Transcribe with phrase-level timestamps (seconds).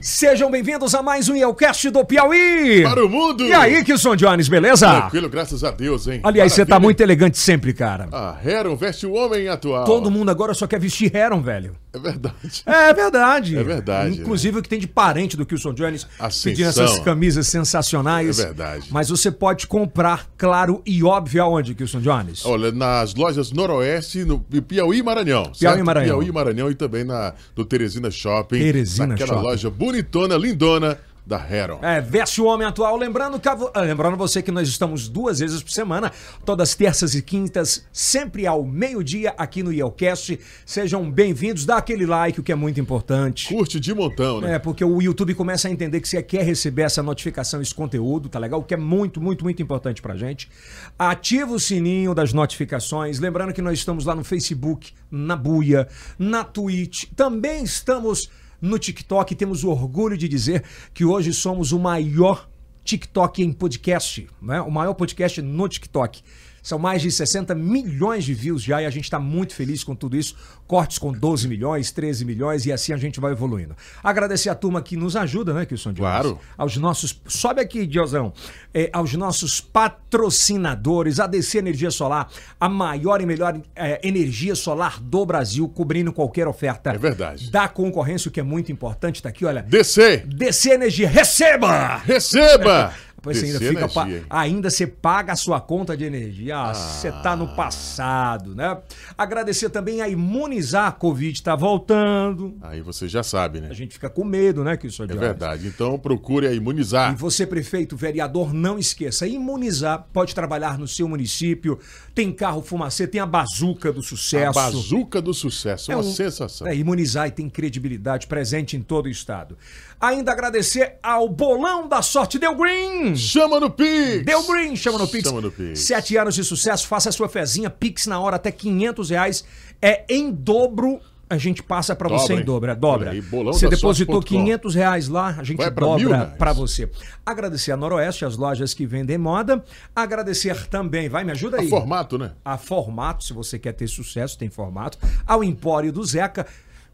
[0.00, 2.84] Sejam bem-vindos a mais um Yelcast do Piauí!
[2.84, 3.44] Para o mundo!
[3.44, 4.86] E aí, Kilson Jones, beleza?
[4.88, 6.20] Tranquilo, graças a Deus, hein?
[6.22, 8.08] Aliás, você tá muito elegante sempre, cara.
[8.12, 9.84] A Heron veste o homem atual.
[9.84, 11.74] Todo mundo agora só quer vestir Heron, velho.
[11.92, 12.62] É verdade.
[12.64, 13.56] É verdade.
[13.56, 16.52] É verdade, Inclusive o que tem de parente do Kilson Jones Ascensão.
[16.52, 18.38] pedindo essas camisas sensacionais.
[18.38, 18.86] É verdade.
[18.92, 22.46] Mas você pode comprar, claro e óbvio, aonde, Kilson Jones?
[22.46, 25.50] Olha, nas lojas Noroeste, no Piauí e Maranhão.
[25.58, 26.18] Piauí e Maranhão.
[26.18, 28.58] Piauí e Maranhão e também na, no Teresina Shopping.
[28.60, 29.42] Teresina naquela Shopping.
[29.42, 31.78] loja bonitona, lindona da Heron.
[31.82, 32.96] É, veste o homem atual.
[32.96, 33.40] Lembrando,
[33.74, 36.12] ah, lembrando você que nós estamos duas vezes por semana,
[36.44, 40.38] todas terças e quintas, sempre ao meio-dia aqui no Yelcast.
[40.64, 43.48] Sejam bem-vindos, dá aquele like, o que é muito importante.
[43.48, 44.54] Curte de montão, né?
[44.54, 48.28] É, porque o YouTube começa a entender que você quer receber essa notificação, esse conteúdo,
[48.28, 48.60] tá legal?
[48.60, 50.50] O que é muito, muito, muito importante pra gente.
[50.98, 53.18] Ativa o sininho das notificações.
[53.18, 57.04] Lembrando que nós estamos lá no Facebook, na Buia, na Twitch.
[57.14, 58.30] Também estamos
[58.60, 59.34] no TikTok.
[59.34, 62.48] Temos o orgulho de dizer que hoje somos o maior
[62.84, 64.60] TikTok em podcast, né?
[64.62, 66.22] O maior podcast no TikTok.
[66.68, 69.94] São mais de 60 milhões de views já e a gente está muito feliz com
[69.94, 70.36] tudo isso.
[70.66, 73.74] Cortes com 12 milhões, 13 milhões e assim a gente vai evoluindo.
[74.04, 76.06] Agradecer a turma que nos ajuda, né, Kilson Dias?
[76.06, 76.38] Claro.
[76.58, 77.18] Aos nossos.
[77.26, 78.34] Sobe aqui, Diozão.
[78.74, 82.28] É, aos nossos patrocinadores, a DC Energia Solar,
[82.60, 86.90] a maior e melhor é, energia solar do Brasil, cobrindo qualquer oferta.
[86.90, 87.50] É verdade.
[87.50, 89.22] Da concorrência, o que é muito importante.
[89.22, 89.62] Tá aqui, olha.
[89.62, 91.96] DC, DC Energia, receba!
[91.96, 92.92] receba!
[93.20, 96.56] Pois você ainda fica ainda você paga a sua conta de energia.
[96.56, 98.78] Ah, Você tá no passado, né?
[99.16, 102.56] Agradecer também a imunizar a Covid tá voltando.
[102.62, 103.68] Aí você já sabe, né?
[103.70, 105.66] A gente fica com medo, né, que isso É verdade.
[105.66, 107.16] Então procure a E imunizar.
[107.16, 109.26] você, prefeito, vereador, não esqueça.
[109.26, 111.78] Imunizar pode trabalhar no seu município.
[112.14, 114.52] Tem carro fumacê, tem a bazuca do A sucesso.
[114.54, 115.90] bazuca do sucesso.
[115.90, 116.66] É uma um- sensação.
[116.66, 119.56] É, imunizar e tem credibilidade presente em todo o estado.
[120.00, 123.16] Ainda agradecer ao bolão da sorte Deu Green.
[123.16, 124.24] Chama no Pix!
[124.24, 125.28] Deu Green, chama no Pix.
[125.28, 125.80] Chama no Pix.
[125.80, 129.44] Sete anos de sucesso, faça a sua fezinha, Pix na hora, até 500 reais.
[129.82, 133.10] É em dobro, a gente passa pra Dobra, você em dobra.
[133.10, 134.44] Aí, bolão você depositou sorte ponto com.
[134.44, 136.88] 500 reais lá, a gente dobra pra você.
[137.26, 139.64] Agradecer a Noroeste, as lojas que vendem moda.
[139.96, 141.68] Agradecer também, vai, me ajuda aí.
[141.68, 142.32] Formato, né?
[142.44, 144.96] A Formato, se você quer ter sucesso, tem Formato.
[145.26, 146.46] Ao Empório do Zeca,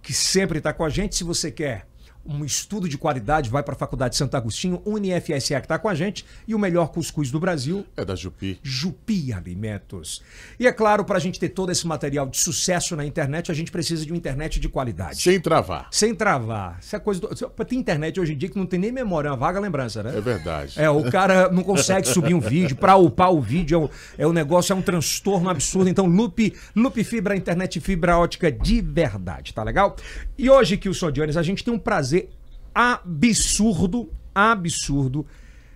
[0.03, 1.14] que sempre está com a gente.
[1.14, 1.87] Se você quer
[2.27, 5.95] um estudo de qualidade, vai para a Faculdade Santo Agostinho, UniFSA que está com a
[5.95, 6.25] gente.
[6.47, 8.59] E o melhor cuscuz do Brasil, É da Jupi.
[8.62, 10.23] Jupi Alimentos.
[10.59, 13.55] E é claro, para a gente ter todo esse material de sucesso na internet, a
[13.55, 15.21] gente precisa de uma internet de qualidade.
[15.21, 15.89] Sem travar.
[15.91, 16.79] Sem travar.
[16.81, 17.29] Isso é coisa do...
[17.65, 20.17] Tem internet hoje em dia que não tem nem memória, é uma vaga lembrança, né?
[20.17, 20.81] É verdade.
[20.81, 24.27] É, o cara não consegue subir um vídeo, pra upar o vídeo é um, é
[24.27, 25.89] um negócio, é um transtorno absurdo.
[25.89, 29.97] Então, Loop, Loop Fibra, internet fibra ótica de verdade, tá legal?
[30.37, 32.28] E hoje, Kilson Jones, a gente tem um prazer
[32.75, 35.27] absurdo, absurdo,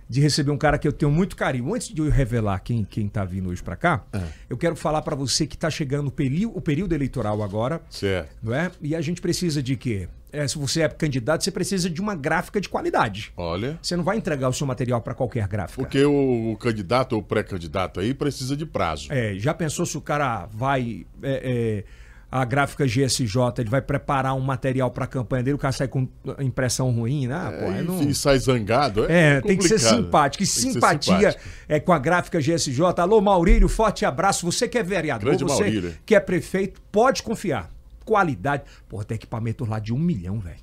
[0.07, 1.73] de receber um cara que eu tenho muito carinho.
[1.73, 4.03] Antes de eu revelar quem, quem tá vindo hoje pra cá,
[4.49, 8.35] eu quero falar pra você que tá chegando o, peri- o período eleitoral agora, Certo.
[8.41, 8.71] não é?
[8.81, 10.09] E a gente precisa de quê?
[10.31, 13.31] É, se você é candidato, você precisa de uma gráfica de qualidade.
[13.35, 13.79] Olha.
[13.81, 15.81] Você não vai entregar o seu material para qualquer gráfica.
[15.81, 19.07] Porque o, o candidato ou pré-candidato aí precisa de prazo.
[19.11, 21.05] É, já pensou se o cara vai.
[21.23, 21.83] é, é,
[22.31, 25.87] a gráfica GSJ, ele vai preparar um material para a campanha dele, o cara sai
[25.87, 26.07] com
[26.39, 27.35] impressão ruim, né?
[27.59, 29.05] Pô, É, não- e sai zangado.
[29.09, 30.43] É, É, tem que ser simpático.
[30.43, 31.43] E simpatia simpático.
[31.67, 33.01] é com a gráfica GSJ.
[33.01, 34.45] Alô, Maurílio, forte abraço.
[34.45, 35.93] Você que é vereador, Grande você Maurílio.
[36.05, 37.71] que é prefeito, pode confiar.
[38.05, 38.63] Qualidade.
[38.87, 40.57] Pô, tem equipamento lá de um milhão, velho.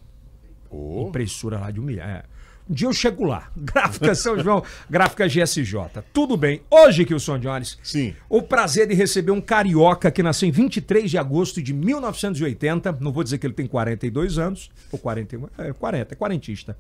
[0.71, 2.05] Ô, Impressora lá de um milhão.
[2.07, 2.23] É.
[2.69, 3.49] Um dia eu chego lá.
[3.57, 6.03] Gráfica São João, gráfica GSJ.
[6.13, 6.63] Tudo bem.
[6.71, 8.15] Hoje, Kilson Jones, Sim.
[8.29, 12.99] o prazer de receber um carioca que nasceu em 23 de agosto de 1980.
[13.01, 14.71] Não vou dizer que ele tem 42 anos.
[14.91, 15.49] Ou 41.
[15.59, 16.77] É 40, é quarentista.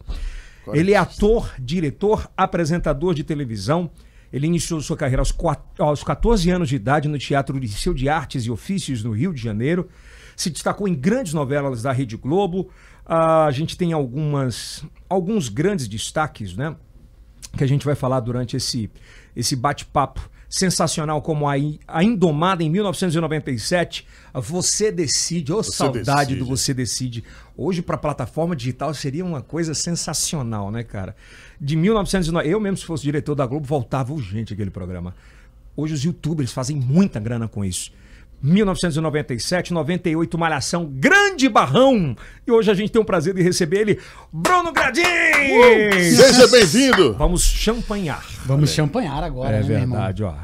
[0.72, 3.88] Ele é ator, diretor, apresentador de televisão.
[4.32, 8.08] Ele iniciou sua carreira aos, quat- aos 14 anos de idade no Teatro Liceu de
[8.08, 9.88] Artes e Ofícios, no Rio de Janeiro.
[10.34, 12.68] Se destacou em grandes novelas da Rede Globo.
[13.06, 16.76] Ah, a gente tem algumas, alguns grandes destaques, né?
[17.56, 18.90] que a gente vai falar durante esse,
[19.34, 21.54] esse bate-papo sensacional como a,
[21.88, 26.38] a Indomada em 1997, a Você Decide, ô saudade Decide.
[26.38, 27.24] do Você Decide.
[27.56, 31.16] Hoje para plataforma digital seria uma coisa sensacional, né, cara?
[31.60, 35.14] De 1990, eu mesmo se fosse diretor da Globo voltava urgente aquele programa.
[35.76, 37.90] Hoje os youtubers fazem muita grana com isso.
[38.42, 42.16] 1997, 98, Malhação, Grande Barrão.
[42.46, 44.00] E hoje a gente tem o prazer de receber ele,
[44.32, 45.02] Bruno Gradin!
[46.14, 47.14] Seja bem-vindo!
[47.14, 48.24] Vamos champanhar.
[48.44, 49.98] Vamos champanhar agora, É né, meu irmão?
[49.98, 50.34] verdade, ó.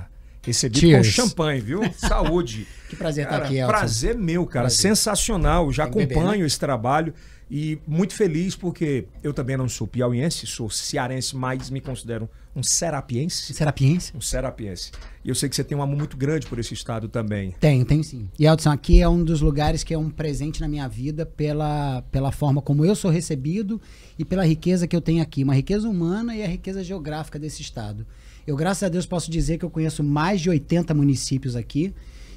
[0.45, 1.07] Recebido Cheers.
[1.07, 1.83] com champanhe, viu?
[1.97, 2.67] Saúde.
[2.89, 3.73] Que prazer estar Cara, aqui, Elton.
[3.73, 4.65] prazer meu, cara.
[4.65, 4.79] Prazer.
[4.81, 5.71] Sensacional.
[5.73, 6.47] Já que beber, acompanho né?
[6.47, 7.15] esse trabalho
[7.55, 12.27] E muito feliz porque eu também não sou piauiense, sou cearense, mas me considero
[12.57, 13.53] um serapiense.
[13.53, 14.17] Serapiense?
[14.17, 14.91] Um serapiense.
[15.23, 17.55] E eu sei que você tem um amor muito grande por esse estado também.
[17.61, 18.27] Tenho, tenho sim.
[18.39, 22.01] E Elton, aqui é um dos lugares que é um presente na minha vida pela,
[22.11, 23.79] pela forma como eu sou recebido
[24.19, 25.45] e pela riqueza que eu tenho aqui.
[25.45, 28.07] Uma riqueza humana e a riqueza geográfica desse estado.
[28.47, 31.93] Eu, graças a Deus, posso dizer que eu conheço mais de 80 municípios aqui.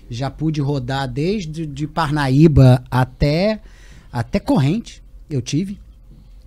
[0.10, 3.62] Já pude rodar desde de Parnaíba até,
[4.12, 5.80] até Corrente, eu tive.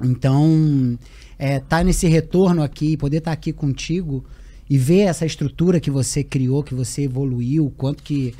[0.00, 0.98] Então,
[1.38, 4.24] é, tá nesse retorno aqui, poder estar tá aqui contigo
[4.68, 8.34] e ver essa estrutura que você criou, que você evoluiu, quanto que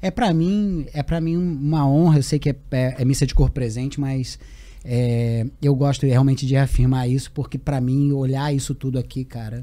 [0.00, 2.18] é para mim é para mim uma honra.
[2.18, 4.38] Eu sei que é, é, é missa de cor presente, mas
[4.84, 9.62] é, eu gosto realmente de afirmar isso porque para mim olhar isso tudo aqui, cara,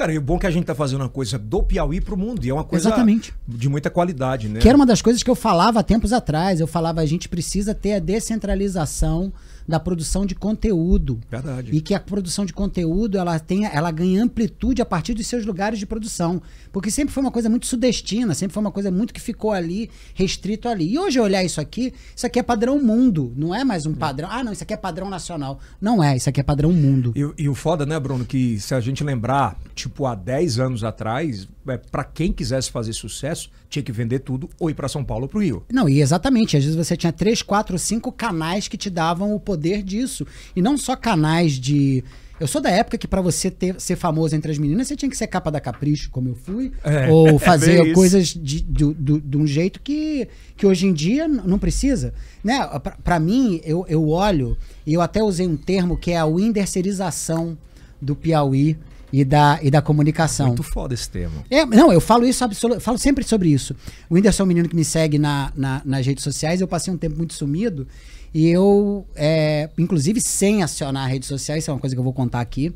[0.00, 2.16] Cara, e o bom é que a gente tá fazendo uma coisa do Piauí pro
[2.16, 2.42] mundo.
[2.42, 3.34] E é uma coisa Exatamente.
[3.46, 4.58] de muita qualidade, né?
[4.58, 6.58] Que era uma das coisas que eu falava há tempos atrás.
[6.58, 9.30] Eu falava, a gente precisa ter a descentralização
[9.66, 11.20] da produção de conteúdo.
[11.30, 11.70] Verdade.
[11.72, 15.44] E que a produção de conteúdo ela tem, ela ganha amplitude a partir dos seus
[15.44, 16.42] lugares de produção,
[16.72, 19.90] porque sempre foi uma coisa muito sudestina, sempre foi uma coisa muito que ficou ali
[20.14, 20.92] restrito ali.
[20.92, 24.28] E hoje olhar isso aqui, isso aqui é padrão mundo, não é mais um padrão.
[24.30, 25.58] Ah, não, isso aqui é padrão nacional.
[25.80, 27.12] Não é, isso aqui é padrão mundo.
[27.16, 30.84] E, e o foda, né, Bruno, que se a gente lembrar, tipo há 10 anos
[30.84, 35.04] atrás, é, para quem quisesse fazer sucesso, tinha que vender tudo ou ir para São
[35.04, 35.62] Paulo ou pro Rio.
[35.72, 36.56] Não, e exatamente.
[36.56, 40.26] Às vezes você tinha três, quatro, cinco canais que te davam o poder disso.
[40.54, 42.02] E não só canais de.
[42.40, 45.10] Eu sou da época que para você ter, ser famoso entre as meninas, você tinha
[45.10, 48.94] que ser capa da Capricho, como eu fui, é, ou fazer é coisas de, de,
[48.94, 50.26] de, de, um jeito que,
[50.56, 52.14] que hoje em dia não precisa.
[52.42, 52.58] Né?
[53.04, 54.56] Para mim, eu, eu olho,
[54.86, 57.58] e eu até usei um termo que é a winderserização
[58.00, 58.78] do Piauí
[59.12, 60.48] e da, e da comunicação.
[60.48, 61.44] Muito foda esse tema.
[61.50, 63.74] É, não, eu falo isso, absolut, falo sempre sobre isso.
[64.08, 66.92] O Whindersson é um menino que me segue na, na, nas redes sociais, eu passei
[66.92, 67.86] um tempo muito sumido
[68.32, 72.12] e eu, é, inclusive sem acionar redes sociais, isso é uma coisa que eu vou
[72.12, 72.72] contar aqui.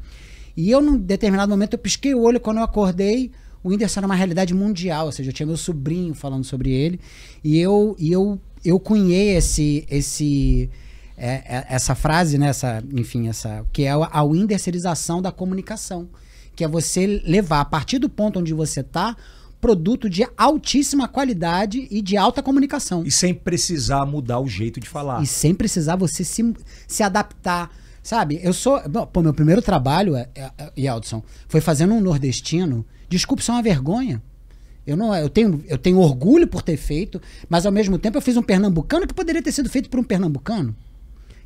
[0.56, 3.30] E eu, num determinado momento, eu pisquei o olho quando eu acordei.
[3.62, 7.00] O Whindersson era uma realidade mundial, ou seja, eu tinha meu sobrinho falando sobre ele.
[7.42, 10.70] E eu, e eu, eu cunhei esse, esse,
[11.16, 16.08] é, é, essa frase, né, essa, enfim, essa, que é a Whinderserização da comunicação
[16.54, 19.16] que é você levar a partir do ponto onde você está
[19.60, 23.02] produto de altíssima qualidade e de alta comunicação.
[23.02, 25.22] E sem precisar mudar o jeito de falar.
[25.22, 26.54] E sem precisar você se,
[26.86, 27.70] se adaptar.
[28.02, 28.78] Sabe, eu sou.
[29.10, 32.84] Pô, meu primeiro trabalho, é, é, é, Yeldson, foi fazendo um nordestino.
[33.08, 34.22] Desculpe, isso é uma vergonha.
[34.86, 37.18] Eu, não, eu, tenho, eu tenho orgulho por ter feito,
[37.48, 40.04] mas ao mesmo tempo eu fiz um pernambucano que poderia ter sido feito por um
[40.04, 40.76] pernambucano.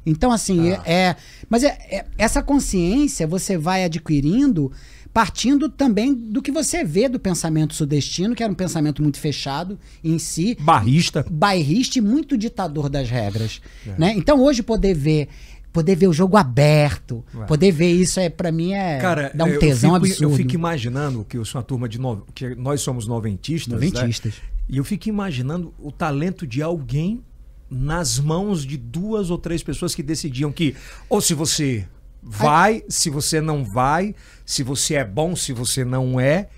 [0.04, 0.82] Então, assim, ah.
[0.84, 1.16] é, é.
[1.48, 4.72] Mas é, é, essa consciência você vai adquirindo
[5.12, 9.78] partindo também do que você vê do pensamento sudestino, que era um pensamento muito fechado
[10.02, 10.56] em si.
[10.60, 11.24] Barrista.
[11.28, 13.60] Bairrista e muito ditador das regras.
[13.86, 13.98] É.
[13.98, 14.14] Né?
[14.16, 15.28] Então hoje poder ver
[15.72, 17.46] poder ver o jogo aberto, Ué.
[17.46, 20.32] poder ver isso é para mim é Cara, dá um tesão eu fico, absurdo.
[20.32, 22.24] Eu fico imaginando que eu sou uma turma de no...
[22.34, 23.86] que nós somos noventistas, né?
[23.86, 24.34] noventistas.
[24.34, 24.40] Né?
[24.70, 27.22] E eu fico imaginando o talento de alguém
[27.70, 30.74] nas mãos de duas ou três pessoas que decidiam que
[31.08, 31.86] ou se você
[32.22, 36.48] vai, se você não vai, se você é bom, se você não é,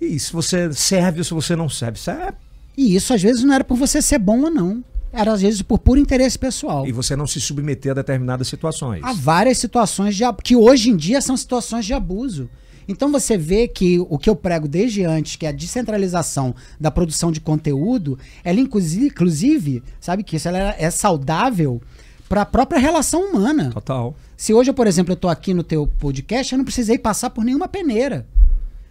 [0.00, 1.98] e se você serve ou se você não serve.
[1.98, 2.32] Isso é...
[2.76, 4.82] E isso às vezes não era por você ser bom ou não.
[5.12, 6.86] Era às vezes por puro interesse pessoal.
[6.86, 9.02] E você não se submeter a determinadas situações.
[9.04, 12.48] Há várias situações de, que hoje em dia são situações de abuso.
[12.88, 16.90] Então você vê que o que eu prego desde antes, que é a descentralização da
[16.90, 21.80] produção de conteúdo, ela inclusive, sabe que isso ela é saudável
[22.28, 23.70] para a própria relação humana.
[23.72, 24.16] Total.
[24.42, 27.44] Se hoje, por exemplo, eu estou aqui no teu podcast, eu não precisei passar por
[27.44, 28.26] nenhuma peneira.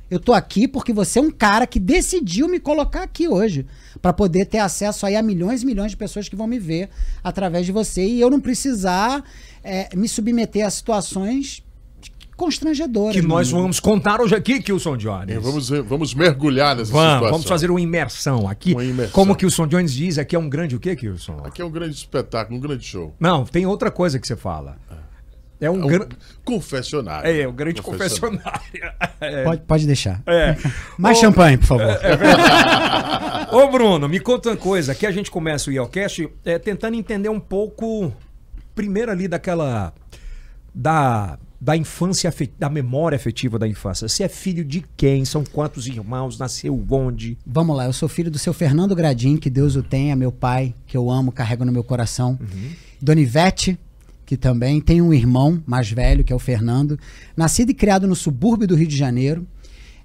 [0.10, 3.65] Eu estou aqui porque você é um cara que decidiu me colocar aqui hoje
[4.01, 6.89] para poder ter acesso aí a milhões e milhões de pessoas que vão me ver
[7.22, 9.25] através de você e eu não precisar
[9.62, 11.62] é, me submeter a situações
[12.38, 13.13] constrangedoras.
[13.13, 15.36] Que nós vamos contar hoje aqui, Kilson Jones.
[15.36, 17.31] É, vamos, vamos mergulhar nessa vamos, situação.
[17.31, 18.72] Vamos fazer uma imersão aqui.
[18.72, 19.12] Uma imersão.
[19.12, 21.41] Como Kilson Jones diz, aqui é um grande o quê, Kilson?
[21.43, 23.13] Aqui é um grande espetáculo, um grande show.
[23.20, 24.77] Não, tem outra coisa que você fala.
[25.61, 26.07] É um, é um gran...
[26.43, 27.29] confessionário.
[27.29, 28.41] É, um grande confessionário.
[28.41, 29.11] confessionário.
[29.21, 29.43] É.
[29.43, 30.19] Pode, pode deixar.
[30.25, 30.57] É.
[30.97, 31.85] Mais Ô, champanhe, por favor.
[32.01, 34.93] É, é Ô, Bruno, me conta uma coisa.
[34.93, 38.11] Aqui a gente começa o IELCast é, tentando entender um pouco,
[38.73, 39.93] primeiro ali daquela.
[40.73, 44.09] da da infância, da memória afetiva da infância.
[44.09, 45.23] Você é filho de quem?
[45.23, 46.39] São quantos irmãos?
[46.39, 47.37] Nasceu onde?
[47.45, 50.73] Vamos lá, eu sou filho do seu Fernando Gradim, que Deus o tenha, meu pai,
[50.87, 52.39] que eu amo, carrego no meu coração.
[52.41, 52.71] Uhum.
[52.99, 53.77] Dona Ivete,
[54.31, 56.97] que também tem um irmão mais velho, que é o Fernando.
[57.35, 59.45] Nascido e criado no subúrbio do Rio de Janeiro.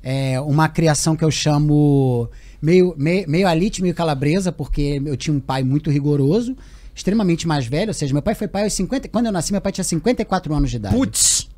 [0.03, 2.29] É uma criação que eu chamo
[2.61, 6.57] meio, meio, meio alite, meio calabresa, porque eu tinha um pai muito rigoroso
[6.93, 9.09] extremamente mais velho, ou seja, meu pai foi pai aos 50.
[9.11, 10.97] Quando eu nasci, meu pai tinha 54 anos de idade.
[10.97, 11.49] Putz!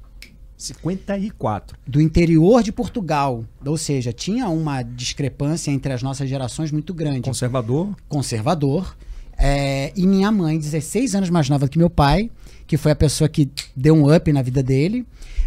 [0.59, 1.79] 54.
[1.87, 3.47] Do interior de Portugal.
[3.65, 7.23] Ou seja, tinha uma discrepância entre as nossas gerações muito grande.
[7.23, 7.97] Conservador.
[8.11, 8.95] Conservador.
[9.39, 12.29] É, e minha mãe, 16 anos mais nova que meu pai,
[12.69, 15.05] que foi a pessoa que deu um up na vida dele.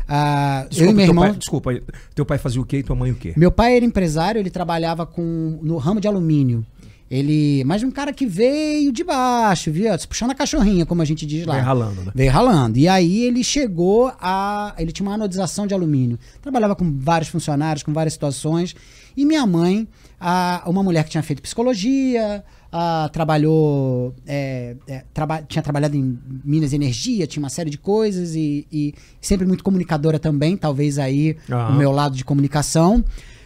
[0.08, 1.24] Ah, eu e meu irmão.
[1.26, 1.72] pai- desculpa,
[2.14, 3.34] teu pai fazia o quê e tua mãe o quê?
[3.38, 6.66] Meu pai era empresário, ele trabalhava com, no ramo de alumínio.
[7.10, 9.86] Ele, mas um cara que veio de baixo, viu?
[10.08, 11.56] Puxando a cachorrinha, como a gente diz lá.
[11.56, 12.12] Veio ralando, né?
[12.16, 12.80] Veio ralando.
[12.80, 14.74] E aí ele chegou a.
[14.78, 16.18] Ele tinha uma anodização de alumínio.
[16.42, 18.74] Trabalhava com vários funcionários, com várias situações.
[19.16, 24.14] E minha mãe, a, uma mulher que tinha feito psicologia, a, trabalhou.
[24.26, 28.66] é, é, traba- tinha trabalhado em Minas de Energia, tinha uma série de coisas e,
[28.72, 31.76] e sempre muito comunicadora também, talvez aí Aham.
[31.76, 33.04] o meu lado de comunicação.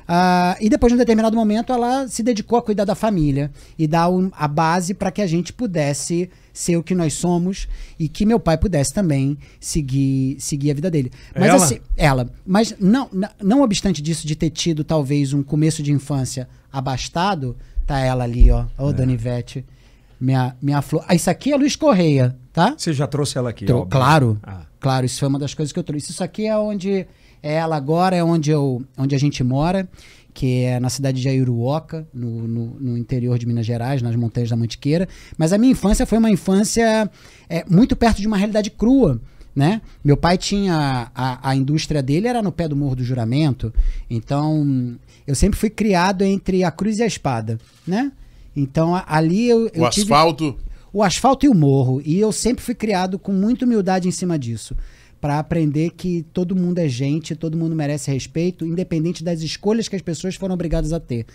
[0.08, 3.88] Ah, e depois, de um determinado momento, ela se dedicou a cuidar da família e
[3.88, 7.68] dar um- a base para que a gente pudesse ser o que nós somos
[7.98, 11.12] e que meu pai pudesse também seguir, seguir a vida dele.
[11.34, 11.56] Mas Ela?
[11.56, 12.30] assim, ela.
[12.46, 17.58] Mas não, não, não obstante disso, de ter tido talvez um começo de infância abastado,
[17.86, 18.66] tá ela ali, ó.
[18.78, 19.66] Ô, Dona Ivete.
[20.20, 21.04] Minha, minha flor.
[21.08, 22.74] Ah, isso aqui é Luiz Correia, tá?
[22.78, 23.92] Você já trouxe ela aqui, Trou- óbvio.
[23.92, 24.62] claro, Ah.
[24.80, 26.12] claro, isso foi uma das coisas que eu trouxe.
[26.12, 27.06] Isso aqui é onde
[27.44, 29.88] é ela agora, é onde, eu, onde a gente mora,
[30.34, 34.50] que é na cidade de Aiuruoca, no, no, no interior de Minas Gerais, nas montanhas
[34.50, 35.08] da Mantiqueira.
[35.38, 37.10] Mas a minha infância foi uma infância
[37.50, 39.20] é, muito perto de uma realidade crua.
[39.56, 39.82] Né?
[40.04, 43.74] Meu pai tinha a, a indústria dele era no pé do Morro do Juramento,
[44.10, 48.12] então eu sempre fui criado entre a cruz e a espada, né?
[48.56, 50.58] Então ali eu, eu O tive- asfalto.
[50.94, 52.02] o asfalto e o morro.
[52.06, 54.76] E eu sempre fui criado com muita humildade em cima disso.
[55.20, 59.96] Pra aprender que todo mundo é gente, todo mundo merece respeito, independente das escolhas que
[59.96, 61.26] as pessoas foram obrigadas a ter.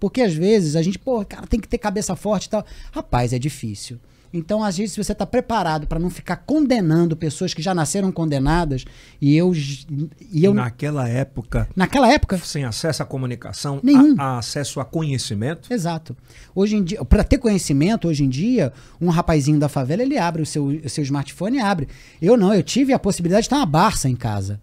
[0.00, 2.66] Porque às vezes a gente, pô, cara, tem que ter cabeça forte e tal.
[2.90, 3.98] Rapaz, é difícil.
[4.36, 8.12] Então, às vezes, se você tá preparado pra não ficar condenando pessoas que já nasceram
[8.12, 8.84] condenadas,
[9.20, 9.52] e eu.
[9.54, 14.14] E eu Naquela época, naquela época, sem acesso à comunicação, Nenhum.
[14.18, 16.16] a, a acesso a conhecimento, Exato.
[16.54, 20.42] Hoje em dia, para ter conhecimento, hoje em dia, um rapazinho da favela, ele abre
[20.42, 21.88] o seu, o seu smartphone e abre.
[22.20, 24.60] Eu não, eu tive a possibilidade de ter uma Barça em casa.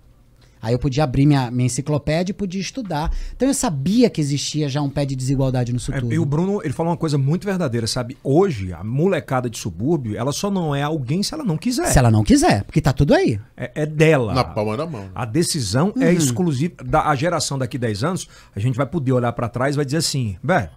[0.64, 3.12] Aí eu podia abrir minha, minha enciclopédia e podia estudar.
[3.36, 6.14] Então eu sabia que existia já um pé de desigualdade no É, futuro.
[6.14, 8.18] e o Bruno, ele falou uma coisa muito verdadeira, sabe?
[8.24, 11.88] Hoje, a molecada de subúrbio, ela só não é alguém se ela não quiser.
[11.88, 13.38] Se ela não quiser, porque tá tudo aí.
[13.58, 14.34] É, é dela.
[14.34, 15.10] Na palma da mão.
[15.14, 16.02] A decisão Uhum.
[16.02, 16.76] é exclusiva.
[16.86, 19.84] Da a geração daqui 10 anos, a gente vai poder olhar pra trás e vai
[19.86, 20.70] dizer assim, velho,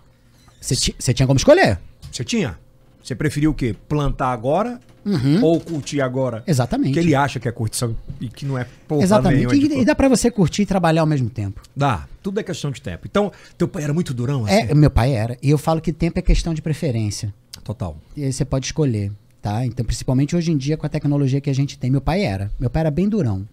[0.61, 1.79] você tinha como escolher.
[2.11, 2.59] você tinha?
[3.07, 3.73] Você preferiu o quê?
[3.89, 4.81] Plantar agora
[5.41, 6.39] ou curtir agora?
[6.39, 6.43] Uhum.
[6.49, 6.95] Exatamente.
[6.95, 9.47] Que ele acha que é curtição e que não é porra Exatamente.
[9.47, 11.61] nenhuma de E, e dá pra você curtir e trabalhar ao mesmo tempo.
[11.77, 12.09] Dá.
[12.21, 13.07] Tudo é questão de tempo.
[13.09, 14.55] Então, teu pai era muito durão, assim?
[14.55, 15.39] É, meu pai era.
[15.41, 17.33] E eu falo que tempo é questão de preferência.
[17.63, 17.97] Total.
[18.17, 19.65] E aí você pode escolher, tá?
[19.65, 21.89] Então, principalmente hoje em dia com a tecnologia que a gente tem.
[21.89, 22.51] Meu pai era.
[22.59, 23.47] Meu pai era bem durão.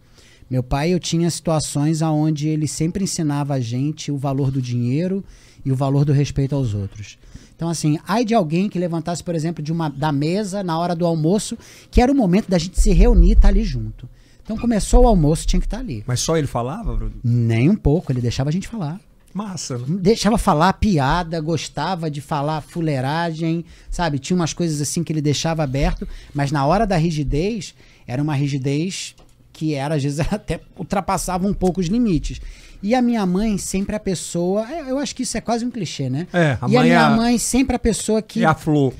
[0.50, 5.24] Meu pai, eu tinha situações aonde ele sempre ensinava a gente o valor do dinheiro
[5.63, 7.17] e o valor do respeito aos outros.
[7.63, 10.93] Então, assim, ai de alguém que levantasse, por exemplo, de uma, da mesa na hora
[10.93, 11.58] do almoço,
[11.89, 14.10] que era o momento da gente se reunir e estar ali junto.
[14.43, 16.03] Então, começou o almoço, tinha que estar ali.
[16.05, 17.13] Mas só ele falava, Bruno?
[17.24, 19.00] Nem um pouco, ele deixava a gente falar
[19.34, 24.20] Massa, deixava falar piada, gostava de falar fuleiragem, sabe?
[24.20, 27.74] Tinha umas coisas assim que ele deixava aberto, mas na hora da rigidez,
[28.05, 29.15] era uma rigidez
[29.53, 32.41] que era, às vezes, até ultrapassava um pouco os limites.
[32.83, 34.69] E a minha mãe sempre a pessoa.
[34.69, 36.27] é, Eu acho que isso é quase um clichê, né?
[36.33, 38.53] É, a e a mãe é minha a- mãe sempre a pessoa que E a
[38.53, 38.93] flor.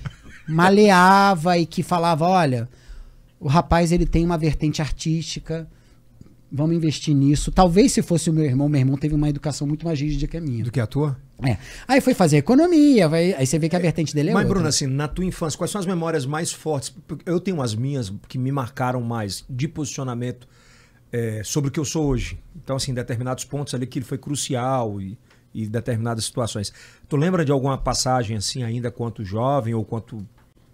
[0.48, 2.70] maleava e que falava: olha,
[3.40, 5.68] o rapaz ele tem uma vertente artística,
[6.52, 7.52] vamos investir nisso.
[7.52, 10.38] Talvez se fosse o meu irmão, meu irmão teve uma educação muito mais rígida que
[10.38, 10.64] a minha.
[10.64, 11.18] Do que a tua?
[11.46, 11.58] É.
[11.88, 14.54] Aí foi fazer economia, vai- aí você vê que a vertente dele é Mas, outra.
[14.56, 16.94] Bruno, assim, na tua infância, quais são as memórias mais fortes?
[17.26, 20.48] Eu tenho as minhas que me marcaram mais de posicionamento
[21.14, 22.40] é, sobre o que eu sou hoje.
[22.56, 25.16] Então, assim, determinados pontos ali que ele foi crucial e,
[25.54, 26.74] e determinadas situações.
[27.08, 30.26] Tu lembra de alguma passagem, assim, ainda quanto jovem ou quanto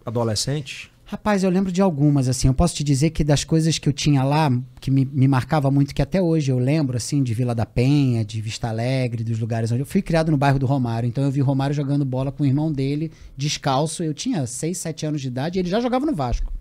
[0.05, 0.89] adolescente?
[1.03, 2.47] Rapaz, eu lembro de algumas, assim.
[2.47, 5.69] Eu posso te dizer que das coisas que eu tinha lá, que me, me marcava
[5.69, 9.39] muito, que até hoje eu lembro, assim, de Vila da Penha, de Vista Alegre, dos
[9.39, 11.07] lugares onde eu fui criado no bairro do Romário.
[11.07, 14.03] Então eu vi o Romário jogando bola com o irmão dele, descalço.
[14.03, 16.53] Eu tinha 6, 7 anos de idade e ele já jogava no Vasco.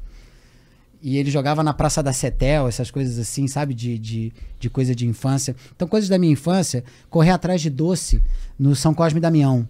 [1.00, 3.72] E ele jogava na Praça da Cetel, essas coisas assim, sabe?
[3.72, 5.54] De, de, de coisa de infância.
[5.74, 8.20] Então, coisas da minha infância, correr atrás de doce
[8.58, 9.68] no São Cosme e Damião,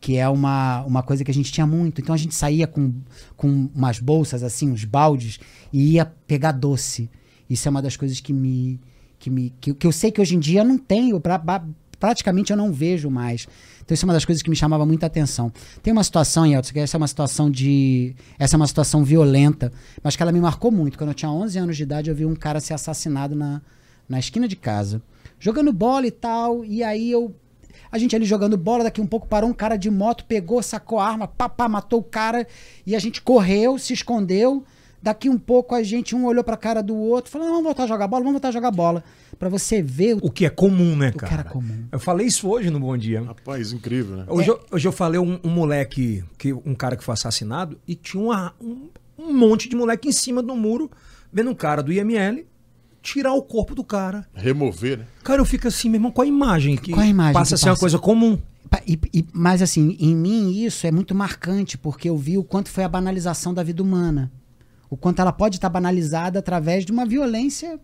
[0.00, 2.00] que é uma, uma coisa que a gente tinha muito.
[2.00, 2.94] Então, a gente saía com,
[3.36, 5.38] com umas bolsas, assim, uns baldes,
[5.72, 7.10] e ia pegar doce.
[7.50, 8.80] Isso é uma das coisas que me.
[9.18, 11.20] Que, me, que, que eu sei que hoje em dia não tenho.
[11.20, 11.62] Pra, pra,
[12.00, 13.46] praticamente eu não vejo mais.
[13.84, 15.52] Então isso é uma das coisas que me chamava muita atenção.
[15.82, 18.14] Tem uma situação, Yeltsin, que essa é uma situação de...
[18.38, 19.72] Essa é uma situação violenta,
[20.02, 20.96] mas que ela me marcou muito.
[20.96, 23.60] Quando eu tinha 11 anos de idade, eu vi um cara ser assassinado na,
[24.08, 25.02] na esquina de casa.
[25.38, 27.34] Jogando bola e tal, e aí eu...
[27.90, 30.98] A gente ali jogando bola, daqui um pouco parou um cara de moto, pegou, sacou
[30.98, 32.46] a arma, papá, matou o cara,
[32.86, 34.64] e a gente correu, se escondeu...
[35.02, 37.86] Daqui um pouco a gente, um olhou pra cara do outro, falou: vamos voltar a
[37.88, 39.02] jogar bola, vamos voltar a jogar bola.
[39.42, 41.26] Pra você ver o, O que é comum, né, o cara?
[41.26, 41.86] que era comum.
[41.90, 43.22] Eu falei isso hoje no Bom Dia.
[43.22, 44.24] Rapaz, incrível, né?
[44.28, 47.96] Hoje, eu, hoje eu falei um, um moleque, que, um cara que foi assassinado, e
[47.96, 50.88] tinha uma- um, um monte de moleque em cima do muro,
[51.32, 52.46] vendo um cara do IML
[53.02, 54.24] tirar o corpo do cara.
[54.32, 55.06] Remover, né?
[55.24, 57.54] Cara, eu fico assim, meu irmão, qual a imagem que Qual a imagem passa que
[57.54, 57.80] a ser uma passa?
[57.80, 58.38] coisa comum?
[58.86, 62.68] E- e- mas assim, em mim isso é muito marcante, porque eu vi o quanto
[62.70, 64.30] foi a banalização da vida humana.
[64.88, 67.80] O quanto ela pode estar banalizada através de uma violência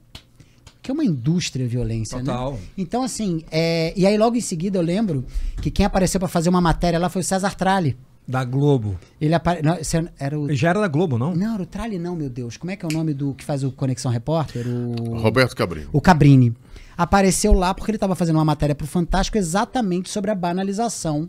[0.88, 2.52] que é uma indústria a violência, Total.
[2.54, 2.58] né?
[2.78, 5.22] Então, assim, é, e aí logo em seguida eu lembro
[5.60, 7.94] que quem apareceu pra fazer uma matéria lá foi o César Tralli.
[8.26, 8.98] Da Globo.
[9.20, 9.60] Ele apare...
[9.62, 9.76] não,
[10.18, 11.34] era o Já era da Globo, não?
[11.34, 12.56] Não, era o Tralli não, meu Deus.
[12.56, 14.66] Como é que é o nome do que faz o Conexão Repórter?
[14.66, 15.88] O Roberto Cabrinho.
[15.92, 16.54] o Cabrini.
[16.96, 21.28] Apareceu lá porque ele estava fazendo uma matéria pro Fantástico exatamente sobre a banalização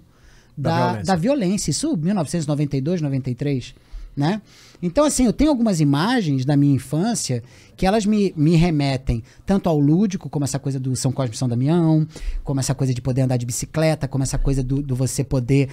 [0.57, 1.03] Da da, violência.
[1.05, 1.71] da violência.
[1.71, 3.75] Isso 1992, 93,
[4.19, 4.41] né?
[4.81, 7.43] Então, assim, eu tenho algumas imagens da minha infância
[7.75, 11.37] que elas me, me remetem tanto ao lúdico, como essa coisa do São Cosme e
[11.37, 12.07] São Damião,
[12.43, 15.69] como essa coisa de poder andar de bicicleta, como essa coisa do, do você poder...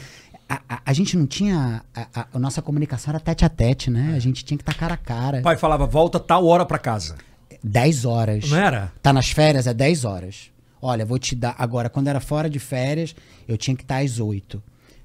[0.48, 1.82] A, a- a gente não tinha...
[1.94, 4.14] A, a- a nossa comunicação era tete a tete, né?
[4.16, 5.38] A gente tinha que estar cara a cara.
[5.40, 7.16] O pai falava, volta tal hora pra casa.
[7.62, 8.48] 10 horas.
[8.50, 8.92] Não era?
[9.02, 10.50] Tá nas férias, é 10 horas.
[10.80, 11.54] Olha, vou te dar.
[11.58, 13.14] Agora, quando era fora de férias,
[13.48, 14.62] eu tinha que estar às 8.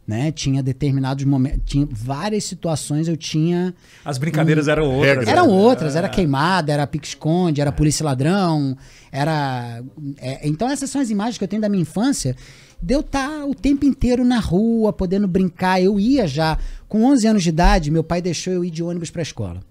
[0.08, 0.31] Né?
[0.31, 1.62] Tinha determinados momentos.
[1.65, 3.74] Tinha várias situações, eu tinha.
[4.03, 5.27] As brincadeiras eram outras.
[5.27, 8.75] Eram outras, era queimada, era pique-esconde, era polícia e ladrão,
[9.12, 9.84] era.
[10.17, 12.36] é, então, essas são as imagens que eu tenho da minha infância.
[12.81, 15.81] De eu estar o tempo inteiro na rua, podendo brincar.
[15.81, 16.58] Eu ia já,
[16.89, 19.62] com 11 anos de idade, meu pai deixou eu ir de ônibus para a escola.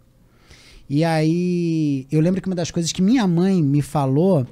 [0.89, 4.47] E aí, eu lembro que uma das coisas que minha mãe me falou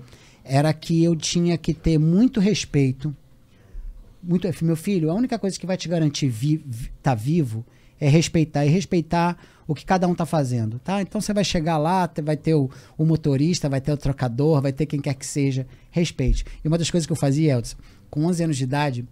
[0.44, 3.14] era que eu tinha que ter muito respeito.
[4.28, 7.64] Muito, meu filho, a única coisa que vai te garantir estar tá vivo
[7.99, 11.00] é respeitar e respeitar o que cada um tá fazendo, tá?
[11.00, 14.71] Então você vai chegar lá, vai ter o, o motorista, vai ter o trocador, vai
[14.71, 16.45] ter quem quer que seja, respeite.
[16.62, 17.76] E uma das coisas que eu fazia, Elton,
[18.10, 19.08] com 11 anos de idade,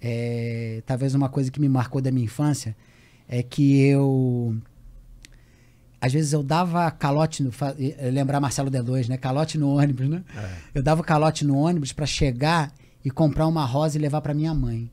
[0.00, 2.76] é, talvez uma coisa que me marcou da minha infância
[3.28, 4.56] é que eu
[6.00, 7.50] às vezes eu dava calote no
[8.12, 9.16] lembrar Marcelo D2, né?
[9.16, 10.22] Calote no ônibus, né?
[10.72, 12.72] Eu dava calote no ônibus pra chegar
[13.04, 14.90] e comprar uma rosa e levar pra minha mãe.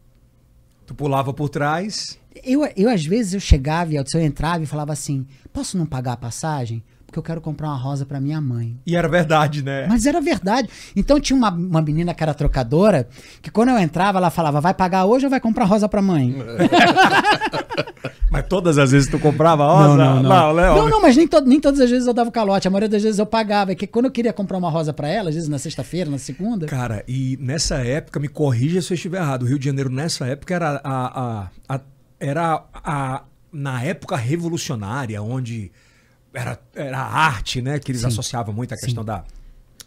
[0.85, 2.19] Tu pulava por trás.
[2.43, 6.13] Eu, eu às vezes eu chegava e eu entrava e falava assim: "Posso não pagar
[6.13, 6.83] a passagem?
[7.11, 8.79] Porque eu quero comprar uma rosa pra minha mãe".
[8.87, 9.85] E era verdade, né?
[9.85, 10.69] Mas era verdade.
[10.95, 13.05] Então tinha uma, uma menina que era trocadora,
[13.41, 16.33] que quando eu entrava, ela falava: "Vai pagar hoje ou vai comprar rosa pra mãe?".
[18.31, 19.97] Mas todas as vezes tu comprava rosa?
[19.97, 20.29] não, não.
[20.29, 20.63] Não, né?
[20.69, 22.65] Não, não, mas nem, to- nem todas as vezes eu dava o calote.
[22.65, 23.73] A maioria das vezes eu pagava.
[23.73, 26.17] É que quando eu queria comprar uma rosa pra ela, às vezes na sexta-feira, na
[26.17, 26.65] segunda.
[26.65, 30.25] Cara, e nessa época, me corrija se eu estiver errado, o Rio de Janeiro nessa
[30.27, 31.81] época era a, a- a-
[32.21, 35.69] era a, na época revolucionária, onde
[36.33, 37.79] era, era a arte, né?
[37.79, 38.07] Que eles Sim.
[38.07, 39.23] associavam muito a questão da,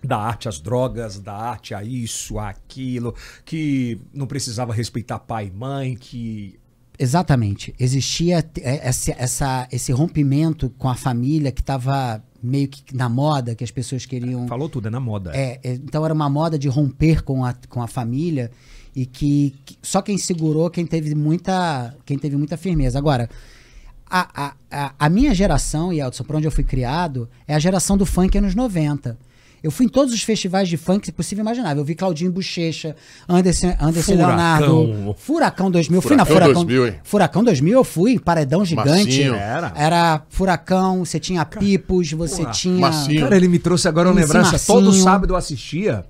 [0.03, 5.47] da arte às drogas, da arte a isso, a aquilo, que não precisava respeitar pai
[5.47, 6.59] e mãe, que
[6.97, 7.75] Exatamente.
[7.79, 13.55] Existia é, essa, essa- esse rompimento com a família que estava meio que na moda,
[13.55, 14.47] que as pessoas queriam.
[14.47, 15.33] falou tudo, é na moda.
[15.35, 18.51] É, é, então era uma moda de romper com a, com a família
[18.95, 22.97] e que, que só quem segurou, quem teve muita, quem teve muita firmeza.
[22.97, 23.29] Agora,
[24.15, 27.59] a, a, a, a minha geração, e Elton, por onde eu fui criado, é a
[27.59, 29.19] geração do funk anos 90.
[29.61, 31.81] Eu fui em todos os festivais de funk possível e imaginável.
[31.81, 32.95] Eu vi Claudinho Bochecha,
[33.29, 34.29] Anderson, Anderson Furacão.
[34.29, 36.03] Leonardo, Furacão 2000.
[36.03, 37.01] fui na Furacão Furacão 2000, hein?
[37.03, 38.89] Furacão 2000 eu fui, Paredão Gigante.
[38.89, 39.35] Massinho.
[39.35, 39.73] Era.
[39.75, 42.79] Era Furacão, você tinha Pipos, você porra, tinha...
[42.79, 43.23] Massinho.
[43.23, 44.53] Cara, ele me trouxe agora uma lembrança.
[44.53, 44.79] Marcinho.
[44.79, 46.05] Todo sábado eu assistia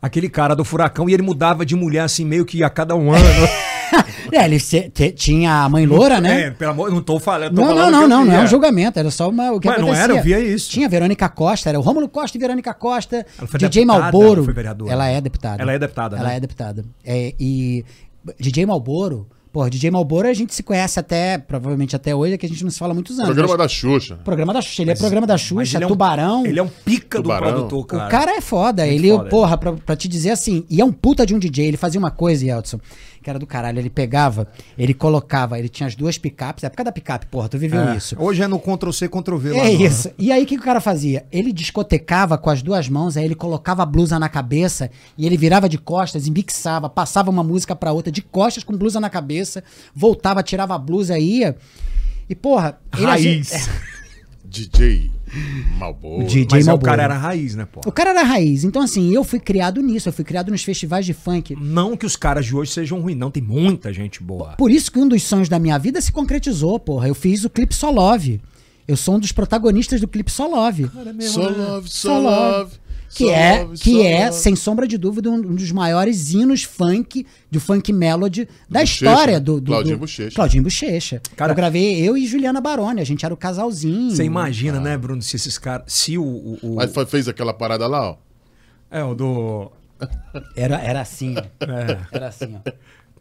[0.00, 3.10] aquele cara do Furacão e ele mudava de mulher assim, meio que a cada um
[3.10, 3.24] ano.
[4.32, 6.42] É, ele se- te- tinha a mãe loura, né?
[6.42, 7.54] É, pelo amor, não tô falando.
[7.54, 9.60] tô Não, não, falando não, eu não, não é um julgamento, era só uma, o
[9.60, 10.04] que Mas não acontecia.
[10.04, 10.70] era, eu via isso.
[10.70, 14.32] Tinha Verônica Costa, era o Rômulo Costa e Verônica Costa, Ela foi DJ deputada, Malboro.
[14.36, 14.92] ela foi vereadora.
[14.92, 15.62] Ela é deputada.
[15.62, 16.36] Ela é deputada, Ela né?
[16.36, 16.84] é deputada.
[17.04, 17.84] É, e
[18.38, 22.46] DJ Malboro, pô, DJ Malboro a gente se conhece até, provavelmente até hoje, é que
[22.46, 23.26] a gente não se fala há muitos anos.
[23.26, 24.16] Programa mas- da Xuxa.
[24.22, 26.46] Programa da Xuxa, ele é programa da Mas Xuxa, ele é um- Tubarão.
[26.46, 27.46] Ele é um pica Tubarão.
[27.48, 28.06] do produtor, cara.
[28.06, 28.84] O cara é foda.
[28.84, 29.28] Muito ele, foda.
[29.28, 31.66] porra, pra, pra te dizer assim, e é um puta de um DJ.
[31.66, 32.78] Ele fazia uma coisa, Yeltsin,
[33.22, 33.78] que era do caralho.
[33.78, 37.80] Ele pegava, ele colocava, ele tinha as duas picapes, época da picape, porra, tu viveu
[37.80, 38.16] É, isso.
[38.18, 39.50] Hoje é no Ctrl-C, Ctrl-V.
[39.52, 40.10] lá É no- isso.
[40.18, 41.26] E aí o que, que o cara fazia?
[41.30, 45.36] Ele discotecava com as duas mãos, aí ele colocava a blusa na cabeça e ele
[45.36, 49.10] virava de costas e mixava, passava uma música pra outra de costas com blusa na
[49.10, 49.62] cabeça,
[49.94, 51.56] voltava, tirava a blusa e ia.
[52.28, 53.50] E porra, ele Raiz.
[54.44, 55.10] DJ
[55.78, 56.24] Malboro.
[56.26, 56.90] DJ Mas é, o Malboro.
[56.90, 57.80] cara era raiz, né, pô?
[57.86, 58.64] O cara era raiz.
[58.64, 60.08] Então, assim, eu fui criado nisso.
[60.08, 61.56] Eu fui criado nos festivais de funk.
[61.60, 63.30] Não que os caras de hoje sejam ruins, não.
[63.30, 64.54] Tem muita gente boa.
[64.58, 67.08] Por isso que um dos sonhos da minha vida se concretizou, porra.
[67.08, 68.40] Eu fiz o clipe Solove.
[68.86, 70.90] Eu sou um dos protagonistas do clipe Solove.
[71.86, 72.72] So love,
[73.12, 74.36] Que so é, love, que so é love.
[74.40, 79.40] sem sombra de dúvida, um, dos maiores hinos funk, de funk melody da Bochecha, história
[79.40, 80.34] do, do Claudinho do- Bochecha.
[80.36, 81.20] Claudinho Bochecha.
[81.36, 84.12] Cara- eu gravei eu e Juliana Baroni, a gente era o casalzinho.
[84.12, 85.92] Você imagina, né, Bruno, se esses caras.
[85.92, 86.22] Se o.
[86.22, 88.16] o, o- Mas foi- fez aquela parada lá, ó.
[88.90, 89.72] é, o do.
[90.56, 91.34] Era, era assim.
[91.36, 91.98] É.
[92.12, 92.70] Era assim, ó.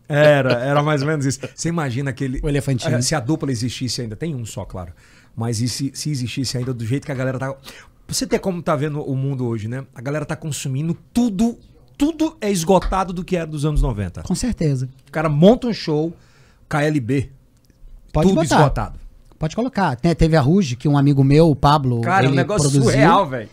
[0.08, 1.40] Era, era mais ou menos isso.
[1.54, 2.40] Você imagina aquele.
[2.44, 2.96] O elefantinho.
[2.96, 4.94] É, Se a dupla existisse ainda, tem um só, claro.
[5.36, 7.56] Mas e se, se existisse ainda do jeito que a galera tá.
[8.10, 9.86] Você tem como tá vendo o mundo hoje, né?
[9.94, 11.58] A galera tá consumindo tudo.
[11.98, 14.24] Tudo é esgotado do que era dos anos 90.
[14.24, 14.90] Com certeza.
[15.08, 16.14] O cara monta um show,
[16.68, 17.30] KLB.
[18.14, 18.56] Pode tudo botar.
[18.56, 19.00] esgotado.
[19.38, 19.96] Pode colocar.
[19.96, 22.70] Te- Teve a Ruge, que um amigo meu, o Pablo, Cara, é um ele negócio
[22.70, 22.84] produziu.
[22.92, 23.50] surreal, velho.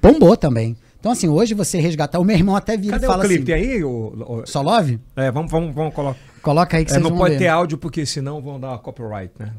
[0.00, 0.76] Bombou também.
[0.98, 2.18] Então, assim, hoje você resgatar.
[2.20, 3.52] O meu irmão até vira Cadê e fala o clipe?
[3.52, 3.62] assim.
[3.64, 3.84] Tem aí?
[3.84, 5.00] O, o- Só love?
[5.16, 6.18] é, vamos, vamos, vamos colocar.
[6.42, 7.38] Coloca aí que É, vocês não pode ver.
[7.40, 9.52] ter áudio, porque senão vão dar copyright, né?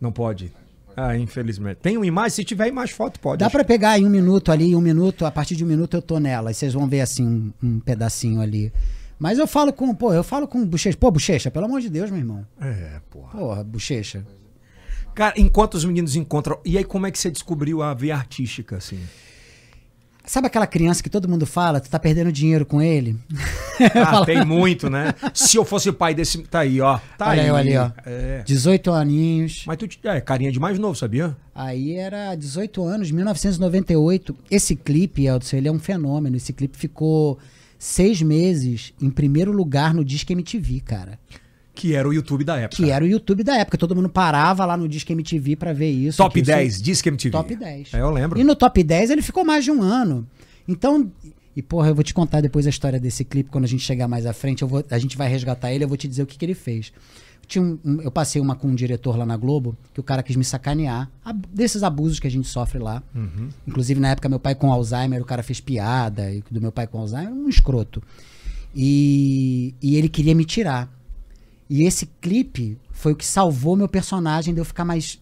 [0.00, 0.52] Não pode.
[0.96, 1.78] Ah, infelizmente.
[1.78, 2.30] Tem uma imagem?
[2.30, 3.40] Se tiver imagem, foto, pode.
[3.40, 6.02] Dá pra pegar em um minuto ali, um minuto, a partir de um minuto eu
[6.02, 6.50] tô nela.
[6.50, 8.72] E vocês vão ver assim um, um pedacinho ali.
[9.18, 10.96] Mas eu falo com, pô, eu falo com bochecha.
[10.98, 12.46] Pô, bochecha, pelo amor de Deus, meu irmão.
[12.60, 13.38] É, porra.
[13.38, 14.24] Porra, bochecha.
[15.14, 16.58] Cara, enquanto os meninos encontram.
[16.64, 18.98] E aí, como é que você descobriu a via artística, assim?
[20.26, 23.16] Sabe aquela criança que todo mundo fala, tu tá perdendo dinheiro com ele?
[23.92, 25.12] Ah, tem muito, né?
[25.34, 26.38] Se eu fosse pai desse.
[26.44, 27.00] Tá aí, ó.
[27.18, 27.48] Tá Olha aí.
[27.48, 27.90] eu ali, ó.
[28.06, 28.44] É.
[28.46, 29.64] 18 aninhos.
[29.66, 31.36] Mas tu é carinha de mais novo, sabia?
[31.52, 34.32] Aí era 18 anos, 1998.
[34.48, 36.36] Esse clipe, Eldson, ele é um fenômeno.
[36.36, 37.36] Esse clipe ficou
[37.76, 41.18] seis meses em primeiro lugar no Disque MTV, cara.
[41.74, 42.76] Que era o YouTube da época.
[42.82, 43.76] Que era o YouTube da época.
[43.76, 46.16] Todo mundo parava lá no Disque MTV pra ver isso.
[46.18, 47.32] Top que isso- 10, Disque MTV.
[47.32, 47.92] Top 10.
[47.92, 48.38] É, eu lembro.
[48.40, 50.26] E no top 10 ele ficou mais de um ano.
[50.68, 51.10] Então,
[51.56, 54.06] e porra, eu vou te contar depois a história desse clipe, quando a gente chegar
[54.08, 56.26] mais à frente, eu vou, a gente vai resgatar ele, eu vou te dizer o
[56.26, 56.92] que, que ele fez.
[57.46, 60.22] Tinha um- um- eu passei uma com um diretor lá na Globo, que o cara
[60.22, 63.02] quis me sacanear, ab- desses abusos que a gente sofre lá.
[63.14, 63.48] Uhum.
[63.66, 66.86] Inclusive, na época, meu pai com Alzheimer, o cara fez piada, e do meu pai
[66.86, 68.02] com Alzheimer, um escroto.
[68.74, 70.90] E, e ele queria me tirar.
[71.74, 75.20] E esse clipe foi o que salvou meu personagem de eu ficar mais.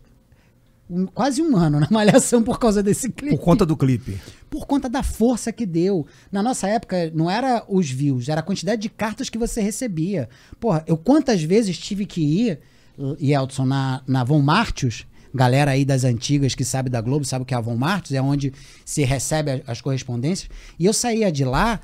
[0.91, 3.35] um- quase um ano na malhação por causa desse clipe.
[3.35, 4.21] Por conta do clipe.
[4.51, 6.07] Por conta da força que deu.
[6.31, 10.29] Na nossa época, não era os views, era a quantidade de cartas que você recebia.
[10.61, 12.61] Porra, eu quantas vezes tive que ir,
[13.19, 17.47] Yeldson, na, na Von Martius, galera aí das antigas que sabe da Globo, sabe o
[17.47, 18.53] que é a Von Martius, é onde
[18.85, 21.81] se recebe as correspondências, e eu saía de lá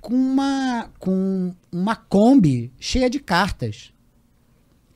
[0.00, 3.91] com uma, com uma Kombi cheia de cartas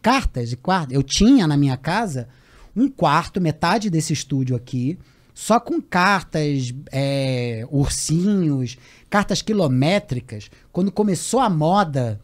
[0.07, 0.93] cartas de quarto.
[0.93, 2.29] Eu tinha na minha casa
[2.77, 4.97] um quarto, metade desse estúdio aqui,
[5.35, 8.79] só com cartas, é, ursinhos,
[9.11, 10.49] cartas quilométricas.
[10.71, 12.21] Quando começou a moda,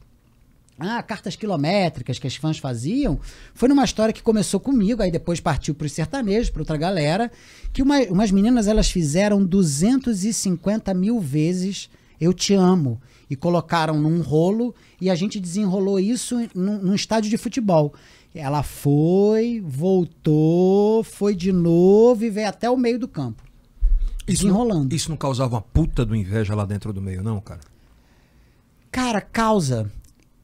[0.78, 3.18] ah, cartas quilométricas que as fãs faziam,
[3.52, 7.32] foi numa história que começou comigo, aí depois partiu para os sertanejos, para outra galera,
[7.72, 11.90] que uma- umas meninas elas fizeram 250 mil vezes
[12.20, 13.00] Eu Te Amo.
[13.32, 17.94] E colocaram num rolo e a gente desenrolou isso num, num estádio de futebol.
[18.34, 23.42] Ela foi, voltou, foi de novo e veio até o meio do campo.
[24.28, 24.94] Isso não, Desenrolando.
[24.94, 27.60] isso não causava uma puta do inveja lá dentro do meio, não, cara?
[28.90, 29.90] Cara, causa.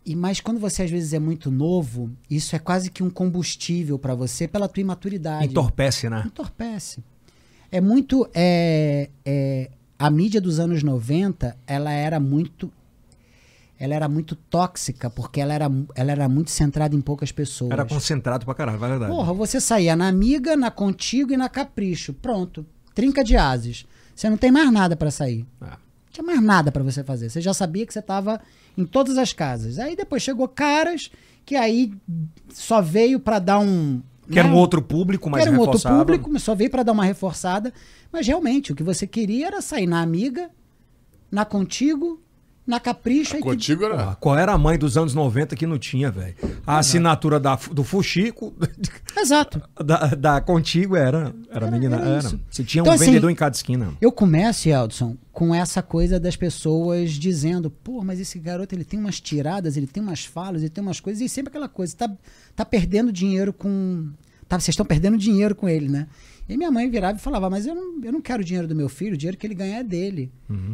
[0.03, 3.99] E mas quando você às vezes é muito novo, isso é quase que um combustível
[3.99, 5.45] pra você pela tua imaturidade.
[5.45, 6.23] Entorpece, né?
[6.25, 7.05] Entorpece.
[7.71, 8.27] É muito.
[8.33, 12.71] É, é, a mídia dos anos 90, ela era muito.
[13.81, 17.71] Ela era muito tóxica, porque ela era, ela era muito centrada em poucas pessoas.
[17.71, 19.13] Era concentrado pra caralho, vai verdade.
[19.13, 22.13] Porra, você saía na Amiga, na Contigo e na Capricho.
[22.13, 22.67] Pronto.
[22.93, 23.87] Trinca de ases.
[24.17, 25.47] Você não tem mais nada pra sair.
[25.61, 25.79] Ah.
[25.79, 27.31] Não tinha mais nada pra você fazer.
[27.31, 28.41] Você já sabia que você tava
[28.77, 29.79] em todas as casas.
[29.79, 31.09] Aí depois chegou caras
[31.47, 31.95] que aí
[32.53, 34.03] só veio pra dar um.
[34.29, 35.99] Que era um né, outro público, mas que era um outro reforçava.
[36.01, 37.73] público, mas só veio pra dar uma reforçada.
[38.13, 40.51] Mas realmente, o que você queria era sair na Amiga,
[41.31, 42.23] na Contigo
[42.67, 43.97] Na Capricho que- Contigo era.
[43.97, 46.35] Porra, qual era a mãe dos anos 90 que não tinha, velho?
[46.67, 48.53] A assinatura da, do Fuxico,
[49.17, 49.63] Exato.
[49.83, 51.35] da, da Contigo era.
[51.51, 51.97] Era, Era- menina.
[51.97, 52.41] era Era.
[52.51, 53.95] Você tinha Então, um assim, vendedor em cada esquina.
[54.03, 59.01] Eu começo, Eldson, com essa coisa das pessoas dizendo, pô, mas esse garoto ele tem
[59.01, 62.11] umas tiradas, ele tem umas falas, ele tem umas coisas, e sempre aquela coisa, tá,
[62.55, 64.11] tá perdendo dinheiro com.
[64.47, 66.07] Tá, vocês estão perdendo dinheiro com ele, né?
[66.49, 68.75] E minha mãe virava e falava, mas eu não, eu não quero o dinheiro do
[68.75, 70.33] meu filho, o dinheiro que ele ganha é dele.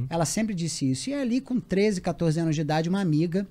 [0.09, 1.11] Ela sempre disse isso.
[1.11, 3.47] E ali, com 13, 14 anos de idade, uma amiga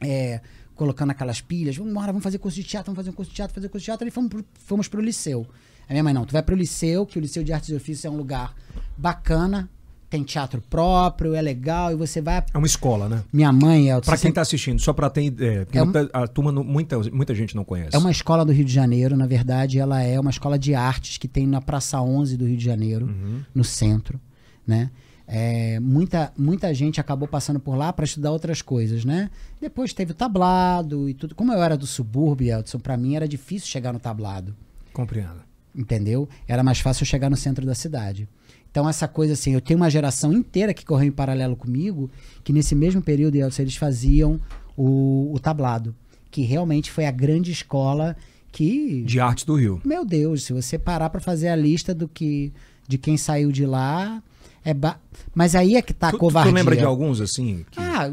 [0.00, 0.40] é,
[0.74, 3.36] colocando aquelas pilhas, vamos embora, vamos fazer curso de teatro, vamos fazer um curso de
[3.36, 5.46] teatro, fazer curso de teatro, e fomos pro, fomos pro liceu.
[5.88, 8.04] A minha mãe, não, tu vai pro liceu, que o Liceu de Artes e Ofícios
[8.04, 8.54] é um lugar
[8.96, 9.68] bacana,
[10.12, 12.44] tem teatro próprio, é legal, e você vai...
[12.52, 13.24] É uma escola, né?
[13.32, 15.78] Minha mãe, é, Pra quem tá assistindo, só pra ter ideia, É
[16.12, 17.96] a turma, não- muita, muita gente não conhece.
[17.96, 21.16] é uma escola do Rio de Janeiro, na verdade, ela é uma escola de artes
[21.18, 23.08] que tem na Praça 11 do Rio de Janeiro,
[23.54, 24.20] no centro,
[24.66, 24.90] né?
[25.26, 29.30] É, muita, muita gente acabou passando por lá para estudar outras coisas, né?
[29.60, 31.34] Depois teve o tablado e tudo.
[31.34, 34.54] Como eu era do subúrbio, Edson, para mim era difícil chegar no tablado.
[34.92, 35.40] Compreendo.
[35.74, 36.28] entendeu?
[36.46, 38.28] Era mais fácil chegar no centro da cidade.
[38.72, 42.10] Então, essa coisa assim, eu tenho uma geração inteira que correu em paralelo comigo,
[42.42, 44.40] que nesse mesmo período, eles faziam
[44.74, 45.94] o, o tablado,
[46.30, 48.16] que realmente foi a grande escola
[48.50, 49.02] que.
[49.02, 49.78] De arte do Rio.
[49.84, 52.50] Meu Deus, se você parar para fazer a lista do que
[52.88, 54.22] de quem saiu de lá,
[54.64, 54.98] é ba...
[55.34, 56.52] mas aí é que tá a tu, tu covardia.
[56.52, 57.64] lembra de alguns, assim?
[57.70, 58.10] que- Ah,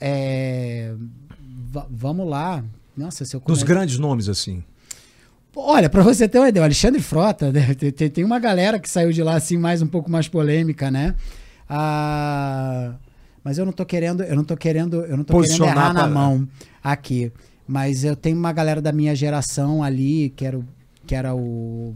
[0.00, 0.94] é...
[1.70, 2.64] va- vamos lá.
[2.96, 4.62] Nossa, se eu dos grandes nomes, assim.
[5.54, 8.78] Olha, pra você ter uma ideia, o Alexandre Frota, né, tem, tem- tem uma galera
[8.78, 11.14] que saiu de lá assim mais um pouco mais polêmica, né?
[11.68, 12.92] Ah,
[13.42, 15.92] mas eu não tô querendo, eu não tô querendo, eu não tô querendo Posicionar errar
[15.94, 16.46] na pra- mão
[16.82, 17.32] aqui.
[17.66, 20.64] Mas eu tenho uma galera da minha geração ali, que era o,
[21.06, 21.94] que era o,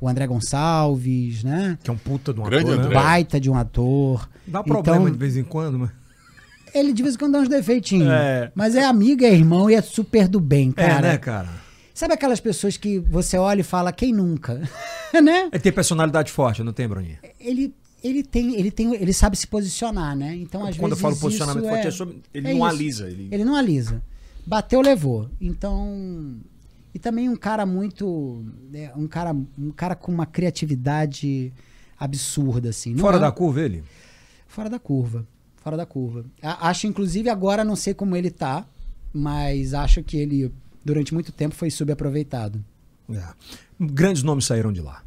[0.00, 1.78] o André Gonçalves, né?
[1.82, 2.84] Que é um puta de um Grande ator, né?
[2.84, 2.94] André.
[2.94, 4.28] Baita de um ator.
[4.46, 5.90] Dá problema Então, de vez em quando, mas...
[6.74, 8.08] Ele de vez em quando dá uns defeitinhos.
[8.10, 8.50] É.
[8.54, 11.08] Mas é amigo, é irmão e é super do bem, É, cara.
[11.12, 11.48] né, cara?
[11.94, 14.60] Sabe aquelas pessoas que você olha e fala, quem nunca?
[15.22, 15.48] né?
[15.52, 17.18] Ele tem personalidade forte, não tem, Bruninho?
[17.38, 20.34] Ele, ele tem, ele tem, ele sabe se posicionar, né?
[20.34, 22.66] Então, às Quando eu vezes falo posicionamento forte, é, é sobre- ele é não isso.
[22.76, 23.08] alisa.
[23.08, 23.28] Ele...
[23.30, 24.02] Ele não alisa.
[24.44, 25.30] Bateu, levou.
[25.40, 26.36] Então,
[26.92, 31.52] e também um cara muito, é, um cara, um cara com uma criatividade
[31.98, 32.92] absurda assim.
[32.92, 33.84] Não Fora é- da curva, ele?
[34.48, 35.24] Fora da curva.
[35.62, 36.24] Fora da curva.
[36.42, 38.66] A- Acho, inclusive, agora não sei como ele tá,
[39.12, 40.52] mas acho que ele,
[40.84, 42.64] durante muito tempo, foi subaproveitado.
[43.10, 43.22] É.
[43.80, 45.02] Grandes nomes saíram de lá.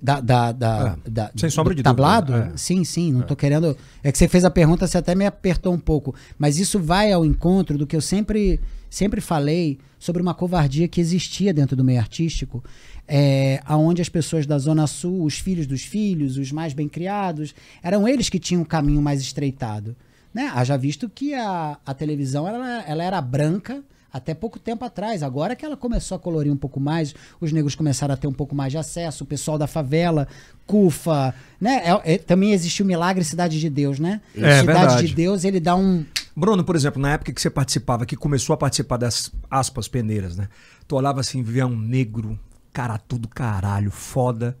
[0.00, 2.32] Da, da, da, É, da- sem sombra de tablado?
[2.32, 2.56] dúvida, é.
[2.56, 3.76] Sim, sim, não tô querendo.
[4.02, 6.14] É que você fez a pergunta, você até me apertou um pouco.
[6.38, 11.00] Mas isso vai ao encontro do que eu sempre, sempre falei sobre uma covardia que
[11.00, 12.62] existia dentro do meio artístico,
[13.08, 17.52] é, aonde as pessoas da Zona Sul, os filhos dos filhos, os mais bem criados,
[17.82, 19.96] eram eles que tinham o caminho mais estreitado.
[20.32, 20.50] Né?
[20.54, 23.82] Haja visto que a, a televisão ela, ela era branca
[24.12, 25.22] até pouco tempo atrás.
[25.22, 28.32] Agora que ela começou a colorir um pouco mais, os negros começaram a ter um
[28.32, 30.28] pouco mais de acesso, o pessoal da favela,
[30.66, 31.82] CUFA, né?
[31.84, 34.20] É- é- também existiu o milagre Cidade de Deus, né?
[34.34, 35.06] É, Cidade verdade.
[35.06, 36.04] de Deus, ele dá um.
[36.36, 40.36] Bruno, por exemplo, na época que você participava, que começou a participar das aspas peneiras,
[40.36, 40.48] né?
[40.86, 42.38] Tu olhava assim, via um negro,
[42.72, 44.56] cara tudo caralho, foda.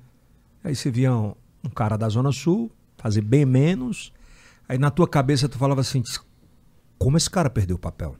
[0.62, 1.34] Aí você via um,
[1.64, 4.12] um cara da Zona Sul, fazer bem menos.
[4.68, 6.02] Aí na tua cabeça tu falava assim,
[6.98, 8.16] como esse cara perdeu o papel?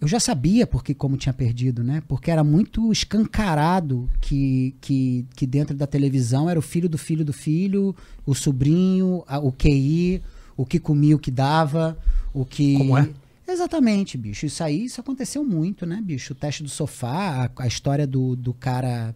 [0.00, 2.02] Eu já sabia porque como tinha perdido, né?
[2.06, 7.24] Porque era muito escancarado que, que, que dentro da televisão era o filho do filho
[7.24, 7.94] do filho,
[8.26, 10.22] o sobrinho, a- o QI,
[10.56, 11.96] o que comia, o que dava,
[12.34, 12.76] o que.
[12.76, 13.08] Como é?
[13.48, 14.44] Exatamente, bicho.
[14.44, 16.32] Isso aí, isso aconteceu muito, né, bicho?
[16.32, 19.14] O teste do sofá, a, a história do, do cara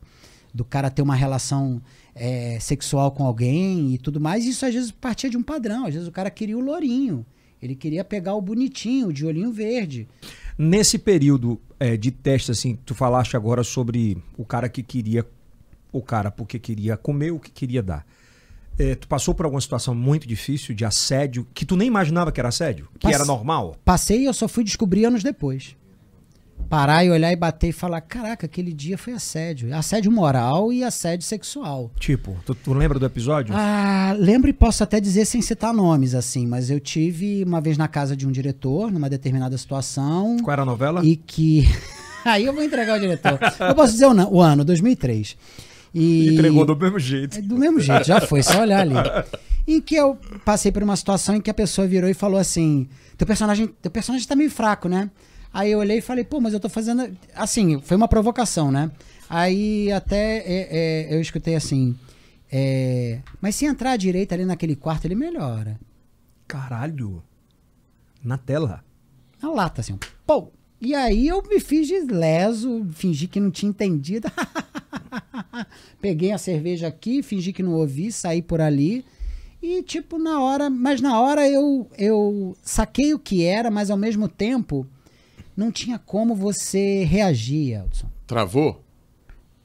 [0.52, 1.80] do cara ter uma relação
[2.14, 5.86] é, sexual com alguém e tudo mais, isso às vezes partia de um padrão.
[5.86, 7.24] Às vezes o cara queria o lourinho.
[7.62, 10.08] Ele queria pegar o bonitinho, de olhinho verde.
[10.62, 15.26] Nesse período é, de teste, assim, tu falaste agora sobre o cara que queria,
[15.90, 18.06] o cara porque queria comer, o que queria dar.
[18.78, 22.38] É, tu passou por alguma situação muito difícil de assédio, que tu nem imaginava que
[22.38, 22.90] era assédio?
[22.98, 23.74] Que Pass- era normal?
[23.86, 25.74] Passei e eu só fui descobrir anos depois.
[26.70, 29.74] Parar e olhar e bater e falar: caraca, aquele dia foi assédio.
[29.76, 31.90] Assédio moral e assédio sexual.
[31.98, 33.52] Tipo, tu, tu lembra do episódio?
[33.56, 37.76] Ah, lembro e posso até dizer sem citar nomes, assim, mas eu tive uma vez
[37.76, 41.04] na casa de um diretor, numa determinada situação, Qual era a novela?
[41.04, 41.64] e que.
[42.24, 43.36] Aí eu vou entregar o diretor.
[43.58, 45.36] Eu posso dizer o ano, 2003.
[45.92, 46.34] E...
[46.34, 47.36] Entregou do mesmo jeito.
[47.36, 48.94] É do mesmo jeito, já foi, só olhar ali.
[49.66, 52.88] Em que eu passei por uma situação em que a pessoa virou e falou assim:
[53.18, 55.10] teu personagem, teu personagem tá meio fraco, né?
[55.52, 57.16] Aí eu olhei e falei, pô, mas eu tô fazendo.
[57.34, 58.90] Assim, foi uma provocação, né?
[59.28, 61.96] Aí até é, é, eu escutei assim.
[62.50, 65.78] é, mas se entrar à direita ali naquele quarto, ele melhora.
[66.46, 67.22] Caralho.
[68.22, 68.84] Na tela.
[69.42, 69.98] Na lata, assim.
[70.26, 70.52] Pô!
[70.80, 74.30] E aí eu me fiz de leso, fingi que não tinha entendido.
[76.00, 79.04] Peguei a cerveja aqui, fingi que não ouvi, saí por ali.
[79.62, 80.70] E, tipo, na hora.
[80.70, 84.86] Mas na hora eu, eu saquei o que era, mas ao mesmo tempo
[85.60, 88.08] não tinha como você reagir, Elton.
[88.26, 88.82] Travou?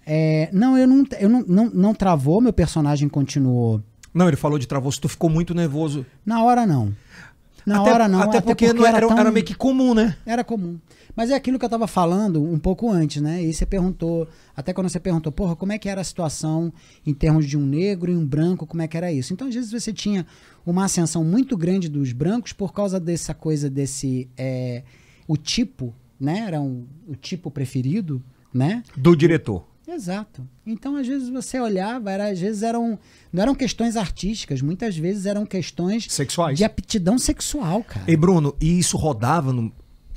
[0.06, 3.82] É, não, eu, não, eu não, não, não travou, meu personagem continuou.
[4.14, 6.06] Não, ele falou de travou, tu ficou muito nervoso.
[6.26, 6.94] Na hora não.
[7.66, 8.22] Na até, hora não.
[8.22, 10.16] Até, porque, não era, tão- era meio que comum, né?
[10.26, 10.78] Era comum.
[11.16, 13.42] Mas é aquilo que eu tava falando um pouco antes, né?
[13.42, 16.72] E você perguntou, até quando você perguntou, porra, como é que era a situação
[17.06, 19.34] em termos de um negro e um branco, como é que era isso?
[19.34, 20.26] Então, às vezes você tinha
[20.66, 24.30] uma ascensão muito grande dos brancos por causa dessa coisa desse.
[24.38, 24.84] é,
[25.28, 26.40] o tipo, né?
[26.48, 28.22] Era um, o tipo preferido,
[28.54, 28.84] né?
[28.96, 29.66] Do diretor.
[29.88, 30.48] Exato.
[30.66, 32.98] Então, às vezes você olhava, era, às vezes eram.
[33.32, 36.58] Não eram questões artísticas, muitas vezes eram questões Sexuais.
[36.58, 38.10] de aptidão sexual, cara.
[38.12, 39.72] E Bruno, e isso rodava no-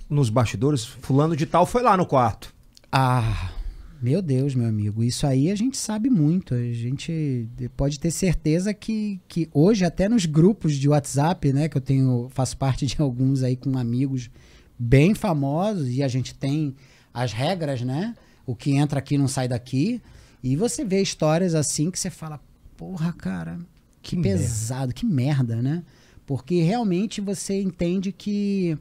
[0.09, 0.85] nos bastidores?
[0.85, 2.55] Fulano de tal foi lá no quarto.
[2.91, 3.53] Ah,
[4.01, 6.55] meu Deus, meu amigo, isso aí a gente sabe muito.
[6.55, 11.77] A gente pode ter certeza que, que hoje, até nos grupos de WhatsApp, né, que
[11.77, 14.31] eu tenho, faço parte de alguns aí com amigos
[14.79, 16.75] bem famosos, e a gente tem
[17.13, 18.15] as regras, né?
[18.47, 20.01] O que entra aqui não sai daqui.
[20.43, 22.41] E você vê histórias assim que você fala,
[22.77, 23.59] porra, cara,
[24.01, 25.83] que, Que pesado, que merda, né?
[26.25, 28.79] Porque realmente você entende que,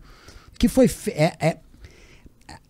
[0.59, 0.89] que foi.
[1.07, 1.57] É, é,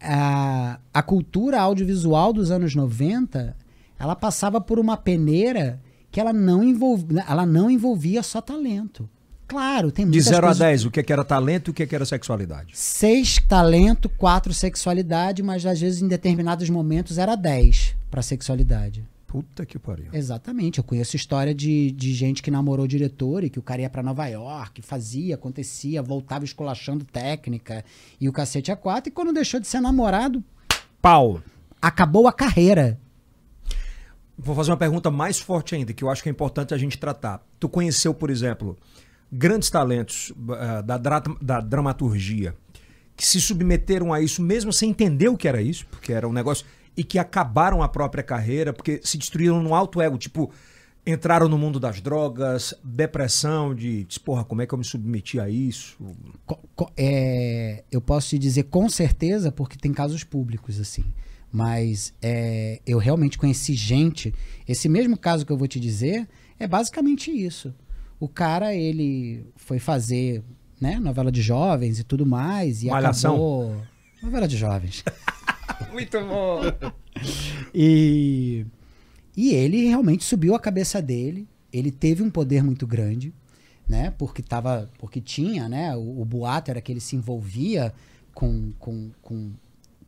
[0.01, 3.55] a, a cultura audiovisual dos anos 90,
[3.99, 9.09] ela passava por uma peneira que ela não, envolvia, ela não envolvia só talento.
[9.47, 11.71] Claro, tem De muitas 0 a coisas- 10, o que é que era talento e
[11.71, 12.73] o que é que era sexualidade?
[12.75, 19.05] Seis talento, quatro sexualidade, mas às vezes em determinados momentos era 10 para sexualidade.
[19.25, 20.07] Puta que pariu.
[20.13, 20.77] Exatamente.
[20.79, 24.01] Eu conheço história de, de gente que namorou diretor e que o cara ia pra
[24.01, 27.83] Nova York, fazia, acontecia, voltava esculachando técnica
[28.21, 29.09] e o cacete a quatro.
[29.09, 30.41] E quando deixou de ser namorado,
[31.01, 31.41] Pau.
[31.81, 32.97] acabou a carreira.
[34.37, 36.97] Vou fazer uma pergunta mais forte ainda, que eu acho que é importante a gente
[36.97, 37.41] tratar.
[37.59, 38.77] Tu conheceu, por exemplo,
[39.31, 40.97] grandes talentos ah, da,
[41.41, 42.55] da dramaturgia
[43.17, 46.31] que se submeteram a isso mesmo sem entender o que era isso, porque era um
[46.31, 50.51] negócio, e que acabaram a própria carreira, porque se destruíram no alto ego, tipo,
[51.05, 55.39] entraram no mundo das drogas, depressão, de, de, porra, como é que eu me submeti
[55.39, 55.97] a isso?
[56.95, 61.03] É, eu posso te dizer com certeza, porque tem casos públicos assim.
[61.51, 64.33] Mas é, eu realmente conheci gente.
[64.67, 66.27] Esse mesmo caso que eu vou te dizer
[66.59, 67.73] é basicamente isso.
[68.19, 70.43] O cara, ele foi fazer
[70.81, 72.83] né, novela de jovens e tudo mais.
[72.83, 73.31] E Malhação?
[73.33, 73.81] acabou.
[74.21, 75.03] Novela de jovens.
[75.91, 76.61] Muito bom.
[77.73, 78.65] E,
[79.35, 81.47] e ele realmente subiu a cabeça dele.
[81.71, 83.33] Ele teve um poder muito grande,
[83.87, 84.11] né?
[84.17, 85.95] Porque tava, porque tinha, né?
[85.95, 87.93] O, o boato era que ele se envolvia
[88.33, 89.51] com, com, com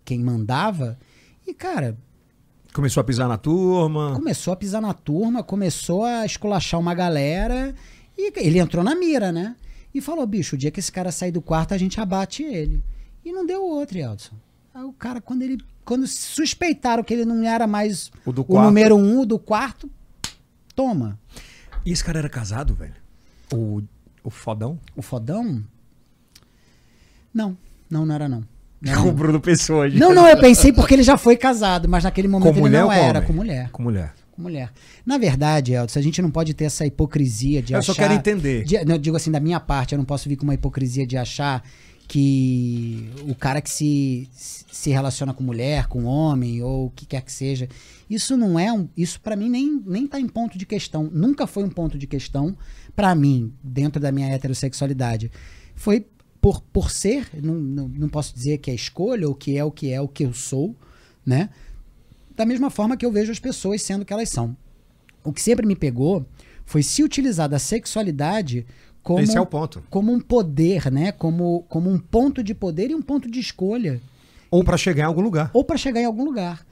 [0.06, 0.98] quem mandava.
[1.46, 1.98] E cara,
[2.74, 4.14] Começou a pisar na turma.
[4.16, 7.74] começou a pisar na turma, começou a esculachar uma galera
[8.20, 9.56] e ele entrou na mira, né?
[9.94, 12.82] E falou, bicho, o dia que esse cara sair do quarto, a gente abate ele.
[13.26, 14.36] E não deu outro, Elton.
[14.74, 15.58] Aí o cara, quando ele.
[15.84, 19.90] Quando suspeitaram que ele não era mais O do o número um, o do quarto,
[20.76, 21.20] toma.
[21.84, 22.94] E esse cara era casado, velho?
[23.52, 23.82] O,
[24.24, 24.80] o fodão?
[24.96, 25.64] O fodão?
[27.34, 27.58] Não,
[27.90, 28.44] não, não era não.
[28.82, 29.14] Não, era, O não.
[29.14, 29.90] Bruno Pessoa.
[29.90, 32.82] não, não, eu pensei porque ele já foi casado, mas naquele momento Com ele mulher
[32.82, 33.28] não era, homem?
[33.28, 33.70] com mulher.
[33.72, 34.14] Com mulher.
[34.40, 34.72] Com mulher.
[35.06, 37.94] Na verdade, Elton, a gente não pode ter essa hipocrisia de Eu achar...
[37.94, 38.64] só quero entender.
[38.64, 41.06] de- não, eu digo assim, da minha parte, eu não posso vir com uma hipocrisia
[41.06, 41.62] de achar
[42.08, 47.22] que o cara que se, se relaciona com mulher, com homem, ou o que quer
[47.22, 47.68] que seja,
[48.10, 48.88] isso não é um.
[48.96, 51.10] Isso para mim nem, nem tá em ponto de questão.
[51.14, 52.58] Nunca foi um ponto de questão
[52.96, 55.30] para mim, dentro da minha heterossexualidade.
[55.76, 56.06] Foi
[56.42, 59.70] por, por ser, não, não, não posso dizer que é escolha, ou que é o
[59.70, 60.76] que é o que eu sou,
[61.26, 61.50] né?
[62.40, 64.56] Da mesma forma que eu vejo as pessoas sendo o que elas são.
[65.26, 66.26] O que sempre me pegou
[66.66, 68.66] foi se utilizar da sexualidade
[69.04, 69.84] como, Esse é o ponto.
[69.90, 71.12] como um poder, né?
[71.12, 74.00] Como, como um ponto de poder e um ponto de escolha.
[74.50, 75.52] Ou pra chegar em algum lugar.
[75.54, 76.66] Ou para chegar em algum lugar.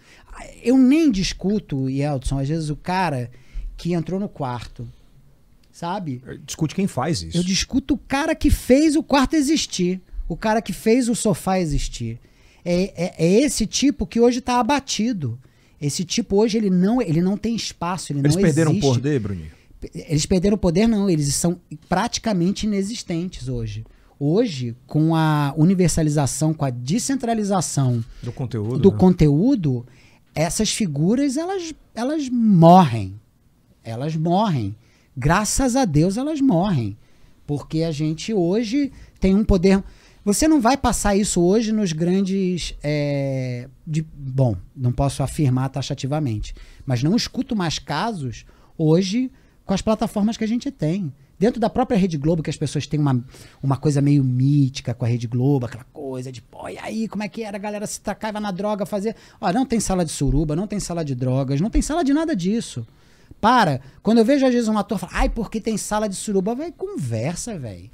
[0.63, 3.29] Eu nem discuto, Yeldson, às vezes o cara
[3.75, 4.87] que entrou no quarto,
[5.69, 6.23] sabe?
[6.45, 7.35] Discute quem faz isso.
[7.35, 9.99] Eu discuto o cara que fez o quarto existir.
[10.29, 12.21] O cara que fez o sofá existir.
[12.63, 15.37] É, é, é esse tipo que hoje está abatido.
[15.81, 18.87] Esse tipo hoje ele não, ele não tem espaço, ele Eles não perderam o existe.
[18.93, 19.51] poder, Bruninho.
[19.93, 21.09] Eles perderam o poder, não.
[21.09, 23.85] Eles são praticamente inexistentes hoje.
[24.19, 28.79] Hoje, com a universalização, com a descentralização Do conteúdo.
[28.79, 28.97] do né?
[28.97, 29.85] conteúdo,
[30.33, 33.19] essas figuras elas, elas morrem.
[33.83, 34.75] Elas morrem.
[35.15, 36.97] Graças a Deus elas morrem.
[37.45, 39.83] Porque a gente hoje tem um poder.
[40.27, 42.75] Você não vai passar isso hoje nos grandes.
[42.83, 46.53] é, de- bom, não posso afirmar taxativamente,
[46.85, 48.45] mas não escuto mais casos
[48.77, 49.31] hoje
[49.63, 51.13] com as plataformas que a gente tem.
[51.39, 53.23] Dentro da própria Rede Globo, que as pessoas têm uma,
[53.63, 57.23] uma coisa meio mítica com a Rede Globo, aquela coisa de, pô, e aí, como
[57.23, 57.55] é que era?
[57.55, 59.15] A galera se tacava na droga, fazer.
[59.39, 62.11] Ó, não tem sala de suruba, não tem sala de drogas, não tem sala de
[62.11, 62.85] nada disso.
[63.39, 63.79] Para.
[64.03, 66.69] Quando eu vejo às vezes um ator falar, ai, porque tem sala de suruba, vai
[66.69, 67.89] conversa, velho.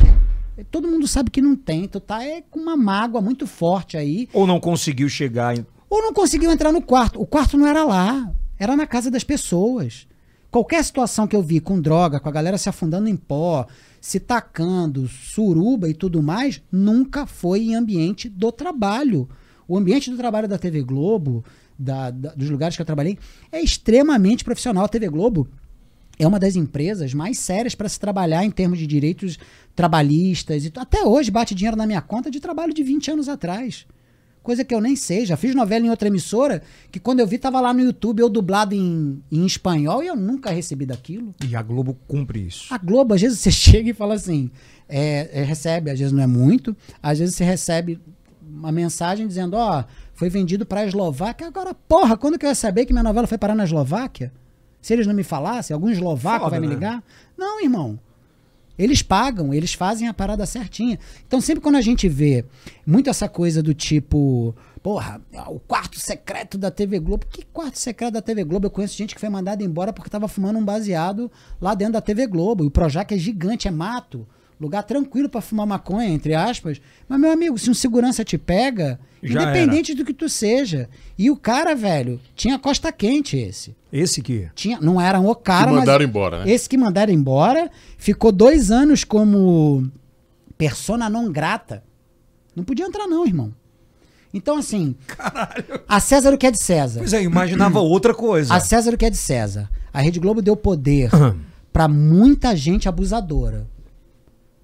[0.70, 1.88] Todo mundo sabe que não tem.
[1.88, 4.28] Tu tá é, com uma mágoa muito forte aí.
[4.34, 5.66] Ou não conseguiu chegar em.
[5.90, 7.20] Ou não conseguiu entrar no quarto.
[7.22, 8.32] O quarto não era lá.
[8.60, 10.08] Era na casa das pessoas.
[10.52, 13.66] Qualquer situação que eu vi com droga, com a galera se afundando em pó,
[14.00, 19.28] se tacando, suruba e tudo mais, nunca foi em ambiente do trabalho.
[19.68, 21.44] O ambiente do trabalho da TV Globo,
[21.80, 23.18] da- da- dos lugares que eu trabalhei,
[23.52, 24.86] é extremamente profissional.
[24.86, 25.48] A TV Globo
[26.18, 29.38] é uma das empresas mais sérias para se trabalhar em termos de direitos
[29.76, 30.66] trabalhistas.
[30.66, 33.86] E até hoje bate dinheiro na minha conta de trabalho de 20 anos atrás.
[34.44, 35.26] Coisa que eu nem sei.
[35.26, 36.62] Já fiz novela em outra emissora
[36.92, 40.16] que quando eu vi tava lá no YouTube eu dublado em, em espanhol e eu
[40.16, 41.34] nunca recebi daquilo.
[41.48, 42.72] E a Globo cumpre isso.
[42.74, 44.52] A Globo, às vezes você chega e fala assim,
[44.88, 48.00] é, é, recebe, às vezes não é muito, às vezes você recebe
[48.46, 51.48] uma mensagem dizendo, ó, foi vendido pra Eslováquia.
[51.48, 54.32] Agora, porra, quando que eu ia saber que minha novela foi parar na Eslováquia?
[54.84, 56.74] Se eles não me falassem, algum eslovaco Foda, vai me né?
[56.74, 57.04] ligar?
[57.38, 57.98] Não, irmão.
[58.78, 61.00] Eles pagam, eles fazem a parada certinha.
[61.26, 62.44] Então, sempre quando a gente vê
[62.86, 67.26] muito essa coisa do tipo, porra, o quarto secreto da TV Globo.
[67.30, 68.66] Que quarto secreto da TV Globo?
[68.66, 71.32] Eu conheço gente que foi mandada embora porque tava fumando um baseado
[71.62, 72.66] lá dentro da TV Globo.
[72.66, 74.28] E o Projac é gigante, é mato.
[74.60, 76.80] Lugar tranquilo pra fumar maconha, entre aspas.
[77.08, 80.90] Mas, meu amigo, se um segurança te pega, Já independente do que tu seja.
[81.18, 83.76] E o cara, velho, tinha costa quente esse.
[83.92, 84.48] Esse que.
[84.56, 86.52] Tinha, não era o cara, Que mandaram mas embora, né?
[86.52, 89.90] esse que mandaram embora ficou dois anos como
[90.58, 91.84] persona não grata.
[92.56, 93.54] Não podia entrar não, irmão.
[94.34, 94.96] Então assim,
[95.88, 97.00] a César o que é de César.
[97.00, 98.54] Pois é, imaginava outra coisa.
[98.54, 99.70] A César o que é de César.
[99.94, 101.12] A Rede Globo deu poder
[101.72, 103.68] pra muita gente abusadora.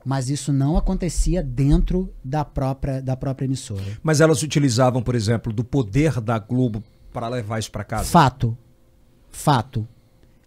[0.09, 3.83] Mas isso não acontecia dentro da própria, da própria emissora.
[4.01, 6.83] Mas elas utilizavam, por exemplo, do poder da Globo
[7.13, 8.05] para levar isso para casa.
[8.05, 8.57] Fato.
[9.29, 9.87] Fato.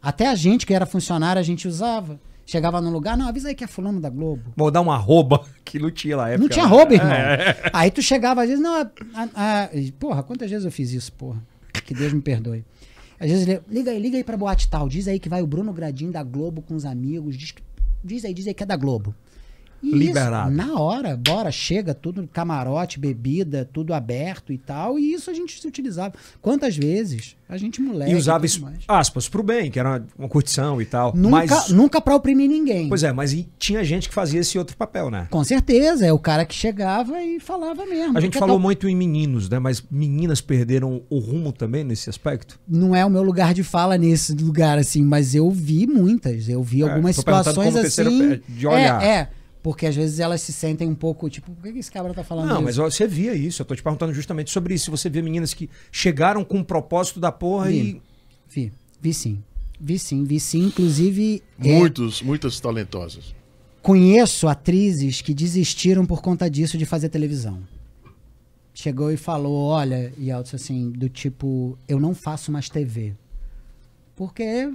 [0.03, 2.19] Até a gente que era funcionário, a gente usava.
[2.45, 4.53] Chegava num lugar, não, avisa aí que é fulano da Globo.
[4.57, 6.37] Vou dar um arroba que não tinha lá.
[6.37, 7.09] Não tinha roubo, irmão.
[7.73, 9.29] Aí tu chegava, às vezes, não, a- a-
[9.65, 11.41] a- porra, quantas vezes eu fiz isso, porra?
[11.85, 12.65] Que Deus me perdoe.
[13.21, 15.73] Às vezes, liga aí, liga aí pra boate tal, diz aí que vai o Bruno
[15.73, 17.55] Gradinho da Globo com os amigos, diz,
[18.03, 19.15] diz aí, diz aí que é da Globo.
[19.83, 20.51] Isso, Liberado.
[20.53, 25.61] na hora, bora, chega, tudo camarote, bebida, tudo aberto e tal, e isso a gente
[25.61, 26.15] se utilizava.
[26.41, 27.37] Quantas vezes?
[27.49, 28.79] A gente moleque E usava isso, mais.
[28.89, 31.13] aspas, pro bem, que era uma, curtição e tal.
[31.15, 32.89] Nunca, mas, nunca pra oprimir ninguém.
[32.89, 35.27] Pois é, mas e tinha gente que fazia esse outro papel, né?
[35.31, 38.17] Com certeza, é o cara que chegava e falava mesmo.
[38.17, 39.59] A gente falou tal- muito em meninos, né?
[39.59, 42.59] Mas meninas perderam o rumo também nesse aspecto?
[42.67, 46.49] não é o meu lugar de fala nesse lugar, assim, mas eu vi muitas.
[46.49, 48.41] Eu vi É, algumas situações assim.
[48.49, 49.03] de olhar.
[49.03, 49.29] É, é.
[49.63, 52.49] Porque às vezes elas se sentem um pouco, tipo, por que esse cabra tá falando
[52.49, 52.65] Não, isso?
[52.65, 53.63] mas você via isso.
[53.63, 54.87] Eu tô te perguntando justamente sobre isso.
[54.87, 58.03] Se você vê meninas que chegaram com o propósito da porra e.
[58.49, 59.43] Vi, vi sim.
[59.81, 60.65] Vi sim, vi sim.
[60.65, 63.35] Inclusive, é, Muitos, muitas talentosas.
[63.81, 67.61] conheço atrizes que desistiram por conta disso de fazer televisão.
[68.75, 73.15] Chegou e falou, olha, Yeltsin, assim, do tipo, eu não faço mais TV.
[74.17, 74.71] Porque,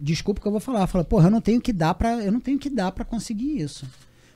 [0.00, 2.30] desculpa o que eu vou falar, fala, porra, eu não tenho que dar para, eu
[2.32, 3.86] não tenho que dar para conseguir isso.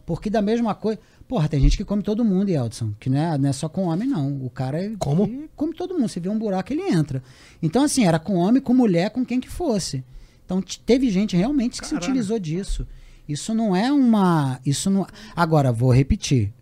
[0.06, 3.36] Porque da mesma coisa, porra, tem gente que come todo mundo, Yeltsin, que não é,
[3.36, 4.36] não é só com homem não.
[4.44, 5.24] O cara é- Como?
[5.24, 7.22] ele come todo mundo, se vê um buraco ele entra.
[7.60, 10.04] Então assim, era com homem, com mulher, com quem que fosse.
[10.44, 12.86] Então teve gente realmente que se utilizou disso.
[13.28, 15.04] Isso não é uma, isso não.
[15.34, 16.52] Agora vou repetir.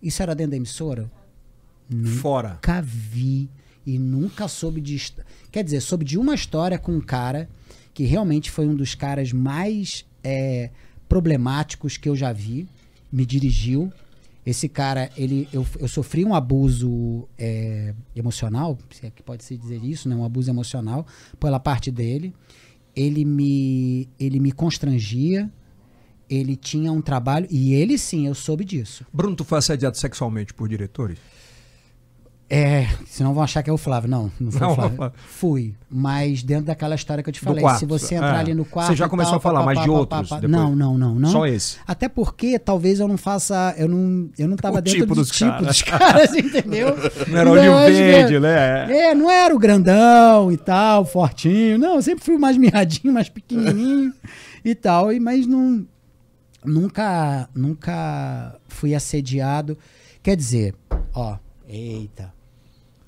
[0.00, 1.10] Isso era dentro da emissora?
[2.20, 2.50] Fora.
[2.50, 3.50] nunca vi
[3.84, 5.12] e nunca soube de.
[5.50, 7.48] Quer dizer, soube de uma história com um cara
[7.92, 10.70] que realmente foi um dos caras mais é,
[11.08, 12.68] problemáticos que eu já vi.
[13.10, 13.92] Me dirigiu.
[14.44, 19.56] Esse cara, ele, eu, eu sofri um abuso é, emocional, se é que pode se
[19.56, 20.16] dizer isso, né?
[20.16, 21.06] Um abuso emocional
[21.38, 22.34] pela parte dele.
[22.96, 25.50] Ele me, ele me constrangia.
[26.30, 29.04] Ele tinha um trabalho e ele sim, eu soube disso.
[29.10, 31.18] Bruno, tu foi assediado sexualmente por diretores?
[32.50, 34.08] É, senão vão achar que é o Flávio.
[34.08, 35.12] Não, não foi Não, o Flávio.
[35.26, 37.80] Fui, mas dentro daquela história que eu te falei, quarto.
[37.80, 38.40] se você entrar É.
[38.40, 38.88] ali no quarto.
[38.88, 40.50] Você já começou tal, a falar, pá, mas pá, de pá, outros depois?
[40.50, 41.30] Não, não, não, não.
[41.30, 41.76] Só esse.
[41.86, 45.20] Até porque talvez eu não faça, eu não, eu não tava O dentro tipo do
[45.20, 45.66] dos tipo caras.
[45.66, 46.96] dos caras, entendeu?
[47.26, 48.96] Não era olho acho que- verde, né?
[49.10, 51.76] É, não era o grandão e tal, fortinho.
[51.76, 54.10] Não, eu sempre fui mais mirradinho, mais pequenininho
[54.64, 55.86] e tal, e mas não
[56.64, 59.76] nunca, nunca fui assediado.
[60.22, 60.74] Quer dizer,
[61.14, 61.36] ó,
[61.68, 62.32] eita.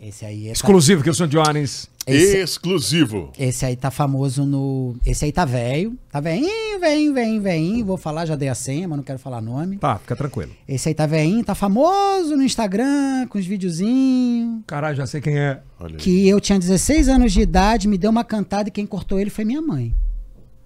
[0.01, 0.53] Esse aí é.
[0.53, 1.88] Exclusivo, que eu sou Jones.
[2.07, 3.30] Esse, Exclusivo.
[3.38, 4.96] esse aí tá famoso no.
[5.05, 5.94] Esse aí tá velho.
[6.11, 7.84] Tá velhinho, velhinho, velhinho, velhinho.
[7.84, 9.76] Vou falar, já dei a senha, mas não quero falar nome.
[9.76, 10.51] Tá, fica tranquilo.
[10.66, 14.62] Esse aí tá velhinho, tá famoso no Instagram, com os videozinhos.
[14.66, 15.61] Caralho, já sei quem é.
[15.98, 19.30] Que eu tinha 16 anos de idade, me deu uma cantada e quem cortou ele
[19.30, 19.94] foi minha mãe.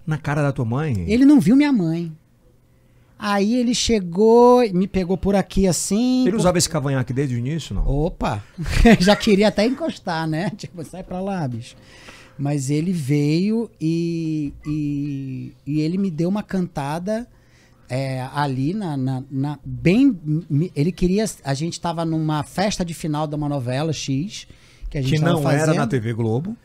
[0.07, 1.03] Na cara da tua mãe?
[1.07, 2.11] Ele não viu minha mãe.
[3.27, 6.27] Aí ele chegou, me pegou por aqui assim.
[6.27, 7.87] Ele usava esse cavanhaque desde o início, não?
[7.87, 8.43] Opa!
[9.01, 10.51] Já queria até encostar, né?
[10.55, 11.75] Tipo, sai pra lá, bicho.
[12.37, 17.25] Mas ele veio e, e, e ele me deu uma cantada
[17.89, 20.15] é, ali na, na, na- Bem.
[20.75, 21.25] Ele queria.
[21.43, 24.47] A gente tava numa festa de final de uma novela X.
[24.87, 25.61] Que a gente Que não fazendo.
[25.63, 26.55] era na TV Globo.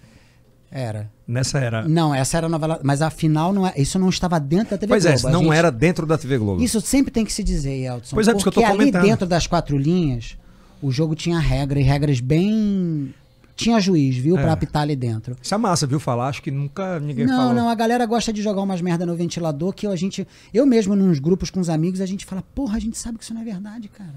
[0.73, 1.11] Era.
[1.27, 1.87] Nessa era.
[1.89, 2.81] Não, essa era a novela.
[2.83, 5.27] Mas afinal, não é, isso não estava dentro da TV Pois é, Globo.
[5.29, 6.63] A não gente- era dentro da TV Globo.
[6.63, 8.09] Isso sempre tem que se dizer, Elton.
[8.13, 9.03] Pois é, por isso que eu tô porque ali comentando.
[9.03, 10.37] dentro das quatro linhas,
[10.81, 13.13] o jogo tinha regra e regras bem.
[13.57, 14.43] Tinha juiz, viu, É.
[14.43, 15.37] pra apitar ali dentro.
[15.43, 16.01] Isso é massa, viu?
[16.01, 17.53] Falar, acho que nunca ninguém Não, falou.
[17.55, 20.27] não, a galera gosta de jogar umas merda no ventilador que a gente.
[20.55, 23.25] Eu mesmo, nos grupos com os amigos, a gente fala, porra, a gente sabe que
[23.25, 24.15] isso não é verdade, cara.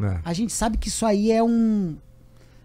[0.00, 0.20] É.
[0.24, 1.96] A gente sabe que isso aí é um.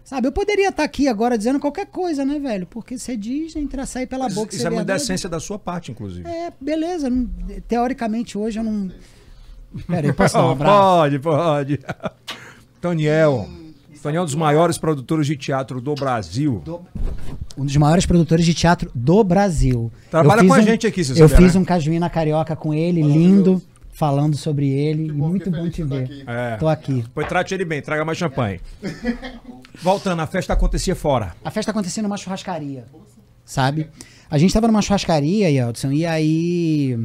[0.08, 2.66] Sabe, eu poderia estar aqui agora dizendo qualquer coisa, né, velho?
[2.66, 4.54] Porque você diz, entrar sair pela Mas boca.
[4.56, 5.00] Isso é muito verdade.
[5.00, 6.26] decência da sua parte, inclusive.
[6.26, 7.10] É, beleza.
[7.10, 7.28] não-
[7.68, 8.90] teoricamente, hoje eu não.
[9.86, 10.80] Pera aí, posso dar um Oh, abraço?
[10.80, 11.80] pode, pode.
[12.80, 13.48] Toniel.
[14.02, 16.62] Toniel é um dos maiores produtores de teatro do Brasil.
[17.58, 19.92] Um dos maiores produtores de teatro do Brasil.
[20.10, 21.60] Trabalha com a um- gente aqui, se Eu souber, fiz né?
[21.60, 23.60] um cajuína carioca com ele, lindo,
[23.98, 25.08] falando sobre ele.
[25.08, 26.22] e muito bom te ver.
[26.24, 26.56] É.
[26.56, 27.04] Tô aqui.
[27.12, 28.60] Pois trate ele bem, traga mais champanhe.
[29.82, 31.34] Voltando, a festa acontecia fora.
[31.44, 32.84] A festa acontecia numa churrascaria,
[33.44, 33.90] sabe?
[34.30, 36.96] A gente tava numa churrascaria, Yeldson, e aí.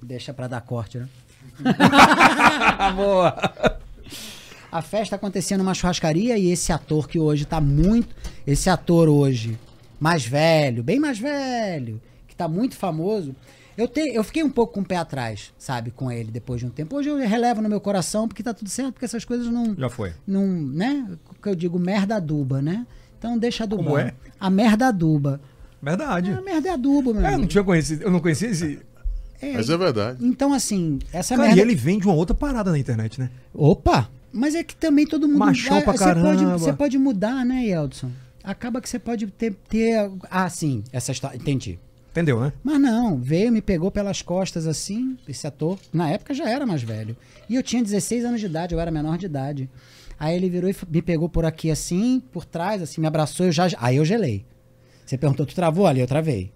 [0.00, 1.08] Deixa pra dar corte, né?
[2.96, 3.36] Boa.
[4.72, 8.14] A festa acontecia numa churrascaria e esse ator que hoje tá muito.
[8.46, 9.58] Esse ator hoje,
[9.98, 13.36] mais velho, bem mais velho, que tá muito famoso.
[13.76, 16.66] Eu, te, eu fiquei um pouco com o pé atrás, sabe, com ele depois de
[16.66, 16.96] um tempo.
[16.96, 19.74] Hoje eu relevo no meu coração porque tá tudo certo, porque essas coisas não.
[19.76, 20.12] Já foi.
[20.26, 21.06] não né?
[21.30, 22.86] O que eu digo, merda aduba, né?
[23.18, 23.84] Então deixa adubar.
[23.86, 24.14] Como é?
[24.38, 25.40] A merda aduba.
[25.82, 26.30] Verdade.
[26.30, 27.48] A merda é adubo, meu É, eu não amigo.
[27.50, 28.80] tinha conhecido, eu não conhecia esse.
[29.40, 30.18] É, Mas é verdade.
[30.26, 31.60] Então, assim, essa Cara, merda.
[31.60, 33.30] e ele vende uma outra parada na internet, né?
[33.54, 34.10] Opa!
[34.32, 35.38] Mas é que também todo mundo.
[35.38, 36.58] Machão Ah, pra você pode, caramba.
[36.58, 38.10] você pode mudar, né, Yeldson?
[38.44, 39.54] Acaba que você pode ter.
[39.68, 41.36] ter ah, sim, essa história.
[41.36, 41.78] Entendi.
[42.10, 42.52] Entendeu, né?
[42.64, 45.78] Mas não, veio, me pegou pelas costas assim, esse ator.
[45.92, 47.16] Na época já era mais velho.
[47.48, 49.70] E eu tinha 16 anos de idade, eu era menor de idade.
[50.18, 53.52] Aí ele virou e me pegou por aqui assim, por trás, assim, me abraçou, eu
[53.52, 53.68] já.
[53.78, 54.44] Aí eu gelei.
[55.06, 56.00] Você perguntou, tu travou ali?
[56.00, 56.52] Eu travei.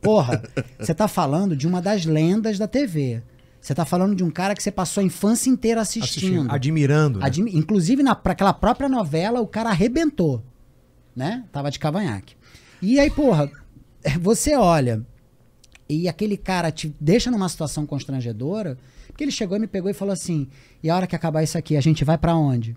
[0.00, 0.42] Porra,
[0.78, 3.22] você tá falando de uma das lendas da TV.
[3.60, 6.50] Você tá falando de um cara que você passou a infância inteira assistindo.
[6.50, 7.18] Admirando.
[7.20, 7.26] né?
[7.26, 10.42] Admi- Inclusive, na, pra aquela própria novela, o cara arrebentou.
[11.14, 11.44] Né?
[11.52, 12.34] Tava de cavanhaque.
[12.80, 13.48] E aí, porra,
[14.20, 15.04] você olha
[15.88, 18.78] e aquele cara te deixa numa situação constrangedora,
[19.08, 20.48] porque ele chegou e me pegou e falou assim:
[20.82, 22.76] e a hora que acabar isso aqui, a gente vai pra onde?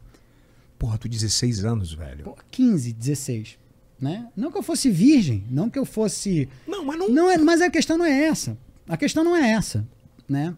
[0.78, 2.26] Porra, tu 16 anos, velho.
[2.26, 3.57] Pô, 15, 16.
[3.99, 4.28] Né?
[4.36, 6.49] Não que eu fosse virgem, não que eu fosse.
[6.67, 7.09] Não, mas não.
[7.09, 8.57] Não é, mas a questão não é essa.
[8.88, 9.88] A questão não é essa.
[10.28, 10.53] Né?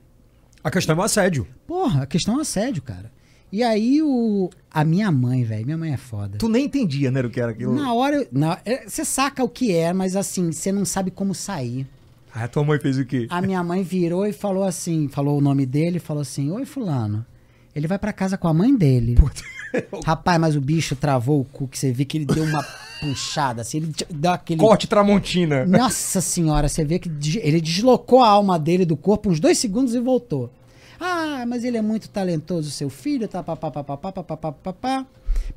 [0.63, 1.47] A questão é o assédio.
[1.68, 3.11] Porra, a questão é assédio, cara.
[3.52, 4.50] E aí o.
[4.72, 6.38] A minha mãe, velho, minha mãe é foda.
[6.38, 7.74] Tu nem entendia, né, o que era aquilo.
[7.74, 8.28] Na hora.
[8.66, 11.88] é, Você saca o que é, mas assim, você não sabe como sair.
[12.34, 13.26] Ah, tua mãe fez o quê?
[13.30, 16.66] A minha mãe virou e falou assim: falou o nome dele e falou assim: Oi,
[16.66, 17.26] Fulano.
[17.74, 19.16] Ele vai pra casa com a mãe dele.
[20.04, 22.64] Rapaz, mas o bicho travou o cu, que você vê que ele deu uma
[23.00, 24.60] puxada, assim, ele deu aquele.
[24.60, 25.66] Corte Tramontina.
[25.66, 29.93] Nossa senhora, você vê que ele deslocou a alma dele do corpo uns dois segundos
[29.93, 30.52] e voltou.
[31.00, 35.06] Ah, mas ele é muito talentoso, seu filho, tá, papá, papá, papá, papá, papá.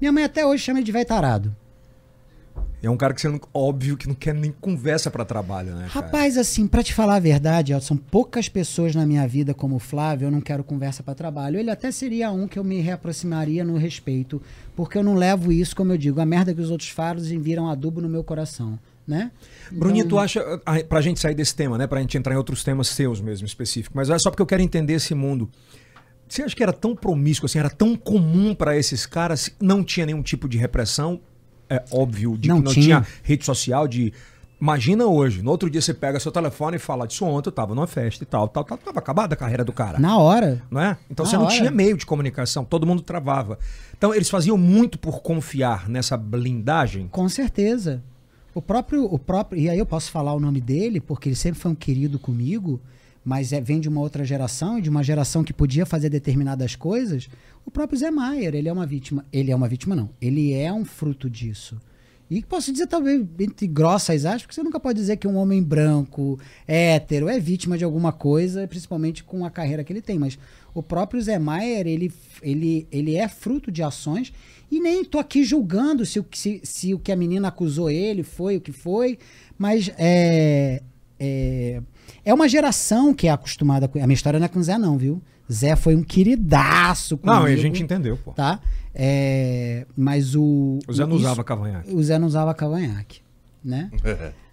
[0.00, 1.54] Minha mãe até hoje chama ele de velho tarado.
[2.82, 5.88] É um cara que você não, óbvio que não quer nem conversa pra trabalho, né?
[5.92, 6.06] cara?
[6.06, 9.78] Rapaz, assim, pra te falar a verdade, são poucas pessoas na minha vida como o
[9.78, 11.58] Flávio, eu não quero conversa pra trabalho.
[11.58, 14.40] Ele até seria um que eu me reaproximaria no respeito,
[14.74, 17.68] porque eu não levo isso, como eu digo, a merda que os outros fazem viram
[17.68, 18.78] adubo no meu coração,
[19.10, 19.30] né?
[19.70, 21.86] Bruninho, Então- tu acha, ah, pra gente sair desse tema, né?
[21.86, 24.62] Pra gente entrar em outros temas seus mesmo, específicos, mas é só porque eu quero
[24.62, 25.50] entender esse mundo.
[26.28, 30.06] Você acha que era tão promíscuo, assim, era tão comum pra esses caras, não tinha
[30.06, 31.20] nenhum tipo de repressão?
[31.68, 32.84] É óbvio, de Não que não tinha.
[33.02, 34.12] tinha rede social, de.
[34.60, 37.74] Imagina hoje, no outro dia você pega seu telefone e fala, disso ontem eu tava
[37.74, 39.98] numa festa e tal, tal, tal, tava acabada a carreira do cara.
[39.98, 40.60] Na hora.
[40.70, 40.98] Não é?
[41.10, 41.54] Então Na você não hora.
[41.54, 43.58] tinha meio de comunicação, todo mundo travava.
[43.96, 47.08] Então eles faziam muito por confiar nessa blindagem.
[47.08, 48.02] Com certeza.
[48.54, 51.60] O próprio, o próprio, e aí eu posso falar o nome dele, porque ele sempre
[51.60, 52.80] foi um querido comigo,
[53.24, 56.74] mas é, vem de uma outra geração e de uma geração que podia fazer determinadas
[56.74, 57.28] coisas,
[57.64, 59.24] o próprio Zé Maier, ele é uma vítima.
[59.32, 60.10] Ele é uma vítima, não.
[60.20, 61.80] Ele é um fruto disso.
[62.30, 65.60] E posso dizer, talvez, entre grossas aspas, porque você nunca pode dizer que um homem
[65.60, 70.16] branco, hétero, é vítima de alguma coisa, principalmente com a carreira que ele tem.
[70.16, 70.38] Mas
[70.72, 74.32] o próprio Zé Maier, ele, ele, ele é fruto de ações.
[74.70, 78.22] E nem tô aqui julgando se o, se, se o que a menina acusou ele
[78.22, 79.18] foi o que foi,
[79.58, 80.80] mas é,
[81.18, 81.82] é,
[82.24, 83.98] é uma geração que é acostumada com.
[83.98, 85.20] A minha história não é com o Zé, não, viu?
[85.52, 88.30] Zé foi um queridaço Não, comigo, a gente entendeu, pô.
[88.32, 88.60] Tá?
[88.94, 90.78] É, mas o.
[90.86, 91.92] O Zé não isso- usava cavanhaque.
[91.92, 93.20] O Zé não usava cavanhaque,
[93.64, 93.90] né?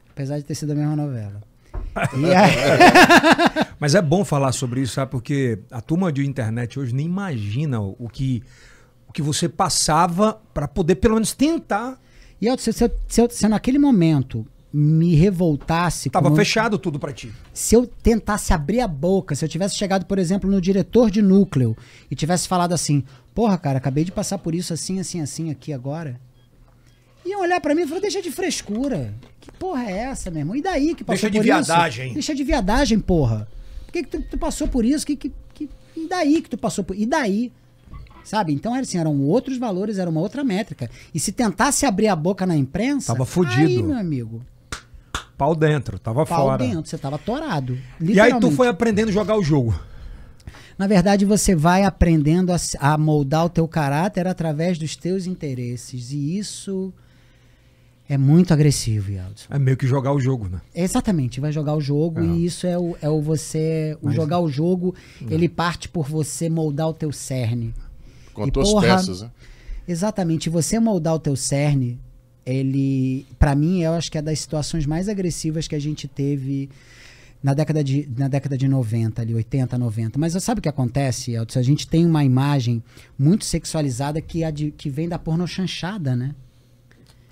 [0.10, 1.42] Apesar de ter sido a mesma novela.
[1.96, 5.12] Aí- Mas é bom falar sobre isso, sabe?
[5.12, 8.42] Porque a turma de internet hoje nem imagina o o que,
[9.10, 12.00] o que você passava pra poder pelo menos tentar.
[12.42, 16.10] e eu, se, se, eu- se, eu- se eu naquele momento me revoltasse.
[16.10, 17.32] Tava fechado tudo pra ti.
[17.54, 21.22] se eu tentasse abrir a boca, se eu tivesse chegado, por exemplo, no diretor de
[21.22, 21.76] núcleo
[22.12, 23.04] e tivesse falado assim:
[23.34, 26.20] Porra, cara, acabei de passar por isso assim, assim, assim aqui agora.
[27.26, 29.14] Iam olhar pra mim e falar: Deixa de frescura.
[29.40, 30.56] Que porra é essa, meu irmão?
[30.56, 32.06] E daí que passou Deixa de por viadagem.
[32.08, 32.14] isso?
[32.16, 33.48] Deixa de viadagem, porra.
[33.86, 35.06] Por que, que tu, tu passou por isso?
[35.06, 37.52] Que, que, que- e daí que tu passou por E daí?
[38.28, 38.52] Sabe?
[38.54, 40.90] Então, era assim, eram outros valores, era uma outra métrica.
[41.14, 43.14] E se tentasse abrir a boca na imprensa.
[43.14, 43.62] Tava fudido.
[43.62, 44.42] Aí, meu amigo,
[45.38, 46.58] Pau dentro, tava pau fora.
[46.58, 47.78] dentro, você tava torado.
[48.02, 49.74] E aí tu foi aprendendo a jogar o jogo.
[50.78, 56.12] Na verdade, você vai aprendendo a, a moldar o teu caráter através dos teus interesses.
[56.12, 56.92] E isso
[58.10, 59.48] é muito agressivo, Yaldson.
[59.50, 60.60] É meio que jogar o jogo, né?
[60.76, 62.26] Exatamente, vai jogar o jogo É.
[62.26, 63.98] e isso é o, é o você.
[64.02, 64.94] O Mas- jogar o jogo,
[65.30, 67.74] ele parte por você moldar o teu cerne.
[68.38, 69.32] Com E, tuas porra, peças, né?
[69.88, 72.00] Exatamente, você moldar o teu cerne,
[72.46, 76.70] ele, Pra mim, eu acho que é das situações mais agressivas que a gente teve
[77.44, 80.20] na década de, na década de 90, ali, 80, 90.
[80.20, 81.60] Mas sabe o que acontece, Elton?
[81.60, 82.82] A gente tem uma imagem
[83.18, 86.34] muito sexualizada que, é de- que vem da pornochanchada, né?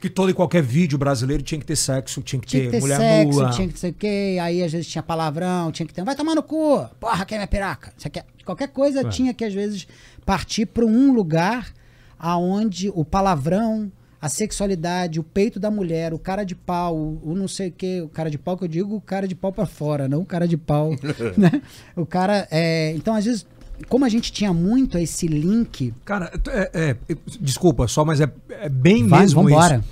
[0.01, 2.71] Que todo e qualquer vídeo brasileiro tinha que ter sexo, tinha que Tinha ter que
[2.73, 3.49] ter mulher sexo, nua.
[3.51, 6.03] tinha que sei o quê, aí às vezes tinha palavrão, tinha que ter.
[6.03, 6.87] Vai tomar no cu!
[6.99, 7.91] Porra, quer minha piraca?
[7.97, 8.25] Você quer?
[8.45, 9.09] Qualquer coisa É.
[9.09, 9.87] tinha que às vezes
[10.25, 11.73] partir para um lugar
[12.17, 13.91] aonde o palavrão,
[14.21, 18.01] a sexualidade, o peito da mulher, o cara de pau, o, não sei o quê,
[18.01, 20.25] o cara de pau que eu digo, o cara de pau para fora, não o
[20.25, 20.91] cara de pau,
[21.37, 21.61] né?
[21.95, 23.45] O cara, é, então às vezes,
[23.89, 28.31] como a gente tinha muito esse link, Cara, é, é, é, desculpa só, mas é,
[28.49, 29.83] é bem vai, mesmo vambora.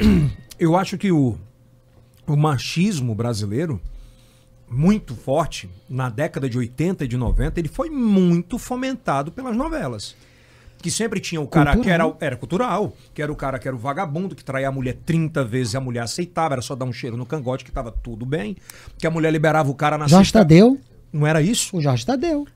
[0.00, 0.32] isso.
[0.58, 1.36] Eu acho que o,
[2.26, 3.80] o machismo brasileiro,
[4.72, 10.14] muito forte, na década de 80 e de 90, ele foi muito fomentado pelas novelas.
[10.78, 12.16] Que sempre tinha o cara que era, Cultural.
[12.20, 15.44] era cultural, que era o cara que era o vagabundo, que traía a mulher 30
[15.44, 18.26] vezes e a mulher aceitava, era só dar um cheiro no cangote que tava tudo
[18.26, 18.56] bem.
[18.98, 20.80] Que a mulher liberava o cara na Jorge sexta- Tadeu,
[21.12, 21.76] Não era isso?
[21.76, 22.48] o Jorge Tadeu.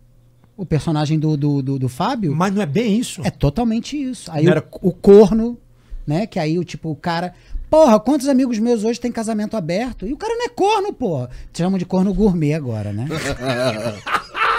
[0.56, 3.20] O personagem do, do, do, do Fábio Mas não é bem isso.
[3.22, 4.28] É totalmente isso.
[4.32, 5.56] Aí o, era- o corno,
[6.04, 6.26] né?
[6.26, 7.32] Que aí o tipo, o cara.
[7.68, 10.06] Porra, quantos amigos meus hoje têm casamento aberto?
[10.06, 11.30] E o cara não é corno, porra.
[11.52, 13.06] Chamam de corno gourmet agora, né?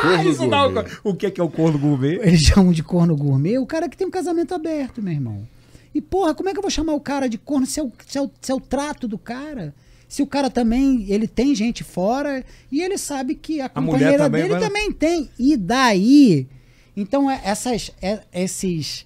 [0.01, 0.91] Corno Isso dá gourmet.
[1.03, 2.19] o, o que é que é o corno gourmet?
[2.21, 5.47] Eles chamam de corno gourmet o cara que tem um casamento aberto, meu irmão.
[5.95, 7.91] E, porra, como é que eu vou chamar o cara de corno se é o,
[8.05, 9.73] se é o, se é o trato do cara?
[10.07, 14.23] Se o cara também, ele tem gente fora e ele sabe que a mulher companheira
[14.25, 15.29] também dele vai- também tem.
[15.39, 16.47] E daí?
[16.95, 19.03] Então, é- essas, é- esses,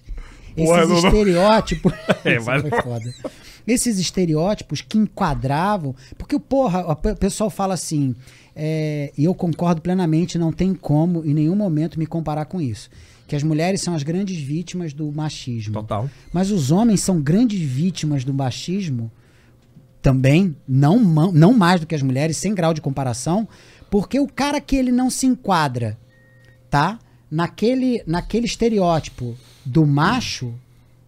[0.54, 0.96] esses Porra, não- não.
[1.08, 1.92] estereótipos...
[2.22, 3.14] É, mas- foi foda.
[3.66, 5.94] Esses estereótipos que enquadravam...
[6.18, 8.14] Porque, porra, o pe- pessoal fala assim...
[8.54, 12.90] é, e eu concordo plenamente, não tem como em nenhum momento me comparar com isso.
[13.26, 15.74] Que as mulheres são as grandes vítimas do machismo.
[15.74, 16.10] Total.
[16.32, 19.10] Mas os homens são grandes vítimas do machismo
[20.02, 20.98] também, não,
[21.32, 23.48] não mais do que as mulheres, sem grau de comparação,
[23.88, 25.96] porque o cara que ele não se enquadra,
[26.68, 26.98] tá?
[27.30, 30.52] Naquele, naquele estereótipo do macho,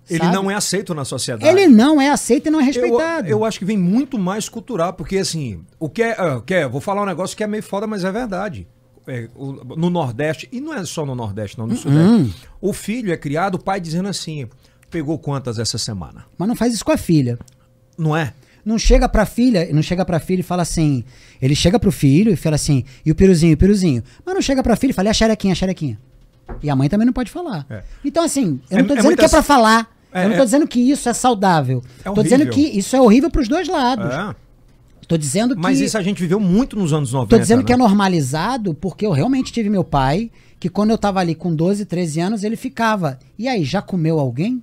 [0.09, 0.35] Ele sabe?
[0.35, 1.49] não é aceito na sociedade.
[1.49, 3.29] Ele não é aceito e não é eu, respeitado.
[3.29, 6.53] eu acho que vem muito mais cultural, porque assim, o que é, ah, o que
[6.55, 8.67] é- vou falar um negócio que é meio foda, mas é verdade.
[9.07, 12.35] É, o- no Nordeste, e não é só no Nordeste, não, no Sudeste.
[12.61, 14.47] O filho é criado, o pai dizendo assim:
[14.91, 16.25] pegou quantas essa semana?
[16.39, 17.39] Mas não faz isso com a filha.
[17.99, 18.33] Não é?
[18.65, 21.05] Não chega pra filha, não chega pra filha e fala assim.
[21.41, 24.03] Ele chega pro filho e fala assim, e o piruzinho, o piruzinho.
[24.25, 25.99] Mas não chega pra filha e fala, e a xerequinha, a xerequinha.
[26.63, 27.67] E a mãe também não pode falar.
[27.69, 27.83] É.
[28.03, 29.94] Então, assim, eu É- não tô é dizendo que é pra falar.
[30.15, 31.83] É, eu não tô é- dizendo que isso é saudável.
[32.05, 34.15] É tô dizendo que isso é horrível pros dois lados.
[34.15, 34.35] É.
[35.09, 35.61] Tô dizendo que.
[35.61, 37.29] Mas isso a gente viveu muito nos anos 90.
[37.29, 37.83] Tô dizendo que é né?
[37.83, 42.21] normalizado porque eu realmente tive meu pai, que quando eu tava ali com 12, 13
[42.21, 43.19] anos, ele ficava.
[43.39, 44.63] E aí, já comeu alguém?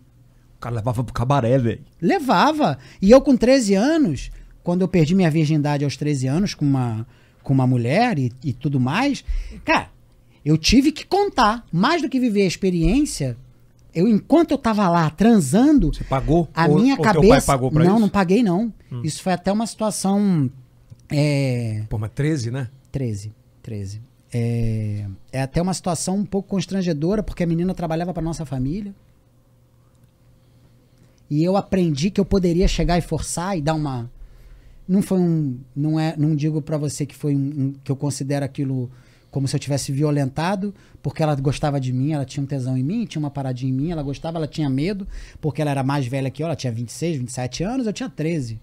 [0.58, 1.82] O cara levava pro cabaré, velho.
[2.02, 2.78] Levava.
[3.02, 4.32] E eu com 13 anos,
[4.64, 7.06] quando eu perdi minha virgindade aos 13 anos, com uma,
[7.44, 9.24] com uma mulher e, e tudo mais,
[9.66, 9.90] cara,
[10.44, 11.66] eu tive que contar.
[11.72, 13.38] Mais do que viver a experiência,
[13.94, 16.48] eu, enquanto eu tava lá transando, Você pagou?
[16.54, 17.22] a Ou- minha ou cabeça.
[17.22, 17.98] Teu pai pagou pra não, isso?
[17.98, 18.00] Hum.
[18.02, 18.74] não paguei, não.
[19.04, 20.50] Isso foi até uma situação.
[21.10, 22.70] É, Pô, mas 13, né?
[22.92, 23.34] 13.
[23.62, 24.02] 13.
[24.34, 28.94] É, é até uma situação um pouco constrangedora, porque a menina trabalhava para nossa família.
[31.30, 34.10] E eu aprendi que eu poderia chegar e forçar e dar uma.
[34.88, 35.60] Não foi um.
[35.76, 38.90] Não, é, não digo para você que foi um, um- que eu considero aquilo
[39.32, 42.84] como se eu tivesse violentado, porque ela gostava de mim, ela tinha um tesão em
[42.84, 45.08] mim, tinha uma paradinha em mim, ela gostava, ela tinha medo,
[45.40, 48.60] porque ela era mais velha que eu, ela tinha 26, 27 anos, eu tinha 13.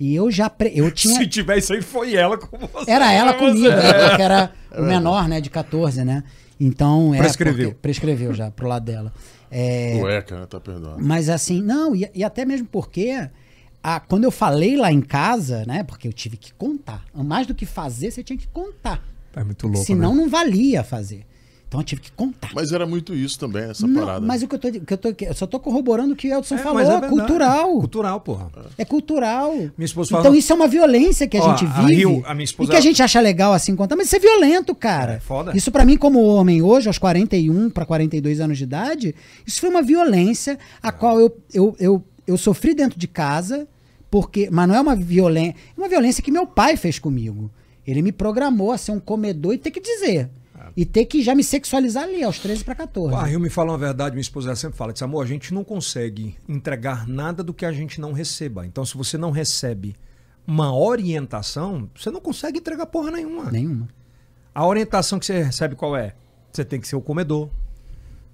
[0.00, 0.50] E eu já.
[0.50, 1.16] pre- Eu tinha.
[1.18, 2.90] Se tiver isso aí, foi ela com você.
[2.90, 4.08] Era ela comigo, né?
[4.08, 5.40] Porque era o menor, né?
[5.40, 6.22] De 14, né?
[6.60, 7.14] Então.
[7.14, 7.68] É Prescreveu.
[7.70, 9.12] porque- prescreveu já, pro lado dela.
[9.50, 10.46] É, né?
[10.48, 11.02] Tá perdoado.
[11.02, 13.10] mas assim, não, e, e até mesmo porque.
[13.82, 15.82] a- quando eu falei lá em casa, né?
[15.84, 17.02] Porque eu tive que contar.
[17.14, 19.02] Mais do que fazer, você tinha que contar.
[19.36, 20.22] É muito louco, Senão né?
[20.22, 21.24] não valia fazer.
[21.68, 22.50] Então eu tive que contar.
[22.54, 24.24] Mas era muito isso também, essa Não, parada.
[24.24, 25.12] mas o que eu tô, que eu tô.
[25.20, 26.80] Eu só tô corroborando o que o Elton É, falou.
[26.80, 27.70] é É, cultural.
[27.80, 28.50] Cultural, porra.
[28.78, 29.52] É cultural.
[29.52, 31.94] Minha esposa então fala- isso é uma violência que a Ó, gente a vive.
[31.96, 34.18] Rio- a minha esposa- E que a gente acha legal assim contar, mas isso é
[34.20, 35.14] violento, cara.
[35.14, 35.56] É, foda.
[35.56, 39.12] Isso pra mim como homem hoje, aos 41 para 42 anos de idade,
[39.44, 43.66] isso foi uma violência a qual eu, eu, eu, eu sofri dentro de casa,
[44.08, 47.50] porque, mas não é uma violência, é uma violência que meu pai fez comigo.
[47.86, 50.28] Ele me programou a ser um comedor e ter que dizer.
[50.76, 53.14] E ter que já me sexualizar ali, aos 13 para 14.
[53.14, 55.64] A Rio me fala uma verdade, minha esposa sempre fala, diz, amor, a gente não
[55.64, 58.66] consegue entregar nada do que a gente não receba.
[58.66, 59.96] Então, se você não recebe
[60.46, 63.50] uma orientação, você não consegue entregar porra nenhuma.
[63.50, 63.88] Nenhuma.
[64.54, 66.14] A orientação que você recebe qual é?
[66.52, 67.48] Você tem que ser o comedor.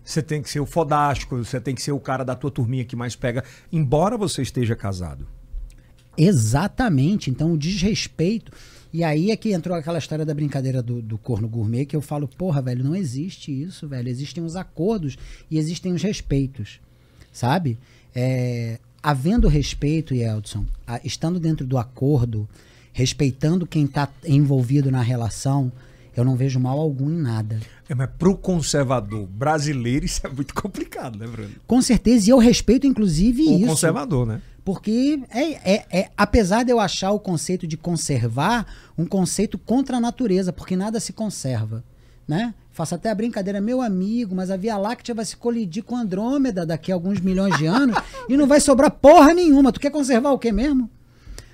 [0.04, 2.84] Você tem que ser o fodástico, você tem que ser o cara da tua turminha
[2.84, 5.28] que mais pega, embora você esteja casado.
[6.16, 7.30] Exatamente.
[7.30, 8.52] Então, o desrespeito.
[8.92, 12.02] E aí é que entrou aquela história da brincadeira do, do corno gourmet, que eu
[12.02, 14.08] falo, porra, velho, não existe isso, velho.
[14.08, 15.16] Existem os acordos
[15.50, 16.78] e existem os respeitos.
[17.32, 17.78] Sabe?
[18.14, 22.46] É, havendo respeito, Yeldson, a- estando dentro do acordo,
[22.92, 25.72] respeitando quem está envolvido na relação,
[26.14, 27.58] eu não vejo mal algum em nada.
[27.88, 31.50] É, mas pro conservador brasileiro isso é muito complicado, né, Bruno?
[31.66, 33.66] Com certeza, e eu respeito, inclusive, O isso.
[33.66, 34.42] conservador, né?
[34.64, 39.96] Porque, é, é, é- apesar de eu achar o conceito de conservar um conceito contra
[39.96, 41.82] a natureza, porque nada se conserva,
[42.28, 42.54] né?
[42.70, 46.64] Faço até a brincadeira, meu amigo, mas a Via Láctea vai se colidir com Andrômeda
[46.64, 47.96] daqui a alguns milhões de anos
[48.28, 49.72] e não vai sobrar porra nenhuma.
[49.72, 50.88] Tu quer conservar o que mesmo?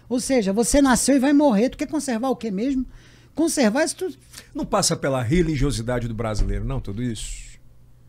[0.09, 2.86] Ou seja, você nasceu e vai morrer, tu quer conservar o que mesmo?
[3.34, 4.18] Conservar isso tu
[4.54, 7.47] Não passa pela religiosidade do brasileiro, não, tudo isso.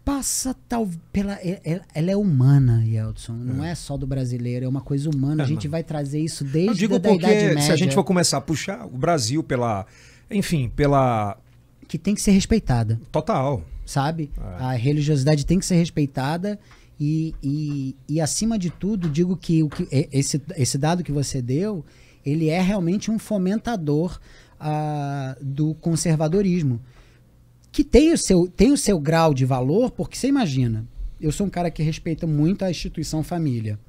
[0.04, 3.76] Passa tal pela é- é- ela é humana, Yeldson, não é.
[3.76, 5.44] só do brasileiro, é uma coisa humana.
[5.44, 5.72] É, a gente não.
[5.72, 7.62] vai trazer isso Eu desde digo a da Idade porque Média.
[7.62, 9.86] se a gente for começar a puxar o Brasil pela.
[10.32, 11.38] Enfim, pela.
[11.88, 13.64] que tem que ser respeitada, Total.
[13.86, 14.32] sabe?
[14.38, 14.64] É.
[14.64, 16.60] A religiosidade tem que ser respeitada
[17.00, 21.42] e, e, e acima de tudo, digo que, o que esse, esse dado que você
[21.42, 21.84] deu,
[22.26, 24.20] ele é realmente um fomentador
[24.60, 26.80] ah, do conservadorismo,
[27.72, 30.86] que tem o, seu, tem o seu grau de valor, porque você imagina,
[31.20, 33.80] eu sou um cara que respeita muito a instituição família,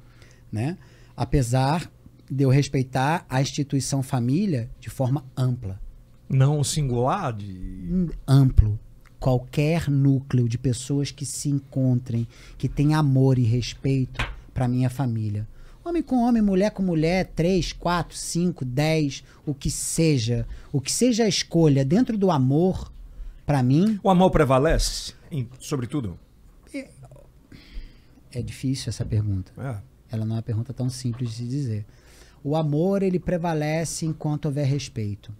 [0.51, 0.77] né?
[1.15, 1.89] Apesar
[2.29, 5.81] de eu respeitar a instituição família de forma ampla
[6.29, 8.09] Não singular de.
[8.27, 8.79] amplo.
[9.19, 12.27] Qualquer núcleo de pessoas que se encontrem,
[12.57, 15.47] que tem amor e respeito para minha família.
[15.83, 20.47] Homem com homem, mulher com mulher, três, quatro, cinco, dez, o que seja.
[20.71, 22.91] O que seja a escolha dentro do amor,
[23.51, 26.17] para mim, O amor prevalece, em, sobretudo.
[28.31, 29.51] é difícil essa pergunta.
[29.57, 29.75] É.
[30.09, 31.85] Ela não é uma pergunta tão simples de se dizer.
[32.41, 35.33] O amor, ele prevalece enquanto houver respeito.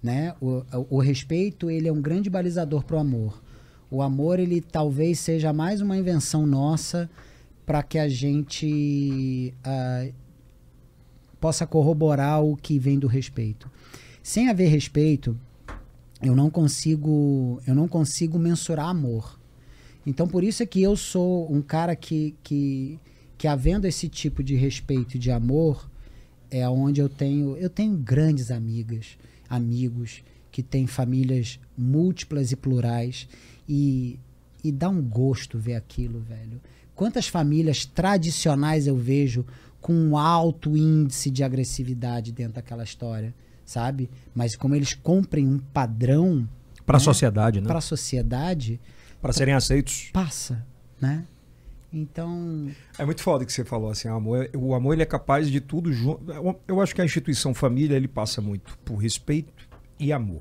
[0.00, 0.36] Né?
[0.40, 3.42] O, o, o respeito, ele é um grande balizador para o amor.
[3.90, 7.10] O amor, ele talvez seja mais uma invenção nossa
[7.66, 10.06] para que a gente ah,
[11.40, 13.68] possa corroborar o que vem do respeito.
[14.22, 15.36] Sem haver respeito,
[16.22, 19.38] eu não consigo, eu não consigo mensurar amor.
[20.06, 22.98] Então, por isso é que eu sou um cara que, que,
[23.36, 25.88] que havendo esse tipo de respeito e de amor,
[26.50, 29.16] é onde eu tenho, eu tenho grandes amigas,
[29.48, 33.28] amigos que têm famílias múltiplas e plurais
[33.68, 34.18] e,
[34.62, 36.60] e dá um gosto ver aquilo, velho.
[36.94, 39.46] Quantas famílias tradicionais eu vejo
[39.80, 44.10] com um alto índice de agressividade dentro daquela história, sabe?
[44.34, 46.48] Mas como eles cumprem um padrão
[46.86, 47.66] Para a né, sociedade, né?
[47.66, 48.80] para a sociedade,
[49.20, 50.10] Para serem aceitos.
[50.12, 50.64] passa,
[51.00, 51.24] né?
[51.92, 55.06] Então, É muito foda que você falou assim, o amor, é- o amor ele é
[55.06, 56.30] capaz de tudo junto.
[56.32, 60.40] Eu- Eu acho que a instituição família ele passa muito por respeito e amor.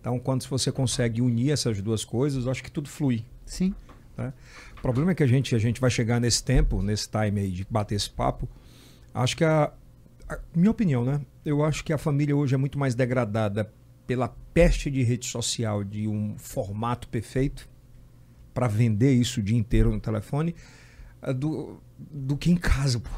[0.00, 3.24] Então, quando você consegue unir essas duas coisas, eu acho que tudo flui.
[3.46, 3.74] Sim.
[4.18, 4.32] Né?
[4.76, 7.50] O problema é que a gente, a gente vai chegar nesse tempo, nesse time aí
[7.50, 8.46] de bater esse papo.
[9.14, 9.72] Acho que a,
[10.28, 11.20] a minha opinião, né?
[11.44, 13.72] Eu acho que a família hoje é muito mais degradada
[14.06, 17.68] pela peste de rede social, de um formato perfeito
[18.52, 20.54] para vender isso o dia inteiro no telefone,
[21.22, 23.10] eh, do, do que em casa, pô.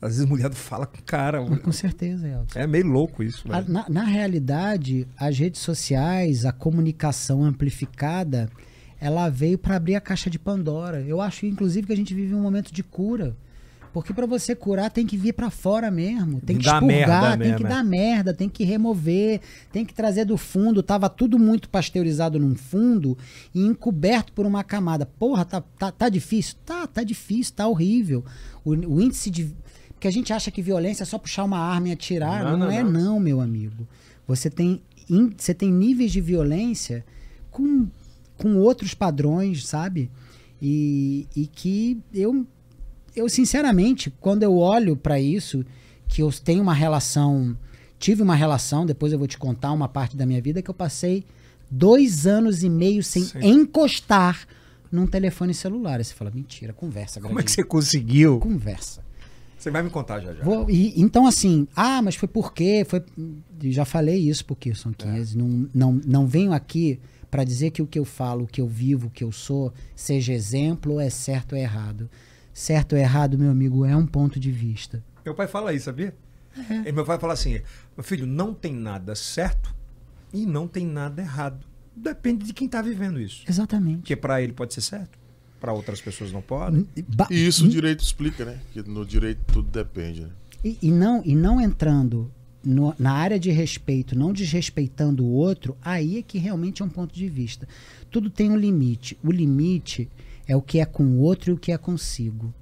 [0.00, 1.42] Às vezes a mulher fala com cara.
[1.44, 2.58] Com certeza, Elton.
[2.58, 3.50] É meio louco isso.
[3.50, 8.50] A, na, na realidade, as redes sociais, a comunicação amplificada,
[9.00, 11.00] ela veio para abrir a caixa de Pandora.
[11.00, 13.34] Eu acho, inclusive, que a gente vive um momento de cura.
[13.96, 17.44] Porque para você curar tem que vir para fora mesmo, tem que Dá expurgar, merda
[17.44, 17.66] tem que é.
[17.66, 19.40] dar merda, tem que remover,
[19.72, 20.82] tem que trazer do fundo.
[20.82, 23.16] Tava tudo muito pasteurizado num fundo
[23.54, 25.06] e encoberto por uma camada.
[25.06, 26.56] Porra, tá, tá, tá difícil?
[26.66, 28.22] Tá, tá difícil, tá horrível.
[28.62, 29.56] O, o índice de.
[29.94, 32.44] Porque a gente acha que violência é só puxar uma arma e atirar.
[32.44, 32.90] Não, Não, não, é, não.
[32.92, 33.88] não, meu amigo.
[34.28, 37.02] Você tem, in- você tem níveis de violência
[37.50, 37.86] com,
[38.36, 40.10] com outros padrões, sabe?
[40.60, 42.46] E, e que eu,
[43.16, 45.64] eu, sinceramente, quando eu olho para isso,
[46.08, 47.56] que eu tenho uma relação,
[47.98, 50.74] tive uma relação, depois eu vou te contar uma parte da minha vida, que eu
[50.74, 51.24] passei
[51.70, 53.38] dois anos e meio sem Sim.
[53.42, 54.46] encostar
[54.92, 55.98] num telefone celular.
[55.98, 58.38] Aí você fala, mentira, conversa, Como é que você conseguiu?
[58.38, 59.04] Conversa.
[59.58, 60.44] Você vai me contar já já.
[60.44, 62.86] Vou- e- então, assim, ah, mas foi por quê?
[62.86, 63.02] Foi,
[63.64, 65.36] já falei isso porque são 15.
[65.36, 67.00] Não, não, não venho aqui
[67.30, 69.72] para dizer que o que eu falo, o que eu vivo, o que eu sou,
[69.96, 72.08] seja exemplo é certo ou é errado.
[72.58, 75.04] Certo ou errado, meu amigo, é um ponto de vista.
[75.22, 76.16] Meu pai fala isso, sabia?
[76.86, 77.60] E meu pai fala assim:
[77.94, 79.74] meu filho, não tem nada certo
[80.32, 81.66] e não tem nada errado.
[81.94, 83.44] Depende de quem está vivendo isso.
[83.46, 83.98] Exatamente.
[83.98, 85.18] Porque para ele pode ser certo,
[85.60, 86.88] para outras pessoas não podem.
[87.14, 88.58] Ba- E isso o direito explica, né?
[88.72, 90.30] Que no direito tudo depende, né?
[90.64, 92.30] E, e não, e não entrando
[92.64, 96.88] no- na área de respeito, não desrespeitando o outro, aí é que realmente é um
[96.88, 97.68] ponto de vista.
[98.10, 99.18] Tudo tem um limite.
[99.22, 100.08] O limite
[100.46, 102.52] é o que é com o outro e o que é consigo.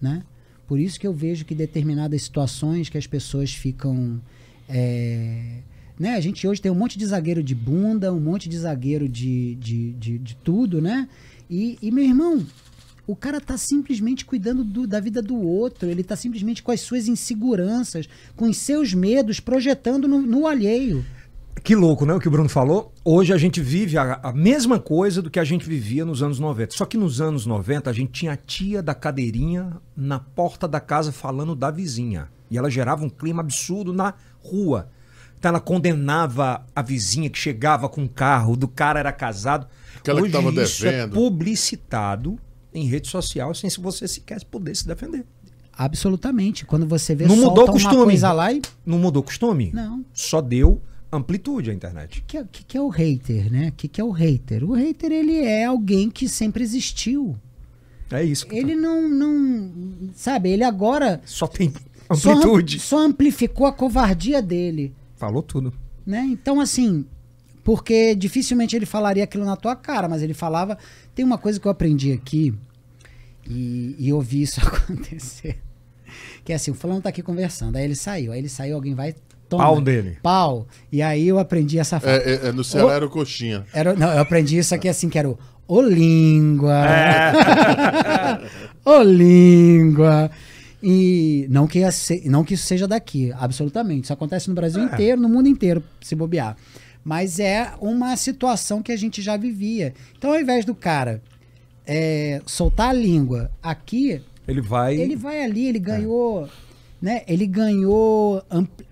[0.00, 0.22] Né?
[0.66, 4.20] Por isso que eu vejo que determinadas situações que as pessoas ficam.
[4.68, 5.60] é,
[5.98, 6.14] né?
[6.14, 9.54] A gente hoje tem um monte de zagueiro de bunda, um monte de zagueiro de,
[9.56, 11.08] de, de, de tudo, né?
[11.48, 12.44] E, e, meu irmão,
[13.06, 16.80] o cara tá simplesmente cuidando do- da vida do outro, ele tá simplesmente com as
[16.80, 21.04] suas inseguranças, com os seus medos, projetando no, no alheio.
[21.62, 22.14] Que louco, né?
[22.14, 22.92] O que o Bruno falou.
[23.04, 26.38] Hoje a gente vive a, a mesma coisa do que a gente vivia nos anos
[26.38, 26.76] 90.
[26.76, 30.78] Só que nos anos 90 a gente tinha a tia da cadeirinha na porta da
[30.78, 32.28] casa falando da vizinha.
[32.50, 34.88] E ela gerava um clima absurdo na rua.
[35.38, 39.66] Então ela condenava a vizinha que chegava com um carro, do cara era casado.
[39.96, 41.14] Aquela que Hoje tava isso é devendo.
[41.14, 42.38] publicitado
[42.72, 45.24] em rede social sem se você sequer poder se defender.
[45.76, 46.64] Absolutamente.
[46.64, 47.96] Quando você vê Não mudou o costume.
[47.96, 48.62] uma coisa lá e.
[48.84, 49.72] Não mudou o costume?
[49.74, 50.04] Não.
[50.12, 50.80] Só deu
[51.12, 52.20] amplitude à internet.
[52.20, 53.68] O que, é- que, que é o hater, né?
[53.68, 54.64] O que, que é o hater?
[54.64, 57.36] O hater, ele é alguém que sempre existiu.
[58.10, 58.46] É isso.
[58.50, 59.72] Ele não, não.
[60.14, 61.20] Sabe, ele agora.
[61.24, 61.72] Só tem
[62.14, 62.78] só am- amplitude.
[62.80, 64.94] Só, amplificou a covardia dele.
[65.16, 65.72] Falou tudo.
[66.06, 66.24] né?
[66.30, 67.04] Então, assim,
[67.64, 70.78] porque dificilmente ele falaria aquilo na tua cara, mas ele falava.
[71.14, 72.54] Tem uma coisa que eu aprendi aqui,
[73.48, 75.58] e, e eu vi isso acontecer.
[76.44, 78.94] Que é assim, o fulano tá aqui conversando, aí ele saiu, aí ele saiu, alguém
[78.94, 79.14] vai.
[79.48, 80.18] Toma, Pau dele.
[80.22, 80.66] Pau.
[80.90, 82.18] E aí eu aprendi essa frase.
[82.20, 83.64] É, é- é no Ceará era o coxinha.
[83.72, 85.38] Era, não, eu aprendi isso aqui assim, que era o
[85.68, 86.84] ô língua.
[86.88, 87.32] É.
[88.84, 90.30] ô língua.
[90.82, 91.80] E não que,
[92.26, 94.04] não que isso seja daqui, absolutamente.
[94.04, 94.84] Isso acontece no Brasil É.
[94.86, 96.56] inteiro, no mundo inteiro, se bobear.
[97.04, 99.94] Mas é uma situação que a gente já vivia.
[100.18, 101.22] Então, ao invés do cara
[101.86, 104.96] é, soltar a língua aqui, Ele vai.
[104.96, 106.48] ele vai ali, ele ganhou,
[107.00, 107.22] né?
[107.28, 108.42] Ele ganhou.
[108.50, 108.84] ampli-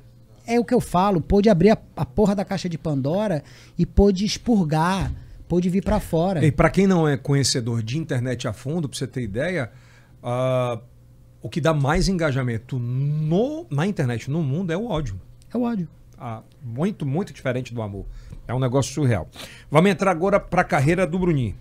[0.47, 3.43] É o que eu falo, pôde abrir a, a porra da caixa de Pandora
[3.79, 5.11] e pôde expurgar,
[5.49, 6.45] pôde vir pra fora.
[6.45, 9.71] E para quem não é conhecedor de internet a fundo, pra você ter ideia,
[10.23, 10.79] ah,
[11.41, 15.21] o que dá mais engajamento no, na internet no mundo é o ódio.
[15.53, 15.89] É o ódio.
[16.19, 18.07] Ah, muito, muito diferente do amor.
[18.47, 19.29] É um negócio surreal.
[19.71, 21.55] Vamos entrar agora para a carreira do Bruninho.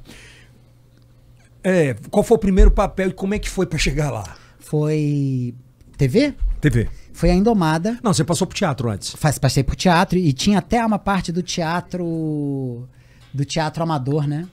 [1.64, 4.36] É, qual foi o primeiro papel e como é que foi para chegar lá?
[4.60, 5.56] Foi
[5.98, 6.34] TV?
[6.70, 6.90] TV.
[7.12, 8.00] Foi a Indomada.
[8.02, 9.12] Não, você passou pro teatro antes.
[9.12, 12.88] Faz, passei por teatro e tinha até uma parte do teatro
[13.34, 14.48] do teatro amador, né?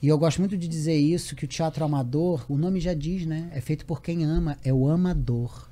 [0.00, 3.26] E eu gosto muito de dizer isso, que o teatro amador, o nome já diz,
[3.26, 3.48] né?
[3.52, 5.68] É feito por quem ama, é o amador.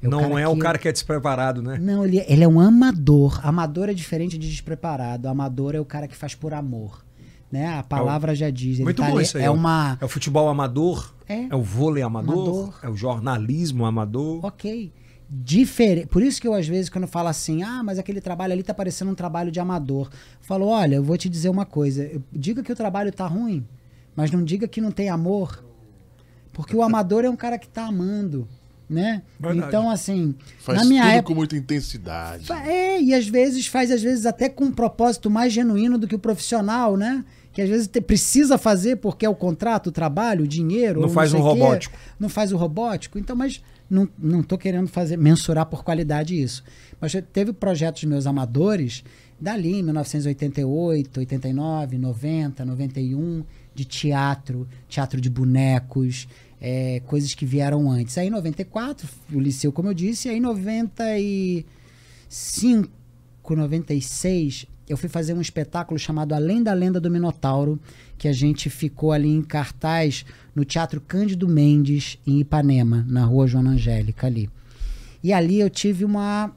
[0.00, 1.76] É não é o que- cara que é despreparado, né?
[1.80, 3.40] Não, ele, ele é um amador.
[3.44, 5.26] Amador é diferente de despreparado.
[5.26, 7.04] Amador é o cara que faz por amor.
[7.50, 7.66] Né?
[7.78, 8.74] A palavra já diz.
[8.76, 9.42] Ele Muito tá bom ali- isso aí.
[9.44, 9.96] É uma.
[10.00, 11.46] É o futebol amador, É.
[11.50, 12.78] é, o vôlei amador, Amador.
[12.82, 14.44] é o jornalismo amador.
[14.44, 14.92] Ok.
[15.28, 16.06] Diferente.
[16.06, 18.62] Por isso que eu, às vezes, quando eu falo assim, ah, mas aquele trabalho ali
[18.62, 20.08] tá parecendo um trabalho de amador.
[20.12, 22.04] Eu falo, olha, eu vou te dizer uma coisa.
[22.04, 23.66] eu- diga que o trabalho tá ruim,
[24.16, 25.62] mas não diga que não tem amor.
[26.52, 28.48] Porque o amador é um cara que tá amando,
[28.90, 29.22] né?
[29.38, 29.68] Verdade.
[29.68, 31.28] Então, assim, Faz na minha tudo época.
[31.28, 32.50] com muita intensidade.
[32.52, 36.14] É, e às vezes faz, às vezes, até com um propósito mais genuíno do que
[36.14, 37.24] o profissional, né?
[37.52, 41.00] Que às vezes te- precisa fazer porque é o contrato, o trabalho, o dinheiro.
[41.00, 41.60] Não ou faz sei um o quê.
[41.60, 41.98] robótico.
[42.18, 43.18] Não faz o robótico.
[43.18, 46.62] Então, mas não, tô querendo fazer, mensurar por qualidade isso.
[47.00, 49.02] Mas teve projetos meus amadores,
[49.40, 56.28] dali em 1988, 89, 90, 91, de teatro, teatro de bonecos,
[56.60, 58.18] é, coisas que vieram antes.
[58.18, 62.88] Aí em 94, o liceu, como eu disse, aí em 95,
[63.48, 67.78] 96, eu fui fazer um espetáculo chamado Além da Lenda do Minotauro,
[68.16, 70.24] que a gente ficou ali em cartaz
[70.58, 74.50] no Teatro Cândido Mendes, em Ipanema, na rua Joana Angélica ali.
[75.22, 76.50] E ali eu tive uma,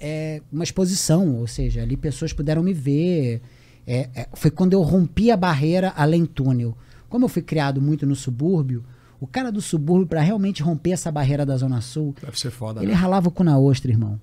[0.00, 3.42] é, uma exposição, ou seja, ali pessoas puderam me ver.
[3.84, 6.78] É, é, foi quando eu rompi a barreira além túnel.
[7.08, 8.84] Como eu fui criado muito no subúrbio,
[9.20, 12.82] o cara do subúrbio, para realmente romper essa barreira da Zona Sul, Deve ser foda,
[12.82, 12.94] ele né?
[12.94, 14.20] ralava o cu na ostra, irmão.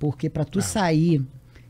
[0.00, 1.24] Porque pra tu sair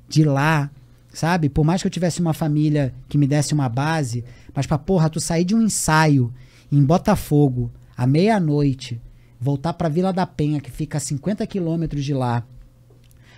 [0.08, 0.70] de lá,
[1.12, 1.50] sabe?
[1.50, 5.10] Por mais que eu tivesse uma família que me desse uma base, mas pra porra,
[5.10, 6.32] tu sair de um ensaio
[6.72, 9.00] em Botafogo à meia-noite,
[9.38, 12.44] voltar pra Vila da Penha, que fica a 50 quilômetros de lá,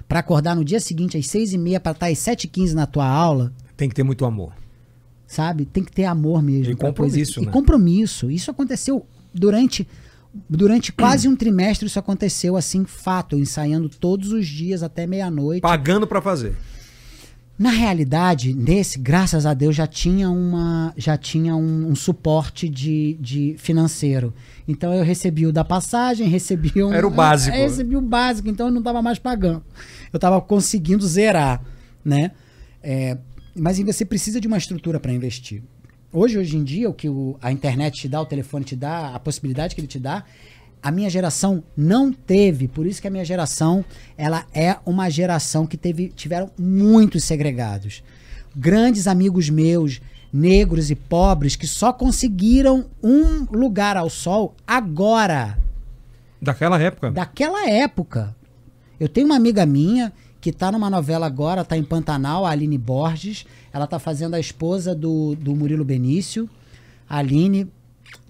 [0.08, 2.74] pra acordar no dia seguinte às seis e meia pra estar às sete e quinze
[2.74, 4.52] na tua aula, Tem que ter muito amor.
[5.26, 5.64] sabe?
[5.64, 6.72] Tem que ter amor mesmo.
[6.72, 7.48] E compromisso, né?
[7.48, 8.30] E compromisso.
[8.30, 9.86] Isso aconteceu durante
[10.48, 11.86] durante quase um trimestre.
[11.86, 15.60] Isso aconteceu assim, fato, ensaiando todos os dias até meia-noite.
[15.62, 16.56] Pagando pra fazer.
[17.56, 23.16] Na realidade, nesse, graças a Deus, já tinha uma, já tinha um, um suporte de,
[23.20, 24.34] de financeiro.
[24.66, 27.56] Então eu recebi o da passagem, recebi um, Era o básico.
[27.56, 29.62] Eu recebi o básico, então eu não estava mais pagando.
[30.12, 31.62] Eu estava conseguindo zerar,
[32.04, 32.32] né?
[32.82, 33.16] É,
[33.56, 35.62] mas você precisa de uma estrutura para investir.
[36.12, 39.14] Hoje, hoje em dia, o que o- a internet te dá, o telefone te dá,
[39.14, 40.24] a possibilidade que ele te dá,
[40.84, 42.68] a minha geração não teve.
[42.68, 43.82] Por isso que a minha geração,
[44.18, 48.04] ela é uma geração que teve, tiveram muitos segregados.
[48.54, 55.56] Grandes amigos meus, negros e pobres, que só conseguiram um lugar ao sol agora
[56.40, 57.10] Daquela época.
[57.10, 58.36] daquela época.
[59.00, 62.76] Eu tenho uma amiga minha que tá numa novela agora, tá em Pantanal, a Aline
[62.76, 63.46] Borges.
[63.72, 66.46] Ela tá fazendo a esposa do, do Murilo Benício.
[67.08, 67.66] Aline,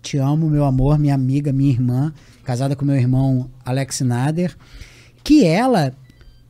[0.00, 2.12] te amo, meu amor, minha amiga, minha irmã,
[2.44, 4.56] casada com meu irmão Alex Nader.
[5.24, 5.92] Que ela,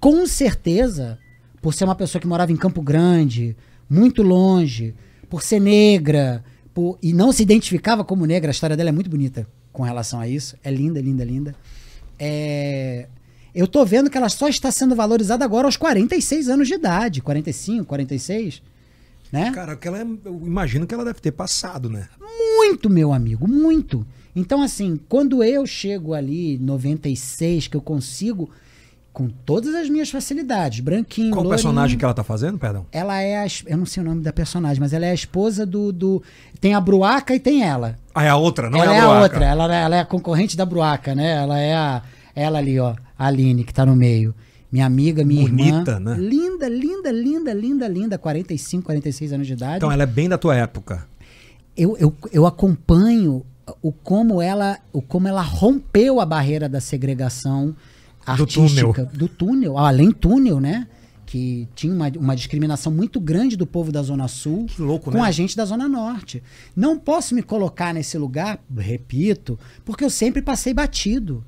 [0.00, 1.18] com certeza,
[1.62, 3.56] por ser uma pessoa que morava em Campo Grande,
[3.88, 4.94] muito longe,
[5.30, 9.08] por ser negra, por- e não se identificava como negra, a história dela é muito
[9.08, 10.56] bonita com relação a isso.
[10.62, 11.54] É linda, linda, linda.
[12.18, 13.06] É,
[13.54, 17.22] Eu tô vendo que ela só está sendo valorizada agora aos 46 anos de idade.
[17.22, 18.60] 45, 46.
[19.30, 19.52] Né?
[19.54, 22.08] Cara, aquela, é- eu imagino que ela deve ter passado, né?
[22.20, 24.04] Muito, meu amigo, muito.
[24.36, 28.50] Então, assim, quando eu chego ali, 96, que eu consigo,
[29.12, 32.84] com todas as minhas facilidades, branquinho, Qual o personagem que ela tá fazendo, perdão?
[32.90, 35.64] Ela é a, eu não sei o nome da personagem, mas ela é a esposa
[35.64, 35.92] do.
[35.92, 36.22] do
[36.60, 37.96] tem a Bruaca e tem ela.
[38.12, 39.22] Ah, é a outra, não ela é é a a Bruaca.
[39.22, 41.36] outra, ela, ela é a concorrente da Bruaca, né?
[41.42, 42.02] Ela é a.
[42.34, 44.34] Ela ali, ó, a Aline, que tá no meio.
[44.72, 46.00] Minha amiga, minha Bonita, irmã.
[46.00, 46.16] né?
[46.18, 48.18] Linda, linda, linda, linda, linda.
[48.18, 49.76] 45, 46 anos de idade.
[49.76, 51.06] Então ela é bem da tua época.
[51.76, 53.46] eu, eu, eu acompanho
[53.82, 57.74] o como ela o como ela rompeu a barreira da segregação
[58.26, 60.86] artística do túnel, além túnel, né?
[61.26, 65.24] Que tinha uma, uma discriminação muito grande do povo da Zona Sul louco, com né?
[65.24, 66.42] a gente da Zona Norte.
[66.76, 71.44] Não posso me colocar nesse lugar, repito, porque eu sempre passei batido.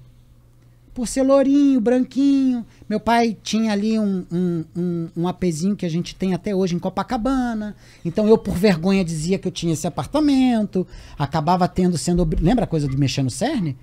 [0.97, 2.65] Por ser lourinho, branquinho.
[2.89, 6.75] Meu pai tinha ali um, um, um, um apezinho que a gente tem até hoje
[6.75, 7.77] em Copacabana.
[8.03, 10.87] Então eu, por vergonha, dizia que eu tinha esse apartamento.
[11.19, 12.27] Acabava tendo sendo.
[12.41, 13.77] Lembra a coisa do mexer no cerne?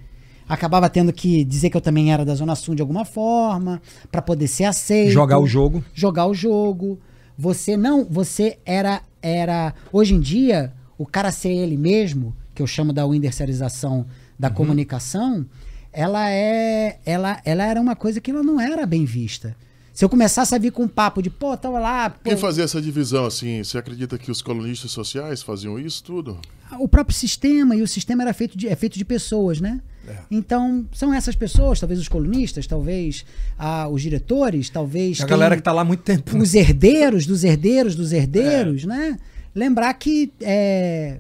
[0.49, 3.79] Acabava tendo que dizer que eu também era da Zona Sul de alguma forma,
[4.11, 5.85] para poder ser aceito Jogar o jogo.
[5.93, 6.99] jogar o jogo.
[7.37, 12.67] Você não, você era era hoje em dia o cara ser ele mesmo, que eu
[12.67, 14.05] chamo da windowsização
[14.37, 14.53] da Uhum.
[14.55, 15.45] comunicação,
[15.93, 19.55] ela é ela ela era uma coisa que ela não era bem vista.
[19.93, 22.63] Se eu começasse a vir com um papo de, pô, tava lá, pô, Quem fazia
[22.63, 23.63] essa divisão assim?
[23.63, 26.39] Você acredita que os colunistas sociais faziam isso tudo?
[26.79, 29.79] o próprio sistema, e o sistema era feito de, é feito de pessoas, né?
[30.07, 30.15] É.
[30.31, 33.23] Então, são essas pessoas, talvez os colunistas, talvez
[33.57, 35.19] ah, os diretores, talvez.
[35.21, 36.35] A quem- galera que tá lá há muito tempo.
[36.35, 36.41] né?
[36.41, 39.19] os herdeiros dos herdeiros dos herdeiros, né?
[39.53, 41.19] Lembrar que é,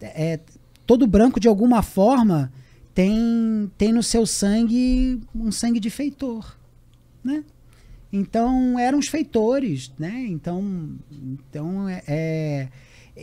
[0.00, 0.40] é,
[0.84, 2.52] todo branco, de alguma forma,
[2.98, 6.56] tem, tem no seu sangue um sangue de feitor,
[7.22, 7.44] né?
[8.12, 10.26] Então eram os feitores, né?
[10.28, 12.68] Então, então é, é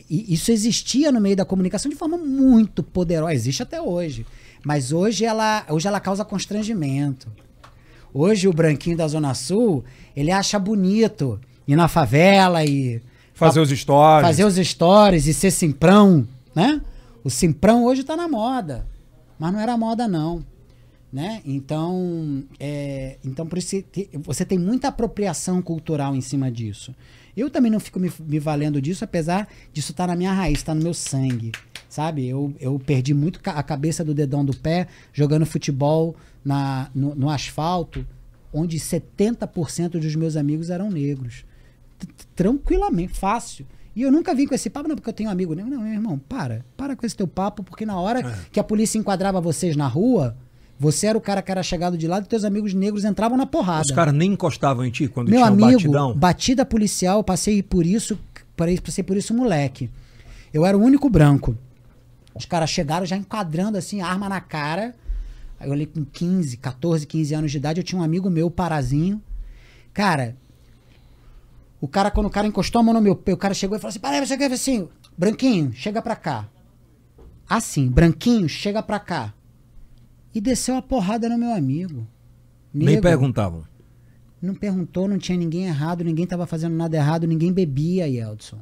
[0.10, 4.26] isso existia no meio da comunicação de forma muito poderosa, existe até hoje.
[4.64, 7.28] Mas hoje ela, hoje ela causa constrangimento.
[8.14, 9.84] Hoje o branquinho da Zona Sul,
[10.16, 13.02] ele acha bonito ir na favela e
[13.34, 14.26] fazer os stories.
[14.26, 16.82] Fazer os stories e ser simprão, né?
[17.26, 18.88] O simprão hoje tá na moda,
[19.38, 20.46] mas não era moda não,
[21.12, 21.42] né?
[21.46, 23.84] Então, é, então por isso
[24.24, 26.94] você tem muita apropriação cultural em cima disso.
[27.36, 30.60] Eu também não fico me, me valendo disso, apesar disso estar tá na minha raiz,
[30.60, 31.52] estar tá no meu sangue.
[31.90, 32.28] Sabe?
[32.28, 37.30] Eu, eu perdi muito a cabeça do dedão do pé jogando futebol na, no, no
[37.30, 38.06] asfalto,
[38.54, 41.46] onde 70% dos meus amigos eram negros.
[42.36, 43.66] Tranquilamente, fácil.
[43.96, 45.56] E eu nunca vim com esse papo, não, porque eu tenho um amigo.
[45.56, 46.66] Não, meu irmão, para.
[46.76, 48.36] Para com esse teu papo, porque na hora é.
[48.52, 50.36] que a polícia enquadrava vocês na rua,
[50.78, 53.46] você era o cara que era chegado de lado e teus amigos negros entravam na
[53.46, 53.84] porrada.
[53.84, 56.14] Os caras nem encostavam em ti quando Meu tinha amigo, batidão?
[56.14, 58.20] batida policial, passei por isso,
[58.84, 59.89] passei por isso moleque.
[60.54, 61.58] Eu era o único branco.
[62.34, 64.93] Os caras chegaram já enquadrando assim, arma na cara.
[65.58, 68.52] Aí eu olhei com 15, 14, 15 anos de idade, eu tinha um amigo meu,
[68.52, 69.22] Parazinho.
[69.93, 70.36] Cara,
[71.80, 73.80] o cara, quando o cara encostou a mão no meu pé, o cara chegou e
[73.80, 74.88] falou assim: Peraí, você quer ver assim?
[75.18, 76.50] Branquinho, chega pra cá.
[77.48, 79.34] Assim, branquinho, chega pra cá
[80.34, 82.08] e desceu a porrada no meu amigo.
[82.74, 83.64] Nego, Nem perguntavam.
[84.42, 88.60] Não perguntou, não tinha ninguém errado, ninguém estava fazendo nada errado, ninguém bebia, Yeldson.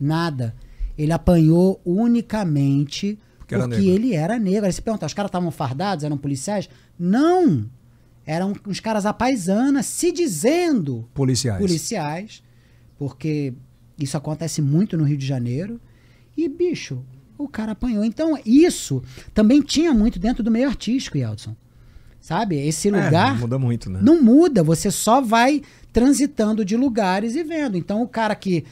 [0.00, 0.54] Nada.
[0.98, 4.66] Ele apanhou unicamente porque, era porque ele era negro.
[4.66, 6.68] Aí você pergunta, os caras estavam fardados, eram policiais?
[6.98, 7.70] Não!
[8.26, 11.60] Eram uns caras apaisanas se dizendo policiais.
[11.60, 12.42] policiais,
[12.98, 13.54] porque
[13.98, 15.80] isso acontece muito no Rio de Janeiro.
[16.36, 17.04] E, bicho,
[17.38, 18.04] o cara apanhou.
[18.04, 19.02] Então, isso
[19.32, 21.54] também tinha muito dentro do meio artístico, Yeldson.
[22.20, 22.56] Sabe?
[22.56, 23.28] Esse lugar.
[23.28, 24.00] É, não muda muito, né?
[24.02, 25.62] Não muda, você só vai
[25.92, 27.78] transitando de lugares e vendo.
[27.78, 28.64] Então, o cara que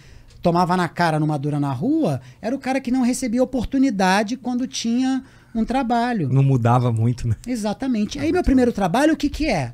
[0.43, 4.67] tomava na cara numa dura na rua era o cara que não recebia oportunidade quando
[4.67, 5.23] tinha
[5.55, 6.29] um trabalho.
[6.29, 7.37] Não mudava muito, né?
[7.47, 8.19] Exatamente.
[8.19, 9.73] Aí, meu primeiro trabalho, o que, que é?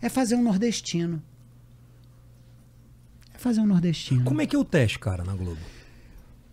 [0.00, 1.22] É fazer um nordestino.
[3.34, 4.24] É fazer um nordestino.
[4.24, 5.60] Como é que é o teste, cara, na Globo?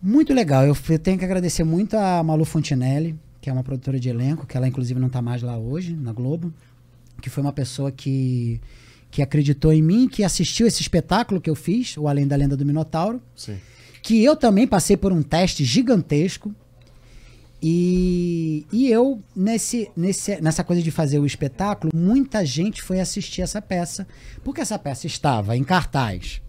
[0.02, 0.64] Muito legal.
[0.64, 4.56] Eu, tenho que agradecer muito a Malu Fontinelli, que é uma produtora de elenco, que
[4.56, 6.52] ela inclusive não está mais lá hoje, na Globo,
[7.20, 8.60] que foi uma pessoa que,
[9.10, 12.56] que acreditou em mim, que assistiu esse espetáculo que eu fiz, o Além da Lenda
[12.56, 13.20] do Minotauro.
[13.36, 13.58] Sim.
[14.02, 16.54] Que eu também passei por um teste gigantesco.
[17.62, 23.42] E, e eu, nesse, nesse, nessa coisa de fazer o espetáculo, muita gente foi assistir
[23.42, 24.06] essa peça,
[24.42, 26.40] porque essa peça estava em cartaz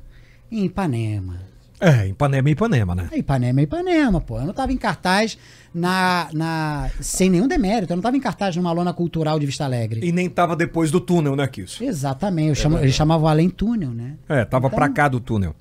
[0.50, 1.52] em Ipanema,
[1.82, 3.10] é, Ipanema é Ipanema, né?
[3.12, 4.38] É, Ipanema é Ipanema, pô.
[4.38, 5.36] Eu não tava em cartaz
[5.74, 7.92] na, na, sem nenhum demérito.
[7.92, 10.00] Eu não tava em cartaz numa lona cultural de Vista Alegre.
[10.04, 11.84] E nem tava depois do túnel, né, Kiss?
[11.84, 12.50] Exatamente.
[12.50, 14.16] Eu é chamo, eles chamavam além túnel, né?
[14.30, 15.56] É, tava então, pra cá do túnel.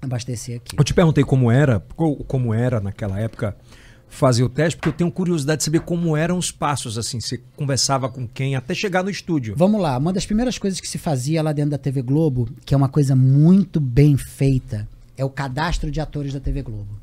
[0.00, 0.76] Abastecer aqui.
[0.78, 1.80] Eu te perguntei como era,
[2.28, 3.56] como era naquela época
[4.08, 7.40] fazer o teste, porque eu tenho curiosidade de saber como eram os passos, assim, você
[7.56, 9.54] conversava com quem até chegar no estúdio.
[9.56, 12.72] Vamos lá, uma das primeiras coisas que se fazia lá dentro da TV Globo, que
[12.72, 17.00] é uma coisa muito bem feita, é o cadastro de atores da TV Globo.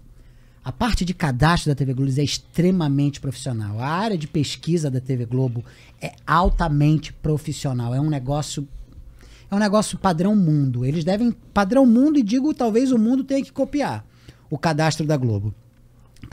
[0.63, 3.79] A parte de cadastro da TV Globo é extremamente profissional.
[3.79, 5.63] A área de pesquisa da TV Globo
[6.01, 7.93] é altamente profissional.
[7.93, 8.65] É um negócio
[9.51, 10.85] é um negócio padrão mundo.
[10.85, 14.05] Eles devem padrão mundo e digo talvez o mundo tenha que copiar
[14.49, 15.53] o cadastro da Globo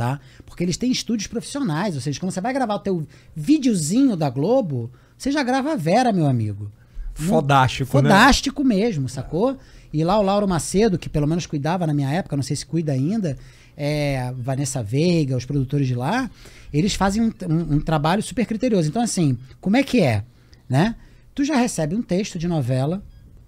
[0.01, 0.21] tá?
[0.61, 4.29] Porque eles têm estúdios profissionais, ou seja, quando você vai gravar o teu videozinho da
[4.29, 6.71] Globo, você já grava a Vera, meu amigo.
[7.15, 8.75] Fodástico, no, Fodástico né?
[8.75, 9.57] mesmo, sacou?
[9.91, 12.67] E lá o Lauro Macedo, que pelo menos cuidava na minha época, não sei se
[12.67, 13.39] cuida ainda,
[13.75, 16.31] é, Vanessa Veiga, os produtores de lá,
[16.71, 18.87] eles fazem um, um, um trabalho super criterioso.
[18.87, 20.25] Então, assim, como é que é?
[20.69, 20.95] Né?
[21.35, 23.03] Tu já recebe um texto de novela,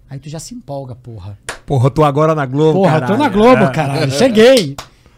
[0.09, 1.39] aí tu já se empolga, porra.
[1.67, 3.13] Porra, tô agora na Globo, Porra, caralho.
[3.13, 4.11] tô na Globo, caralho.
[4.13, 4.77] Cheguei,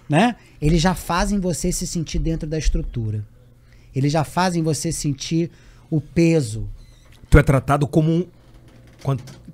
[0.09, 0.35] né?
[0.65, 3.23] Eles já fazem você se sentir dentro da estrutura.
[3.95, 5.51] Eles já fazem você sentir
[5.91, 6.67] o peso.
[7.29, 8.27] Tu é tratado como um.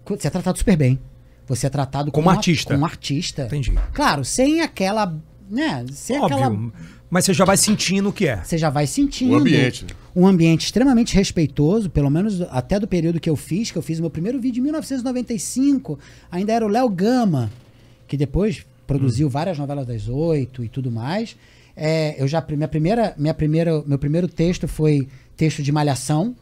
[0.07, 1.01] Você é tratado super bem.
[1.49, 2.75] Você é tratado como, como artista.
[2.75, 3.47] Como um artista.
[3.47, 3.75] Entendi.
[3.93, 5.13] Claro, sem aquela.
[5.51, 6.73] Né, sem Óbvio, aquela.
[7.11, 8.45] Mas você já vai sentindo o que é.
[8.45, 9.33] Você já vai sentindo.
[9.33, 9.87] O ambiente.
[10.15, 13.99] Um ambiente extremamente respeitoso, pelo menos até do período que eu fiz, que eu fiz
[13.99, 15.99] o meu primeiro vídeo em 1995.
[16.31, 17.51] Ainda era o Léo Gama,
[18.07, 19.31] que depois produziu hum.
[19.31, 21.37] várias novelas das oito e tudo mais.
[21.77, 25.07] É, eu já minha primeira, minha primeira, meu primeiro texto foi
[25.37, 26.35] texto de malhação.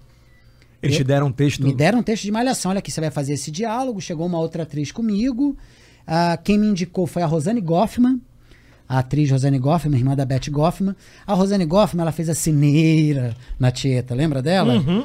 [0.83, 1.63] Eles eu, te deram um texto?
[1.63, 2.71] Me deram um texto de malhação.
[2.71, 4.01] Olha aqui, você vai fazer esse diálogo.
[4.01, 5.57] Chegou uma outra atriz comigo.
[6.07, 8.19] Uh, quem me indicou foi a Rosane Goffman.
[8.89, 10.97] a atriz Rosane Goffman, irmã da Beth Goffman.
[11.27, 14.77] A Rosane Goffman, ela fez a Cineira na Tieta, lembra dela?
[14.77, 15.05] Uhum.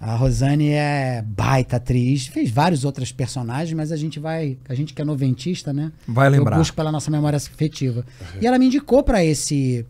[0.00, 4.94] A Rosane é baita atriz, fez vários outros personagens, mas a gente vai, a gente
[4.94, 5.90] que é noventista, né?
[6.06, 6.56] Vai lembrar.
[6.56, 8.06] Eu busco pela nossa memória afetiva.
[8.40, 9.84] E ela me indicou pra esse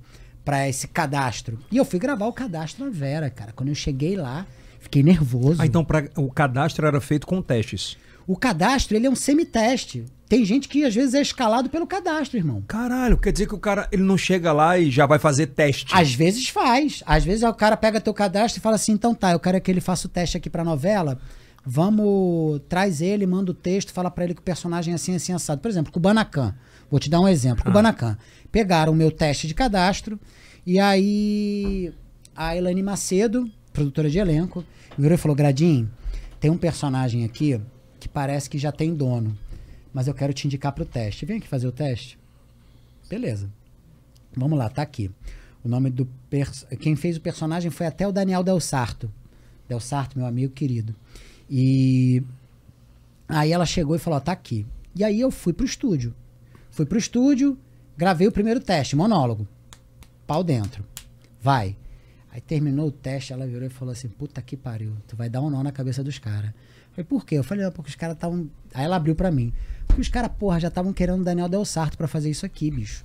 [0.44, 1.58] para esse cadastro.
[1.70, 3.52] E eu fui gravar o cadastro na Vera, cara.
[3.52, 4.46] Quando eu cheguei lá,
[4.80, 5.60] fiquei nervoso.
[5.60, 7.98] Ah, então pra, o cadastro era feito com testes.
[8.26, 10.06] O cadastro, ele é um semiteste.
[10.28, 12.62] Tem gente que às vezes é escalado pelo cadastro, irmão.
[12.68, 15.94] Caralho, quer dizer que o cara ele não chega lá e já vai fazer teste.
[15.94, 17.02] Às vezes faz.
[17.06, 19.70] Às vezes o cara pega teu cadastro e fala assim: então tá, eu quero que
[19.70, 21.18] ele faça o teste aqui pra novela.
[21.64, 25.32] Vamos, traz ele, manda o texto, fala pra ele que o personagem é assim, assim,
[25.32, 25.60] assado.
[25.60, 26.54] Por exemplo, Kubanacan.
[26.90, 27.64] Vou te dar um exemplo.
[27.64, 28.16] Kubanacan.
[28.52, 30.18] Pegaram o meu teste de cadastro
[30.66, 31.92] e aí
[32.36, 34.62] a Elane Macedo, produtora de elenco,
[34.96, 35.90] virou e falou: Gradinho,
[36.38, 37.58] tem um personagem aqui
[37.98, 39.36] que parece que já tem dono,
[39.98, 41.26] mas eu quero te indicar pro teste.
[41.26, 42.16] Vem aqui fazer o teste?
[43.10, 43.50] Beleza.
[44.32, 45.10] Vamos lá, tá aqui.
[45.64, 46.08] O nome do
[46.78, 49.10] quem fez o personagem foi até o Daniel Del Sarto.
[49.68, 50.94] Del Sarto, meu amigo querido.
[51.50, 52.22] E
[53.28, 54.64] aí ela chegou e falou: tá aqui.
[54.94, 56.14] E aí eu fui pro estúdio.
[56.70, 57.58] Fui pro estúdio,
[57.96, 59.48] gravei o primeiro teste, monólogo.
[60.28, 60.86] Pau dentro.
[61.42, 61.76] Vai.
[62.30, 65.40] Aí terminou o teste, ela virou e falou assim: puta que pariu, tu vai dar
[65.40, 66.52] um nó na cabeça dos caras.
[66.98, 67.36] Falei, por quê?
[67.36, 68.50] Eu falei, não, porque os caras estavam.
[68.74, 69.52] Aí ela abriu pra mim.
[69.86, 72.70] Porque os caras, porra, já estavam querendo o Daniel Del Sarto pra fazer isso aqui,
[72.72, 73.04] bicho.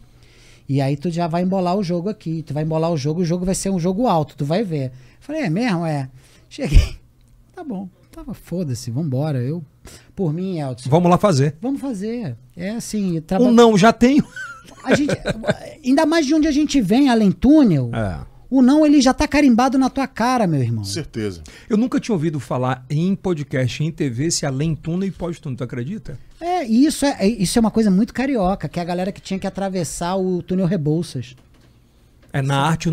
[0.67, 2.41] E aí tu já vai embolar o jogo aqui.
[2.41, 4.91] Tu vai embolar o jogo, o jogo vai ser um jogo alto, tu vai ver.
[5.19, 5.85] Falei, é mesmo?
[5.85, 6.09] É.
[6.49, 6.97] Cheguei.
[7.55, 7.87] Tá bom.
[8.11, 9.37] Tava foda-se, vambora.
[9.37, 9.63] Eu,
[10.15, 11.55] por mim, Elton, Vamos lá fazer.
[11.61, 12.35] vamos fazer.
[12.57, 13.45] É assim, traba...
[13.45, 14.25] Ou não, já tenho.
[14.83, 15.13] a gente,
[15.85, 18.25] ainda mais de onde a gente vem, além túnel, É.
[18.57, 20.83] o não ele já tá carimbado na tua cara, meu irmão.
[20.83, 21.41] Certeza.
[21.69, 25.63] Eu nunca tinha ouvido falar em podcast, em TV, se além túnel e pós-túnel, tu
[25.63, 26.19] acredita?
[26.39, 29.11] É, e isso é, é- isso é uma coisa muito carioca, que é a galera
[29.11, 31.35] que tinha que atravessar o túnel Rebouças.
[32.31, 32.89] É na arte,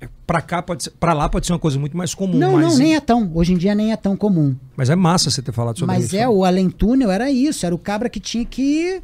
[0.00, 2.52] é- pra cá pode ser, pra lá pode ser uma coisa muito mais comum, não,
[2.52, 3.30] mas, não, nem é tão.
[3.34, 4.54] Hoje em dia nem é tão comum.
[4.76, 6.16] mas é massa você ter falado sobre Mas isso.
[6.16, 9.00] é, o além túnel era isso, era o cabra que tinha que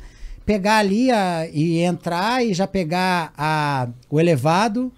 [0.46, 4.92] pegar ali a, e entrar e já pegar a, o elevado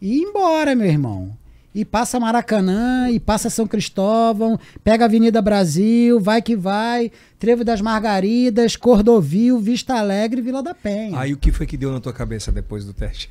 [0.00, 1.36] e ir embora, meu irmão.
[1.74, 7.62] E passa Maracanã, e passa São Cristóvão, pega a Avenida Brasil, vai que vai, Trevo
[7.62, 11.18] das Margaridas, Cordovil, Vista Alegre, Vila da Penha.
[11.18, 13.28] Aí o que foi que deu na tua cabeça depois do teste?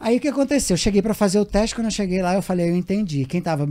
[0.00, 0.74] Aí o que aconteceu?
[0.74, 3.24] Eu cheguei pra fazer o teste, quando eu cheguei lá, eu falei, eu entendi.
[3.26, 3.68] Quem tava,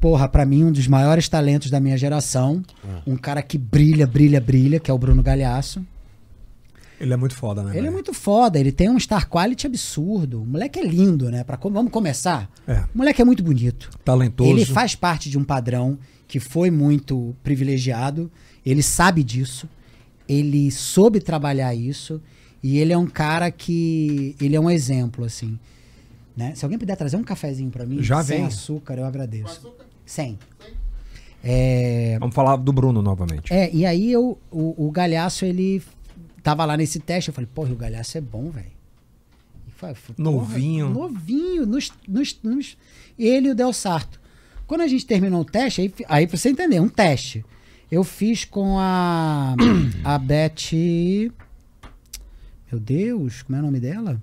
[0.00, 2.62] porra, pra mim, um dos maiores talentos da minha geração,
[3.04, 5.84] um cara que brilha, brilha, brilha, que é o Bruno Galhaço.
[7.00, 7.76] Ele é muito foda, né?
[7.76, 10.42] Ele é muito foda, ele tem um star quality absurdo.
[10.42, 11.44] O moleque é lindo, né?
[11.44, 12.50] Pra, vamos começar?
[12.66, 12.80] É.
[12.94, 13.88] O moleque é muito bonito.
[14.04, 14.50] talentoso.
[14.50, 18.30] Ele faz parte de um padrão que foi muito privilegiado.
[18.66, 19.68] Ele sabe disso.
[20.28, 22.20] Ele soube trabalhar isso.
[22.62, 24.34] E ele é um cara que.
[24.40, 25.58] Ele é um exemplo, assim.
[26.36, 26.54] Né?
[26.54, 28.46] Se alguém puder trazer um cafezinho pra mim, Já sem vem.
[28.46, 29.72] açúcar, eu agradeço.
[30.04, 30.38] Sem.
[31.42, 33.52] É, Vamos falar do Bruno novamente.
[33.52, 35.80] é, e aí eu, o, o Galhaço, ele
[36.48, 38.72] tava lá nesse teste, eu falei, porra, o Galhaço é bom, velho.
[40.16, 40.88] Novinho.
[40.88, 42.76] Novinho, nos, nos, nos-
[43.18, 44.18] ele e o Del Sarto.
[44.66, 47.44] Quando a gente terminou o teste, aí, aí pra você entender, um teste.
[47.90, 49.54] Eu fiz com a,
[50.02, 50.72] a Beth...
[52.72, 54.20] Meu Deus, como é o nome dela?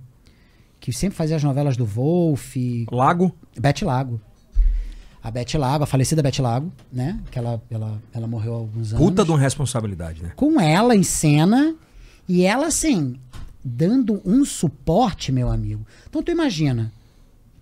[0.80, 2.56] Que sempre fazia as novelas do Wolf,
[2.92, 3.36] Lago?
[3.60, 4.20] Beth Lago.
[5.24, 7.20] A Beth Lago, a falecida Beth Lago, né?
[7.32, 9.06] Que ela, ela, ela morreu há alguns anos.
[9.06, 10.32] Puta de uma responsabilidade, né?
[10.36, 11.76] Com ela em cena
[12.28, 13.20] e ela, assim,
[13.64, 15.86] dando um suporte, meu amigo.
[16.08, 16.92] Então tu imagina,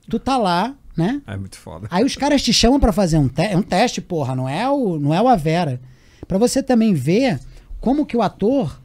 [0.10, 1.22] tu tá lá, né?
[1.26, 1.88] É muito foda.
[1.90, 5.00] Aí os caras te chamam pra fazer um, te um teste, porra, não é o
[5.00, 5.80] não é o Avera.
[6.28, 7.40] Pra você também ver
[7.80, 8.82] como que o ator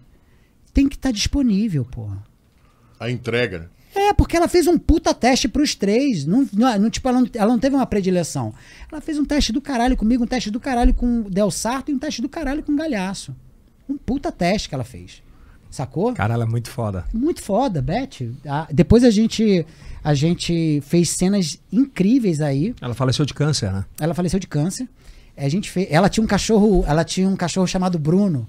[0.73, 2.23] tem que estar disponível, porra.
[2.99, 3.71] A entrega.
[3.95, 6.25] É, porque ela fez um puta teste pros três.
[6.25, 8.55] Não, não, não, tipo, ela, não, ela não teve uma predileção.
[8.91, 11.91] Ela fez um teste do caralho comigo, um teste do caralho com o Del Sarto
[11.91, 13.35] e um teste do caralho com o Galhaço.
[13.89, 15.23] Um puta teste que ela fez.
[15.70, 16.12] Sacou?
[16.15, 17.05] Caralho, é muito foda.
[17.12, 18.32] Muito foda, Beth.
[18.47, 19.65] Ah, depois a gente,
[20.03, 22.74] a gente fez cenas incríveis aí.
[22.81, 23.85] Ela faleceu de câncer, né?
[24.01, 24.89] Ela faleceu de câncer.
[25.36, 28.47] A gente fez, ela tinha um cachorro, ela tinha um cachorro chamado Bruno.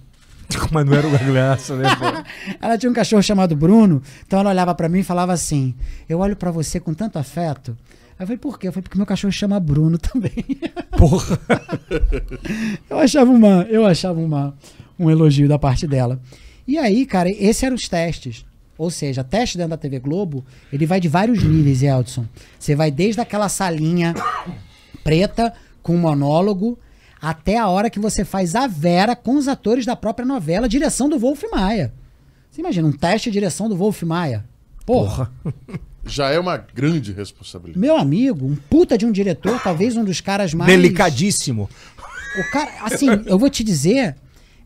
[0.72, 1.86] Mas não era o Gagliasso, né?
[2.60, 5.76] Ela tinha um cachorro chamado Bruno, então ela olhava pra mim e falava assim:
[6.08, 7.78] Eu olho pra você com tanto afeto.
[8.18, 8.68] Aí eu falei, por quê?
[8.68, 10.34] Eu falei, porque meu cachorro chama Bruno também.
[10.98, 11.40] Porra.
[12.90, 14.56] eu achava uma, eu achava uma,
[14.98, 16.20] um elogio da parte dela.
[16.70, 18.46] E aí, cara, esses eram os testes.
[18.78, 22.28] Ou seja, teste dentro da TV Globo, ele vai de vários níveis, Eldson.
[22.60, 24.14] Você vai desde aquela salinha
[25.04, 25.52] preta
[25.82, 26.78] com monólogo
[27.20, 31.10] até a hora que você faz a Vera com os atores da própria novela, direção
[31.10, 31.91] do Wolf Maia.
[32.52, 34.46] Você imagina, um teste de direção do Wolf Maia.
[34.86, 35.32] Porra.
[36.06, 37.80] Já é uma grande responsabilidade.
[37.80, 40.72] Meu amigo, um puta de um diretor, talvez um dos caras mais.
[40.72, 41.68] Delicadíssimo.
[42.38, 44.16] O cara, assim, eu vou te dizer,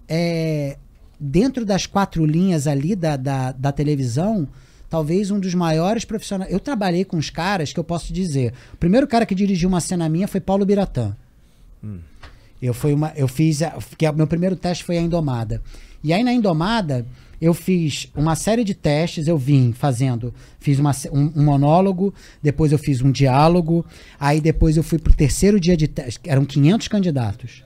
[0.06, 0.78] é,
[1.24, 4.46] dentro das quatro linhas ali da, da, da televisão,
[4.90, 6.52] talvez um dos maiores profissionais.
[6.52, 8.54] Eu trabalhei com os caras que eu posso dizer.
[8.74, 11.16] O primeiro cara que dirigiu uma cena minha foi Paulo Biratã.
[12.62, 13.62] Eu, fui uma, eu fiz.
[13.62, 15.62] A, que meu primeiro teste foi a Indomada.
[16.04, 17.06] E aí na Indomada,
[17.42, 20.34] eu fiz uma série de testes, eu vim fazendo.
[20.60, 23.86] Fiz uma, um, um monólogo, depois eu fiz um diálogo,
[24.20, 26.20] aí depois eu fui pro terceiro dia de teste.
[26.26, 27.64] Eram 500 candidatos.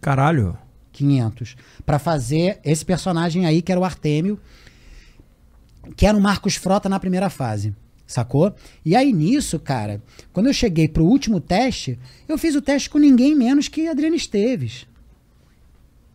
[0.00, 0.58] Caralho.
[0.96, 4.40] 500 Pra fazer esse personagem aí que era o Artêmio,
[5.96, 7.74] que era o Marcos Frota na primeira fase,
[8.06, 8.54] sacou?
[8.84, 10.02] E aí nisso, cara,
[10.32, 11.98] quando eu cheguei pro último teste,
[12.28, 14.86] eu fiz o teste com ninguém menos que Adriana Esteves.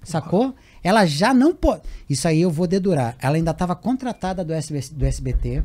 [0.04, 0.56] Sacou?
[0.84, 1.84] Ela já não pode.
[2.10, 3.16] Isso aí eu vou dedurar.
[3.20, 5.64] Ela ainda estava contratada do, SB do SBT.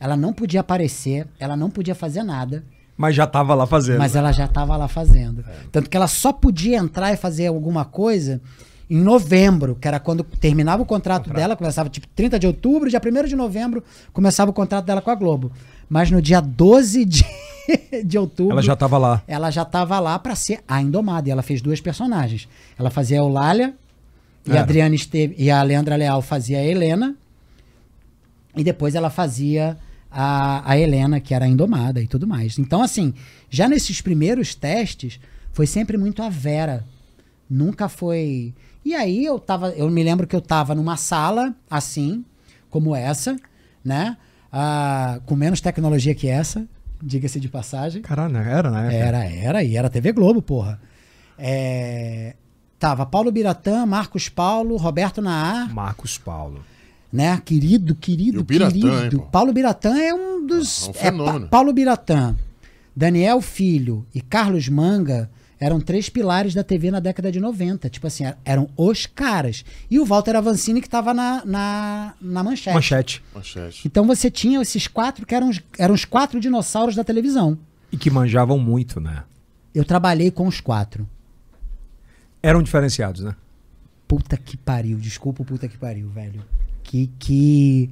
[0.00, 2.64] Ela não podia aparecer, ela não podia fazer nada.
[2.96, 3.98] Mas já tava lá fazendo.
[3.98, 5.44] Mas ela já estava lá fazendo.
[5.72, 8.40] Tanto que ela só podia entrar e fazer alguma coisa
[8.88, 13.00] em novembro, que era quando terminava o contrato, dela, começava tipo 30 de outubro, dia
[13.04, 15.50] 1 de novembro começava o contrato dela com a Globo.
[15.88, 17.24] Mas no dia 12 de,
[18.04, 18.52] de outubro.
[18.52, 19.22] Ela já tava lá.
[19.26, 21.28] Ela já estava lá para ser a Indomada.
[21.28, 22.46] E ela fez duas personagens.
[22.78, 23.74] Ela fazia a Eulália
[24.46, 24.58] e É.
[24.58, 27.16] a Adriana Esteve, e a Leandra Leal fazia a Helena.
[28.54, 29.76] E depois ela fazia
[30.14, 32.58] a, a Helena, que era a Indomada e tudo mais.
[32.58, 33.12] Então, assim,
[33.50, 35.18] já nesses primeiros testes,
[35.52, 36.84] foi sempre muito a Vera.
[37.50, 38.54] Nunca foi.
[38.84, 39.70] E aí eu tava.
[39.70, 42.24] Eu me lembro que eu tava numa sala, assim,
[42.70, 43.36] como essa,
[43.84, 44.16] né?
[44.52, 46.66] Ah, com menos tecnologia que essa,
[47.02, 48.02] diga-se de passagem.
[48.02, 48.94] Caralho, era, né?
[48.94, 50.80] Era, era, e era TV Globo, porra.
[51.36, 52.36] É,
[52.78, 56.64] tava Paulo Biratã, Marcos Paulo, Roberto Naar, Marcos Paulo.
[57.14, 57.40] Né?
[57.44, 59.16] Querido, querido, E o Biratã, querido.
[59.18, 59.28] hein?
[59.30, 60.86] Paulo Biratã é um dos.
[60.86, 61.48] É um Pa- fenômeno.
[61.48, 62.36] Paulo Biratã,
[62.94, 65.30] Daniel Filho e Carlos Manga
[65.60, 67.88] eram três pilares da TV na década de 90.
[67.88, 69.64] Tipo assim, eram os caras.
[69.90, 72.74] E o Walter Avancini que tava na, na, na manchete.
[72.74, 73.22] Manchete.
[73.34, 73.86] Manchete.
[73.86, 77.56] Então você tinha esses quatro que eram os, eram os quatro dinossauros da televisão.
[77.90, 79.22] E que manjavam muito, né?
[79.74, 81.08] Eu trabalhei com os quatro.
[82.42, 83.34] Eram diferenciados, né?
[84.06, 86.44] Puta que pariu, desculpa o puta que pariu, velho.
[86.84, 87.90] Que, que,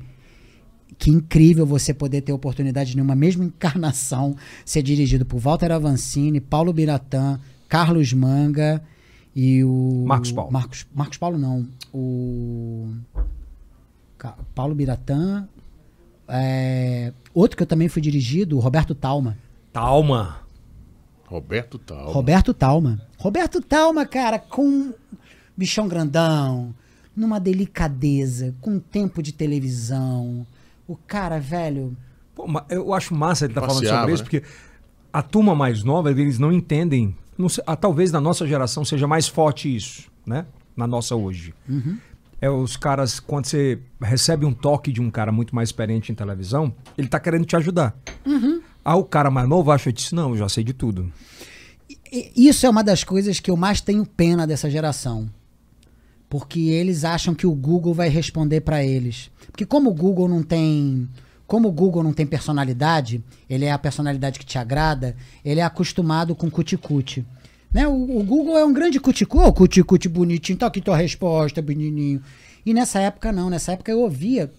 [0.98, 6.40] que incrível você poder ter oportunidade de, numa mesma encarnação, ser dirigido por Walter Avancini,
[6.40, 8.81] Paulo Biratã, Carlos Manga
[9.35, 10.05] e o.
[10.06, 10.52] Marcos Paulo.
[10.52, 11.66] Marcos, Marcos Paulo não.
[11.93, 12.93] O.
[14.55, 15.48] Paulo Biratã.
[16.28, 19.36] é, outro que eu também fui dirigido, o Roberto Talma.
[19.73, 20.43] Talma.
[21.27, 22.12] Roberto Tal.
[22.12, 23.01] Roberto Talma.
[23.19, 24.93] Roberto Talma, cara, com
[25.56, 26.74] bichão grandão,
[27.14, 30.47] numa delicadeza, com tempo de televisão.
[30.89, 31.97] O cara, velho.
[32.34, 34.30] Pô, eu acho massa ele estar falando Passeava, sobre isso, né?
[34.30, 34.43] porque
[35.12, 37.14] a turma mais nova, eles não entendem.
[37.36, 40.47] Não sei- ah, talvez na nossa geração seja mais forte isso, né?
[40.76, 41.55] Na nossa hoje.
[42.40, 46.14] É os caras, quando você recebe um toque de um cara muito mais experiente em
[46.14, 47.94] televisão, ele tá querendo te ajudar.
[48.84, 51.12] Aí o cara mais novo acha disso, não, eu já sei de tudo.
[52.36, 55.28] Isso é uma das coisas que eu mais tenho pena dessa geração.
[56.32, 59.30] Porque eles acham que o Google vai responder pra eles.
[59.48, 61.06] Porque como o Google não tem,
[61.46, 65.14] como o Google não tem personalidade, ele é a personalidade que te agrada,
[65.44, 67.22] ele é acostumado com cuticute.
[67.70, 67.86] Né?
[67.86, 72.22] O, o Google é um grande cuticute, oh, cuticute bonitinho, tá aqui tua resposta, bonitinho.
[72.64, 74.50] E nessa época não, nessa época eu ouvia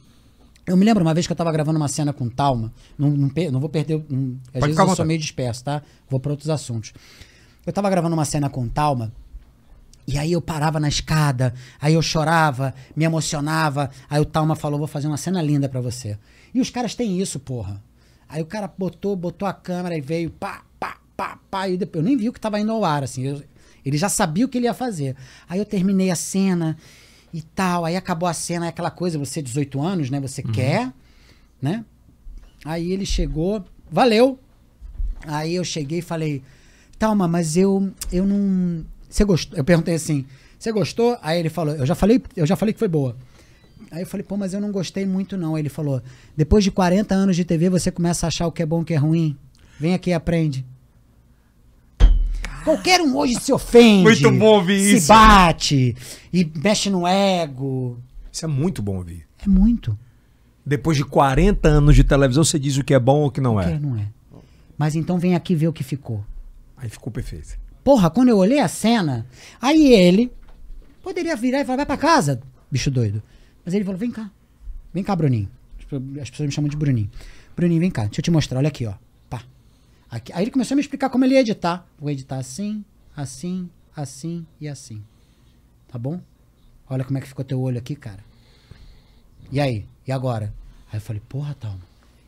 [0.67, 3.31] eu me lembro uma vez que eu tava gravando uma cena com Talma, não, não,
[3.51, 4.05] não vou perder.
[4.07, 5.81] Não, às Pode vezes eu sou meio disperso, tá?
[6.07, 6.93] Vou para outros assuntos.
[7.65, 9.11] Eu tava gravando uma cena com Talma,
[10.07, 13.89] e aí eu parava na escada, aí eu chorava, me emocionava.
[14.09, 16.17] Aí o Talma falou: vou fazer uma cena linda pra você.
[16.53, 17.81] E os caras têm isso, porra.
[18.27, 21.69] Aí o cara botou, botou a câmera e veio, pá, pá, pá, pá.
[21.69, 23.23] E depois, eu nem vi o que tava indo ao ar, assim.
[23.23, 23.43] eu-
[23.85, 25.15] ele já sabia o que ele ia fazer.
[25.47, 26.77] Aí eu terminei a cena
[27.33, 27.83] e tal.
[27.85, 30.19] Aí acabou a cena, é aquela coisa, você 18 anos, né?
[30.21, 30.91] Você quer,
[31.61, 31.83] né?
[32.65, 34.39] Aí ele chegou, valeu.
[35.27, 36.41] Aí eu cheguei e falei,
[36.97, 38.85] Talma, mas eu, eu não.
[39.13, 39.55] Você gostou?
[39.55, 40.25] Eu perguntei assim,
[40.57, 41.15] você gostou?
[41.21, 43.15] Aí ele falou, eu já falei, eu já falei que foi boa.
[43.91, 45.53] Aí eu falei, pô, mas eu não gostei muito, não.
[45.53, 46.01] Aí ele falou,
[46.35, 48.81] depois de 40 anos de TV, você começa a achar o que é bom e
[48.81, 49.37] o que é ruim.
[49.79, 50.65] Vem aqui e aprende.
[52.63, 54.01] Qualquer um hoje se ofende.
[54.01, 55.09] Muito bom ouvir se isso.
[55.09, 55.95] bate
[56.33, 57.99] e mexe no ego.
[58.31, 59.27] Isso é muito bom ouvir.
[59.45, 59.95] É muito.
[60.65, 63.41] Depois de 40 anos de televisão, você diz o que é bom ou o que
[63.41, 63.79] não Que é.
[63.79, 64.07] não é.
[64.75, 66.25] Mas então vem aqui ver o que ficou.
[66.75, 67.61] Aí ficou perfeito.
[67.83, 69.25] Porra, quando eu olhei a cena,
[69.61, 70.31] aí ele
[71.01, 72.41] poderia virar e falar, vai pra casa,
[72.71, 73.21] bicho doido.
[73.65, 74.31] Mas ele falou, vem cá.
[74.93, 75.49] Vem cá, Bruninho.
[76.21, 77.09] As pessoas me chamam de Bruninho.
[77.55, 78.93] Bruninho, vem cá, deixa eu te mostrar, olha aqui, ó.
[79.29, 79.43] Pá.
[80.09, 80.31] Aqui.
[80.33, 81.85] Aí ele começou a me explicar como ele ia editar.
[81.99, 82.83] Vou editar assim,
[83.15, 85.03] assim, assim e assim.
[85.87, 86.21] Tá bom?
[86.89, 88.23] Olha como é que ficou teu olho aqui, cara.
[89.51, 89.85] E aí?
[90.07, 90.53] E agora?
[90.91, 91.81] Aí eu falei, porra, Talma,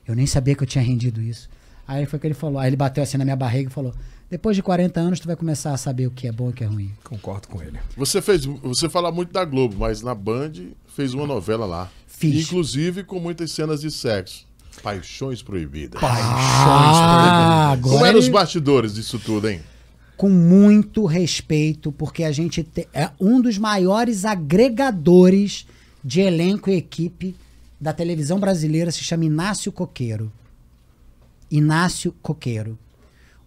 [0.08, 1.50] eu nem sabia que eu tinha rendido isso.
[1.88, 3.94] Aí foi que ele falou, aí ele bateu assim na minha barriga e falou:
[4.30, 6.54] depois de 40 anos tu vai começar a saber o que é bom e o
[6.54, 6.92] que é ruim.
[7.04, 7.80] Concordo com ele.
[7.98, 10.52] Você fez, você fala muito da Globo, mas na Band
[10.88, 11.92] fez uma novela lá.
[12.08, 12.46] Fiz.
[12.48, 14.46] Inclusive com muitas cenas de sexo.
[14.84, 16.02] Paixões proibidas.
[16.04, 19.62] Ah, agora Como eram os bastidores disso tudo, hein?
[20.18, 25.66] com muito respeito, porque a gente te- é um dos maiores agregadores
[26.04, 27.36] de elenco e equipe
[27.82, 30.32] da televisão brasileira, se chama Inácio Coqueiro.
[31.52, 32.78] Inácio Coqueiro.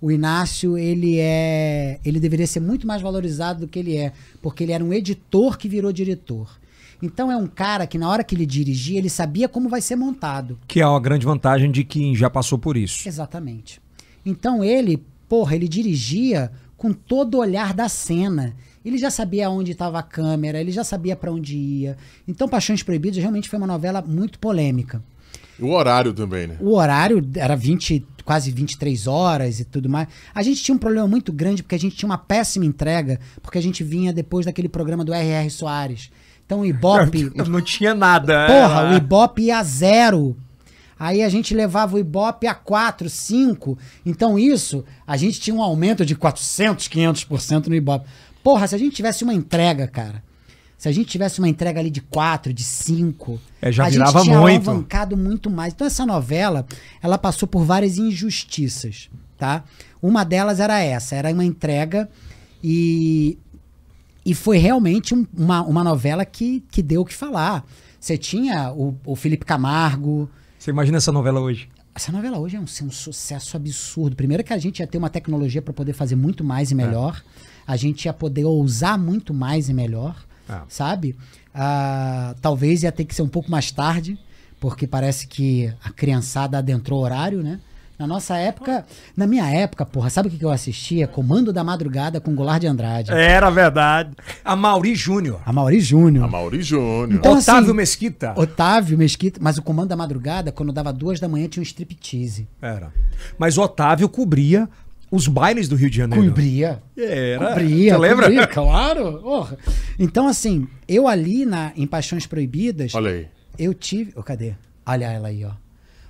[0.01, 4.63] O Inácio, ele é, ele deveria ser muito mais valorizado do que ele é, porque
[4.63, 6.49] ele era um editor que virou diretor.
[7.03, 9.97] Então é um cara que na hora que ele dirigia, ele sabia como vai ser
[9.97, 10.59] montado.
[10.67, 13.09] Que é a grande vantagem de quem já passou por isso.
[13.09, 13.81] Exatamente.
[14.25, 18.55] Então ele, porra, ele dirigia com todo o olhar da cena.
[18.85, 21.97] Ele já sabia onde estava a câmera, ele já sabia para onde ia.
[22.27, 25.03] Então Paixões Proibidas realmente foi uma novela muito polêmica.
[25.61, 26.57] O horário também, né?
[26.61, 30.09] O horário era 20, quase 23 horas e tudo mais.
[30.35, 33.59] A gente tinha um problema muito grande porque a gente tinha uma péssima entrega, porque
[33.59, 35.51] a gente vinha depois daquele programa do R.R.
[35.51, 36.11] Soares.
[36.47, 38.47] Então o Ibope, Não tinha nada.
[38.47, 40.37] Porra, Era- o Ibope ia a zero.
[40.99, 43.79] Aí a gente levava o Ibope a 4, 5.
[44.05, 48.09] Então isso, a gente tinha um aumento de 400, 500% no Ibope.
[48.43, 50.23] Porra, se a gente tivesse uma entrega, cara.
[50.79, 54.13] Se a gente tivesse uma entrega ali de 4, de 5, É, já a virava
[54.21, 54.71] gente tinha muito.
[54.71, 55.75] alavancado muito mais.
[55.75, 56.65] Então essa novela,
[57.03, 59.65] ela passou por várias injustiças, tá?
[60.01, 62.09] Uma delas era essa, era uma entrega
[62.63, 63.39] e
[64.25, 67.65] e foi realmente um- uma, uma novela que, que deu o que falar.
[67.99, 70.29] Você tinha o, o Felipe Camargo.
[70.59, 71.69] Você imagina essa novela hoje?
[71.95, 74.15] Essa novela hoje é um, um sucesso absurdo.
[74.15, 77.23] Primeiro que a gente ia ter uma tecnologia para poder fazer muito mais e melhor.
[77.67, 80.15] A gente ia poder ousar muito mais e melhor,
[80.49, 80.61] É.
[80.69, 81.17] sabe?
[81.55, 84.19] Ah, talvez ia ter que ser um pouco mais tarde,
[84.61, 87.61] porque parece que a criançada adentrou o horário, né?
[87.99, 91.09] Na nossa época, na minha época, porra, sabe o que que eu assistia?
[91.09, 93.11] Comando da Madrugada com Goulart de Andrade.
[93.11, 94.11] Era verdade.
[94.45, 95.41] A Mauri Júnior.
[95.45, 96.25] A Mauri Júnior.
[96.25, 97.15] A Mauri Júnior.
[97.15, 98.35] Então, Otávio assim, Mesquita.
[98.37, 102.47] Otávio Mesquita, mas o Comando da Madrugada, quando dava duas da manhã, tinha um striptease.
[102.63, 102.93] Era.
[103.37, 104.69] Mas o Otávio cobria
[105.11, 106.27] os bailes do Rio de Janeiro.
[106.27, 106.83] Cobria.
[106.97, 107.49] Era.
[107.49, 108.27] Cobria, Você lembra?
[108.27, 109.49] cobria, claro.
[109.99, 113.29] Então, assim, eu ali na, em Paixões Proibidas, Olha aí.
[113.59, 114.13] eu tive.
[114.17, 114.55] Ô, cadê?
[114.87, 115.51] Olha ela aí, ó.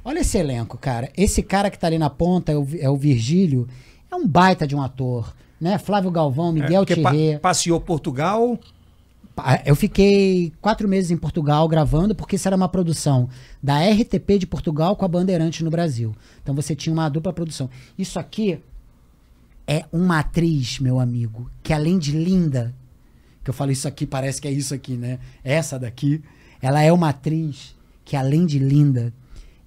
[0.04, 1.10] Olha esse elenco, cara.
[1.16, 3.68] Esse cara que tá ali na ponta é o, é o Virgílio.
[4.10, 5.34] É um baita de um ator.
[5.60, 5.76] Né?
[5.78, 7.38] Flávio Galvão, Miguel Porque pa- Thierry.
[7.40, 8.58] passeou Portugal.
[9.34, 13.28] Pa- Eu fiquei quatro meses em Portugal gravando, porque isso era uma produção
[13.62, 16.14] da RTP de Portugal com a Bandeirantes no Brasil.
[16.42, 17.68] Então você tinha uma dupla produção.
[17.98, 18.60] Isso aqui
[19.68, 22.74] é uma atriz, meu amigo, que além de linda,
[23.44, 25.18] que eu falo isso aqui, parece que é isso aqui, né?
[25.44, 26.22] Essa daqui,
[26.62, 29.12] ela é uma atriz que além de linda,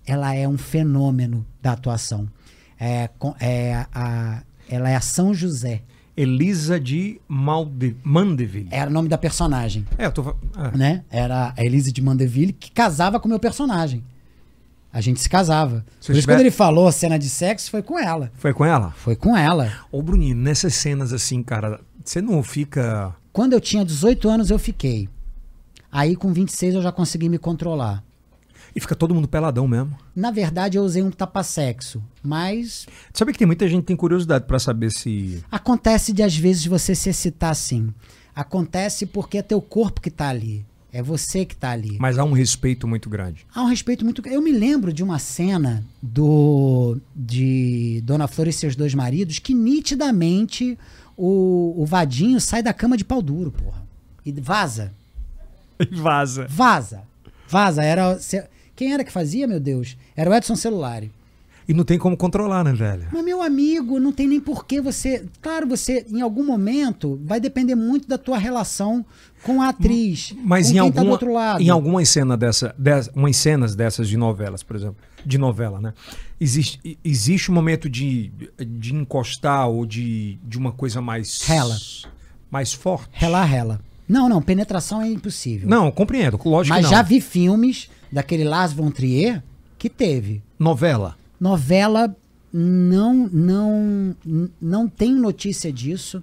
[0.04, 2.28] ela é um fenômeno da atuação.
[2.80, 3.08] É,
[3.40, 5.84] é a, ela é a São José.
[6.18, 7.96] Elisa de Malde...
[8.04, 8.68] Mandeville.
[8.72, 9.86] Era o nome da personagem.
[9.98, 10.36] É, eu tô.
[10.56, 10.72] ah.
[10.76, 11.04] né?
[11.10, 14.04] Era a Elise de Mandeville que casava com o meu personagem.
[14.94, 15.86] A gente se casava.
[16.00, 18.32] Se Por isso, tiver- quando ele falou cena de sexo, foi com ela.
[18.36, 18.92] Foi com ela?
[18.98, 19.72] Foi com ela.
[19.92, 23.16] Ô, Bruninho, nessas cenas assim, cara, você não fica.
[23.32, 25.08] Quando eu tinha 18 anos, eu fiquei.
[25.92, 28.04] Aí, com 26, eu já consegui me controlar.
[28.76, 29.98] E fica todo mundo peladão mesmo.
[30.16, 32.02] Na verdade, eu usei um tapa-sexo.
[32.24, 35.44] Mas Sabe que tem muita gente que tem curiosidade pra saber se.
[35.52, 37.94] acontece de, às vezes, você se excitar assim.
[38.34, 40.66] Acontece porque é teu corpo que tá ali.
[40.94, 41.98] É você que tá ali.
[42.00, 43.46] Mas há um respeito muito grande.
[43.54, 44.26] Há um respeito muito.
[44.28, 49.54] Eu me lembro de uma cena do de Dona Flor e seus dois maridos que
[49.54, 50.78] nitidamente
[51.16, 53.82] o, o Vadinho sai da cama de pau duro, porra.
[54.26, 54.92] E vaza.
[55.92, 56.48] Vaza.
[56.50, 57.04] Vaza.
[57.48, 57.84] Vaza.
[57.84, 58.20] Era.
[58.76, 59.96] Quem era que fazia, meu Deus?
[60.16, 61.12] Era o Edson Celulari.
[61.68, 63.08] E não tem como controlar, né, velho?
[63.14, 65.26] Mas, meu amigo, não tem nem por que você.
[65.42, 69.06] Claro, você, em algum momento, vai depender muito da tua relação
[69.44, 70.34] com a atriz.
[70.44, 71.62] Mas com em, quem alguma, tá do outro lado.
[71.62, 75.94] em algumas cenas dessa, des- umas cenas dessas de novelas, por exemplo, de novela, né?
[76.40, 81.42] Existe, existe um momento de, de encostar ou de, de uma coisa mais.
[81.44, 81.78] Rela.
[82.50, 83.10] Mais forte.
[83.12, 83.80] Rela, rela.
[84.08, 85.70] Não, não, penetração é impossível.
[85.70, 86.40] Não, compreendo.
[86.44, 86.98] Lógico Mas que não.
[86.98, 89.42] já vi filmes daquele Lars von Trier
[89.78, 90.42] que teve.
[90.60, 91.16] Novela.
[91.40, 92.14] Novela
[92.54, 94.16] não não
[94.60, 96.22] não tem notícia disso.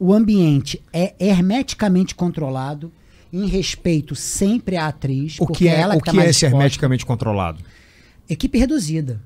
[0.00, 2.90] O ambiente é hermeticamente controlado
[3.32, 6.32] em respeito sempre à atriz, O que é, ela o que tá que mais é
[6.32, 6.56] ser exposta.
[6.64, 7.62] hermeticamente controlado?
[8.28, 9.20] Equipe reduzida.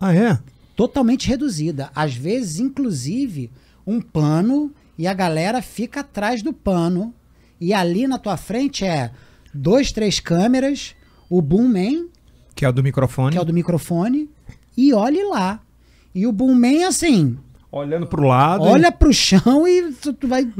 [0.00, 0.38] Ah, é?
[0.76, 1.90] totalmente reduzida.
[1.94, 3.50] Às vezes, inclusive,
[3.86, 7.12] um pano e a galera fica atrás do pano.
[7.60, 9.10] E ali na tua frente é
[9.52, 10.94] dois, três câmeras,
[11.28, 12.06] o boom man,
[12.54, 13.32] Que é o do microfone.
[13.32, 14.30] que é o do microfone,
[14.76, 15.60] e olhe lá.
[16.14, 17.36] E o boom man, assim,
[17.70, 18.64] Olhando pro lado.
[18.64, 20.50] olha pro chão e tu, tu vai.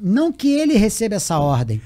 [0.00, 1.80] Não que ele receba essa ordem.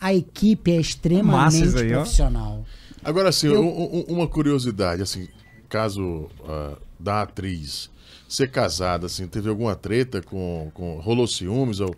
[0.00, 2.00] A equipe é extremamente aí, ó.
[2.02, 2.64] profissional.
[3.02, 5.26] Agora, assim, Eu- um- um- uma curiosidade, assim,
[5.68, 7.90] caso ah, da atriz
[8.28, 11.94] ser casada, assim, teve alguma treta com, com rolou ciúmes ou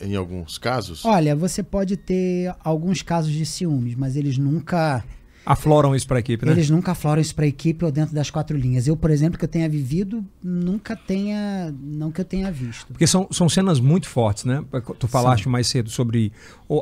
[0.00, 1.04] em alguns casos?
[1.04, 5.04] Olha, você pode ter alguns casos de ciúmes, mas eles nunca.
[5.46, 6.50] Afloram isso pra equipe, né?
[6.50, 8.88] Eles nunca afloram isso para a equipe ou dentro das quatro linhas.
[8.88, 11.72] Eu, por exemplo, que eu tenha vivido, nunca tenha.
[11.80, 12.88] Não que eu tenha visto.
[12.88, 14.64] Porque são, são cenas muito fortes, né?
[14.98, 16.32] Tu falaste mais cedo sobre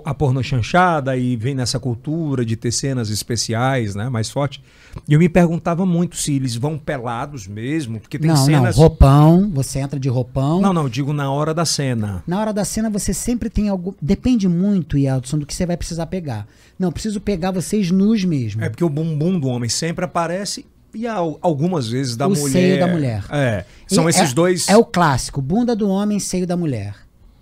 [0.02, 4.08] a porno chanchada e vem nessa cultura de ter cenas especiais, né?
[4.08, 4.62] Mais forte.
[5.06, 8.76] E eu me perguntava muito se eles vão pelados mesmo, porque tem não, cenas.
[8.76, 8.82] não.
[8.82, 10.60] Roupão, você entra de roupão.
[10.60, 12.22] Não, não, digo na hora da cena.
[12.26, 13.94] Na hora da cena você sempre tem algo.
[14.00, 16.46] Depende muito, Yeltsin, do que você vai precisar pegar.
[16.78, 18.53] Não, preciso pegar vocês nus mesmo.
[18.60, 20.64] É porque o bumbum do homem sempre aparece
[20.94, 22.50] e al- algumas vezes da O mulher.
[22.52, 23.24] seio da mulher.
[23.30, 23.64] É.
[23.86, 24.68] São E esses é- dois.
[24.68, 26.94] É o clássico, bunda do homem, seio da mulher,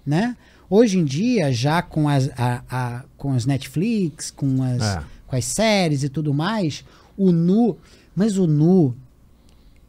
[0.07, 0.37] né?
[0.71, 5.03] Hoje em dia, já com as, a, a- com as Netflix, com as, É.
[5.27, 6.83] com as séries e tudo mais,
[7.17, 7.77] o nu,
[8.17, 8.97] mas o nu,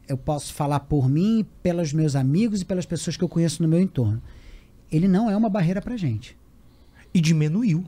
[0.06, 3.68] eu posso falar por mim, pelos meus amigos e pelas pessoas que eu conheço no
[3.68, 4.20] meu entorno.
[4.92, 6.36] Ele não é uma barreira pra gente.
[7.14, 7.84] E diminuiu.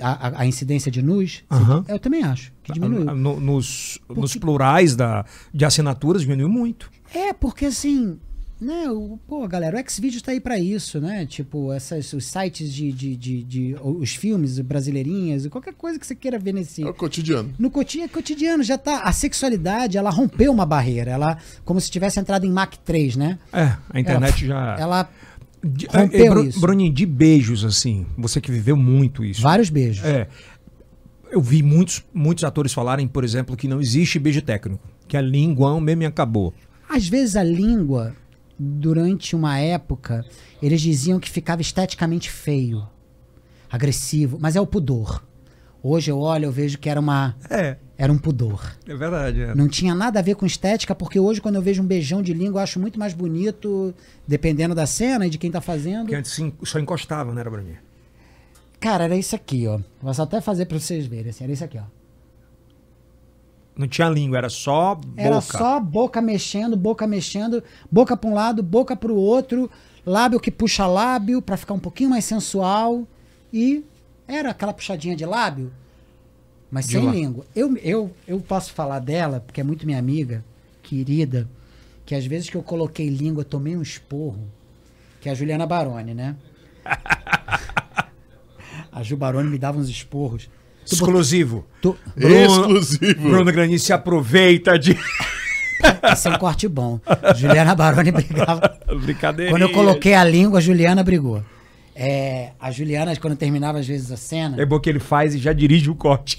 [0.00, 1.84] A, a- incidência de nus, Aham.
[1.88, 3.04] eu também acho que diminuiu.
[3.14, 5.24] No- nos, nos plurais da,
[5.54, 6.90] de assinaturas diminuiu muito.
[7.14, 8.18] É, porque assim,
[8.60, 11.24] né, o, pô, galera, o Xvideos tá aí pra isso, né?
[11.24, 16.14] Tipo, essas, os sites de, de, de, de- os filmes brasileirinhas, qualquer coisa que você
[16.14, 16.82] queira ver nesse.
[16.82, 17.52] É o cotidiano.
[17.58, 19.02] No coti- cotidiano, já tá.
[19.02, 21.10] A sexualidade, ela rompeu uma barreira.
[21.12, 23.38] Ela, como se tivesse entrado em Mach 3, né?
[23.52, 24.76] É, a internet já.
[24.78, 25.08] Ela.
[25.62, 26.60] De- rompeu é, isso.
[26.60, 28.06] Bruninho, de beijos, assim.
[28.16, 29.42] Você que viveu muito isso.
[29.42, 30.04] Vários beijos.
[30.04, 30.26] É.
[31.30, 34.82] Eu vi muitos, muitos atores falarem, por exemplo, que não existe beijo técnico.
[35.06, 36.52] Que a língua mesmo acabou.
[36.88, 38.14] Às vezes a língua,
[38.58, 40.24] durante uma época,
[40.60, 42.86] eles diziam que ficava esteticamente feio,
[43.70, 45.24] agressivo, mas é o pudor.
[45.82, 47.36] Hoje eu olho, eu vejo que era uma.
[47.48, 48.74] É, Era um pudor.
[48.88, 49.42] é verdade.
[49.42, 49.54] é.
[49.54, 52.32] Não tinha nada a ver com estética, porque hoje, quando eu vejo um beijão de
[52.32, 53.94] língua, eu acho muito mais bonito,
[54.26, 56.04] dependendo da cena e de quem tá fazendo.
[56.04, 57.76] Porque antes só encostava, né, era Bruninho?
[58.80, 59.80] Cara, era isso aqui, ó.
[60.00, 61.82] Vou só até fazer pra vocês verem, assim, era isso aqui, ó.
[63.76, 65.20] Não tinha língua, era só boca.
[65.20, 67.62] Era só boca mexendo, boca mexendo,
[67.92, 69.70] boca pra um lado, boca pro outro,
[70.06, 73.06] lábio que puxa lábio pra ficar um pouquinho mais sensual.
[73.52, 73.84] E
[74.26, 75.70] era aquela puxadinha de lábio,
[76.70, 77.12] mas De sem lá.
[77.12, 77.44] língua.
[77.54, 80.44] Eu, eu, eu posso falar dela, porque é muito minha amiga,
[80.82, 81.48] querida,
[82.06, 84.48] que às vezes que eu coloquei língua, eu tomei um esporro,
[85.20, 86.36] que é a Juliana Baroni, né?
[88.92, 90.48] a Ju Baroni me dava uns esporros.
[90.86, 91.66] Tu Exclusivo.
[91.80, 93.20] tu- Exclusivo.
[93.28, 94.96] Bruno Granier se aproveita de.
[96.12, 97.00] Esse é um corte bom.
[97.36, 98.78] Juliana Baroni brigava.
[99.02, 99.50] Brincadeira.
[99.52, 101.42] Quando eu coloquei a língua, a Juliana brigou.
[101.94, 104.60] É, a Juliana, quando terminava às vezes a cena.
[104.60, 106.38] É bom que ele faz e já dirige o corte.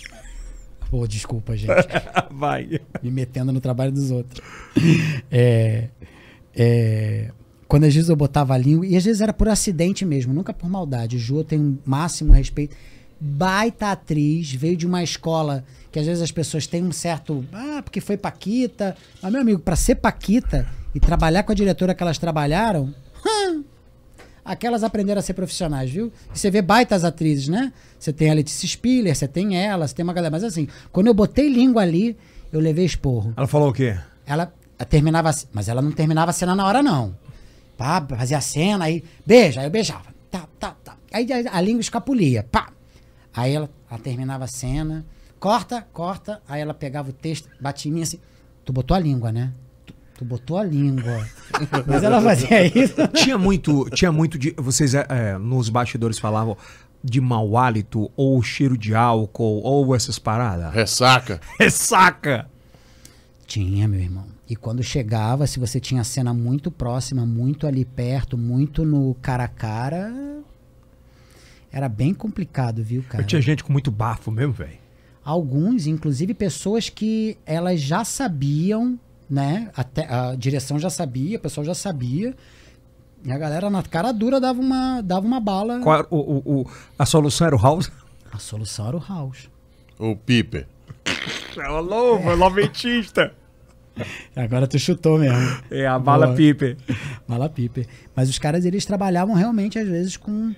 [0.92, 1.72] Pô, desculpa, gente.
[2.30, 2.82] Vai.
[3.02, 4.46] me metendo no trabalho dos outros.
[5.32, 5.88] É,
[6.54, 7.32] é,
[7.66, 10.54] quando às vezes eu botava a língua, e às vezes era por acidente mesmo, nunca
[10.54, 11.18] por maldade.
[11.18, 12.76] Ju tenho um máximo respeito.
[13.22, 15.64] Baita atriz, veio de uma escola
[15.94, 17.46] que às vezes as pessoas têm um certo.
[17.54, 18.94] Ah, porque foi Paquita.
[19.22, 22.94] Mas, meu amigo, pra ser Paquita e trabalhar com a diretora que elas trabalharam.
[23.26, 23.64] hum,
[24.44, 26.12] Aquelas aprenderam a ser profissionais, viu?
[26.34, 27.72] E você vê baitas atrizes, né?
[28.00, 30.32] Você tem a Letícia Spiller, você tem ela, você tem uma galera.
[30.32, 32.18] Mas assim, quando eu botei língua ali,
[32.52, 33.34] eu levei esporro.
[33.38, 33.98] Ela falou o quê?
[34.26, 34.52] Ela
[34.90, 37.16] terminava, mas ela não terminava a cena na hora, não.
[37.78, 40.06] Pá, fazia a cena, aí beija, aí eu beijava.
[40.30, 40.98] Tá, tá, tá.
[41.12, 42.72] Aí a, a língua escapulia, pá.
[43.34, 45.06] Aí ela, ela terminava a cena,
[45.40, 48.20] corta, corta, aí ela pegava o texto, batia em mim assim,
[48.66, 49.52] tu botou a língua, né?
[50.22, 51.28] Tu, botou a língua.
[51.88, 53.08] mas ela fazia isso.
[53.14, 54.54] Tinha muito, tinha muito de.
[54.56, 56.56] Vocês é, é, nos bastidores falavam
[57.04, 60.72] de mau hálito, ou cheiro de álcool, ou essas paradas.
[60.72, 61.42] Ressaca.
[61.60, 62.48] Ressaca!
[63.48, 64.26] Tinha, meu irmão.
[64.48, 69.16] E quando chegava, se você tinha a cena muito próxima, muito ali perto, muito no
[69.22, 70.14] cara a cara,
[71.72, 73.24] era bem complicado, viu, cara?
[73.24, 74.78] Eu tinha gente com muito bafo mesmo, velho.
[75.26, 79.00] Alguns, inclusive pessoas que elas já sabiam,
[79.32, 79.72] né?
[79.76, 82.36] Até, a direção já sabia, o pessoal já sabia.
[83.24, 85.80] E a galera na cara dura dava uma, dava uma bala.
[85.80, 87.90] Qual era o, o- o- a solução era o house?
[88.32, 89.50] A solução era o house.
[89.98, 90.68] O Piper.
[91.56, 93.34] Ela louva, noventista.
[94.36, 95.38] Agora tu chutou mesmo.
[95.70, 96.38] É a bala Boa.
[96.38, 96.78] piper.
[97.28, 97.86] Bala piper.
[98.16, 100.54] Mas os caras, eles trabalhavam realmente, às vezes, com.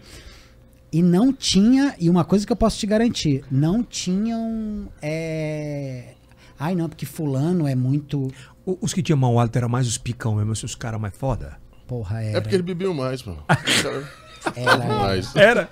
[0.91, 1.95] E não tinha.
[1.99, 4.87] E uma coisa que eu posso te garantir: não tinham.
[5.01, 6.13] É...
[6.59, 8.31] Ai, não, porque Fulano é muito.
[8.65, 11.57] Os que tinham mau hálito eram mais os picão mesmo, os caras mais foda.
[11.87, 12.37] Porra, era.
[12.37, 13.43] É porque ele bebeu mais, mano.
[14.55, 15.35] era, mais.
[15.35, 15.69] Era?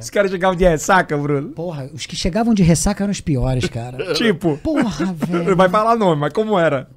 [0.00, 1.48] Os caras chegavam de ressaca, Bruno.
[1.50, 4.14] Porra, os que chegavam de ressaca eram os piores, cara.
[4.14, 5.44] Tipo, Porra, velho.
[5.50, 6.88] não vai falar nome, mas como era?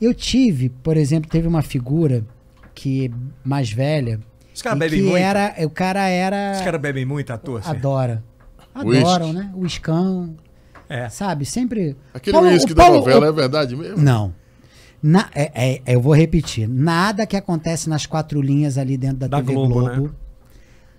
[0.00, 2.24] Eu tive, por exemplo, teve uma figura
[2.74, 3.12] que
[3.44, 4.20] mais velha.
[4.54, 5.16] Os caras bebem que muito?
[5.18, 7.70] era, o cara era Os caras bebem muito à toa, assim?
[7.70, 8.22] adora.
[8.76, 9.04] Whisky.
[9.04, 9.50] Adoram, né?
[9.54, 10.36] O iscão,
[10.88, 11.08] É.
[11.08, 11.44] sabe?
[11.44, 13.98] Sempre Aquele uísque o da Paulo- novela o- é verdade mesmo?
[13.98, 14.32] Não.
[15.02, 15.50] Na- é-
[15.86, 16.68] é- eu vou repetir.
[16.68, 20.10] Nada que acontece nas quatro linhas ali dentro da, Da TV Globo, Globo, né?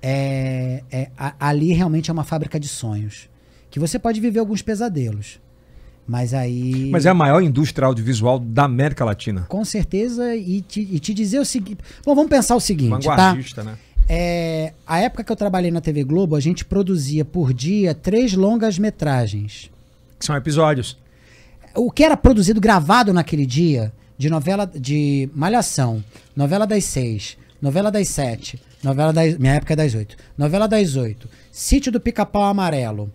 [0.01, 3.29] é, é- a- ali realmente é uma fábrica de sonhos.
[3.69, 5.39] Que você pode viver alguns pesadelos.
[6.07, 6.89] Mas aí.
[6.91, 9.41] Mas é a maior indústria audiovisual da América Latina.
[9.47, 11.77] Com certeza, e te, e te dizer o seguinte.
[12.03, 13.15] Bom, vamos pensar o seguinte, tá?
[13.15, 13.77] Vanguardista, né?
[14.07, 18.33] É, a época que eu trabalhei na TV Globo, a gente produzia por dia três
[18.33, 19.69] longas metragens.
[20.17, 20.97] Que são episódios.
[21.75, 26.03] O que era produzido, gravado naquele dia, de novela de Malhação,
[26.35, 29.37] novela das seis, novela das sete, novela das.
[29.37, 30.17] Minha época é das oito.
[30.37, 33.11] Novela das oito, Sítio do Pica-Pau Amarelo.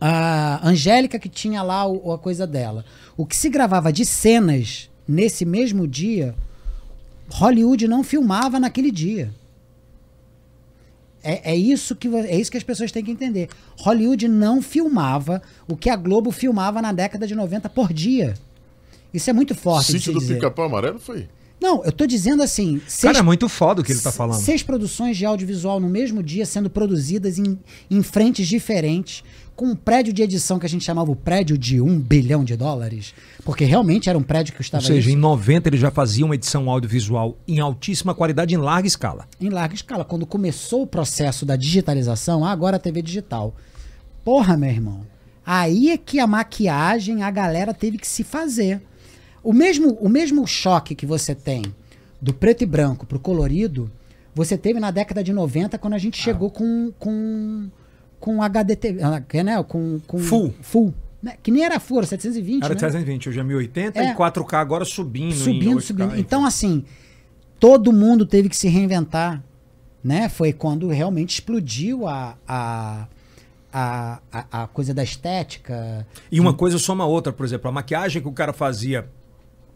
[0.00, 2.84] A Angélica que tinha lá o- a coisa dela.
[3.16, 6.34] O que se gravava de cenas nesse mesmo dia,
[7.30, 9.30] Hollywood não filmava naquele dia.
[11.26, 13.48] É, é isso que, é isso que as pessoas têm que entender.
[13.80, 18.34] Hollywood não filmava o que a Globo filmava na década de 90 por dia.
[19.12, 20.20] Isso é muito forte Sítio do.
[20.20, 21.28] Pica-Pau Amarelo foi?
[21.60, 24.38] Não, eu tô dizendo assim, seis, Cara, é muito foda o que ele tá falando.
[24.40, 27.58] seis produções de audiovisual no mesmo dia sendo produzidas em,
[27.90, 29.24] em frentes diferentes,
[29.56, 32.54] com um prédio de edição que a gente chamava o prédio de um bilhão de
[32.56, 35.90] dólares, porque realmente era um prédio que Ou custava seja, isso em 90 ele já
[35.90, 39.26] fazia uma edição audiovisual em altíssima qualidade em larga escala.
[39.40, 40.04] em larga escala.
[40.04, 43.56] Quando começou o processo da digitalização, ah, agora a TV digital.
[44.22, 45.06] Porra, meu irmão.
[45.44, 48.82] Aí é que a maquiagem, a galera teve que se fazer.
[49.42, 51.62] O mesmo, o mesmo choque que você tem
[52.20, 53.90] do preto e branco pro colorido,
[54.34, 57.70] você teve na década de 90 quando a gente chegou com com
[58.26, 60.52] com HDTV, ah, que, né, com, com Full.
[60.60, 60.92] full,
[61.22, 61.36] né?
[61.40, 62.80] Que nem era full, era 720, Era né?
[62.80, 64.10] 320, hoje é 1080 É.
[64.10, 65.32] e 4K agora subindo.
[65.32, 66.18] subindo, 8K, subindo.
[66.18, 66.84] Então, assim,
[67.60, 69.40] todo mundo teve que se reinventar,
[70.02, 70.28] né?
[70.28, 73.06] Foi quando realmente explodiu a, a,
[73.72, 76.04] a, a, a coisa da estética.
[76.30, 79.08] E uma coisa soma outra, por exemplo, a maquiagem que o cara fazia,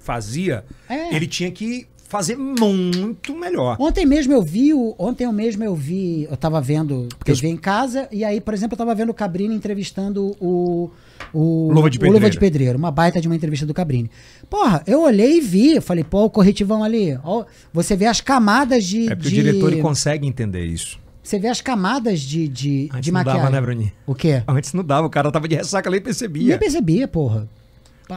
[0.00, 1.14] fazia, É.
[1.14, 3.76] ele tinha que fazer muito melhor.
[3.78, 7.46] Ontem mesmo eu vi, o, ontem eu mesmo eu vi, eu tava vendo Porque TV
[7.48, 10.90] em casa, e aí, por exemplo, eu tava vendo o Cabrini entrevistando o.
[11.32, 12.30] O Luva de o Luva Pedreiro.
[12.32, 14.10] de Pedreiro, uma baita de uma entrevista do Cabrini.
[14.48, 17.16] Porra, eu olhei e vi, eu falei, pô, o corretivão ali.
[17.22, 19.06] ó, você vê as camadas de.
[19.12, 20.98] É porque de- o diretor ele consegue entender isso.
[21.22, 23.42] Você vê as camadas de, de, Antes de não maquiagem.
[23.42, 23.92] dava, né, Bruninho?
[24.04, 24.42] O quê?
[24.48, 26.48] Antes não dava, o cara tava de ressaca ali e percebia.
[26.48, 27.46] Nem percebia, porra.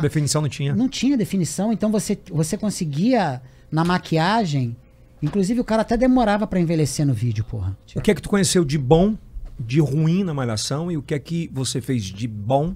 [0.02, 0.74] Definição não tinha.
[0.74, 3.40] Não tinha definição, então você, você conseguia
[3.74, 4.78] na maquiagem.
[5.20, 7.76] Inclusive o cara até demorava pra envelhecer no vídeo, porra.
[7.96, 9.18] O que é que tu conheceu de bom,
[9.60, 12.76] de ruim na malhação e o que é que você fez de bom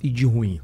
[0.00, 0.60] e de ruim?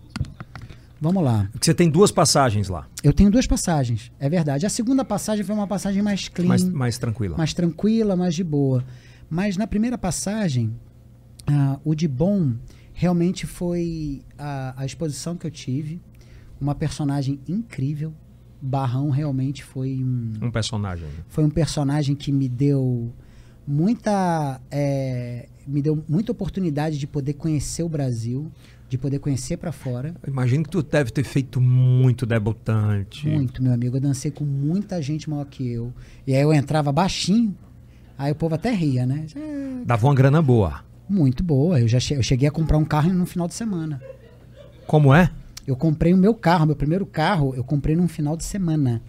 [1.00, 1.48] Vamos lá.
[1.50, 4.66] Porque você tem duas passagens lá, Eu tenho duas passagens, é verdade.
[4.66, 7.36] A segunda passagem foi uma passagem mais clean, mais, mais, mais tranquila.
[7.54, 8.84] tranquila, mais de boa.
[9.28, 10.78] Mas na primeira passagem,
[11.46, 12.52] ah, o de bom
[12.92, 16.00] realmente foi a, a exposição que eu tive.
[16.60, 18.12] Uma personagem incrível.
[18.62, 21.06] Barrão realmente foi um, Um personagem.
[21.06, 21.12] né?
[21.28, 23.12] foi um personagem que me deu
[23.66, 28.50] muita é, me deu muita oportunidade de poder conhecer o Brasil,
[28.88, 30.14] de poder conhecer pra fora.
[30.22, 33.28] Eu Imagino que tu deve ter feito muito debutante.
[33.28, 33.96] Muito, meu amigo.
[33.96, 35.92] Eu dancei com muita gente maior que eu.
[36.26, 37.54] E aí eu entrava baixinho,
[38.18, 39.26] aí o povo até ria, né?
[39.36, 40.82] É, Dava uma grana boa.
[41.08, 41.80] muito boa.
[41.80, 44.02] Eu já che- eu cheguei a comprar um carro no final de semana.
[44.86, 45.30] Como é?
[45.70, 49.00] Eu comprei o meu carro, meu primeiro carro, eu comprei num final de semana.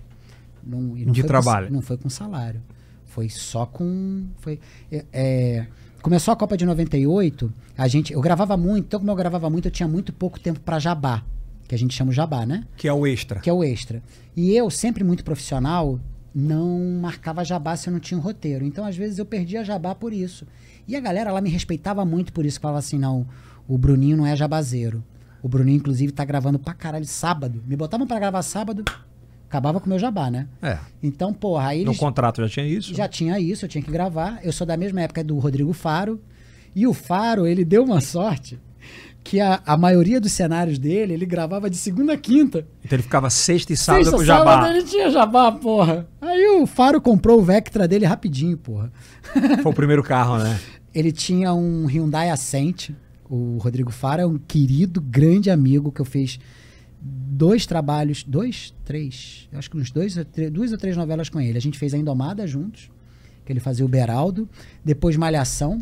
[0.64, 1.68] Num- De com trabalho.
[1.68, 2.62] sa- não foi com salário.
[3.06, 4.26] Foi só com.
[4.38, 4.60] Foi,
[4.92, 5.68] é, é,
[6.04, 9.68] começou a Copa de 98, a gente, eu gravava muito, então como eu gravava muito,
[9.68, 11.24] eu tinha muito pouco tempo pra jabá,
[11.68, 12.64] que a gente chama o jabá, né?
[12.78, 13.40] Que é o extra.
[13.40, 14.02] Que é o extra.
[14.38, 16.00] E eu, sempre muito profissional,
[16.34, 18.64] não marcava jabá se eu não tinha um roteiro.
[18.64, 20.46] Então, às vezes, eu perdia jabá por isso.
[20.88, 23.26] E a galera lá me respeitava muito por isso, falava assim: não,
[23.68, 25.04] o Bruninho não é jabazeiro.
[25.42, 27.64] O Bruninho, inclusive, tá gravando pra caralho sábado.
[27.68, 28.84] Me botavam pra gravar sábado,
[29.52, 30.48] Acabava com o meu jabá, né?
[30.62, 30.78] É.
[31.04, 32.96] Então, porra, aí No contrato já tinha isso?
[32.96, 34.40] já tinha isso, eu tinha que gravar.
[34.44, 36.22] Eu sou da mesma época do Rodrigo Faro.
[36.74, 38.58] E o Faro, ele deu uma sorte
[39.22, 42.66] que a, a maioria dos cenários dele, ele gravava de segunda a quinta.
[42.84, 44.54] Então ele ficava sexta e sábado Sexta, com o jabá.
[44.54, 46.08] sábado ele tinha jabá, porra.
[46.22, 48.90] Aí o Faro comprou o Vectra dele rapidinho, porra.
[49.62, 50.58] Foi o primeiro carro, né?
[50.96, 52.90] Ele tinha um Hyundai Accent.
[53.34, 56.38] O Rodrigo Faro é um querido, grande amigo que eu fiz
[57.02, 61.58] dois trabalhos, dois, três, acho que uns dois, tre- duas ou três novelas com ele.
[61.58, 62.92] A gente fez a Indomada juntos,
[63.46, 64.50] que ele fazia o Beraldo,
[64.84, 65.82] depois Malhação,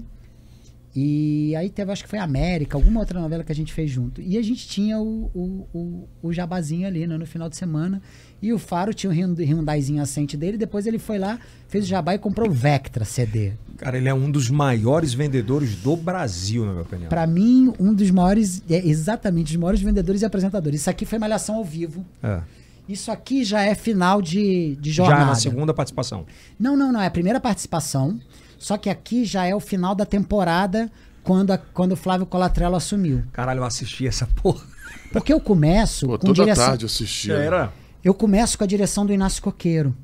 [0.95, 4.21] e aí teve, acho que foi América, alguma outra novela que a gente fez junto.
[4.21, 8.01] E a gente tinha o, o, o, o jabazinho ali, né, no final de semana.
[8.41, 11.87] E o Faro tinha o Hyund- Hyundaizinho Accent dele, depois ele foi lá, fez o
[11.87, 13.51] jabá e comprou o Vectra CD.
[13.77, 17.09] Cara, ele é um dos maiores vendedores do Brasil, na minha opinião.
[17.09, 20.81] Pra mim, um dos maiores, é exatamente, os maiores vendedores e apresentadores.
[20.81, 22.03] Isso aqui foi Malhação ao vivo.
[22.23, 22.41] É.
[22.89, 25.25] Isso aqui já é final de, de Já jornada.
[25.27, 26.25] na segunda participação.
[26.59, 26.99] Não, não, não.
[26.99, 28.19] É a primeira participação.
[28.59, 30.91] Só que aqui já é o final da temporada
[31.23, 33.23] quando, a- quando o Flávio Colatrello assumiu.
[33.31, 34.63] Caralho, eu assisti essa porra.
[35.11, 36.65] Porque eu começo Pô, com toda direção.
[36.67, 37.71] tarde eu assistia.
[38.03, 39.95] Eu começo com a direção do Inácio Coqueiro.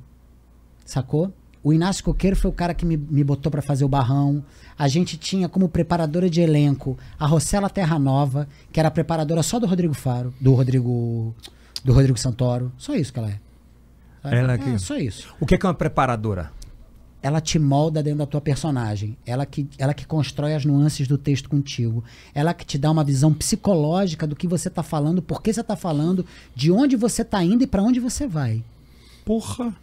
[0.86, 1.32] Sacou?
[1.64, 4.44] O Inácio Coqueiro foi o cara que me, me botou pra fazer o barrão.
[4.78, 9.42] A gente tinha como preparadora de elenco a Rosela Terra Nova, que era a preparadora
[9.42, 11.34] só do Rodrigo Faro, do Rodrigo
[11.84, 12.72] do Rodrigo Santoro.
[12.78, 13.40] Só isso que ela é.
[14.24, 15.34] Ela que- É, só isso.
[15.40, 16.52] O que é que é uma preparadora?
[17.26, 19.18] Ela te molda dentro da tua personagem.
[19.26, 22.04] Ela que, ela que constrói as nuances do texto contigo.
[22.36, 25.64] Ela que te dá uma visão psicológica do que você tá falando, por que você
[25.64, 26.24] tá falando,
[26.54, 28.62] de onde você tá indo e pra onde você vai.
[29.26, 29.76] Porra.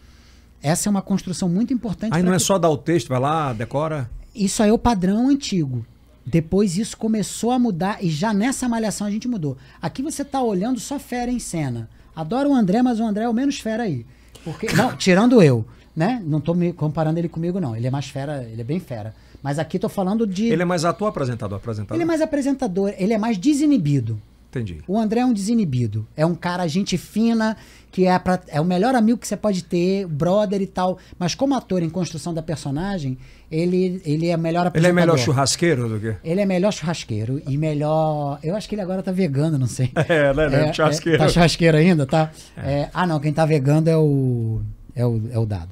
[0.62, 2.14] Essa é uma construção muito importante.
[2.14, 4.08] Aí não é que- só dar o texto, vai lá, decora.
[4.32, 5.84] Isso aí é o padrão antigo.
[6.24, 9.56] Depois isso começou a mudar e já nessa malhação a gente mudou.
[9.82, 11.90] Aqui você tá olhando só fera em cena.
[12.14, 14.06] Adoro o André, mas o André é o menos fera aí.
[14.44, 16.22] Porque, não, tirando eu, né?
[16.24, 17.76] Não tô me comparando ele comigo, não.
[17.76, 19.14] Ele é mais fera, ele é bem fera.
[19.42, 20.46] Mas aqui tô falando de.
[20.46, 21.96] Ele é mais ator apresentador, apresentador.
[21.96, 24.20] Ele é mais apresentador, ele é mais desinibido.
[24.50, 24.82] Entendi.
[24.86, 26.06] O André é um desinibido.
[26.14, 27.56] É um cara, gente fina,
[27.90, 30.98] que é, pra, é o melhor amigo que você pode ter, brother e tal.
[31.18, 33.16] Mas como ator em construção da personagem,
[33.50, 34.94] ele, ele é melhor Ele é apresentador.
[34.94, 36.14] melhor churrasqueiro do que.
[36.22, 38.38] Ele é melhor churrasqueiro e melhor.
[38.42, 39.90] Eu acho que ele agora tá vegano, não sei.
[40.06, 40.72] É, né, né?
[40.74, 41.18] Churrasqueiro.
[41.18, 42.30] tá churrasqueiro ainda, tá?
[42.58, 44.60] É, ah, não, quem tá vegano é o.
[44.94, 45.70] É o, é o dado.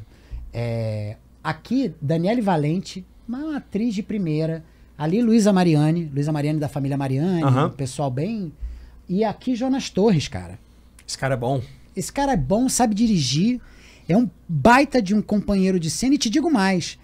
[0.53, 4.65] É, aqui, Daniele Valente, uma atriz de primeira.
[4.97, 7.67] Ali, Luísa Mariani, Luísa Mariani da família Mariani, Aham.
[7.69, 8.53] um pessoal bem.
[9.09, 10.59] E aqui, Jonas Torres, cara.
[11.07, 11.63] Esse cara é bom.
[11.97, 13.61] Esse cara é bom, sabe dirigir,
[14.09, 16.99] é um baita de um companheiro de cena e te digo mais,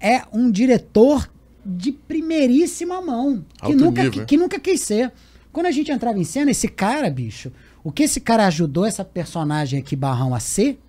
[0.00, 1.30] é um diretor
[1.64, 5.12] de primeiríssima mão, que nunca, que, que nunca quis ser.
[5.52, 7.52] Quando a gente entrava em cena, esse cara, bicho,
[7.84, 10.80] o que esse cara ajudou essa personagem aqui, Barrão, a ser,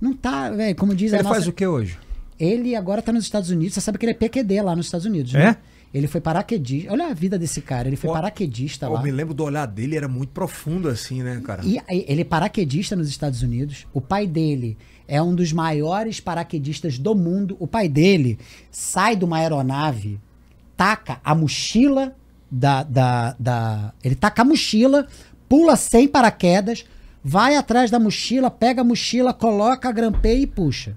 [0.00, 1.34] não tá, velho, como diz a Ele nossa...
[1.36, 1.98] faz o que hoje?
[2.38, 5.06] Ele agora tá nos Estados Unidos, você sabe que ele é PQD lá nos Estados
[5.06, 5.38] Unidos, É?
[5.38, 5.56] né?
[5.92, 9.02] Ele foi paraquedista, olha a vida desse cara, ele foi Ó, paraquedista Eu lá.
[9.02, 11.62] me lembro do olhar dele, era muito profundo assim, né, cara?
[11.64, 13.86] E ele é paraquedista nos Estados Unidos.
[13.94, 14.76] O pai dele
[15.06, 17.56] é um dos maiores paraquedistas do mundo.
[17.60, 18.40] O pai dele
[18.72, 20.18] sai de uma aeronave,
[20.76, 22.16] taca a mochila
[22.50, 22.82] da.
[22.82, 25.06] da, da ele taca a mochila,
[25.48, 26.84] pula sem paraquedas,
[27.24, 30.96] vai atrás da mochila, pega a mochila, coloca a grampeia e puxa.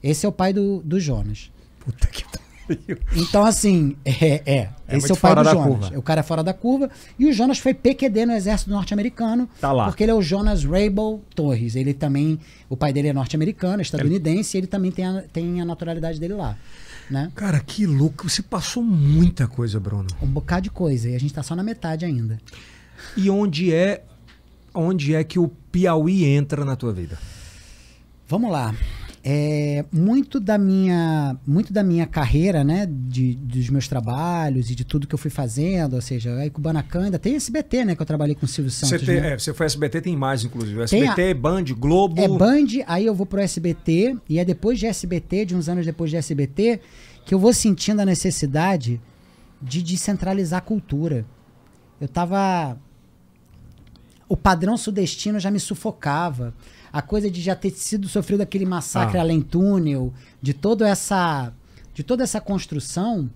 [0.00, 1.50] Esse é o pai do, do Jonas.
[1.80, 2.98] Puta que pariu.
[3.16, 4.70] Então, assim, é, é.
[4.86, 5.66] É esse é o pai do Jonas.
[5.66, 5.98] curva.
[5.98, 6.90] O cara é fora da curva.
[7.18, 9.48] E o Jonas foi PQD no exército norte-americano.
[9.60, 9.86] Tá lá.
[9.86, 11.74] Porque ele é o Jonas Rabel Torres.
[11.74, 12.38] Ele também.
[12.68, 16.34] O pai dele é norte-americano, estadunidense, e ele também tem a, tem a naturalidade dele
[16.34, 16.56] lá.
[17.10, 17.32] Né?
[17.34, 18.28] Cara, que louco.
[18.28, 20.08] Você passou muita coisa, Bruno.
[20.22, 21.08] Um bocado de coisa.
[21.08, 22.38] E a gente tá só na metade ainda.
[23.16, 24.02] E onde é
[24.78, 27.18] onde é que o Piauí entra na tua vida?
[28.26, 28.74] Vamos lá.
[29.24, 34.84] É, muito da minha muito da minha carreira, né, de, dos meus trabalhos e de
[34.84, 38.06] tudo que eu fui fazendo, ou seja, aí Kubanacan ainda tem SBT, né, que eu
[38.06, 39.04] trabalhei com o Silvio Você, Santos.
[39.04, 39.32] tem- né?
[39.32, 40.80] é, você foi SBT, tem mais, inclusive.
[40.82, 42.18] SBT, Band, Globo.
[42.20, 45.84] É Band, aí eu vou pro SBT, e é depois de SBT, de uns anos
[45.84, 46.80] depois de SBT,
[47.26, 49.00] que eu vou sentindo a necessidade
[49.60, 51.26] de descentralizar a cultura.
[52.00, 52.78] Eu tava.
[54.28, 56.52] O padrão sudestino já me sufocava.
[56.92, 59.20] A coisa de já ter sido sofrido aquele massacre Ah.
[59.22, 61.52] além túnel, de toda essa.
[61.94, 63.28] De toda essa construção,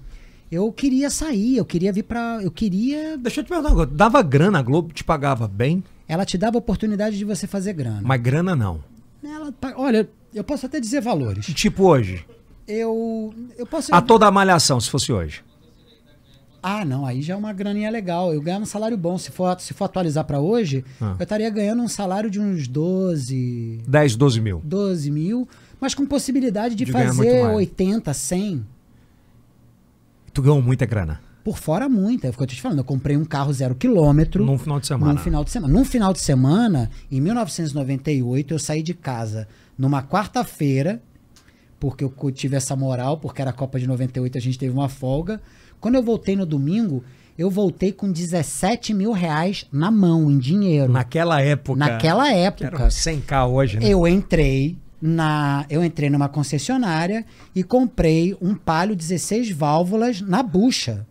[0.51, 2.39] eu queria sair, eu queria vir pra.
[2.43, 3.16] Eu queria.
[3.19, 3.90] Deixa eu te perguntar, uma coisa.
[3.93, 8.01] dava grana, a Globo te pagava bem, Ela te dava oportunidade de você fazer grana.
[8.05, 8.81] mas grana não.
[9.24, 11.47] Ela, olha, eu posso até dizer valores.
[11.47, 12.24] Tipo hoje.
[12.69, 13.35] Eu.
[13.59, 13.94] Eu posso.
[13.94, 15.43] A toda a malhação, se fosse hoje.
[16.62, 18.32] Ah, não, aí já é uma graninha legal.
[18.32, 19.18] Eu ganhava um salário bom.
[19.18, 21.16] Se for, se for atualizar pra hoje, Ah.
[21.18, 24.60] eu estaria ganhando um salário de uns 12, 10, 12 mil.
[24.64, 25.48] 12 mil,
[25.80, 27.56] mas com possibilidade de, De fazer mais.
[27.56, 28.64] 80, 100.
[30.32, 31.20] Tu ganhou muita grana.
[31.44, 32.28] Por fora, muita.
[32.28, 32.78] É o que eu tô te falando.
[32.78, 34.47] Eu comprei um carro zero quilômetro.
[34.47, 35.12] Num final de semana.
[35.12, 35.72] Num final de semana.
[35.74, 41.02] Num final de semana, em 1998, eu saí de casa numa quarta-feira,
[41.80, 44.89] porque eu tive essa moral, porque era a Copa de 98, a gente teve uma
[44.89, 45.40] folga.
[45.83, 47.03] Quando eu voltei no domingo,
[47.37, 50.93] eu voltei com 17 mil reais na mão, em dinheiro.
[50.93, 51.77] Naquela época.
[51.77, 53.89] Naquela época, uns 100k hoje, né?
[53.89, 61.05] eu entrei na, eu entrei numa concessionária e comprei um palio 16 válvulas na bucha.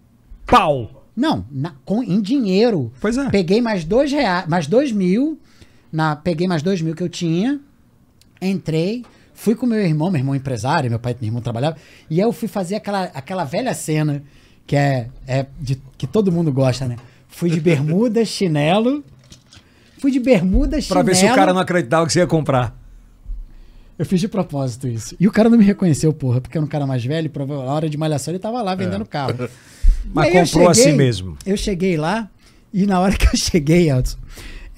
[0.46, 1.06] Pau!
[1.14, 2.94] Não, na- com, em dinheiro.
[3.02, 3.30] Pois é.
[3.30, 5.38] Peguei mais dois reais, mais dois mil,
[5.92, 7.60] na, peguei mais dois mil que eu tinha,
[8.42, 9.04] entrei,
[9.34, 11.76] fui com meu irmão, meu irmão empresário, meu pai e meu irmão trabalhava,
[12.10, 14.24] e eu fui fazer aquela, aquela velha cena
[14.72, 16.96] que é, é de, que todo mundo gosta, né?
[17.28, 19.04] Fui de bermuda, chinelo,
[20.00, 21.04] fui de bermuda, Pra chinelo.
[21.08, 22.74] ver se o cara não acreditava que você ia comprar.
[24.00, 25.14] Eu fiz de propósito isso.
[25.20, 27.74] E o cara não me reconheceu, porra, porque era um cara mais velho, provavelmente, na
[27.76, 29.34] hora de malhação ele tava lá vendendo carro.
[30.14, 31.38] Mas comprou assim cheguei- mesmo.
[31.46, 32.30] Eu cheguei lá
[32.74, 34.16] e na hora que eu cheguei, Elton,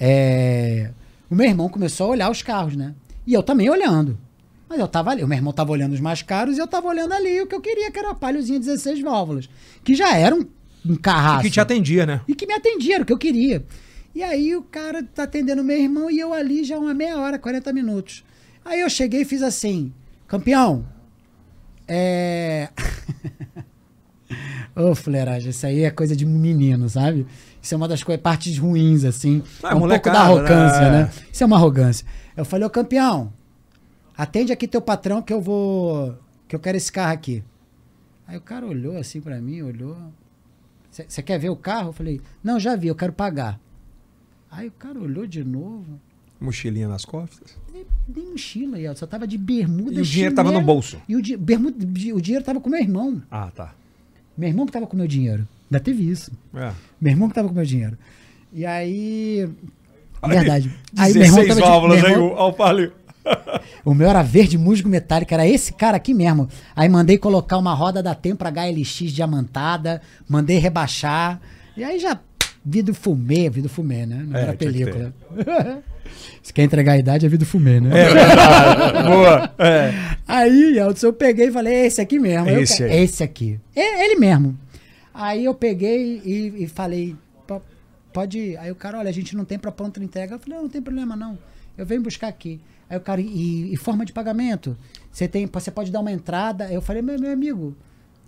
[0.00, 0.90] é,
[1.30, 2.94] o meu irmão começou a olhar os carros, né?
[3.24, 4.18] E eu também olhando.
[4.74, 6.88] Mas eu tava ali, o meu irmão tava olhando os mais caros e eu tava
[6.88, 9.48] olhando ali o que eu queria, que era a palhozinha 16 válvulas.
[9.84, 10.44] Que já era um,
[10.84, 11.42] um carraço.
[11.42, 12.22] Que te atendia, né?
[12.26, 13.64] E que me atendia, era o que eu queria.
[14.12, 17.38] E aí o cara tá atendendo meu irmão e eu ali já uma meia hora,
[17.38, 18.24] 40 minutos.
[18.64, 19.92] Aí eu cheguei e fiz assim,
[20.26, 20.84] campeão,
[21.86, 22.68] é...
[24.74, 27.28] Ô, fuleiragem, isso aí é coisa de menino, sabe?
[27.62, 29.40] Isso é uma das coisas, partes ruins, assim.
[29.62, 31.02] Ah, é um pouco da arrogância, né?
[31.04, 31.10] né?
[31.32, 32.04] Isso é uma arrogância.
[32.36, 33.32] Eu falei, ô campeão,
[34.16, 36.14] atende aqui teu patrão que eu vou.
[36.48, 37.42] que eu quero esse carro aqui.
[38.26, 39.96] Aí o cara olhou assim pra mim, olhou.
[40.90, 41.88] Você quer ver o carro?
[41.88, 43.58] Eu falei, não, já vi, eu quero pagar.
[44.50, 46.00] Aí o cara olhou de novo.
[46.40, 47.56] Mochilinha nas costas.
[47.72, 47.84] Nem,
[48.14, 49.94] nem mochila, eu só tava de bermuda.
[49.94, 51.02] E o dinheiro tava no chinelo, bolso.
[51.08, 51.76] E o, di- bermuda,
[52.14, 53.20] o dinheiro tava com meu irmão.
[53.30, 53.74] Ah, tá.
[54.36, 55.46] Meu irmão que tava com meu dinheiro.
[55.70, 56.30] Ainda teve isso.
[56.54, 56.72] É.
[57.00, 57.96] Meu irmão que tava com meu dinheiro.
[58.52, 59.48] E aí.
[60.26, 60.72] Verdade.
[60.96, 62.92] Aí 16 meu irmão tava de- válvulas meu aí, irmão- o, ó, o palio.
[63.84, 66.48] O meu era verde musgo metálico, era esse cara aqui mesmo.
[66.74, 71.40] Aí mandei colocar uma roda da Tempra HLX diamantada, mandei rebaixar.
[71.76, 72.18] E aí já.
[72.64, 74.24] Vidro fumê, vidro fumê, né?
[74.26, 75.12] Não É, era película.
[76.42, 77.90] Se quer entregar a idade, é vidro fumê, né?
[79.06, 79.50] Boa.
[79.58, 79.92] É.
[80.26, 82.48] Aí, Elton, eu peguei e falei, é esse aqui mesmo.
[82.48, 83.60] Aí eu Esse é esse aqui.
[83.76, 84.58] É ele mesmo.
[85.12, 87.14] Aí eu peguei e, e falei,
[87.46, 87.62] "Po-
[88.12, 88.56] pode ir.
[88.58, 90.34] Aí o cara, olha, a gente não tem pra pronta entrega.
[90.34, 91.38] Eu falei, não, não tem problema não.
[91.76, 92.60] Eu venho buscar aqui.
[92.94, 94.76] Aí o cara, e, e forma de pagamento?
[95.10, 96.72] Você tem, você pode dar uma entrada?
[96.72, 97.76] Eu falei, meu, meu amigo,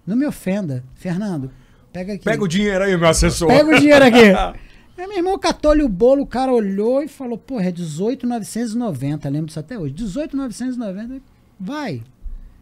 [0.04, 0.82] não me ofenda.
[0.96, 1.52] Fernando,
[1.92, 2.24] pega aqui.
[2.24, 3.46] Pega o dinheiro aí, meu assessor.
[3.46, 4.32] Pega o dinheiro aqui.
[4.98, 9.46] Aí meu irmão catou-lhe o bolo, o cara olhou e falou, pô, é 18,990, lembro
[9.48, 9.92] disso até hoje.
[9.92, 11.20] 18,990,
[11.60, 12.02] vai,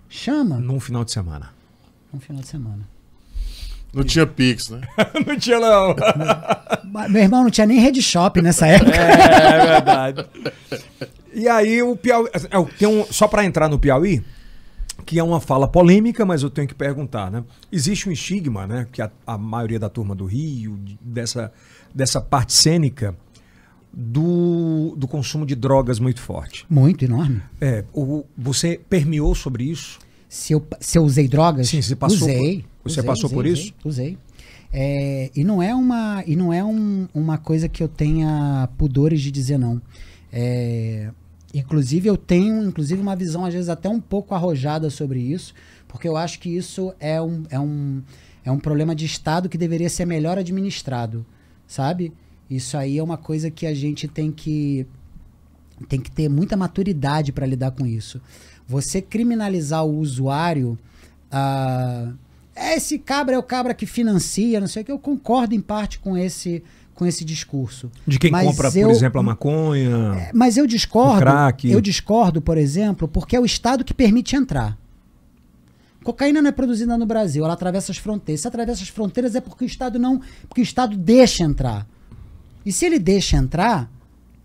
[0.08, 0.58] chama.
[0.58, 1.50] Num final de semana.
[2.12, 2.88] Um final de semana.
[3.94, 4.80] Não tinha Pix, né?
[5.24, 5.94] não tinha, não.
[7.08, 8.90] Meu irmão não tinha nem rede shop nessa época.
[8.96, 10.26] É verdade.
[11.34, 12.28] E aí o Piauí.
[12.32, 14.22] é, Tem um, só para entrar no Piauí,
[15.04, 17.42] que é uma fala polêmica, mas eu tenho que perguntar, né?
[17.72, 18.86] Existe um estigma, né?
[18.92, 21.52] Que a, a maioria da turma do Rio, de- dessa,
[21.94, 23.14] dessa parte cênica,
[23.92, 26.64] do, do consumo de drogas muito forte.
[26.68, 27.40] Muito enorme.
[27.60, 29.98] É, o, você permeou sobre isso?
[30.28, 32.62] Se eu, se eu usei drogas, Sim, você passou usei.
[32.82, 33.74] por- você usei, passou usei, por usei, isso?
[33.84, 34.18] Usei.
[34.72, 39.20] É, e não é, uma, e não é um- uma coisa que eu tenha pudores
[39.20, 39.80] de dizer não.
[40.32, 41.10] É,
[41.54, 45.54] inclusive, eu tenho inclusive uma visão, às vezes, até um pouco arrojada sobre isso,
[45.88, 48.02] porque eu acho que isso é um, é um,
[48.44, 51.24] é um problema de Estado que deveria ser melhor administrado,
[51.66, 52.12] sabe?
[52.50, 54.86] Isso aí é uma coisa que a gente tem que
[55.88, 58.20] tem que ter muita maturidade para lidar com isso.
[58.66, 60.78] Você criminalizar o usuário,
[61.30, 62.12] ah,
[62.56, 65.98] esse cabra é o cabra que financia, não sei o que, eu concordo em parte
[65.98, 66.62] com esse,
[66.94, 67.90] com esse discurso.
[68.06, 70.30] De quem Mas compra, eu- por exemplo, a maconha?
[70.32, 71.20] Mas eu discordo.
[71.20, 71.68] crack.
[71.70, 74.78] Eu discordo, por exemplo, porque é o Estado que permite entrar.
[76.02, 78.42] Cocaína não é produzida no Brasil, ela atravessa as fronteiras.
[78.42, 81.86] Se atravessa as fronteiras é porque o Estado não, porque o Estado deixa entrar.
[82.64, 83.90] E se ele deixa entrar,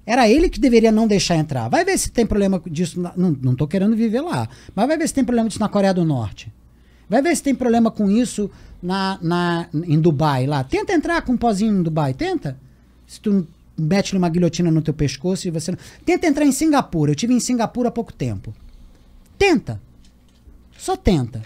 [0.05, 1.67] era ele que deveria não deixar entrar.
[1.67, 2.99] Vai ver se tem problema disso.
[2.99, 4.47] na- não, não tô querendo viver lá.
[4.73, 6.51] Mas vai ver se tem problema disso na Coreia do Norte.
[7.09, 8.49] Vai ver se tem problema com isso
[8.81, 10.63] na, na, em Dubai lá.
[10.63, 12.57] Tenta entrar com um pozinho em Dubai, tenta.
[13.05, 13.47] Se tu
[13.77, 15.79] mete uma guilhotina no teu pescoço e você não...
[16.05, 17.11] Tenta entrar em Singapura.
[17.11, 18.53] Eu tive em Singapura há pouco tempo.
[19.37, 19.81] Tenta.
[20.77, 21.41] Só tenta.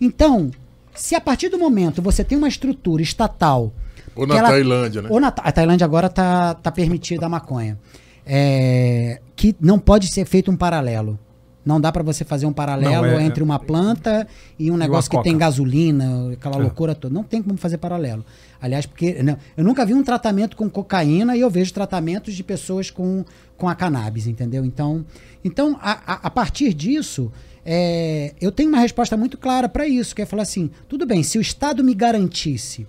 [0.00, 0.50] Então,
[0.96, 3.72] Se a partir do momento você tem uma estrutura estatal.
[4.14, 5.08] Ou na ela- Tailândia, né?
[5.10, 7.78] Ou na a Tailândia agora tá, tá permitida a maconha.
[8.24, 11.18] É, que não pode ser feito um paralelo.
[11.66, 14.26] Não dá pra você fazer um paralelo é- entre uma planta
[14.56, 15.28] e um negócio que coca.
[15.28, 16.62] tem gasolina, aquela É.
[16.62, 17.12] loucura toda.
[17.12, 18.24] Não tem como fazer paralelo.
[18.62, 22.44] Aliás, porque não, eu nunca vi um tratamento com cocaína e eu vejo tratamentos de
[22.44, 23.24] pessoas com,
[23.56, 24.64] com a cannabis, entendeu?
[24.64, 25.04] Então,
[25.44, 27.32] então a, a, a partir disso,
[27.64, 31.24] é, eu tenho uma resposta muito clara para isso, que é falar assim: tudo bem,
[31.24, 32.86] se o Estado me garantisse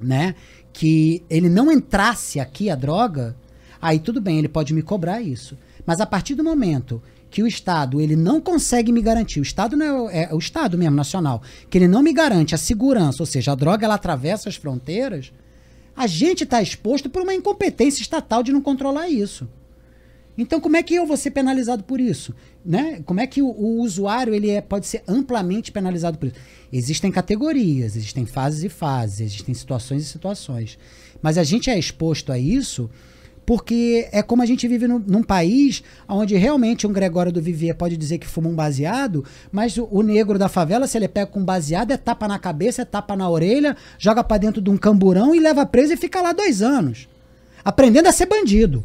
[0.00, 0.34] né,
[0.72, 3.36] que ele não entrasse aqui a droga,
[3.82, 5.58] aí tudo bem, ele pode me cobrar isso.
[5.84, 9.76] Mas a partir do momento que o Estado ele não consegue me garantir, o Estado
[9.76, 13.26] não é, é o Estado mesmo nacional, que ele não me garante a segurança, ou
[13.26, 15.32] seja, a droga ela atravessa as fronteiras,
[15.96, 19.48] a gente está exposto por uma incompetência estatal de não controlar isso.
[20.38, 22.32] Então, como é que eu vou ser penalizado por isso?
[22.64, 23.02] Né?
[23.04, 26.36] Como é que o, o usuário ele é- pode ser amplamente penalizado por isso?
[26.72, 30.78] Existem categorias, existem fases e fases, existem situações e situações.
[31.20, 32.88] Mas a gente é exposto a isso
[33.48, 37.74] porque é como a gente vive num, num país onde realmente um Gregório do Vivier
[37.74, 41.28] pode dizer que fuma um baseado, mas o, o negro da favela, se ele pega
[41.28, 44.76] com baseado, é tapa na cabeça, é tapa na orelha, joga pra dentro de um
[44.76, 47.08] camburão e leva preso e fica lá dois anos.
[47.64, 48.84] Aprendendo a ser bandido.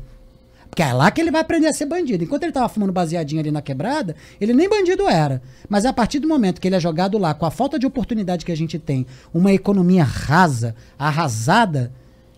[0.70, 2.24] Porque é lá que ele vai aprender a ser bandido.
[2.24, 5.42] Enquanto ele tava fumando baseadinho ali na quebrada, ele nem bandido era.
[5.68, 8.46] Mas a partir do momento que ele é jogado lá, com a falta de oportunidade
[8.46, 11.92] que a gente tem, uma economia rasa, arrasada,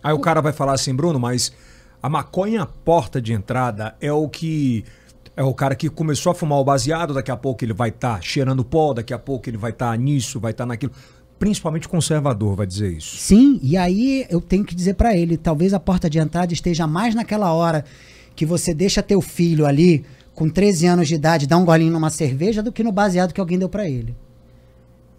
[0.06, 1.50] Aí o cara vai falar assim, Bruno, mas
[2.06, 4.84] a maconha porta de entrada é o que.
[5.36, 8.22] É o cara que começou a fumar o baseado, daqui a pouco ele vai estar
[8.22, 10.92] cheirando pó, daqui a pouco ele vai estar nisso, vai estar naquilo.
[11.36, 13.16] Principalmente conservador vai dizer isso.
[13.16, 16.86] Sim, e aí eu tenho que dizer pra ele, talvez a porta de entrada esteja
[16.86, 17.84] mais naquela hora
[18.36, 22.08] que você deixa teu filho ali com 13 anos de idade dar um golinho numa
[22.08, 24.14] cerveja do que no baseado que alguém deu pra ele.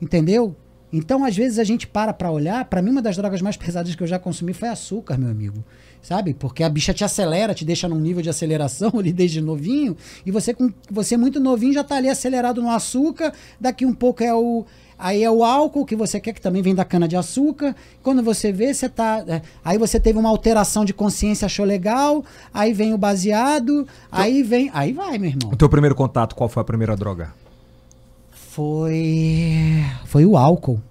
[0.01, 0.55] Entendeu?
[0.91, 3.93] Então, às vezes a gente para pra olhar, pra mim uma das drogas mais pesadas
[3.93, 5.63] que eu já consumi foi açúcar, meu amigo.
[6.01, 6.33] Sabe?
[6.33, 9.95] Porque a bicha te acelera, te deixa num nível de aceleração ali desde novinho,
[10.25, 14.23] e você com você muito novinho já tá ali acelerado no açúcar, daqui um pouco
[14.23, 14.65] é o
[14.99, 17.75] Aí é o álcool que você quer, que também vem da cana de açúcar.
[18.01, 19.23] Quando você vê, você tá.
[19.27, 22.25] é, aí você teve uma alteração de consciência, achou legal.
[22.51, 23.87] Aí vem o baseado.
[24.11, 24.71] Aí vem.
[24.73, 25.51] Aí vai, meu irmão.
[25.51, 27.31] O teu primeiro contato, qual foi a primeira droga?
[28.31, 29.83] Foi.
[30.05, 30.81] Foi o álcool.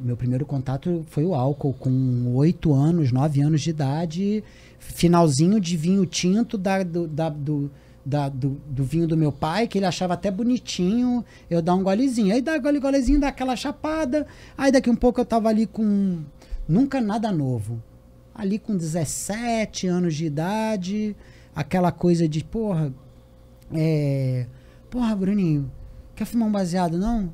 [0.00, 4.42] Meu primeiro contato foi o álcool, com 8 anos, 9 anos de idade,
[4.78, 7.70] finalzinho de vinho tinto da, do, da- do,
[8.04, 11.82] da- do, do vinho do meu pai, que ele achava até bonitinho, eu dar um
[11.82, 12.32] golezinho.
[12.32, 14.26] Aí dá gole, golezinho, dá aquela chapada.
[14.56, 16.20] Aí daqui um pouco eu tava ali com.
[16.66, 17.82] Nunca nada novo.
[18.34, 21.14] Ali com 17 anos de idade,
[21.54, 22.90] aquela coisa de, porra,
[23.72, 24.46] é.
[24.88, 25.70] Porra, Bruninho,
[26.20, 27.32] quer fumar um baseado, não?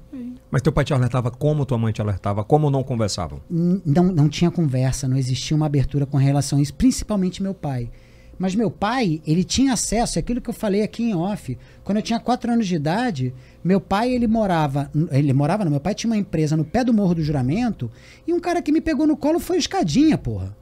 [0.49, 3.41] Mas teu pai te alertava como tua mãe te alertava, como não conversavam?
[3.51, 7.53] N- não, não tinha conversa, não existia uma abertura com relação a isso, principalmente meu
[7.53, 7.91] pai.
[8.39, 11.59] Mas meu pai, ele tinha acesso, é aquilo que eu falei aqui em off.
[11.83, 13.35] Quando eu tinha 4 anos de idade,
[13.65, 16.95] meu pai, ele morava, ele morava, não, meu pai tinha uma empresa no pé do
[16.95, 17.91] Morro do Juramento,
[18.25, 20.57] e um cara que me pegou no colo foi o Escadinha, porra.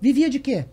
[0.00, 0.64] Vivia de quê?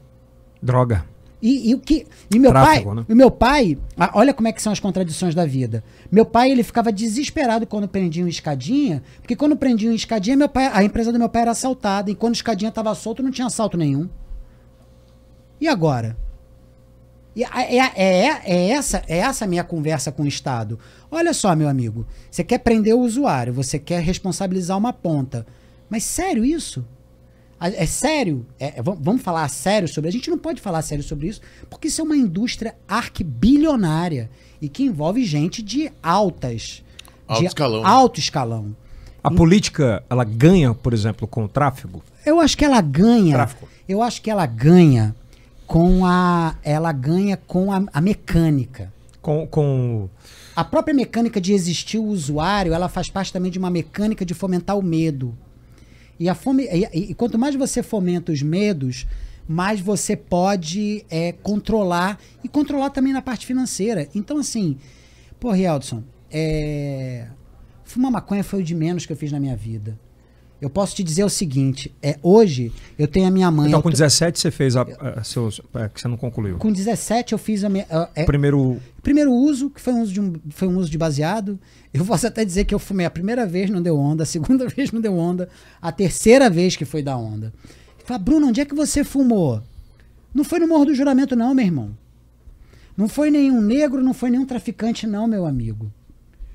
[0.61, 1.03] Droga.
[1.45, 3.05] E, e o que e meu Tráfego, pai, né?
[3.09, 3.77] e meu pai,
[4.13, 5.83] olha como é que são as contradições da vida.
[6.09, 10.81] Meu pai ele ficava desesperado quando prendiam escadinha, porque quando prendiam escadinha, meu pai, a
[10.85, 14.07] empresa do meu pai era assaltada e quando escadinha estava solto não tinha assalto nenhum.
[15.59, 16.15] E agora?
[17.35, 20.79] E a- é, é, é essa é essa a minha conversa com o Estado.
[21.11, 25.45] Olha só, meu amigo, você quer prender o usuário, você quer responsabilizar uma ponta,
[25.89, 26.85] mas sério isso?
[27.69, 28.45] É sério?
[28.59, 31.39] É- é- vam- vamos falar sério sobre A gente não pode falar sério sobre isso,
[31.69, 34.29] porque isso é uma indústria arquibilionária
[34.61, 36.83] e que envolve gente de altas.
[37.27, 37.85] Alto de escalão.
[37.85, 38.75] Alto escalão.
[39.23, 42.03] A política, ela ganha, por exemplo, com o tráfego?
[42.25, 43.33] Eu acho que ela ganha.
[43.35, 43.67] Tráfico.
[43.87, 45.15] Eu acho que ela ganha
[45.65, 46.55] com a.
[46.63, 48.91] Ela ganha com a, a mecânica.
[49.21, 50.09] Com, com
[50.53, 54.33] A própria mecânica de existir o usuário, ela faz parte também de uma mecânica de
[54.33, 55.33] fomentar o medo.
[56.19, 59.05] E, a fome, e, e- quanto mais você fomenta os medos,
[59.47, 64.07] mais você pode é, controlar e controlar também na parte financeira.
[64.15, 64.77] Então, assim,
[65.39, 67.27] pô, Rieldson, é,
[67.83, 69.99] fumar maconha foi o de menos que eu fiz na minha vida.
[70.63, 73.67] Eu posso te dizer o seguinte: é, hoje eu tenho a minha mãe.
[73.67, 74.83] Então, com tô- 17 você fez a,
[75.17, 75.59] a seus.
[75.75, 76.57] É, que você não concluiu.
[76.57, 77.85] com 17 eu fiz a minha.
[78.15, 78.79] é, Primeiro.
[79.01, 81.59] Primeiro uso, que foi um uso, de um, foi um uso de baseado.
[81.93, 84.65] Eu posso até dizer que eu fumei a primeira vez, não deu onda, a segunda
[84.69, 85.49] vez não deu onda,
[85.81, 87.53] a terceira vez que foi da onda.
[88.05, 89.61] Fala, Bruno, onde é que você fumou?
[90.33, 91.89] Não foi no Morro do Juramento, não, meu irmão.
[92.95, 95.91] Não foi nenhum negro, não foi nenhum traficante, não, meu amigo.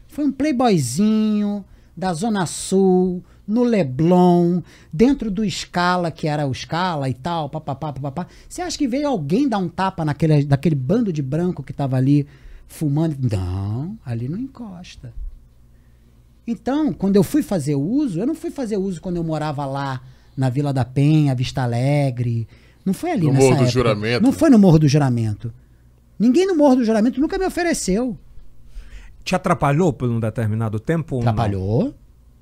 [0.09, 1.63] Foi um playboyzinho
[1.97, 4.61] da Zona Sul, no Leblon,
[4.93, 8.27] dentro do Scala, que era o Scala e tal, papapá, papapá.
[8.47, 11.97] Você acha que veio alguém dar um tapa naquele, daquele bando de branco que tava
[11.97, 12.27] ali
[12.67, 13.17] fumando?
[13.33, 15.13] Não, ali não encosta.
[16.47, 20.01] Então, quando eu fui fazer uso, eu não fui fazer uso quando eu morava lá
[20.37, 22.47] na Vila da Penha, Vista Alegre.
[22.85, 23.73] Não foi ali No nessa Morro do época.
[23.73, 24.23] Juramento.
[24.23, 25.53] Não foi no Morro do Juramento.
[26.19, 28.17] Ninguém no Morro do Juramento nunca me ofereceu.
[29.25, 31.17] Te atrapalhou por um determinado tempo?
[31.17, 31.31] ou não?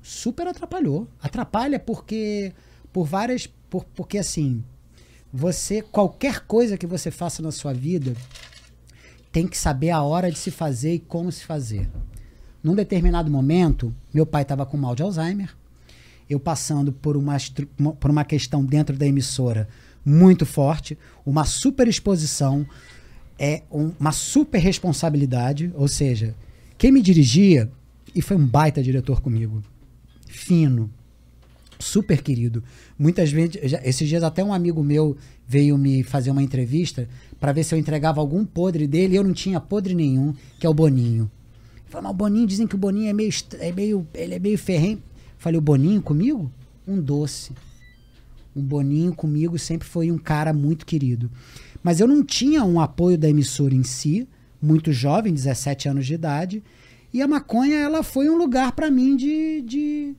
[0.07, 1.05] Super atrapalhou.
[1.21, 2.53] Atrapalha porque
[2.93, 4.63] por várias por, porque assim,
[5.33, 8.15] você qualquer coisa que você faça na sua vida
[9.33, 11.89] tem que saber a hora de se fazer e como se fazer.
[12.63, 15.53] Num determinado momento, meu pai estava com mal de Alzheimer.
[16.29, 17.37] Eu passando por uma-
[17.99, 19.67] por uma questão dentro da emissora
[20.05, 22.65] muito forte, uma super exposição,
[23.37, 26.33] é um- uma super responsabilidade, ou seja,
[26.77, 27.69] quem me dirigia,
[28.15, 29.61] e foi um baita diretor comigo,
[30.37, 30.89] fino,
[31.79, 32.63] super querido.
[32.97, 37.07] Muitas vezes, já- esses dias até um amigo meu veio me fazer uma entrevista
[37.39, 40.65] para ver se eu entregava algum podre dele, e eu não tinha podre nenhum, que
[40.65, 41.29] é o Boninho.
[41.87, 44.57] Falei, mas o Boninho, dizem que o Boninho é meio, é meio, ele é meio
[44.57, 45.01] ferrenho.
[45.37, 46.51] Falei, o Boninho comigo?
[46.87, 47.51] Um doce.
[48.55, 51.29] O Boninho comigo sempre foi um cara muito querido.
[51.83, 54.27] Mas eu não tinha um apoio da emissora em si,
[54.61, 56.63] muito jovem, 17 anos de idade,
[57.13, 60.15] e a maconha ela foi um lugar para mim de, de...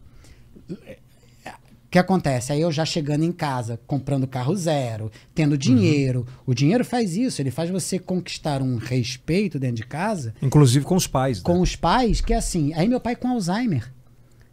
[0.70, 2.52] O que acontece?
[2.52, 6.26] Aí eu já chegando em casa, comprando carro zero, tendo dinheiro.
[6.44, 10.96] O dinheiro faz isso, ele faz você conquistar um respeito dentro de casa Inclusive com
[10.96, 11.38] os pais.
[11.38, 11.44] né?
[11.44, 12.74] com os pais, que é assim.
[12.74, 13.90] Aí meu pai com Alzheimer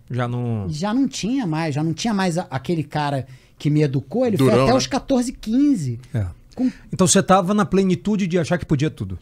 [0.10, 0.66] Já não.
[0.70, 3.28] já não tinha mais, já não tinha mais aquele cara
[3.60, 4.78] que me educou, ele foi Durão, até né?
[4.78, 6.00] os 14, 15.
[6.14, 6.26] É.
[6.56, 9.20] Com- Então você tava na plenitude de achar que podia tudo.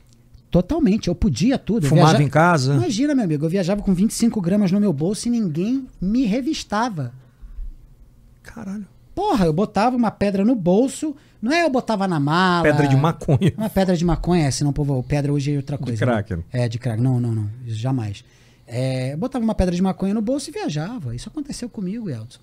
[0.53, 1.88] Totalmente, eu podia tudo.
[1.88, 2.75] Eu Fumava em casa.
[2.75, 7.11] Imagina, meu amigo, eu viajava com 25 gramas no meu bolso e ninguém me revistava.
[8.43, 8.85] Caralho.
[9.15, 12.61] Porra, eu botava uma pedra no bolso, não é eu botava na mala.
[12.61, 13.51] Pedra de maconha.
[13.57, 16.05] Uma pedra de maconha, é, senão, povo, pedra hoje é outra coisa.
[16.05, 16.43] crack, né?
[16.53, 16.65] né?
[16.65, 17.01] É, de crack.
[17.01, 17.49] Não, não, não.
[17.65, 18.23] Isso jamais.
[18.67, 21.15] É, eu botava uma pedra de maconha no bolso e viajava.
[21.15, 22.38] Isso aconteceu comigo, Elton.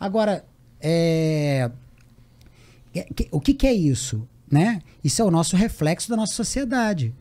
[0.00, 0.44] Agora,
[0.80, 1.70] é,
[2.92, 4.26] é, o que, que é isso?
[4.50, 4.82] Né?
[5.04, 7.14] Isso é o nosso reflexo da nossa sociedade.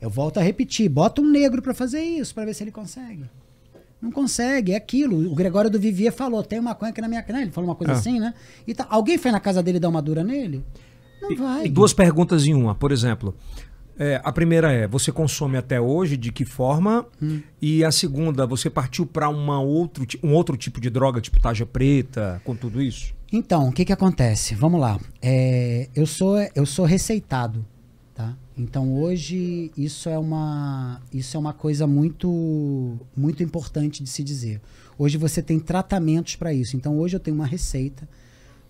[0.00, 3.24] Eu volto a repetir, bota um negro pra fazer isso, pra ver se ele consegue.
[4.00, 5.30] Não consegue, é aquilo.
[5.30, 7.42] O Gregório do Vivier falou, tem uma maconha aqui na minha casa.
[7.42, 7.96] Ele falou uma coisa Ah.
[7.96, 8.32] assim, né?
[8.66, 10.64] E tá- alguém foi na casa dele dar uma dura nele?
[11.20, 11.66] Não vai.
[11.66, 12.76] E duas perguntas em uma.
[12.76, 13.34] Por exemplo,
[13.98, 16.16] é, a primeira é: você consome até hoje?
[16.16, 17.04] De que forma?
[17.20, 17.40] Hum.
[17.60, 22.40] E a segunda, você partiu para outro, um outro tipo de droga, tipo taja preta,
[22.44, 23.12] com tudo isso?
[23.32, 24.54] Então, o que que acontece?
[24.54, 24.96] Vamos lá.
[25.20, 27.66] É, eu sou eu sou receitado?
[28.58, 34.60] Então hoje isso é uma isso é uma coisa muito muito importante de se dizer.
[34.98, 36.76] Hoje você tem tratamentos para isso.
[36.76, 38.08] Então hoje eu tenho uma receita.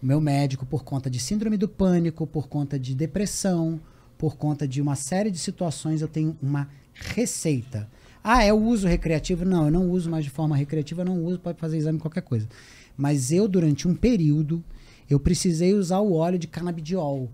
[0.00, 3.80] Meu médico por conta de síndrome do pânico, por conta de depressão,
[4.18, 7.88] por conta de uma série de situações eu tenho uma receita.
[8.22, 9.46] Ah, é o uso recreativo?
[9.46, 12.20] Não, eu não uso mais de forma recreativa, eu não uso, pode fazer exame qualquer
[12.20, 12.46] coisa.
[12.94, 14.62] Mas eu, durante um período,
[15.08, 17.30] eu precisei usar o óleo de canabidiol,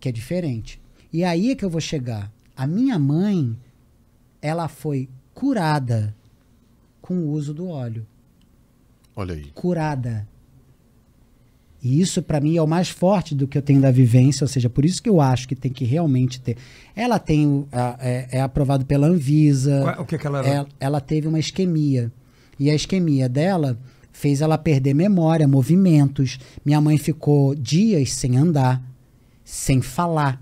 [0.00, 0.81] que é diferente.
[1.12, 2.32] E aí é que eu vou chegar.
[2.56, 3.56] A minha mãe,
[4.40, 6.14] ela foi curada
[7.00, 8.06] com o uso do óleo.
[9.14, 9.46] Olha aí.
[9.54, 10.26] Curada.
[11.82, 14.48] E isso para mim é o mais forte do que eu tenho da vivência, ou
[14.48, 16.56] seja, por isso que eu acho que tem que realmente ter.
[16.94, 19.80] Ela tem o- a- é, é aprovado pela Anvisa.
[19.82, 20.48] Qual- o que que ela era?
[20.48, 22.12] ela, ela teve uma isquemia.
[22.58, 23.76] E a isquemia dela
[24.12, 26.38] fez ela perder memória, movimentos.
[26.64, 28.80] Minha mãe ficou dias sem andar,
[29.44, 30.40] sem falar.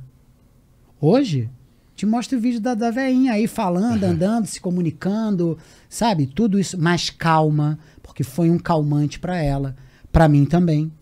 [1.00, 1.48] Hoje,
[1.96, 5.56] te mostro o vídeo da, da veinha aí falando, andando, se comunicando,
[5.88, 6.26] sabe?
[6.26, 9.74] Tudo isso mais calma, porque foi um calmante para ela,
[10.12, 10.92] para mim também.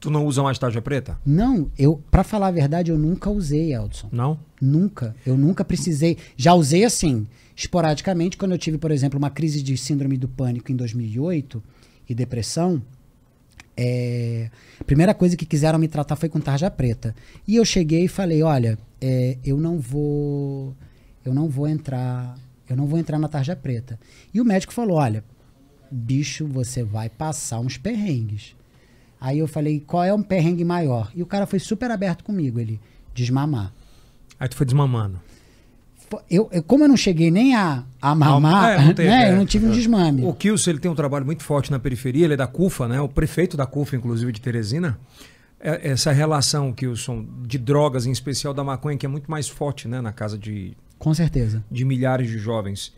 [0.00, 1.18] Tu não usa mais taja preta?
[1.24, 4.08] Não, eu, para falar a verdade, eu nunca usei, Eldson.
[4.12, 4.38] Não?
[4.60, 5.14] Nunca.
[5.24, 6.16] Eu nunca precisei.
[6.36, 10.70] Já usei assim, esporadicamente, quando eu tive, por exemplo, uma crise de síndrome do pânico
[10.70, 11.62] em 2008
[12.08, 12.80] e depressão.
[13.76, 14.50] é,
[14.80, 17.14] a primeira coisa que quiseram me tratar foi com tarja preta.
[17.46, 20.74] E eu cheguei e falei: olha, é, eu não vou.
[21.24, 22.36] Eu não vou entrar.
[22.68, 23.98] Eu não vou entrar na tarja preta.
[24.32, 25.24] E o médico falou: olha,
[25.90, 28.54] bicho, você vai passar uns perrengues.
[29.20, 31.10] Aí eu falei: qual é um perrengue maior?
[31.14, 32.58] E o cara foi super aberto comigo.
[32.60, 32.80] Ele:
[33.14, 33.72] desmamar.
[34.38, 35.20] Aí tu foi desmamando.
[36.30, 39.28] Eu, eu- como eu não cheguei nem a, a mamar, é, não teve, né?
[39.28, 39.32] é.
[39.32, 40.24] Eu não tive um desmame.
[40.24, 43.00] O Kilson, ele tem um trabalho muito forte na periferia, ele é da CUFA, né?
[43.00, 44.98] O prefeito da CUFA, inclusive, de Teresina.
[45.60, 49.88] É- Essa relação, Kilson, de drogas, em especial da maconha, que é muito mais forte,
[49.88, 50.00] né?
[50.00, 51.64] Na casa de, Com certeza.
[51.70, 52.92] de milhares de jovens.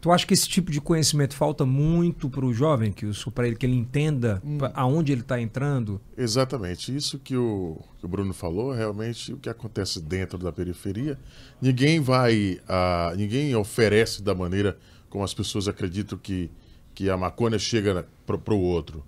[0.00, 3.54] Tu acha que esse tipo de conhecimento falta muito para o jovem, que para ele
[3.54, 4.58] que ele entenda hum.
[4.72, 6.00] aonde ele está entrando?
[6.16, 6.94] Exatamente.
[6.94, 11.18] Isso que o, que o Bruno falou, realmente o que acontece dentro da periferia,
[11.60, 14.78] ninguém vai, uh, ninguém oferece da maneira
[15.10, 16.50] como as pessoas acreditam que,
[16.94, 19.04] que a maconha chega para o outro.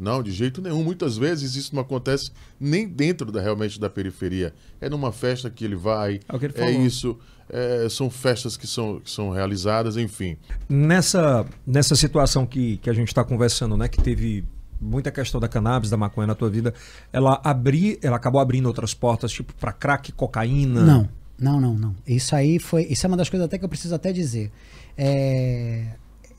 [0.00, 0.82] Não, de jeito nenhum.
[0.82, 4.54] Muitas vezes isso não acontece nem dentro da, realmente da periferia.
[4.80, 7.18] É numa festa que ele vai, é, ele é isso
[7.50, 10.36] é, são festas que são, que são realizadas, enfim.
[10.68, 14.44] Nessa, nessa situação que, que a gente está conversando, né, que teve
[14.80, 16.72] muita questão da cannabis, da maconha na tua vida,
[17.12, 20.80] ela abri, ela acabou abrindo outras portas, tipo para crack, cocaína?
[20.82, 21.08] Não,
[21.38, 21.96] não, não, não.
[22.06, 24.50] Isso aí foi, isso é uma das coisas até que eu preciso até dizer.
[24.96, 25.86] É,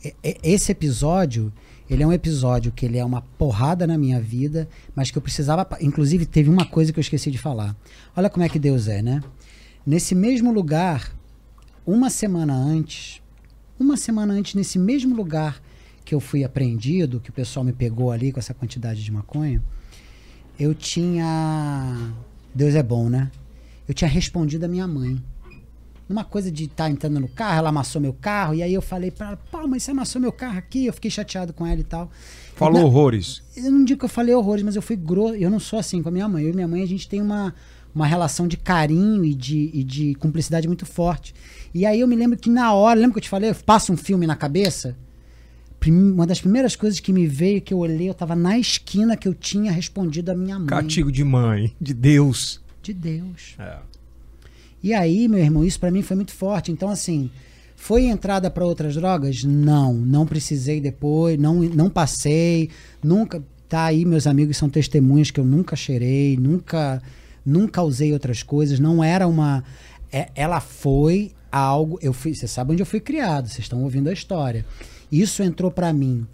[0.03, 1.51] é, é esse episódio,
[1.91, 4.65] ele é um episódio que ele é uma porrada na minha vida,
[4.95, 7.75] mas que eu precisava, inclusive teve uma coisa que eu esqueci de falar.
[8.15, 9.21] Olha como é que Deus é, né?
[9.85, 11.13] Nesse mesmo lugar,
[11.85, 13.21] uma semana antes,
[13.77, 15.61] uma semana antes, nesse mesmo lugar
[16.05, 19.61] que eu fui apreendido, que o pessoal me pegou ali com essa quantidade de maconha,
[20.57, 22.13] eu tinha.
[22.55, 23.29] Deus é bom, né?
[23.85, 25.21] Eu tinha respondido a minha mãe.
[26.11, 28.81] Numa coisa de estar tá entrando no carro, ela amassou meu carro, e aí eu
[28.81, 31.79] falei pra ela, pô, mas você amassou meu carro aqui, eu fiquei chateado com ela
[31.79, 32.11] e tal.
[32.55, 33.41] Falou e horrores.
[33.55, 35.35] Eu não digo que eu falei horrores, mas eu fui grosso.
[35.35, 36.43] Eu não sou assim com a minha mãe.
[36.43, 37.55] Eu e minha mãe, a gente tem uma,
[37.93, 41.33] uma relação de carinho e de, e de cumplicidade muito forte.
[41.73, 43.97] E aí eu me lembro que na hora, lembra que eu te falei, passa um
[43.97, 44.95] filme na cabeça?
[45.87, 49.27] Uma das primeiras coisas que me veio, que eu olhei, eu estava na esquina que
[49.27, 50.67] eu tinha respondido a minha mãe.
[50.67, 52.61] Catigo de mãe, de Deus.
[52.83, 53.55] De Deus.
[53.57, 53.77] É.
[54.83, 56.71] E aí, meu irmão, isso para mim foi muito forte.
[56.71, 57.29] Então, assim,
[57.75, 59.43] foi entrada para outras drogas?
[59.43, 62.69] Não, não precisei depois, não, não passei,
[63.03, 63.43] nunca.
[63.67, 67.01] Tá aí, meus amigos são testemunhas que eu nunca cheirei, nunca
[67.45, 69.63] nunca usei outras coisas, não era uma.
[70.11, 71.99] É, ela foi algo.
[72.01, 74.65] Eu fui, você sabe onde eu fui criado, vocês estão ouvindo a história.
[75.11, 76.25] Isso entrou para mim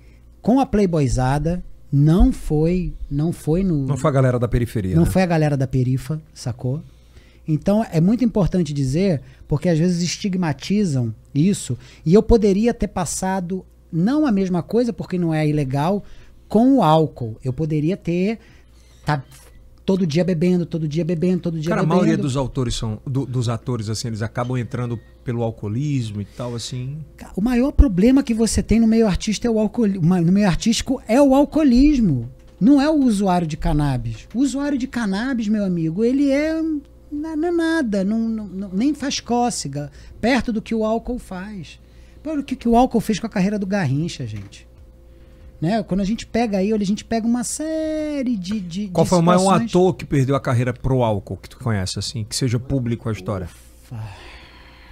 [0.42, 3.86] com a Playboyzada, não foi, não foi no.
[3.86, 4.96] Não foi a galera da periferia.
[4.96, 5.10] Não né?
[5.10, 6.82] foi a galera da perifa, sacou?
[7.48, 13.66] Então é muito importante dizer, porque às vezes estigmatizam isso, e eu poderia ter passado
[13.92, 16.04] não a mesma coisa, porque não é ilegal,
[16.48, 17.38] com o álcool.
[17.44, 18.40] Eu poderia ter
[19.06, 19.24] tá,
[19.86, 21.94] todo dia bebendo, todo dia bebendo, todo dia Cara, bebendo.
[21.94, 26.26] a maioria dos autores são do, dos atores assim, eles acabam entrando pelo alcoolismo e
[26.26, 26.98] tal assim.
[27.36, 31.22] O maior problema que você tem no meio artístico é o no meio artístico é
[31.22, 32.30] o alcoolismo.
[32.60, 34.28] Não é o usuário de cannabis.
[34.34, 36.60] O usuário de cannabis, meu amigo, ele é
[37.12, 41.80] não é nada, não, não, nem faz cócega, perto do que o álcool faz.
[42.22, 44.68] Pô, o que, que o álcool fez com a carreira do Garrincha, gente?
[45.60, 45.82] Né?
[45.84, 48.60] Quando a gente pega aí, a gente pega uma série de.
[48.60, 51.58] de Qual de foi o maior ator que perdeu a carreira pro álcool que tu
[51.58, 52.24] conhece, assim?
[52.24, 53.50] Que seja público a história?
[53.84, 54.28] Ufa.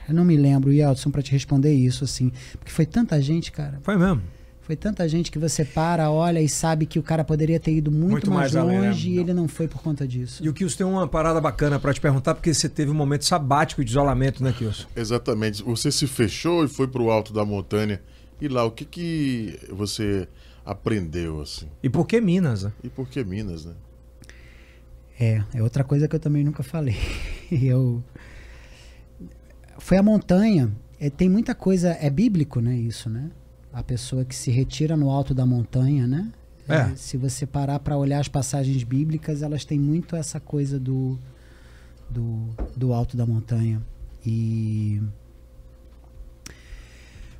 [0.08, 2.32] Eu não me lembro, Yeltsin, para te responder isso, assim.
[2.54, 3.80] Porque foi tanta gente, cara.
[3.84, 4.22] Foi mesmo.
[4.66, 7.92] Foi tanta gente que você para, olha e sabe que o cara poderia ter ido
[7.92, 8.98] muito, muito mais, mais, longe além, né?
[8.98, 10.44] e ele não foi por conta disso.
[10.44, 13.26] E o Kilson tem uma parada bacana para te perguntar, porque você teve um momento
[13.26, 14.88] sabático de isolamento, né, Kilson?
[14.96, 15.62] Exatamente.
[15.62, 18.02] Você se fechou e foi pro alto da montanha.
[18.42, 20.28] E lá, o que que você
[20.66, 21.68] aprendeu, assim.
[21.84, 22.64] E por que Minas?
[22.64, 22.74] Né?
[22.84, 23.74] E por que Minas, né?
[25.20, 26.98] É, é outra coisa que eu também nunca falei.
[27.54, 28.04] eu
[29.78, 30.76] foi a montanha.
[31.00, 32.76] É, tem muita coisa, é bíblico, né?
[32.76, 33.30] Isso, né?
[33.76, 36.32] A pessoa que se retira no alto da montanha, né?
[36.66, 36.76] É.
[36.76, 41.20] É, se você parar para olhar as passagens bíblicas, elas têm muito essa coisa do,
[42.10, 43.82] do, do alto da montanha.
[44.26, 45.02] E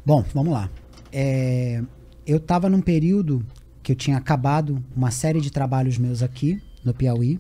[0.06, 0.70] bom, vamos lá.
[1.10, 1.82] É,
[2.28, 3.42] eu estava num período
[3.82, 7.40] que eu tinha acabado uma série de trabalhos meus aqui no Piauí.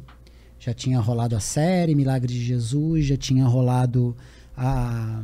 [0.57, 4.15] Já tinha rolado a série Milagre de Jesus, já tinha rolado
[4.55, 5.21] a.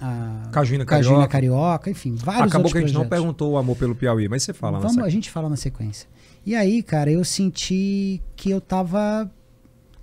[0.00, 1.28] a Cajuína, Cajuína Carioca.
[1.28, 3.02] Carioca, enfim, vários Acabou que a gente projetos.
[3.02, 6.08] não perguntou o amor pelo Piauí, mas você fala Vamos, A gente fala na sequência.
[6.44, 9.30] E aí, cara, eu senti que eu tava.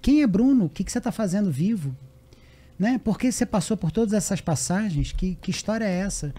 [0.01, 0.65] Quem é Bruno?
[0.65, 1.95] O que, que você tá fazendo vivo?
[2.77, 2.99] Né?
[3.03, 5.11] Por que você passou por todas essas passagens?
[5.11, 6.33] Que, que história é essa?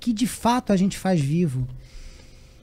[0.00, 1.68] Que de fato a gente faz vivo?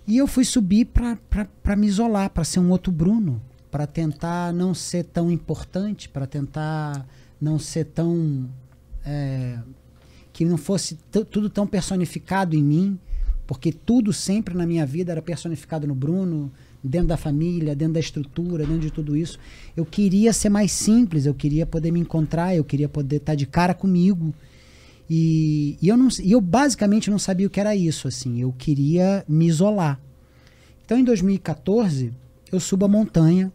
[0.07, 3.41] E eu fui subir para me isolar, para ser um outro Bruno,
[3.71, 7.05] para tentar não ser tão importante, para tentar
[7.39, 8.49] não ser tão.
[9.05, 9.59] É,
[10.35, 10.97] que não fosse
[11.31, 12.99] tudo tão personificado em mim,
[13.47, 16.51] porque tudo sempre na minha vida era personificado no Bruno,
[16.83, 19.39] dentro da família, dentro da estrutura, dentro de tudo isso.
[19.77, 23.45] Eu queria ser mais simples, eu queria poder me encontrar, eu queria poder estar de
[23.45, 24.33] cara comigo
[25.09, 28.41] e, e, eu não, eu basicamente não sabia o que era isso, assim.
[28.41, 30.01] Eu queria me isolar.
[30.83, 32.11] Então, em 2014,
[32.51, 33.53] eu subo a montanha,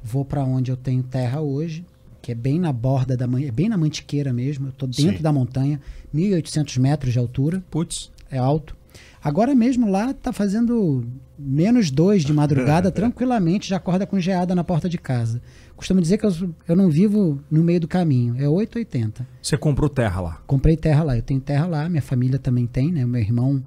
[0.00, 1.84] vou para onde eu tenho terra hoje,
[2.30, 4.68] que é bem na borda da é bem na mantiqueira mesmo.
[4.68, 5.22] Eu tô dentro Sim.
[5.22, 5.80] da montanha,
[6.14, 7.62] 1.800 metros de altura.
[7.68, 8.10] Putz.
[8.30, 8.76] é alto.
[9.22, 11.04] Agora mesmo lá tá fazendo
[11.36, 15.42] menos dois de madrugada, tranquilamente, já acorda com geada na porta de casa.
[15.76, 16.32] Costumo dizer que eu,
[16.68, 19.26] eu não vivo no meio do caminho, é 880.
[19.42, 20.42] Você comprou terra lá?
[20.46, 23.04] Comprei terra lá, eu tenho terra lá, minha família também tem, né?
[23.04, 23.62] Meu irmão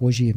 [0.00, 0.34] hoje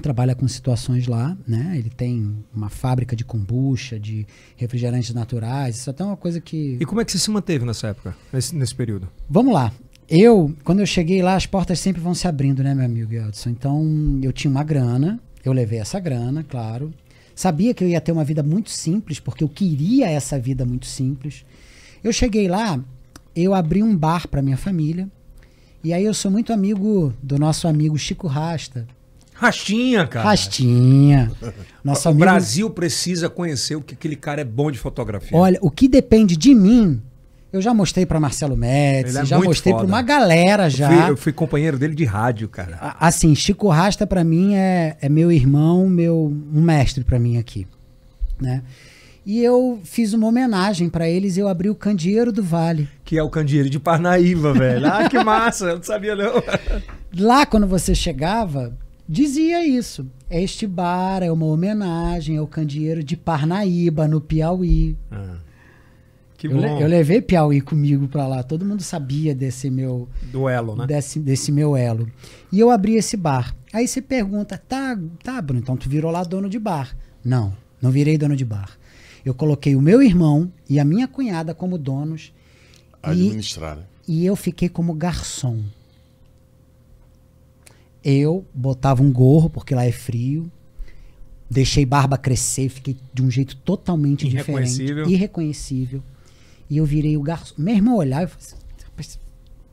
[0.00, 1.74] trabalha com situações lá, né?
[1.76, 6.78] Ele tem uma fábrica de kombucha, de refrigerantes naturais, isso é até uma coisa que...
[6.80, 9.08] E como é que você se manteve nessa época, nesse, nesse período?
[9.28, 9.72] Vamos lá.
[10.08, 13.50] Eu, quando eu cheguei lá, as portas sempre vão se abrindo, né, meu amigo Edson?
[13.50, 16.92] Então, eu tinha uma grana, eu levei essa grana, claro.
[17.34, 20.86] Sabia que eu ia ter uma vida muito simples, porque eu queria essa vida muito
[20.86, 21.44] simples.
[22.02, 22.82] Eu cheguei lá,
[23.34, 25.08] eu abri um bar para minha família.
[25.82, 28.86] E aí eu sou muito amigo do nosso amigo Chico Rasta.
[29.40, 30.28] Rastinha, cara.
[30.28, 31.32] Rastinha.
[31.82, 32.24] Nosso o amigo...
[32.24, 35.36] Brasil precisa conhecer o que aquele cara é bom de fotografia.
[35.36, 37.00] Olha, o que depende de mim,
[37.50, 40.88] eu já mostrei para Marcelo Médici, é já mostrei para uma galera eu, já.
[40.90, 42.76] fui, eu fui companheiro dele de rádio, cara.
[42.80, 47.38] A- Assim, Chico Rasta pra mim é, é meu irmão, meu um mestre pra mim
[47.38, 47.66] aqui,
[48.38, 48.62] né?
[49.24, 52.88] E eu fiz uma homenagem pra eles, eu abri o Candeeiro do Vale.
[53.04, 54.86] Que é o candeeiro de Parnaíba, velho.
[54.86, 55.66] Ah, que massa.
[55.66, 56.42] Eu não sabia, não.
[57.16, 58.72] Lá quando você chegava,
[59.10, 60.06] dizia isso.
[60.30, 64.96] Este bar é uma homenagem ao Candeeiro de Parnaíba, no Piauí.
[65.10, 65.38] Ah,
[66.38, 66.80] que Eu, le- bom.
[66.80, 70.86] eu levei Piauí comigo pra lá, todo mundo sabia desse meu Duelo, né?
[70.86, 72.08] desse, desse meu elo.
[72.52, 73.54] E eu abri esse bar.
[73.72, 76.96] Aí você pergunta, tá, tá, Bruno, então tu virou lá dono de bar.
[77.24, 78.78] Não, não virei dono de bar.
[79.24, 82.32] Eu coloquei o meu irmão e a minha cunhada como donos
[83.04, 83.82] e, Administrar, né?
[84.08, 85.58] e eu fiquei como garçom.
[88.04, 90.50] Eu botava um gorro, porque lá é frio,
[91.50, 94.86] deixei barba crescer, fiquei de um jeito totalmente Irreconhecível.
[94.86, 96.02] diferente, irreconhecível.
[96.68, 97.54] E eu virei o garçom.
[97.58, 99.18] Meu irmão olhava e falava assim, "Rapaz,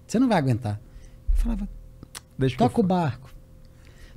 [0.05, 0.79] você não vai aguentar.
[1.29, 1.69] Eu falava,
[2.37, 3.29] Deixa que eu Toca o barco.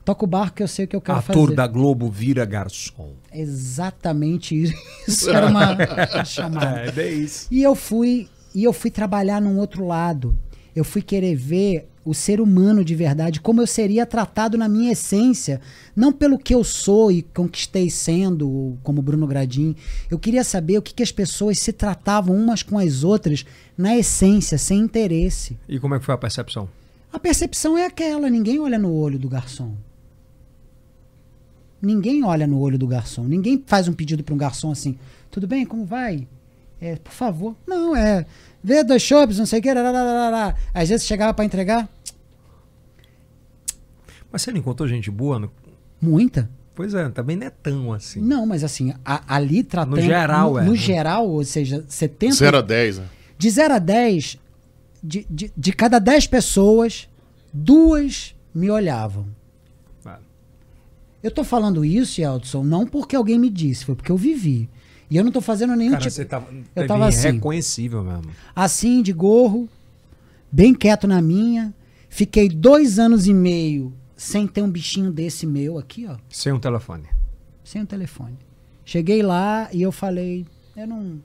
[0.05, 1.55] Toca o barco que eu sei o que eu quero Ator fazer.
[1.55, 3.13] da Globo vira garçom.
[3.33, 4.75] Exatamente isso.
[5.07, 6.91] Isso era uma chamada.
[6.97, 7.47] É, é isso.
[7.51, 10.37] E eu fui e eu fui trabalhar num outro lado.
[10.75, 14.93] Eu fui querer ver o ser humano de verdade, como eu seria tratado na minha
[14.93, 15.61] essência,
[15.95, 19.77] não pelo que eu sou e conquistei sendo, como Bruno Gradim.
[20.11, 23.45] Eu queria saber o que, que as pessoas se tratavam umas com as outras
[23.77, 25.59] na essência, sem interesse.
[25.69, 26.69] E como é que foi a percepção?
[27.13, 29.75] A percepção é aquela, ninguém olha no olho do garçom.
[31.83, 33.25] Ninguém olha no olho do garçom.
[33.25, 34.99] Ninguém faz um pedido para um garçom assim:
[35.31, 36.29] tudo bem, como vai?
[36.81, 37.57] É, por favor.
[37.67, 38.27] Não, é.
[38.63, 39.69] Vê dois chopps, não sei o que.
[39.73, 40.55] rarararará.
[40.75, 41.89] Às vezes chegava para entregar,
[44.31, 45.39] Mas você não encontrou gente boa?
[45.39, 45.51] No...
[46.01, 46.51] muita.
[46.75, 48.21] Pois é, também não é tão assim.
[48.21, 50.01] Não, mas assim, a- ali tratando.
[50.01, 50.77] geral, no, é, no né?
[50.79, 52.35] geral, ou seja, 70.
[52.37, 53.05] 0 a 10, né?
[53.37, 54.39] De 0 a 10,
[55.03, 57.09] de, de, de cada 10 pessoas,
[57.53, 59.27] duas me olhavam.
[60.07, 60.19] Ah,
[61.23, 64.69] Eu tô falando isso, Eldson, não porque alguém me disse, foi porque eu vivi.
[65.11, 66.15] E eu não tô fazendo nenhum Cara, tipo.
[66.15, 66.47] você tava,
[66.77, 67.29] eu tava assim.
[67.29, 68.31] irreconhecível mesmo.
[68.55, 69.69] Assim, de gorro,
[70.53, 71.75] bem quieto na minha.
[72.09, 76.17] Fiquei dois anos e meio sem ter um bichinho desse meu aqui, ó.
[76.29, 77.05] Sem um telefone.
[77.65, 78.37] Sem o telefone.
[78.85, 80.47] Cheguei lá e eu falei,
[80.77, 81.21] eu não,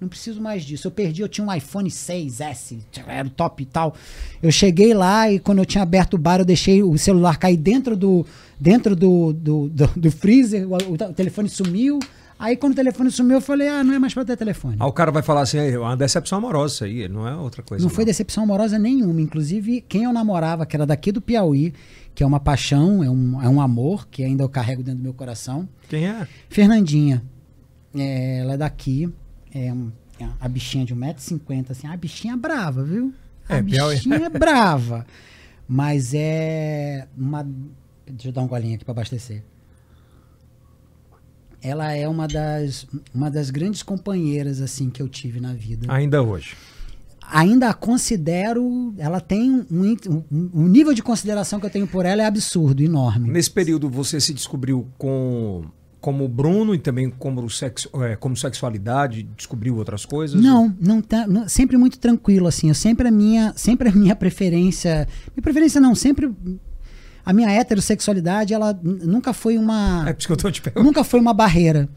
[0.00, 0.86] não preciso mais disso.
[0.86, 3.94] Eu perdi, eu tinha um iPhone 6S, era o top e tal.
[4.42, 7.56] Eu cheguei lá e quando eu tinha aberto o bar, eu deixei o celular cair
[7.56, 8.26] dentro do,
[8.58, 11.98] dentro do, do, do, do freezer, o, o telefone sumiu.
[12.38, 14.76] Aí quando o telefone sumiu, eu falei, ah, não é mais pra ter telefone.
[14.78, 17.62] Aí o cara vai falar assim, é uma decepção amorosa isso aí, não é outra
[17.62, 17.82] coisa.
[17.82, 19.20] Não foi decepção amorosa nenhuma.
[19.20, 21.72] Inclusive, quem eu namorava, que era daqui do Piauí,
[22.14, 25.02] que é uma paixão, é um, é um amor, que ainda eu carrego dentro do
[25.02, 25.66] meu coração.
[25.88, 26.28] Quem é?
[26.50, 27.22] Fernandinha.
[27.94, 29.10] É, ela é daqui.
[29.54, 29.90] É um-
[30.20, 31.86] é a bichinha de 1,50m, assim.
[31.86, 33.12] A bichinha é brava, viu?
[33.48, 35.06] A É, bichinha é brava.
[35.68, 37.42] Mas é uma.
[38.06, 39.42] Deixa eu dar um golinho aqui para abastecer.
[41.66, 46.22] Ela é uma das, uma das grandes companheiras assim que eu tive na vida Ainda
[46.22, 46.54] hoje.
[47.20, 48.94] ainda a considero.
[48.98, 49.96] Ela tem um,
[50.30, 53.30] um, um nível de consideração que eu tenho por ela é absurdo, enorme.
[53.30, 55.64] Nesse período você se descobriu com
[56.00, 60.40] como Bruno e também como, sexo, é, como sexualidade, descobriu outras coisas?
[60.40, 62.68] Não, não tá, não- sempre muito tranquilo assim.
[62.68, 66.30] Eu sempre a minha, sempre a minha preferência, minha preferência não, sempre
[67.26, 70.86] a minha heterossexualidade, ela nunca foi uma É por isso que eu tô te perguntando.
[70.86, 71.88] nunca foi uma barreira.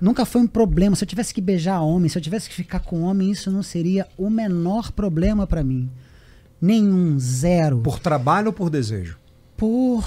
[0.00, 0.96] Nunca foi um problema.
[0.96, 3.62] Se eu tivesse que beijar homem, se eu tivesse que ficar com homem, isso não
[3.62, 5.90] seria o menor problema pra mim.
[6.60, 7.78] Nenhum, zero.
[7.80, 9.18] Por trabalho ou por desejo?
[9.56, 10.04] por,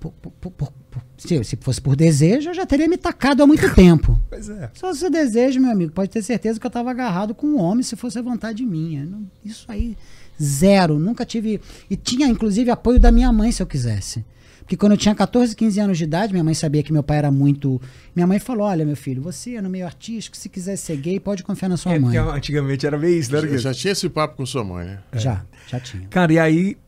[0.00, 3.46] por, por- por- por Se, se fosse por desejo, eu já teria me tacado há
[3.46, 4.18] muito tempo.
[4.30, 4.70] Pois é.
[4.72, 7.82] Se fosse desejo, meu amigo, pode ter certeza que eu estava agarrado com um homem
[7.82, 9.04] se fosse a vontade minha.
[9.04, 9.94] Não- Isso aí,
[10.42, 10.98] zero.
[10.98, 11.60] Nunca tive.
[11.90, 14.24] E tinha, inclusive, apoio da minha mãe se eu quisesse.
[14.60, 17.18] Porque quando eu tinha 14, 15 anos de idade, minha mãe sabia que meu pai
[17.18, 17.78] era muito.
[18.16, 21.20] Minha mãe falou: Olha, meu filho, você é no meio artístico, se quiser ser gay,
[21.20, 22.16] pode confiar na sua É, mãe.
[22.16, 23.42] antigamente era meio isso, né?
[23.42, 24.98] Já, já tinha esse papo com sua mãe, né?
[25.12, 26.06] Já, já tinha.
[26.08, 26.78] Cara, e aí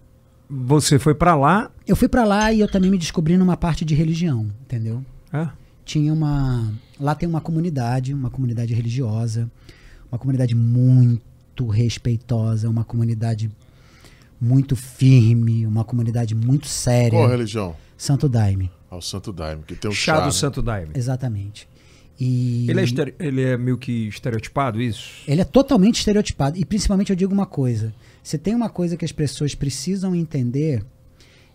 [0.48, 1.70] você foi pra lá.
[1.86, 5.04] Eu fui pra lá e eu também me descobri numa parte de religião, entendeu?
[5.30, 5.50] Ah,
[5.84, 6.72] tinha uma.
[6.98, 9.50] Lá tem uma comunidade, uma comunidade religiosa,
[10.10, 10.54] uma comunidade
[11.62, 13.50] muito respeitosa, uma comunidade
[14.40, 17.10] muito firme, uma comunidade muito séria.
[17.18, 17.74] Qual religião?
[17.96, 20.32] Santo Daime, Ao Santo Daime, que tem o chá chá, do né?
[20.32, 20.90] Santo Daime.
[20.94, 21.66] exatamente.
[22.20, 25.22] E Ele é, estere- ele é meio que estereotipado, isso?
[25.28, 26.58] ele é totalmente estereotipado.
[26.58, 30.84] E principalmente eu digo uma coisa: se tem uma coisa que as pessoas precisam entender,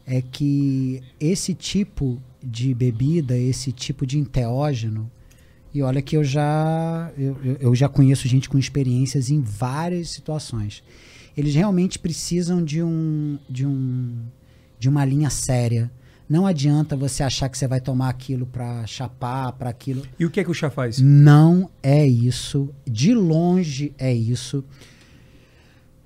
[0.06, 5.10] é que esse tipo de bebida, esse tipo de enteógeno,
[5.74, 10.84] e olha que eu já, eu, eu- já conheço gente com experiências em várias situações.
[11.36, 14.18] Eles realmente precisam de um, de um,
[14.78, 15.90] de uma linha séria.
[16.30, 20.04] Não adianta você achar que você vai tomar aquilo para chapar, para aquilo.
[20.20, 21.00] E o que é que o chá faz?
[21.00, 22.70] Não é isso.
[22.86, 24.64] De longe é isso.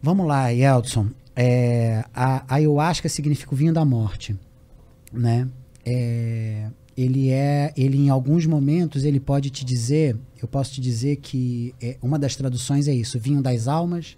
[0.02, 1.08] Vamos lá, Yeldson.
[1.36, 4.36] É, a a ayahuasca significa o vinho da morte,
[5.12, 5.48] né?
[5.86, 11.18] É, ele é, ele em alguns momentos ele pode te dizer, eu posso te dizer
[11.18, 14.18] que é, uma das traduções é isso, vinho das almas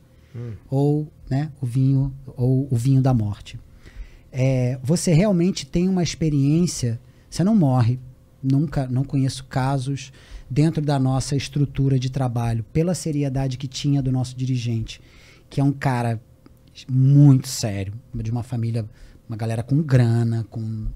[0.69, 3.59] ou, né, o vinho ou o vinho da morte.
[4.31, 6.99] É, você realmente tem uma experiência,
[7.29, 7.99] você não morre,
[8.43, 10.11] nunca, não conheço casos
[10.49, 15.01] dentro da nossa estrutura de trabalho, pela seriedade que tinha do nosso dirigente,
[15.49, 16.21] que é um cara
[16.87, 18.85] muito sério, de uma família,
[19.27, 20.87] uma galera com grana, com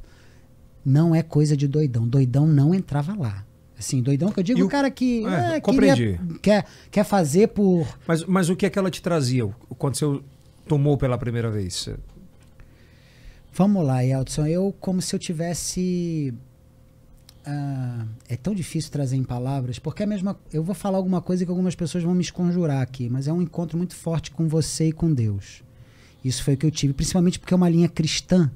[0.86, 2.08] não é coisa de doidão.
[2.08, 3.46] Doidão não entrava lá.
[3.78, 6.20] Assim, doidão que eu digo E o o- cara que É, é, compreendi.
[6.20, 9.96] queria- quer, quer fazer por Mas, mas o que é que ela te trazia quando
[9.96, 10.20] você
[10.68, 11.90] tomou pela primeira vez?
[13.54, 14.46] Vamos lá, Elton.
[14.46, 16.34] Eu, como se eu tivesse.
[17.46, 20.38] ah, é tão difícil trazer em palavras, porque é a mesma.
[20.54, 23.42] Eu vou falar alguma coisa que algumas pessoas vão me esconjurar aqui, mas é um
[23.42, 25.64] encontro muito forte com você e com Deus.
[26.24, 28.52] Isso foi o que eu tive, principalmente porque é uma linha cristã.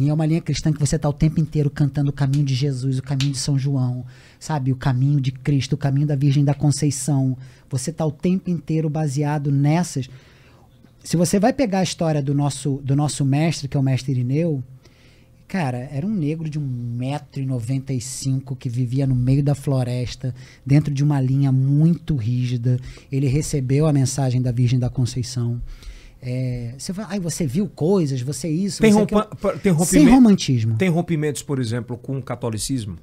[0.00, 2.54] E é uma linha cristã que você está o tempo inteiro cantando o caminho de
[2.54, 4.06] Jesus, o caminho de São João,
[4.38, 4.70] sabe?
[4.70, 7.36] O caminho de Cristo, o caminho da Virgem da Conceição.
[7.68, 10.08] Você está o tempo inteiro baseado nessas.
[11.02, 14.12] Se você vai pegar a história do nosso, do nosso mestre, que é o mestre
[14.12, 14.62] Irineu,
[15.48, 20.32] cara, era um negro de 1,95m que vivia no meio da floresta,
[20.64, 22.78] dentro de uma linha muito rígida.
[23.10, 25.60] Ele recebeu a mensagem da Virgem da Conceição.
[26.20, 29.60] É, você fala, ai, você viu coisas, você isso, Tem, você rompa- aquilo." pa- tem
[29.62, 30.76] Sem rompimento, romantismo.
[30.76, 32.96] tem rompimentos, por exemplo, com o catolicismo?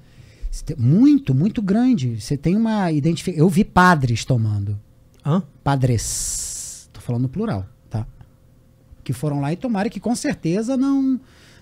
[0.78, 2.20] Muito, muito grande.
[2.22, 3.46] Você tem uma identificação.
[3.46, 4.80] Eu vi padres tomando.
[5.26, 5.44] Hã?
[5.64, 6.90] Padres.
[6.94, 8.06] Tô falando no plural, tá?
[9.04, 11.20] Que foram lá e tomaram que com certeza não.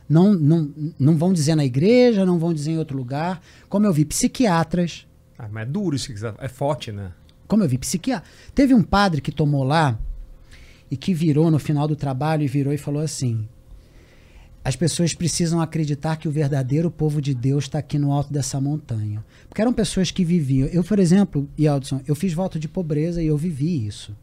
[0.10, 0.70] Não, não,
[1.00, 3.42] não vão dizer na igreja, não vão dizer em outro lugar.
[3.70, 5.08] Como eu vi psiquiatras,
[5.40, 7.12] Ah, mas é duro isso, você- é forte, né?
[7.48, 8.28] como eu vi psiquiatra.
[8.54, 9.98] Teve um padre que tomou lá
[10.94, 13.48] e que virou no final do trabalho e virou e falou assim:
[14.64, 18.62] as pessoas precisam acreditar que o verdadeiro povo de Deus está aqui no alto dessa
[18.62, 19.26] montanha.
[19.50, 20.68] Porque eram pessoas que viviam.
[20.68, 24.16] Eu, por exemplo, Yeldson, eu fiz voto de pobreza e eu vivi isso.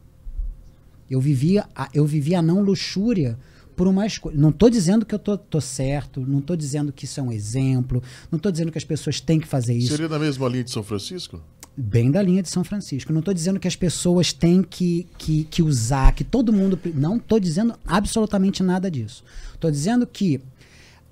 [1.10, 3.36] Eu vivia a, eu vivia a não luxúria
[3.74, 4.36] por uma escolha.
[4.36, 7.32] Não estou dizendo que eu tô, tô certo, não estou dizendo que isso é um
[7.32, 10.62] exemplo, não estou dizendo que as pessoas têm que fazer isso Seria na mesma linha
[10.62, 11.42] de São Francisco?
[11.76, 13.12] Bem da linha de São Francisco.
[13.12, 16.78] Não estou dizendo que as pessoas têm que, que, que usar, que todo mundo.
[16.94, 19.24] Não estou dizendo absolutamente nada disso.
[19.55, 20.40] Estou dizendo que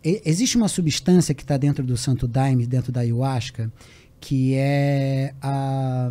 [0.03, 3.73] existe uma substância que está dentro do Santo Daime, dentro da ayahuasca,
[4.21, 6.11] que é a,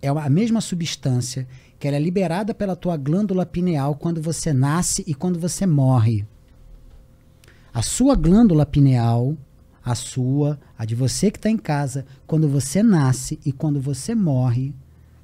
[0.00, 1.46] é a mesma substância
[1.78, 6.26] que ela é liberada pela tua glândula pineal quando você nasce e quando você morre.
[7.72, 9.36] A sua glândula pineal,
[9.86, 14.16] a sua, a de você que está em casa, quando você nasce e quando você
[14.16, 14.74] morre,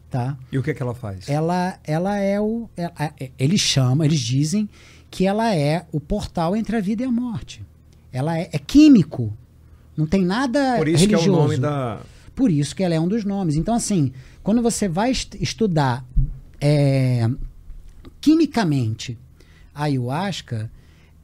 [0.08, 0.38] tá?
[0.52, 1.28] E o que é que ela faz?
[1.28, 2.70] Ela, ela é o.
[2.76, 4.68] é- é- eles chamam, eles dizem
[5.10, 7.60] que ela é o portal entre a vida e a morte.
[8.12, 9.36] Ela é, é químico.
[9.96, 11.24] Não tem nada Por isso religioso.
[11.24, 12.00] que é o nome da.
[12.34, 13.56] Por isso que ela é um dos nomes.
[13.56, 14.12] Então, assim,
[14.44, 16.04] quando você vai est- estudar
[16.60, 17.28] é,
[18.20, 19.18] quimicamente
[19.74, 20.70] a ayahuasca,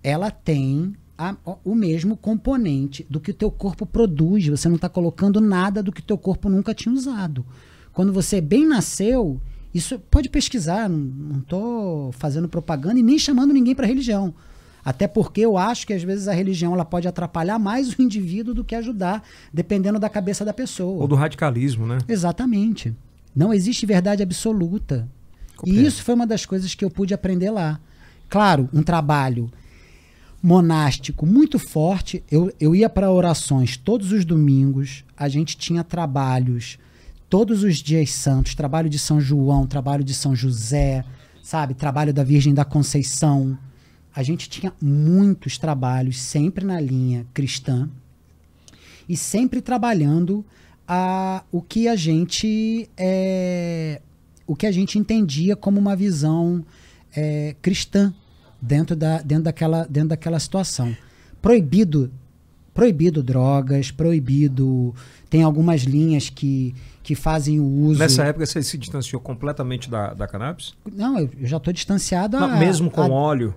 [0.02, 4.46] ela tem a- o mesmo componente do que o teu corpo produz.
[4.46, 7.44] Você não está colocando nada do que o teu corpo nunca tinha usado.
[7.92, 9.40] Quando você bem nasceu,
[9.74, 14.32] isso pode pesquisar, não estou fazendo propaganda e nem chamando ninguém para religião.
[14.84, 18.54] Até porque eu acho que às vezes a religião ela pode atrapalhar mais o indivíduo
[18.54, 19.22] do que ajudar,
[19.52, 21.02] dependendo da cabeça da pessoa.
[21.02, 21.98] Ou do radicalismo, né?
[22.08, 22.94] Exatamente.
[23.34, 25.08] Não existe verdade absoluta.
[25.56, 25.82] Compreendo.
[25.82, 27.80] E isso foi uma das coisas que eu pude aprender lá.
[28.28, 29.50] Claro, um trabalho
[30.42, 32.22] monástico muito forte.
[32.30, 35.04] Eu, eu ia para orações todos os domingos.
[35.16, 36.78] A gente tinha trabalhos
[37.28, 41.04] todos os dias santos, trabalho de São João, trabalho de São José,
[41.42, 43.58] sabe, trabalho da Virgem da Conceição.
[44.14, 47.88] A gente tinha muitos trabalhos sempre na linha cristã
[49.08, 50.44] e sempre trabalhando
[50.86, 54.00] a, o que a gente é,
[54.46, 56.64] o que a gente entendia como uma visão
[57.14, 58.14] é, cristã
[58.60, 60.96] dentro, da, dentro, daquela, dentro daquela situação.
[61.40, 62.10] Proibido
[62.74, 64.94] proibido drogas, proibido.
[65.28, 66.72] Tem algumas linhas que,
[67.02, 67.98] que fazem o uso.
[67.98, 70.74] Nessa época você se distanciou completamente da, da cannabis?
[70.94, 73.52] Não, eu, já estou distanciado Não, há- mesmo com há- óleo,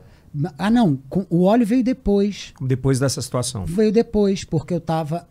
[0.57, 0.95] Ah, não.
[1.07, 2.51] com- o óleo veio depois.
[2.59, 3.63] depois dessa situação.
[3.63, 5.27] Veio depois, porque eu tava.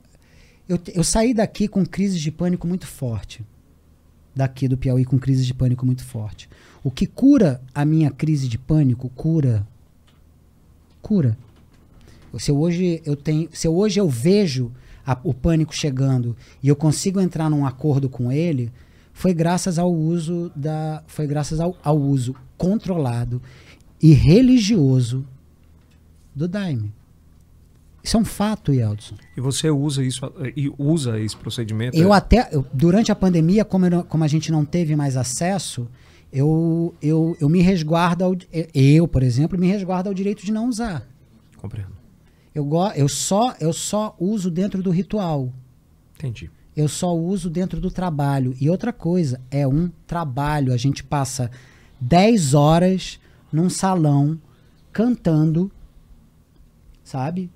[0.68, 3.44] Eu, eu saí daqui com crises de pânico muito forte.
[4.36, 6.48] Daqui do Piauí com crises de pânico muito forte.
[6.82, 9.66] O que cura a minha crise de pânico, cura.
[11.02, 11.36] Cura.
[12.38, 13.48] Se eu hoje eu tenho.
[13.52, 14.70] Se eu hoje eu vejo
[15.06, 18.70] a- o pânico chegando e eu consigo entrar num acordo com ele,
[19.12, 21.02] foi graças ao uso da.
[21.06, 23.42] Foi graças ao, ao uso controlado
[24.00, 25.26] e religioso
[26.34, 26.92] do Daime.
[28.02, 29.14] Isso é um fato, Yeldson.
[29.36, 30.20] E você usa isso
[30.56, 31.96] e usa esse procedimento?
[31.98, 35.86] Eu até, eu- durante a pandemia, como, eu como a gente não teve mais acesso,
[36.32, 38.36] eu, eu, eu me resguardo, ao,
[38.74, 41.06] eu, por exemplo, me resguardo ao direito de não usar.
[41.56, 41.92] Compreendo.
[42.54, 45.52] Eu, go- eu, só, eu só uso dentro do ritual.
[46.16, 46.50] Entendi.
[46.76, 48.54] Eu só uso dentro do trabalho.
[48.60, 50.72] E outra coisa, é um trabalho.
[50.72, 51.50] A gente passa
[52.00, 53.18] 10 horas
[53.52, 54.38] num salão
[54.92, 55.70] cantando,
[57.04, 57.50] sabe?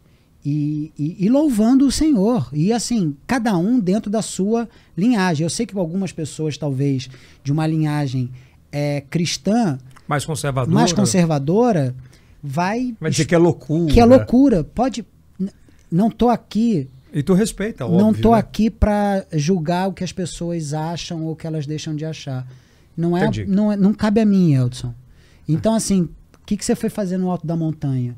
[0.44, 2.48] E, e- e louvando o Senhor.
[2.52, 5.44] E assim, cada um dentro da sua linhagem.
[5.44, 7.08] Eu sei que algumas pessoas, talvez,
[7.42, 8.30] de uma linhagem
[8.74, 9.78] é, cristã,
[10.08, 10.74] Mais conservador.
[10.74, 11.94] mais conservadora,
[12.42, 12.94] vai.
[13.00, 13.92] Vai dizer que é loucura.
[13.92, 14.64] que é loucura.
[14.64, 15.06] Pode.
[15.90, 18.00] Não tô aqui E tu respeita, óbvio.
[18.00, 18.38] não tô né?
[18.38, 22.44] aqui para julgar o que as pessoas acham ou o que elas deixam de achar.
[22.96, 23.46] Não é, Entendi.
[23.46, 24.92] não, é- não cabe a mim, Eldson.
[25.48, 28.16] Então assim, o que, que você foi fazer no alto da montanha?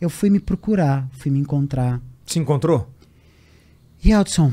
[0.00, 1.98] Eu fui me procurar, fui me encontrar.
[2.26, 2.86] Se encontrou?
[4.04, 4.52] E Eldson,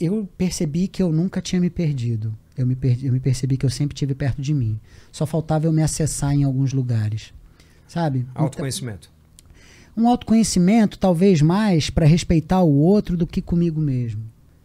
[0.00, 2.34] eu percebi que eu nunca tinha me perdido.
[2.58, 4.80] Eu me, perdi, eu me percebi que eu sempre tive perto de mim.
[5.12, 7.32] Só faltava eu me acessar em alguns lugares.
[7.86, 8.26] Sabe?
[8.30, 9.10] Então, Autoconhecimento.
[9.96, 14.22] um autoconhecimento, talvez mais para respeitar o outro do que comigo mesmo.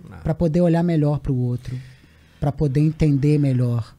[0.10, 0.18] Ah.
[0.18, 1.80] Para poder olhar melhor para o outro.
[2.40, 3.95] Para poder entender melhor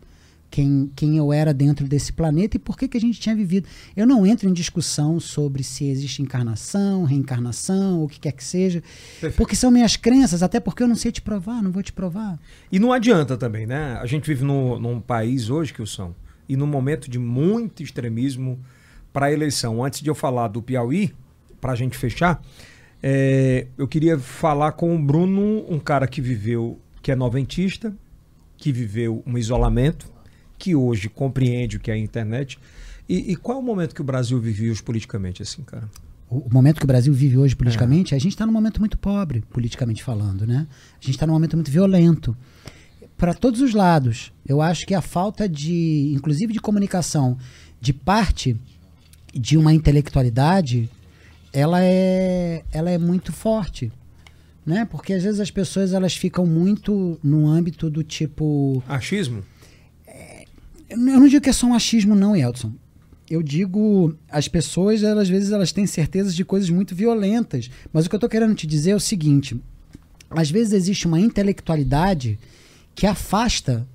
[0.55, 3.67] quem, quem eu era dentro desse planeta e por que, que a gente tinha vivido.
[3.97, 8.45] Eu não entro em discussão sobre se existe encarnação, reencarnação, ou o que quer que
[8.45, 8.81] seja.
[8.81, 9.37] Perfeito.
[9.37, 12.39] Porque são minhas crenças, até porque eu não sei te provar, não vou te provar.
[12.71, 13.99] E não adianta também, né?
[14.01, 16.15] A gente vive no, num país hoje que o são
[16.49, 18.61] e num momento de muito extremismo
[19.13, 19.85] para a eleição.
[19.85, 21.13] Antes de eu falar do Piauí,
[21.61, 22.41] para a gente fechar,
[23.03, 27.93] é, eu queria falar com o Bruno, um cara que viveu, que é noventista,
[28.57, 30.14] que viveu um isolamento,
[30.65, 32.59] que hoje compreende o que é a internet.
[33.07, 35.86] E, e qual é o momento que o Brasil vive hoje politicamente, assim, cara?
[36.31, 39.43] o momento que o Brasil vive hoje politicamente, a gente está num momento muito pobre,
[39.51, 40.66] politicamente falando, né?
[41.01, 42.36] A gente está num momento muito violento.
[43.16, 44.32] Para todos os lados.
[44.45, 47.39] Eu acho que a falta de, inclusive de comunicação,
[47.81, 48.57] de parte
[49.32, 50.89] de uma intelectualidade,
[51.53, 53.93] ela é, ela é muito forte.
[54.66, 54.86] Né?
[54.86, 58.82] Porque às vezes as pessoas elas ficam muito no âmbito do tipo.
[58.89, 59.45] Achismo?
[60.89, 62.73] Eu não digo que é só um achismo, não, Elton.
[63.31, 67.70] Eu digo, as pessoas, elas, às vezes, elas têm certezas de coisas muito violentas.
[67.93, 69.59] Mas o que eu estou querendo te dizer é o seguinte:
[70.31, 72.39] às vezes existe uma intelectualidade
[72.94, 73.86] que afasta,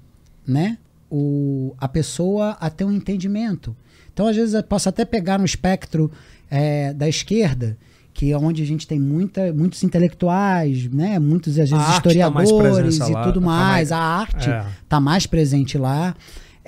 [0.47, 0.77] né,
[1.11, 3.75] o, a pessoa a ter um entendimento.
[4.11, 6.11] Então, às vezes, eu posso até pegar no espectro
[6.51, 7.77] eh, da esquerda,
[8.13, 12.51] que é onde a gente tem muita, muitos intelectuais, né, muitos, às vezes, tá historiadores
[12.51, 13.69] presença e lá, tudo tá mais.
[13.69, 14.65] mais- A arte É.
[14.83, 16.15] está mais presente lá.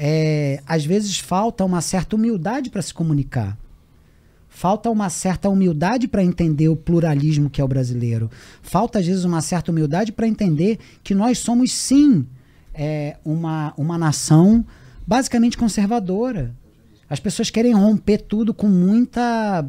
[0.03, 3.55] É, às vezes falta uma certa humildade para se comunicar.
[4.49, 8.29] Falta uma certa humildade para entender o pluralismo que é o brasileiro.
[8.63, 12.25] Falta, às vezes, uma certa humildade para entender que nós somos, sim,
[12.73, 14.65] é, uma, uma nação
[15.05, 16.51] basicamente conservadora.
[17.07, 19.63] As pessoas querem romper tudo com muita.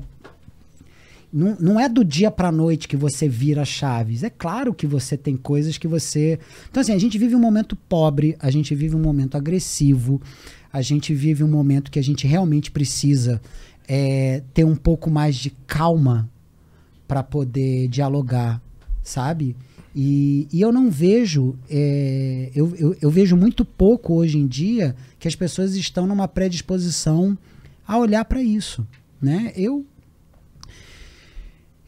[1.33, 4.23] Não, não é do dia para noite que você vira chaves.
[4.23, 6.39] É claro que você tem coisas que você.
[6.71, 10.21] Então, assim, a gente vive um momento pobre, a gente vive um momento agressivo,
[10.71, 13.41] a gente vive um momento que a gente realmente precisa
[13.89, 16.29] é, ter um pouco mais de calma
[17.09, 18.61] para poder dialogar,
[19.03, 19.57] sabe?
[19.95, 24.97] E, e, eu não vejo, é, eu, eu, eu, vejo muito pouco hoje em dia
[25.19, 27.37] que as pessoas estão numa predisposição
[27.87, 28.87] a olhar para isso.
[29.21, 29.53] Né?
[29.55, 29.85] Eu,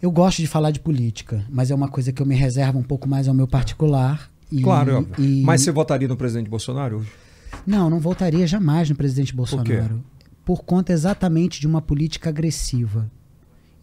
[0.04, 2.82] eu gosto de falar de política, mas é uma coisa que eu me reservo um
[2.82, 4.30] pouco mais ao meu particular.
[4.52, 7.10] E, claro, e, mas você votaria no presidente Bolsonaro hoje?
[7.66, 10.04] Não, não votaria jamais no presidente Bolsonaro.
[10.44, 13.10] Por, Por conta exatamente de uma política agressiva.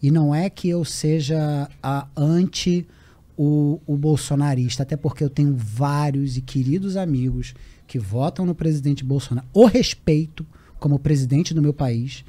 [0.00, 2.86] E não é que eu seja a anti
[3.36, 7.52] o, o bolsonarista, até porque eu tenho vários e queridos amigos
[7.84, 9.46] que votam no presidente Bolsonaro.
[9.52, 10.46] O respeito
[10.78, 12.24] como presidente do meu país.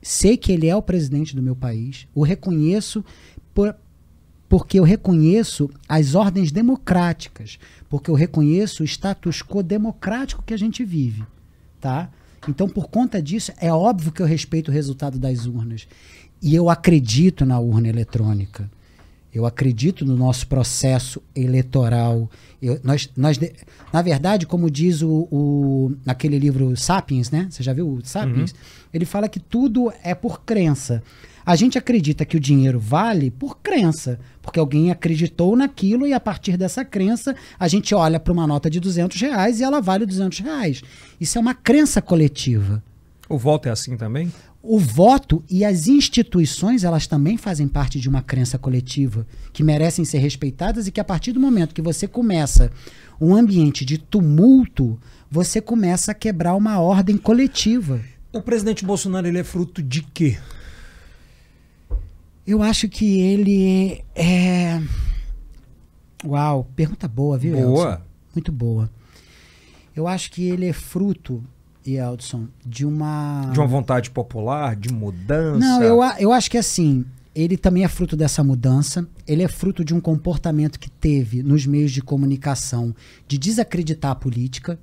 [0.00, 2.06] Sei que ele é o presidente do meu país.
[2.14, 3.04] O reconheço
[3.52, 3.74] por,
[4.48, 7.58] porque eu reconheço as ordens democráticas,
[7.88, 11.24] porque eu reconheço o status quo democrático que a gente vive,
[11.80, 12.10] tá?
[12.48, 15.88] Então, por conta disso, é óbvio que eu respeito o resultado das urnas.
[16.40, 18.70] E eu acredito na urna eletrônica.
[19.38, 22.28] Eu acredito no nosso processo eleitoral.
[22.60, 23.38] Eu, nós, nós,
[23.92, 27.46] na verdade, como diz o, o, naquele livro Sapiens, né?
[27.48, 28.50] Você já viu o Sapiens?
[28.50, 28.56] Uhum.
[28.92, 31.02] Ele fala que tudo é por crença.
[31.46, 36.18] A gente acredita que o dinheiro vale por crença, porque alguém acreditou naquilo e a
[36.18, 40.04] partir dessa crença a gente olha para uma nota de 200 reais e ela vale
[40.04, 40.82] 200 reais.
[41.20, 42.82] Isso é uma crença coletiva.
[43.28, 44.32] O voto é assim também?
[44.62, 50.04] O voto e as instituições, elas também fazem parte de uma crença coletiva, que merecem
[50.04, 52.70] ser respeitadas e que a partir do momento que você começa
[53.20, 54.98] um ambiente de tumulto,
[55.30, 58.00] você começa a quebrar uma ordem coletiva.
[58.32, 60.38] O presidente Bolsonaro ele é fruto de quê?
[62.46, 64.80] Eu acho que ele é.
[66.24, 67.54] Uau, pergunta boa, viu?
[67.54, 67.92] Boa.
[67.92, 68.02] Elson?
[68.34, 68.90] Muito boa.
[69.94, 71.44] Eu acho que ele é fruto
[71.96, 73.50] Eldson, de uma.
[73.52, 75.58] De uma vontade popular, de mudança?
[75.58, 77.04] Não, eu, eu acho que assim,
[77.34, 79.06] ele também é fruto dessa mudança.
[79.26, 82.94] Ele é fruto de um comportamento que teve nos meios de comunicação
[83.26, 84.78] de desacreditar a política.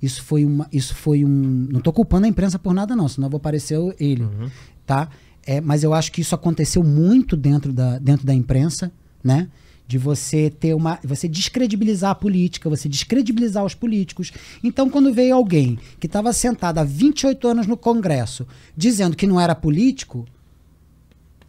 [0.00, 0.68] Isso foi uma.
[0.72, 1.66] Isso foi um.
[1.70, 4.22] Não estou culpando a imprensa por nada, não, senão eu vou parecer ele.
[4.22, 4.50] Uhum.
[4.86, 5.08] Tá?
[5.46, 8.92] É, mas eu acho que isso aconteceu muito dentro da, dentro da imprensa,
[9.24, 9.48] né?
[9.88, 11.00] De você ter uma.
[11.02, 14.30] você descredibilizar a política, você descredibilizar os políticos.
[14.62, 18.46] Então, quando veio alguém que estava sentado há 28 anos no Congresso
[18.76, 20.26] dizendo que não era político,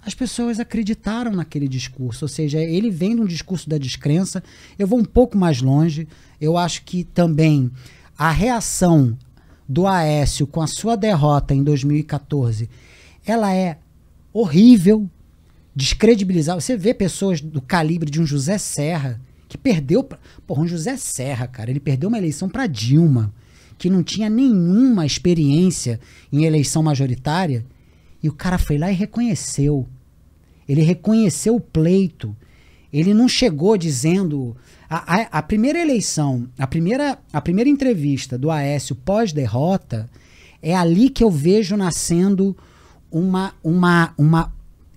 [0.01, 2.23] as pessoas acreditaram naquele discurso.
[2.23, 4.41] Ou seja, ele vem de um discurso da descrença.
[4.79, 6.07] Eu vou um pouco mais longe.
[6.39, 7.69] Eu acho que também
[8.17, 9.17] a reação
[9.67, 12.69] do Aécio com a sua derrota em 2014,
[13.25, 13.77] ela é
[14.31, 15.09] horrível,
[15.79, 16.59] descredibilizar.
[16.59, 20.03] Você vê pessoas do calibre de um José Serra, que perdeu.
[20.45, 23.33] Porra, um José Serra, cara, ele perdeu uma eleição para Dilma,
[23.77, 25.97] que não tinha nenhuma experiência
[26.33, 27.65] em eleição majoritária,
[28.21, 29.87] e o cara foi lá e reconheceu.
[30.67, 32.35] Ele reconheceu o pleito.
[32.91, 34.57] Ele não chegou dizendo.
[34.89, 40.09] A, a, a primeira eleição, a primeira, a primeira entrevista do Aécio pós-derrota,
[40.61, 42.57] é ali que eu vejo nascendo
[43.09, 44.51] uma, uma, uma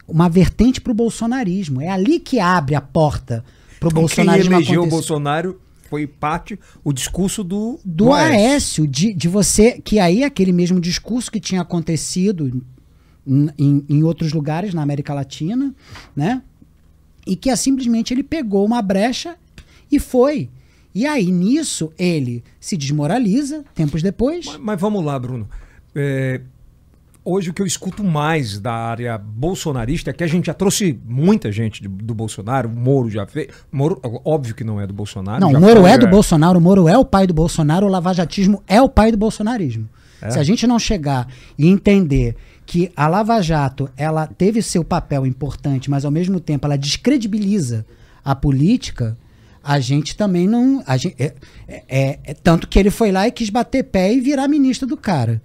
[0.06, 1.80] uma vertente para o bolsonarismo.
[1.80, 3.44] É ali que abre a porta
[3.78, 4.50] para o bolsonarismo.
[4.50, 9.28] Quem elegeu o Bolsonaro foi parte o discurso do do, do Aécio, Aécio de, de
[9.28, 12.62] você que aí aquele mesmo discurso que tinha acontecido
[13.26, 15.74] em, em outros lugares na América Latina,
[16.14, 16.42] né?
[17.26, 19.36] E que é, simplesmente ele pegou uma brecha
[19.90, 20.48] e foi.
[20.94, 24.46] E aí nisso ele se desmoraliza tempos depois.
[24.46, 25.48] Mas, mas vamos lá, Bruno.
[25.94, 26.40] É,
[27.24, 30.98] hoje o que eu escuto mais da área bolsonarista é que a gente já trouxe
[31.04, 33.48] muita gente do Bolsonaro, o Moro já fez.
[33.70, 35.40] Moro, óbvio que não é do Bolsonaro.
[35.40, 38.62] Não, o Moro é do Bolsonaro, o Moro é o pai do Bolsonaro, o lavajatismo
[38.66, 39.88] é o pai do bolsonarismo.
[40.20, 40.30] É.
[40.30, 41.26] Se a gente não chegar
[41.58, 46.66] e entender que a Lava Jato ela teve seu papel importante, mas ao mesmo tempo
[46.66, 47.84] ela descredibiliza
[48.24, 49.16] a política,
[49.62, 50.82] a gente também não.
[50.86, 51.34] A gente, é,
[51.66, 54.86] é, é, é tanto que ele foi lá e quis bater pé e virar ministro
[54.86, 55.42] do cara.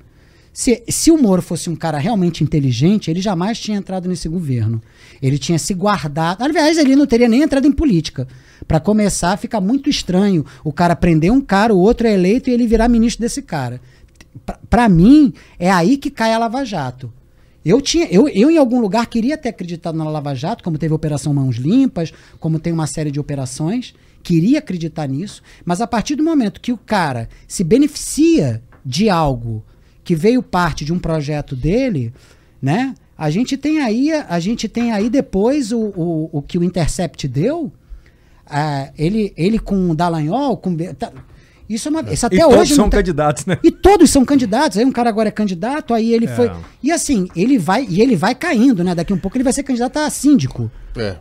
[0.57, 4.81] Se, se o Moro fosse um cara realmente inteligente, ele jamais tinha entrado nesse governo.
[5.21, 6.41] Ele tinha se guardado.
[6.41, 8.27] Aliás, ele não teria nem entrado em política.
[8.67, 12.53] Para começar, fica muito estranho o cara prender um cara, o outro é eleito e
[12.53, 13.79] ele virar ministro desse cara.
[14.67, 17.13] Para mim, é aí que cai a Lava Jato.
[17.63, 20.91] Eu, tinha, eu, eu, em algum lugar, queria ter acreditado na Lava Jato, como teve
[20.91, 23.93] a Operação Mãos Limpas, como tem uma série de operações.
[24.23, 25.43] Queria acreditar nisso.
[25.63, 29.63] Mas a partir do momento que o cara se beneficia de algo
[30.07, 32.13] que veio parte de um projeto dele,
[32.61, 32.95] né?
[33.17, 37.27] A gente tem aí, a gente tem aí depois o, o, o que o Intercept
[37.27, 37.69] deu.
[38.45, 40.73] ah, ele, ele com o Dallagnol, com.
[40.97, 41.11] tá-
[41.67, 43.57] isso, é uma, isso até e hoje todos não são tá- candidatos, né?
[43.61, 44.77] e todos são candidatos.
[44.77, 46.29] Aí um cara agora é candidato, aí ele É.
[46.29, 46.49] foi.
[46.81, 48.95] E assim, ele vai e ele vai caindo, né?
[48.95, 50.71] Daqui um pouco ele vai ser candidato a síndico.
[50.95, 51.17] É.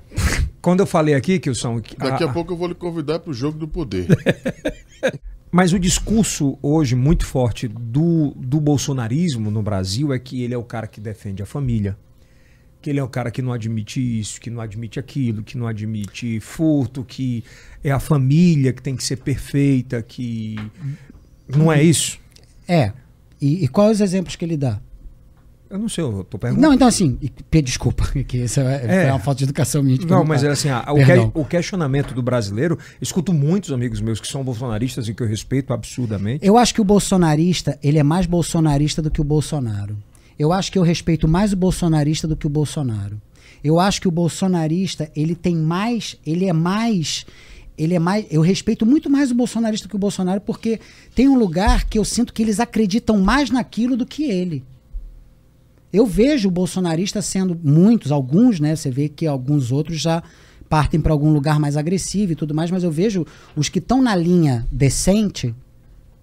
[0.62, 1.82] Quando eu falei aqui, que são.
[1.98, 4.06] Daqui a pouco eu vou lhe convidar para o jogo do poder.
[5.56, 10.58] Mas o discurso hoje muito forte do, do bolsonarismo no Brasil é que ele é
[10.58, 11.96] o cara que defende a família.
[12.82, 15.66] Que ele é o cara que não admite isso, que não admite aquilo, que não
[15.66, 17.42] admite furto, que
[17.82, 20.56] é a família que tem que ser perfeita, que.
[21.48, 22.20] Não é isso?
[22.68, 22.92] É.
[23.40, 24.78] E, e quais os exemplos que ele dá?
[25.68, 26.66] Eu não sei, eu tô perguntando.
[26.66, 27.18] Não, então assim,
[27.64, 29.10] desculpa, que isso é, É.
[29.12, 29.98] uma falta de educação minha.
[30.06, 34.20] Não, mas é assim, ah, o, que- o questionamento do brasileiro, escuto muitos amigos meus
[34.20, 36.46] que são bolsonaristas e que eu respeito absurdamente.
[36.46, 39.96] Eu acho que o bolsonarista, ele é mais bolsonarista do que o Bolsonaro.
[40.38, 43.20] Eu acho que eu respeito mais o bolsonarista do que o Bolsonaro.
[43.64, 47.24] Eu acho que o bolsonarista, ele tem mais, ele é mais,
[47.76, 50.78] ele é mais, eu respeito muito mais o bolsonarista do que o Bolsonaro porque
[51.14, 54.62] tem um lugar que eu sinto que eles acreditam mais naquilo do que ele.
[55.96, 58.76] Eu vejo o bolsonarista sendo muitos, alguns, né?
[58.76, 60.22] Você vê que alguns outros já
[60.68, 63.24] partem para algum lugar mais agressivo e tudo mais, mas eu vejo
[63.56, 65.54] os que estão na linha decente,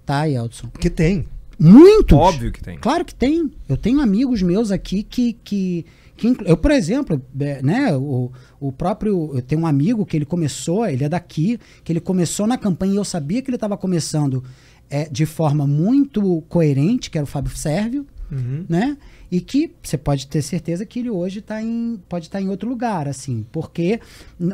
[0.06, 0.68] tá, Yeldson?
[0.68, 1.26] Porque tem.
[1.58, 2.16] Muitos.
[2.18, 2.77] Óbvio que tem.
[2.77, 3.52] Claro que tem.
[3.68, 5.34] Eu tenho amigos meus aqui que.
[5.43, 5.85] que,
[6.18, 9.32] que eu, por exemplo, é, né, o, o próprio.
[9.34, 12.93] Eu tenho um amigo que ele começou, ele é daqui, que ele começou na campanha
[12.93, 14.43] e eu sabia que ele estava começando
[14.90, 18.66] é, de forma muito coerente, que era o Fábio Sérvio, Uhum.
[18.68, 18.98] né?
[19.34, 22.70] E que você pode ter certeza que ele hoje tá em, pode estar em outro
[22.70, 24.00] lugar, assim, porque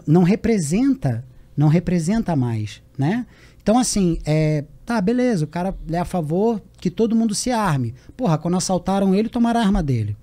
[0.08, 1.26] não representa,
[1.58, 3.26] não representa mais, né?
[3.62, 7.94] Então, assim, é, tá, beleza, o cara é a favor que todo mundo se arme.
[8.16, 10.16] Porra, quando assaltaram ele, tomaram a arma dele,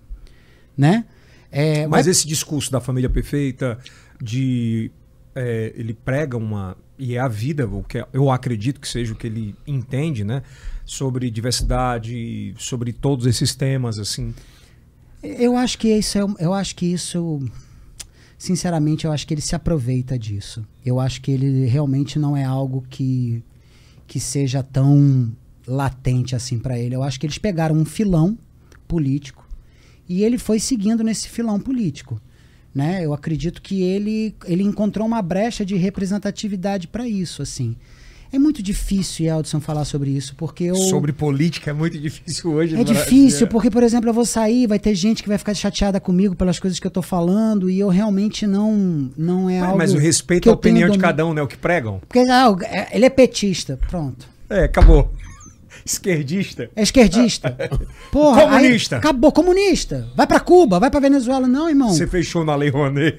[0.74, 1.04] né?
[1.52, 3.78] É, Mas vai- esse discurso da família perfeita,
[4.18, 4.90] de
[5.34, 9.16] é, ele prega uma e é a vida, o que eu acredito que seja o
[9.16, 10.42] que ele entende, né,
[10.86, 14.32] sobre diversidade, sobre todos esses temas assim.
[15.20, 17.40] Eu acho que isso é, eu acho que isso
[18.38, 20.64] sinceramente eu acho que ele se aproveita disso.
[20.84, 23.42] Eu acho que ele realmente não é algo que
[24.06, 25.32] que seja tão
[25.66, 26.94] latente assim para ele.
[26.94, 28.38] Eu acho que eles pegaram um filão
[28.86, 29.44] político
[30.08, 32.20] e ele foi seguindo nesse filão político,
[32.72, 33.04] né?
[33.04, 37.74] Eu acredito que ele ele encontrou uma brecha de representatividade para isso, assim.
[38.36, 42.78] É muito difícil, Eldson, falar sobre isso, porque eu Sobre política é muito difícil hoje.
[42.78, 45.98] é difícil, porque, por exemplo, eu vou sair, vai ter gente que vai ficar chateada
[45.98, 49.78] comigo pelas coisas que eu tô falando, e eu realmente não, não é Mas, algo.
[49.78, 51.98] mas o respeito à opinião de cada um, né, o que pregam.
[52.06, 54.28] Porque ah, é- ele é petista, pronto.
[54.50, 55.10] É, acabou.
[55.84, 56.68] Esquerdista.
[56.76, 57.56] É esquerdista.
[58.12, 58.96] Porra, Comunista.
[58.98, 60.08] acabou, comunista.
[60.14, 61.46] Vai pra Cuba, vai pra Venezuela.
[61.48, 61.88] Não, irmão.
[61.90, 63.18] Você fechou na Lei Rouanet.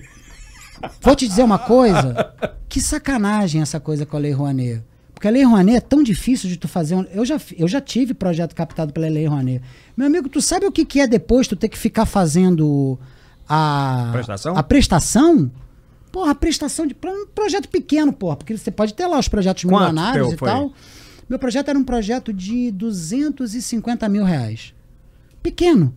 [1.01, 2.33] Vou te dizer uma coisa.
[2.69, 4.83] Que sacanagem essa coisa com a Lei Rouanet.
[5.17, 6.93] Porque a Lei Rouanet é tão difícil de tu fazer.
[6.93, 9.63] um- Eu já, eu já tive projeto captado pela Lei Rouanet.
[9.97, 12.99] Meu amigo, tu sabe o que, que é depois tu ter que ficar fazendo
[13.49, 14.55] a Prestação?
[14.55, 15.51] A prestação?
[16.11, 19.63] Porra, a prestação de um projeto pequeno, porra, porque você pode ter lá os projetos
[19.63, 20.47] Quanto milionários e foi?
[20.49, 20.71] tal.
[21.27, 24.71] Meu projeto era um projeto de 250 mil reais.
[25.41, 25.95] Pequeno.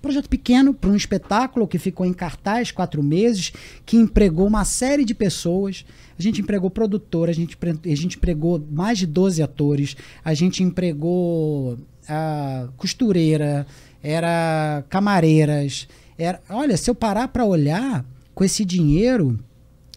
[0.00, 3.52] Projeto pequeno para um espetáculo que ficou em cartaz quatro meses,
[3.84, 5.84] que empregou uma série de pessoas.
[6.18, 10.62] A gente empregou produtor, a gente, a gente empregou mais de 12 atores, a gente
[10.62, 13.66] empregou ah, costureira,
[14.02, 15.86] era camareiras.
[16.18, 19.38] Era, olha, se eu parar para olhar com esse dinheiro,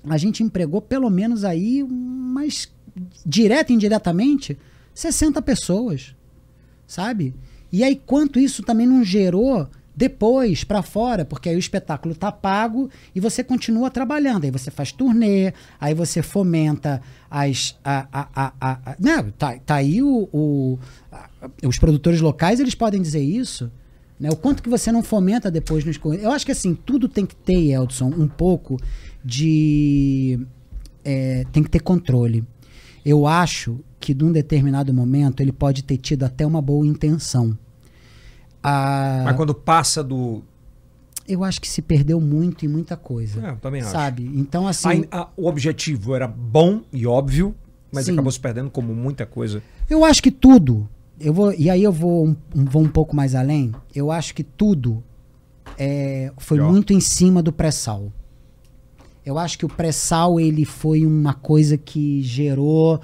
[0.03, 2.71] a gente empregou pelo menos aí umas
[3.25, 4.57] direta e indiretamente
[4.93, 6.13] 60 pessoas
[6.91, 7.33] sabe?
[7.71, 9.65] E aí quanto isso também não gerou
[10.01, 14.71] depois pra fora, porque aí o espetáculo tá pago e você continua trabalhando, aí você
[14.71, 16.99] faz turnê, aí você fomenta
[17.29, 19.31] as a, a, a, a, né?
[19.37, 20.79] tá, tá aí o, o-
[21.11, 21.29] a-
[21.67, 23.71] os produtores locais, eles podem dizer isso,
[24.19, 24.29] né?
[24.31, 27.35] O quanto que você não fomenta depois nos Eu acho que assim, tudo tem que
[27.35, 28.77] ter, Eldson, um pouco
[29.23, 30.39] de
[31.05, 32.43] é, tem que ter controle.
[33.05, 37.55] Eu acho que num determinado momento ele pode ter tido até uma boa intenção.
[38.63, 40.43] Ah, Mas quando passa do.
[41.27, 43.45] eu acho que se perdeu muito em muita coisa.
[43.45, 43.91] É, eu também acho.
[43.91, 44.29] sabe?
[44.35, 47.55] Então, assim, A- a- o objetivo era bom e óbvio,
[47.91, 48.13] mas Sim.
[48.13, 49.61] acabou se perdendo como muita coisa.
[49.89, 50.87] eu acho que tudo.
[51.19, 53.71] Eu vou, e aí eu vou um, vou um pouco mais além.
[53.93, 55.03] Eu acho que tudo
[55.77, 56.69] é, foi E ó.
[56.71, 58.11] muito em cima do pré-sal.
[59.23, 62.99] Eu acho que o pré-sal ele foi uma coisa que gerou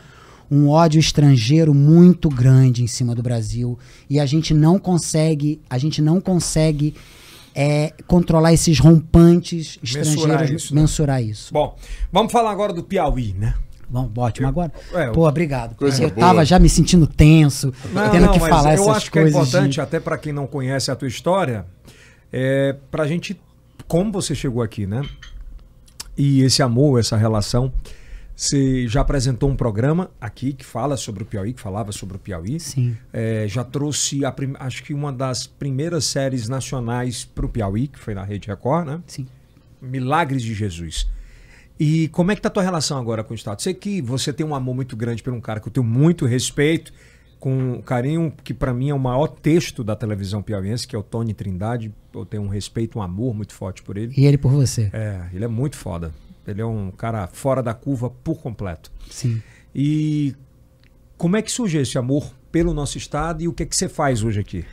[0.49, 3.77] um ódio estrangeiro muito grande em cima do Brasil
[4.09, 6.93] e a gente não consegue, a gente não consegue
[7.59, 10.81] é controlar esses rompantes estrangeiros, isso, né?
[10.81, 11.51] mensurar isso.
[11.51, 11.75] Bom,
[12.11, 13.55] vamos falar agora do Piauí, né?
[13.89, 14.47] Bom, ótimo.
[14.47, 15.73] Agora, É, pô, obrigado.
[15.75, 16.27] Coisa eu boa.
[16.27, 19.17] tava já me sentindo tenso, Não, tendo não, que mas falar eu essas acho que
[19.17, 19.39] é coisas.
[19.47, 21.65] importante, de- até para quem não conhece a tua história,
[22.31, 23.35] é, pra gente,
[23.87, 25.01] como você chegou aqui, né?
[26.15, 27.71] E esse amor, essa relação.
[28.37, 32.19] Você já apresentou um programa aqui que fala sobre o Piauí, que falava sobre o
[32.19, 32.59] Piauí.
[32.59, 32.95] Sim.
[33.11, 37.97] É, já trouxe, a acho que uma das primeiras séries nacionais para o Piauí, que
[37.97, 39.01] foi na Rede Record, né?
[39.07, 39.25] Sim.
[39.81, 41.09] Milagres de Jesus.
[41.79, 43.59] E como é que tá a tua relação agora com o Estado?
[43.59, 46.23] Sei que você tem um amor muito grande por um cara que eu tenho muito
[46.27, 46.93] respeito,
[47.39, 51.03] com carinho que para mim é o maior texto da televisão piauiense, que é o
[51.03, 51.91] Tony Trindade.
[52.13, 54.13] Eu tenho um respeito, um amor muito forte por ele.
[54.15, 54.91] E ele por você.
[54.93, 56.13] É, ele é muito foda.
[56.47, 58.91] Ele é um cara fora da curva por completo.
[59.09, 59.41] Sim.
[59.75, 60.33] E
[61.17, 63.89] como é que surgiu esse amor pelo nosso estado e o que é que você
[63.89, 64.65] faz hoje aqui?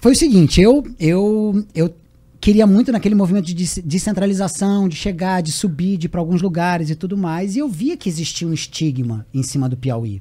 [0.00, 1.94] Foi o seguinte, eu, eu, eu
[2.40, 6.42] queria muito naquele movimento de des- descentralização, de chegar, de subir, de ir para alguns
[6.42, 10.20] lugares e tudo mais, e eu via que existia um estigma em cima do Piauí,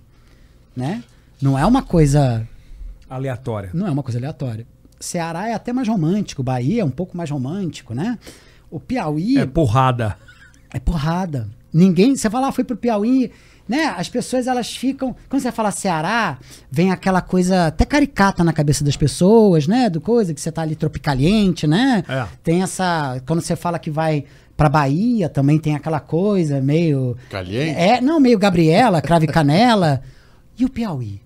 [0.75, 1.03] né?
[1.41, 2.47] Não é uma coisa,
[3.09, 3.69] Aleatória.
[3.73, 4.65] não é uma coisa aleatória.
[4.99, 8.17] Ceará é até mais romântico, Bahia é um pouco mais romântico, né?
[8.71, 10.17] O Piauí É porrada.
[10.73, 11.47] É porrada.
[11.71, 12.15] Ninguém.
[12.15, 13.31] Você fala, ah, foi pro Piauí,
[13.67, 13.93] né?
[13.97, 15.15] As pessoas elas ficam.
[15.29, 16.37] Quando você fala Ceará,
[16.69, 19.89] vem aquela coisa até caricata na cabeça das pessoas, né?
[19.89, 22.03] Do coisa que você tá ali tropicaliente, né?
[22.07, 22.25] É.
[22.43, 23.21] Tem essa.
[23.25, 27.15] Quando você fala que vai pra Bahia, também tem aquela coisa meio.
[27.29, 27.79] Caliente?
[27.79, 30.01] É, não, meio Gabriela, Crave Canela.
[30.57, 31.21] E o Piauí?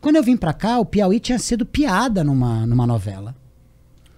[0.00, 3.34] Quando eu vim pra cá, o Piauí tinha sido piada numa, numa novela.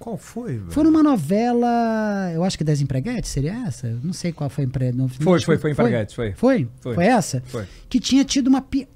[0.05, 0.71] Qual foi, velho?
[0.71, 3.87] Foi numa novela, eu acho que das empreguetes, seria essa?
[3.87, 4.93] Eu Não sei qual foi a empre...
[4.93, 6.33] não- Foi, foi, foi Empreguetes, foi.
[6.33, 6.69] Foi?
[6.83, 6.95] Foi.
[6.95, 7.43] Foi essa?
[7.47, 7.65] Foi.
[7.89, 8.87] Que tinha tido uma pi...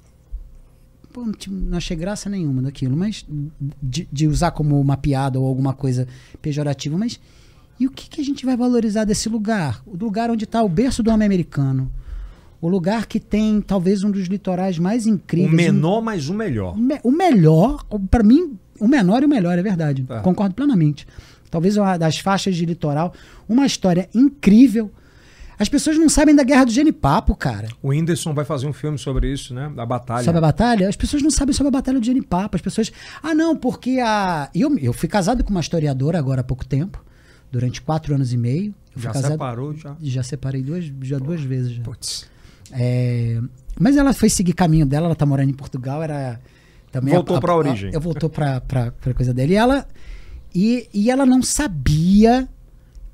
[1.11, 3.25] Pô, não, achei graça nenhuma daquilo, mas
[3.81, 6.07] de, de usar como uma piada ou alguma coisa
[6.43, 7.19] pejorativa, mas
[7.79, 9.81] e o que, que a gente vai valorizar desse lugar?
[9.87, 11.91] O lugar onde está o berço do homem americano.
[12.61, 15.55] O lugar que tem talvez um dos litorais mais O incríveis.
[15.55, 16.75] menor, mas o melhor.
[16.75, 20.03] O me- O melhor, para mim, o menor e o melhor, é verdade.
[20.03, 20.21] Tá.
[20.21, 21.07] Concordo plenamente.
[21.49, 23.13] Talvez uma das faixas de litoral,
[23.47, 24.91] uma história incrível.
[25.57, 27.67] As pessoas não sabem da Guerra do Genipapo, cara.
[27.81, 29.69] O Whindersson vai fazer um filme sobre isso, né?
[29.75, 30.23] Da batalha.
[30.23, 30.87] Sobre a batalha?
[30.87, 32.55] As pessoas não sabem sobre a Batalha do Genipapo.
[32.55, 32.91] As pessoas.
[33.21, 34.49] Ah, não, porque a.
[34.55, 37.03] Eu, eu fui casado com uma historiadora agora há pouco tempo,
[37.51, 38.73] durante quatro anos e meio.
[38.95, 39.31] Eu fui Já casado.
[39.31, 39.97] separou, já.
[40.01, 41.83] Já separei duas, já duas vezes já.
[41.83, 42.25] Putz.
[42.71, 43.41] É,
[43.77, 46.39] mas ela foi seguir caminho dela, ela tá morando em Portugal, era
[46.91, 47.91] também Voltou pra origem.
[47.93, 49.53] Eu voltou pra, pra coisa dele.
[49.53, 49.87] E ela,
[50.53, 52.47] e, e ela não sabia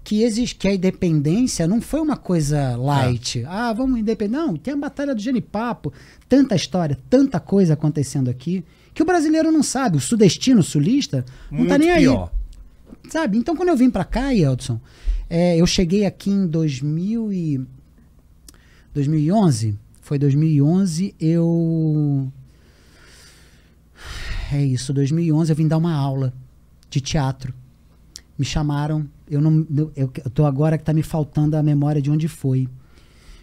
[0.04, 3.44] que, existe, que a independência não foi uma coisa light.
[3.48, 4.38] Ah, vamos independer.
[4.40, 5.92] Não, tem a Batalha do Genipapo,
[6.30, 8.64] tanta história, tanta coisa acontecendo aqui,
[8.94, 9.98] que o brasileiro não sabe.
[9.98, 12.04] O sudestino, o sulista, não tá Muito nem aí.
[12.04, 12.32] pior.
[13.10, 13.38] Sabe?
[13.38, 14.80] Então, quando eu vim pra cá, Yeldson,
[15.30, 17.62] é, eu cheguei aqui em 2000 e...
[18.94, 19.76] 2011?
[20.02, 22.32] Foi 2011, eu...
[24.52, 26.34] É isso, 2011 eu vim dar uma aula
[26.90, 27.54] de teatro.
[28.38, 29.66] Me chamaram, eu não...
[29.96, 32.68] Eu, eu tô agora que tá me faltando a memória de onde foi.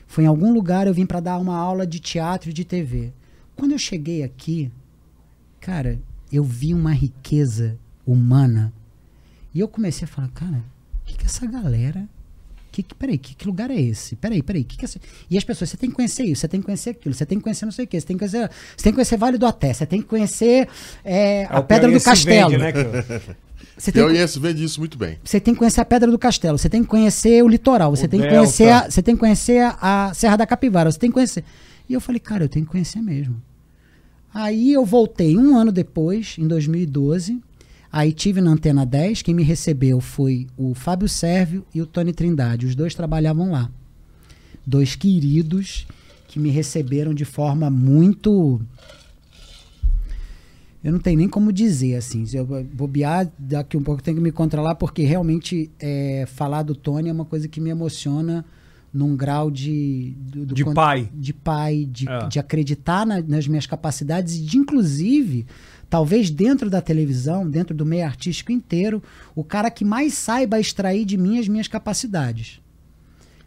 [0.06, 3.12] Foi em algum lugar, eu vim para dar uma aula de teatro e de TV.
[3.56, 4.70] Quando eu cheguei aqui,
[5.60, 5.98] cara,
[6.30, 8.72] eu vi uma riqueza humana
[9.54, 10.64] e eu comecei a falar, cara,
[10.94, 12.08] o que, que essa galera.
[12.72, 14.16] Que, que, peraí, que, que lugar é esse?
[14.16, 14.64] Peraí, peraí.
[14.64, 14.88] Que que é.
[15.30, 17.36] E as pessoas, você tem que conhecer isso, você tem que conhecer aquilo, você tem
[17.38, 19.36] que conhecer não sei o quê, você tem que conhecer, você tem que conhecer Vale
[19.38, 20.66] do Até, você tem que conhecer
[21.04, 22.50] é, É a Pedra do Castelo.
[22.50, 23.36] vende, né, que-
[23.76, 25.18] Você tem, que- vende isso muito bem.
[25.22, 28.06] você tem que conhecer a Pedra do Castelo, você tem que conhecer o litoral, você
[28.06, 30.98] O tem que conhecer, a, você tem que conhecer a, a Serra da Capivara, você
[30.98, 31.44] tem que conhecer.
[31.88, 33.40] E eu falei, cara, eu tenho que conhecer mesmo.
[34.32, 37.38] Aí eu voltei um ano depois, em 2012.
[37.92, 42.12] Aí tive na Antena 10, quem me recebeu foi o Fábio Sérvio e o Tony
[42.12, 42.64] Trindade.
[42.64, 43.70] Os dois trabalhavam lá.
[44.66, 45.86] Dois queridos
[46.26, 48.62] que me receberam de forma muito.
[50.82, 52.24] Eu não tenho nem como dizer, assim.
[52.26, 56.62] Se eu bobear, daqui um pouco eu tenho que me controlar, porque realmente é, falar
[56.62, 58.44] do Tony é uma coisa que me emociona
[58.92, 60.14] num grau de.
[60.18, 61.08] do- do De pai.
[61.14, 62.26] De pai, de, É.
[62.26, 65.46] de acreditar na- nas minhas capacidades e de, inclusive,
[65.92, 69.02] talvez dentro da televisão, dentro do meio artístico inteiro,
[69.34, 72.62] o cara que mais saiba extrair de mim as minhas capacidades.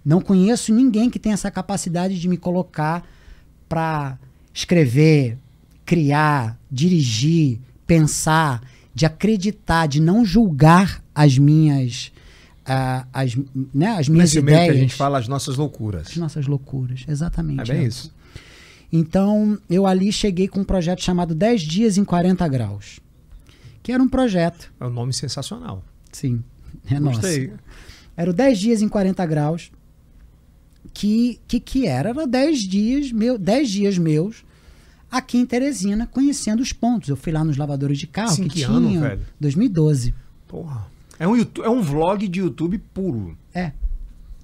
[0.06, 3.04] Não conheço ninguém que tenha essa capacidade de me colocar
[3.68, 4.20] para
[4.54, 5.40] escrever,
[5.84, 8.62] criar, dirigir, pensar,
[8.94, 12.12] de acreditar, de não julgar as minhas,
[12.64, 13.36] ah, as,
[13.74, 16.10] né, as minhas Nesse meio que ideias, a gente fala as nossas loucuras.
[16.10, 17.06] as nossas loucuras.
[17.08, 17.62] Exatamente.
[17.62, 17.88] É bem Elton.
[17.88, 18.15] isso.
[18.98, 23.00] Então, eu ali cheguei com um projeto chamado 10 Dias em 40 Graus.
[23.84, 25.84] Que era um projeto, É um nome sensacional.
[26.12, 26.42] sim.
[26.90, 27.00] É.
[27.00, 27.52] Gostei.
[28.16, 29.72] Era o 10 dias em 40 graus.
[30.94, 32.10] Que que, que era?
[32.10, 34.46] Era 10 dias, meu, 10 dias meus
[35.10, 37.10] aqui em Teresina, conhecendo os pontos.
[37.10, 38.70] Eu fui lá nos lavadores de carro Sim, que, que tinha.
[38.70, 39.22] ano, velho?
[39.40, 40.14] 2012.
[40.48, 40.86] Porra.
[41.18, 43.38] É um, é um vlog de YouTube puro.
[43.54, 43.72] É.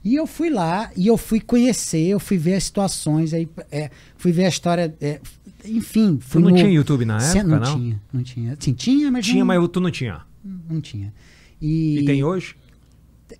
[0.03, 3.91] E eu fui lá e eu fui conhecer, eu fui ver as situações, aí é,
[4.17, 4.95] fui ver a história.
[4.99, 5.19] é,
[5.63, 7.75] enfim, Tu fui não no- tinha YouTube na época, não, não?
[7.75, 8.57] tinha, não tinha.
[8.59, 10.21] Sim, tinha, mas Tinha, não, mas tu não tinha.
[10.43, 11.13] não tinha.
[11.61, 12.55] E, E tem hoje?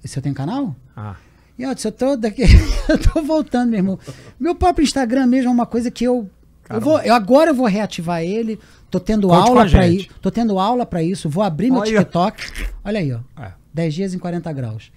[0.04, 0.76] Você tem canal?
[0.96, 1.16] Ah.
[1.58, 2.44] E eu, disse, eu tô daqui,
[2.88, 4.00] eu tô voltando, meu irmão.
[4.40, 6.30] Meu próprio Instagram mesmo é uma coisa que eu
[6.70, 8.58] eu vou, eu agora eu vou reativar ele.
[8.90, 12.00] Tô tendo Conte aula para ir, tô tendo aula para isso, vou abrir meu Olha.
[12.00, 12.44] TikTok.
[12.84, 13.20] Olha aí, ó.
[13.42, 13.52] É.
[13.74, 14.92] 10 dias em 40 graus.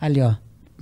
[0.00, 0.34] Ali, ó.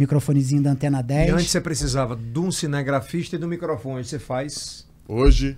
[0.03, 1.33] Microfonezinho da antena E 10.
[1.35, 4.05] antes você precisava de um cinegrafista e do microfone.
[4.05, 4.87] Você faz.
[5.09, 5.57] Hoje,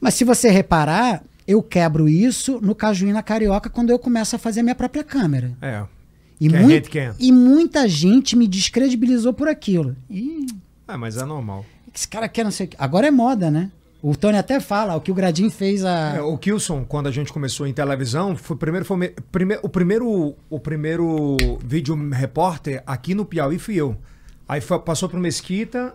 [0.00, 4.60] Mas se você reparar, eu quebro isso no Cajuína Carioca quando eu começo a fazer
[4.60, 5.56] a minha própria câmera.
[5.62, 5.84] É.
[6.40, 7.10] E, hate quem?
[7.18, 9.96] e muita gente me descredibilizou por aquilo.
[10.10, 10.46] Ih,
[10.86, 11.64] É, mas é normal.
[11.94, 12.76] esse cara quer não sei o que.
[12.78, 13.70] Agora é moda, né?
[14.02, 16.16] O Tony até fala, o que o Gradinho fez a.
[16.16, 19.68] É, o Kilson, quando a gente começou em televisão, foi, primeiro, foi, me- prime- o,
[19.68, 23.96] primeiro, o primeiro vídeo repórter aqui no Piauí fui eu.
[24.48, 25.94] Aí foi- passou pro Mesquita.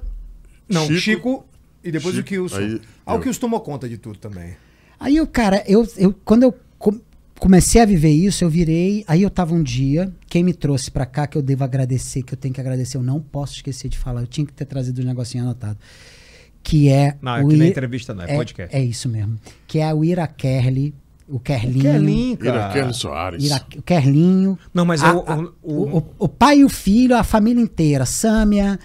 [0.68, 1.46] Não, Chico, Chico.
[1.84, 2.58] e depois Chico, o Kilson.
[2.58, 3.22] aí ah, o eu.
[3.22, 4.56] Kilson tomou conta de tudo também.
[5.00, 7.00] Aí o cara, eu, eu quando eu com-
[7.40, 9.06] comecei a viver isso, eu virei.
[9.08, 12.34] Aí eu tava um dia, quem me trouxe pra cá, que eu devo agradecer, que
[12.34, 15.00] eu tenho que agradecer, eu não posso esquecer de falar, eu tinha que ter trazido
[15.00, 15.78] os negocinhos anotados.
[16.64, 17.16] Que é.
[17.22, 18.76] Não, o aqui não é I- entrevista, não, é, é, podcast.
[18.76, 19.38] é isso mesmo.
[19.68, 20.94] Que é o Ira Kerli,
[21.28, 21.82] o Kerlinho.
[21.82, 22.56] Kerlin, cara.
[22.58, 23.44] Iraquele Soares.
[23.44, 24.60] Ira, o Kerlinho.
[24.74, 27.24] Não, mas a- é o- a- o- o, o- o pai e o filho, a
[27.24, 28.06] família inteira.
[28.06, 28.80] Sâmia,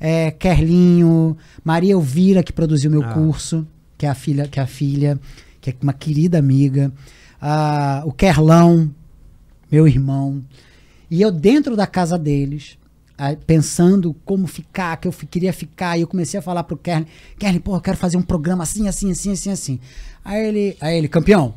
[0.00, 3.12] é, Kerlinho, Maria Elvira, que produziu meu Ah.
[3.12, 5.18] curso, que é a filha, que é a filha,
[5.60, 6.90] que é uma querida amiga.
[7.40, 8.90] Ah, o Kerlão,
[9.70, 10.42] meu irmão.
[11.10, 12.76] E eu dentro da casa deles,
[13.20, 17.06] aí, pensando como ficar, que eu queria ficar, e eu comecei a falar pro Kerlin,
[17.38, 19.80] Kerlin, pô, eu quero fazer um programa assim, assim, assim, assim, assim.
[20.24, 21.54] Aí ele, aí ele, campeão,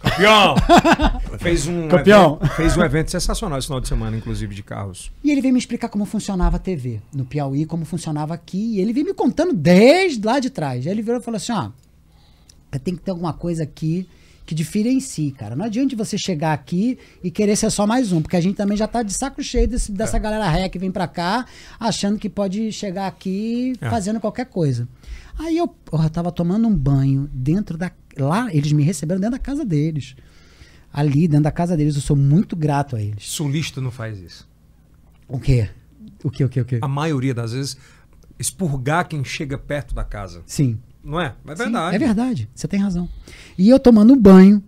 [0.00, 0.54] Campeão!
[1.38, 2.38] fez, um Campeão.
[2.40, 5.12] Evento, fez um evento sensacional esse final de semana, inclusive, de carros.
[5.22, 8.76] E ele veio me explicar como funcionava a TV no Piauí, como funcionava aqui.
[8.76, 10.86] E ele veio me contando desde lá de trás.
[10.86, 11.68] Aí ele virou e falou assim: ó,
[12.78, 14.08] tem que ter alguma coisa aqui
[14.50, 15.54] que diferencie, cara.
[15.54, 18.76] Não adianta você chegar aqui e querer ser só mais um, porque a gente também
[18.76, 21.46] já tá de saco cheio desse- dessa galera ré que vem pra cá,
[21.78, 23.88] achando que pode chegar aqui É.
[23.88, 24.88] fazendo qualquer coisa.
[25.38, 27.92] Aí eu, eu tava tomando um banho dentro da.
[28.18, 30.16] Lá, eles me receberam dentro da casa deles.
[30.92, 31.94] Ali, dentro da casa deles.
[31.94, 33.28] Eu sou muito grato a eles.
[33.28, 34.48] Sulista não faz isso.
[35.28, 35.70] O quê?
[36.24, 36.78] O quê, o quê, o quê?
[36.82, 37.76] A maioria das vezes,
[38.36, 40.42] expurgar quem chega perto da casa.
[40.44, 40.76] Sim.
[41.02, 41.34] Não é?
[41.46, 41.96] É Sim, verdade.
[41.96, 42.48] é verdade.
[42.54, 43.08] Você tem razão.
[43.56, 44.62] E eu tomando um banho.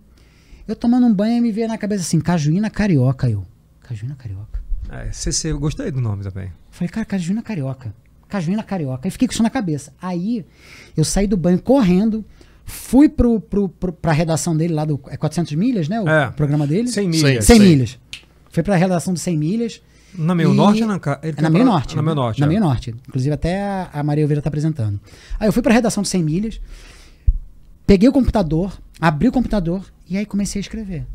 [0.67, 3.29] Eu tomando um banho e me veio na cabeça assim, Cajuína Carioca.
[3.29, 3.43] Eu,
[3.81, 4.61] Cajuína Carioca.
[4.89, 6.51] É, CC, eu gostei do nome também.
[6.71, 7.93] Falei, cara, Cajuína Carioca.
[8.29, 9.07] Cajuína Carioca.
[9.07, 9.93] Aí fiquei com isso na cabeça.
[10.01, 10.45] Aí
[10.97, 12.25] eu saí do banho correndo,
[12.65, 14.99] fui pro, pro, pro, pra redação dele lá do.
[15.07, 16.01] É 400 milhas, né?
[16.01, 16.31] O É.
[16.31, 16.87] programa dele?
[16.87, 17.09] 100 Cem.
[17.23, 17.45] milhas.
[17.45, 17.67] 100 Cem.
[17.69, 17.99] milhas.
[18.49, 19.81] Fui pra redação do 100 milhas.
[20.17, 21.95] Na Meio E- Norte ou na ele na Meio pra- Norte.
[21.95, 22.39] Na Meio Norte.
[22.39, 22.49] Na é.
[22.49, 22.95] Meio Norte.
[23.07, 24.99] Inclusive até a, a Maria Oliveira tá apresentando.
[25.39, 26.61] Aí eu fui pra redação de 100 milhas,
[27.87, 31.05] peguei o computador, abri o computador e aí comecei a escrever.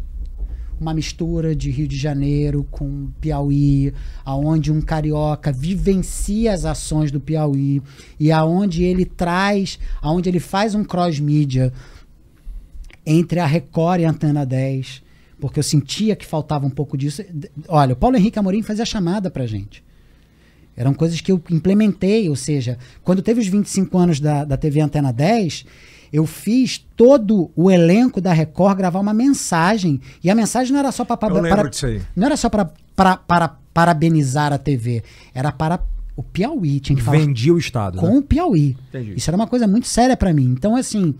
[0.80, 3.92] Uma mistura de Rio de Janeiro com Piauí,
[4.24, 7.82] aonde um carioca vivencia as ações do Piauí
[8.18, 11.72] e aonde ele traz, aonde ele faz um cross-mídia
[13.04, 15.02] entre a Record e a Antena 10,
[15.40, 17.22] porque eu sentia que faltava um pouco disso.
[17.68, 19.84] Olha, o Paulo Henrique Amorim fazia chamada pra gente.
[20.76, 24.80] Eram coisas que eu implementei, ou seja, quando teve os 25 anos da, da TV
[24.80, 25.66] Antena 10,
[26.12, 30.00] eu fiz todo o elenco da Record gravar uma mensagem.
[30.22, 31.16] E a mensagem não era só para
[32.14, 35.80] não era só para para parabenizar a TV, era para
[36.16, 37.98] o Piauí, tinha que falar Vendia o Estado.
[37.98, 38.18] com né?
[38.18, 38.76] o Piauí.
[38.88, 39.14] Entendi.
[39.16, 40.46] Isso era uma coisa muito séria pra mim.
[40.46, 41.14] Então, assim,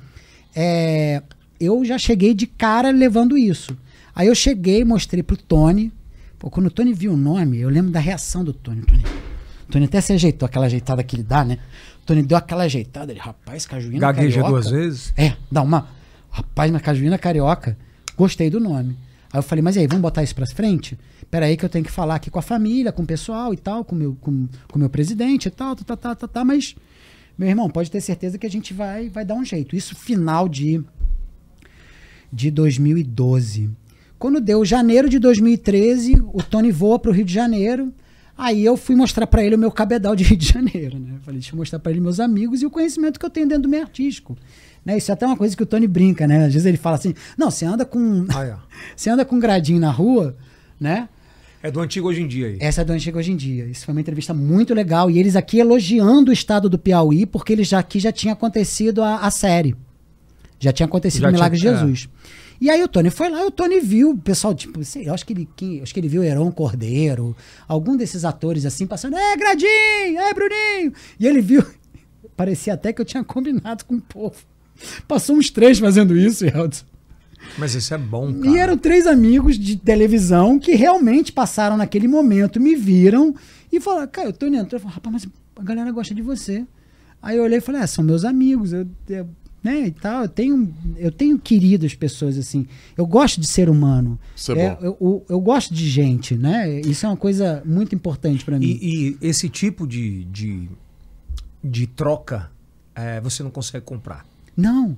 [0.56, 1.22] é,
[1.60, 3.76] eu já cheguei de cara levando isso.
[4.18, 5.92] Aí eu cheguei, mostrei pro Tony.
[6.40, 8.80] Pô, quando o Tony viu o nome, eu lembro da reação do Tony.
[8.80, 11.56] O Tony, o Tony até se ajeitou, aquela ajeitada que ele dá, né?
[12.02, 13.12] O Tony deu aquela ajeitada.
[13.12, 14.50] Ele, rapaz, cajuína Gagueja carioca.
[14.50, 15.12] duas vezes.
[15.16, 15.86] É, dá uma.
[16.30, 17.78] Rapaz, mas cajuína carioca.
[18.16, 18.96] Gostei do nome.
[19.32, 20.98] Aí eu falei, mas e aí, vamos botar isso pra frente?
[21.30, 23.56] Pera aí que eu tenho que falar aqui com a família, com o pessoal e
[23.56, 26.26] tal, com o meu, com, com o meu presidente e tal, tá, tá, tá, tá,
[26.26, 26.74] tá, mas,
[27.38, 29.76] meu irmão, pode ter certeza que a gente vai, vai dar um jeito.
[29.76, 30.82] Isso final de,
[32.32, 33.70] de 2012.
[34.18, 37.92] Quando deu janeiro de 2013, o Tony voa pro Rio de Janeiro.
[38.36, 41.14] Aí eu fui mostrar pra ele o meu cabedal de Rio de Janeiro, né?
[41.22, 43.62] Falei, deixa eu mostrar pra ele meus amigos e o conhecimento que eu tenho dentro
[43.64, 44.36] do meio artístico.
[44.84, 44.96] Né?
[44.96, 46.44] Isso é até uma coisa que o Tony brinca, né?
[46.46, 48.26] Às vezes ele fala assim: não, você anda com.
[48.28, 48.56] Ah, é.
[48.96, 50.36] você anda com gradinho na rua,
[50.80, 51.08] né?
[51.60, 52.58] É do antigo hoje em dia aí.
[52.60, 53.64] Essa é do Antigo Hoje em Dia.
[53.64, 55.10] Isso foi uma entrevista muito legal.
[55.10, 59.02] E eles aqui elogiando o estado do Piauí, porque eles já, aqui já tinha acontecido
[59.02, 59.74] a, a série.
[60.60, 62.08] Já tinha acontecido Já o Milagre tinha- de Jesus.
[62.60, 65.14] E aí o Tony foi lá e o Tony viu, o pessoal, tipo, sei, eu
[65.14, 67.36] acho que ele, que- acho que ele viu Heron Cordeiro,
[67.68, 70.92] algum desses atores assim, passando, é Gradinho, é Bruninho.
[71.20, 71.64] E ele viu,
[72.36, 74.36] parecia até que eu tinha combinado com o povo.
[75.06, 76.84] Passou uns três fazendo isso, Eldson.
[77.56, 78.48] Mas isso é bom, cara.
[78.48, 83.34] E eram três amigos de televisão que realmente passaram naquele momento, me viram
[83.72, 84.76] e falaram, cara, o Tony entrou.
[84.76, 86.66] Eu falei, rapaz, mas a galera gosta de você.
[87.22, 89.28] Aí eu olhei e falei, ah, são meus amigos, eu, eu-
[89.68, 92.66] né, e tal, eu tenho, eu tenho querido as pessoas, assim,
[92.96, 94.18] eu gosto de ser humano.
[94.34, 94.78] Isso é bom.
[94.86, 98.66] eu, eu, eu gosto de gente, né, isso é uma coisa muito importante pra mim.
[98.66, 100.68] E, e esse tipo de, de,
[101.62, 102.50] de troca
[102.94, 104.24] é, você não consegue comprar.
[104.56, 104.96] Não,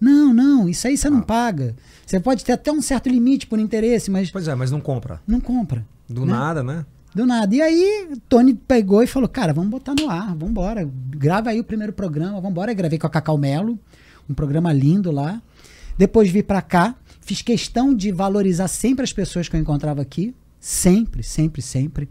[0.00, 1.10] não, não, isso aí você Ah.
[1.10, 1.74] não paga.
[2.06, 5.20] Você pode ter até um certo limite por interesse, mas Pois é, mas não compra.
[5.26, 5.84] não compra.
[6.08, 6.32] Do né?
[6.32, 6.84] nada, né?
[7.14, 7.54] Do nada.
[7.54, 10.86] E aí, Tony pegou e falou: Cara, vamos botar no ar, vamos embora.
[11.10, 12.72] Grava aí o primeiro programa, vamos embora.
[12.72, 13.78] Eu gravei com a Cacau Melo,
[14.28, 15.40] um programa lindo lá.
[15.96, 20.34] Depois vi pra cá, fiz questão de valorizar sempre as pessoas que eu encontrava aqui.
[20.58, 22.08] Sempre, sempre, sempre.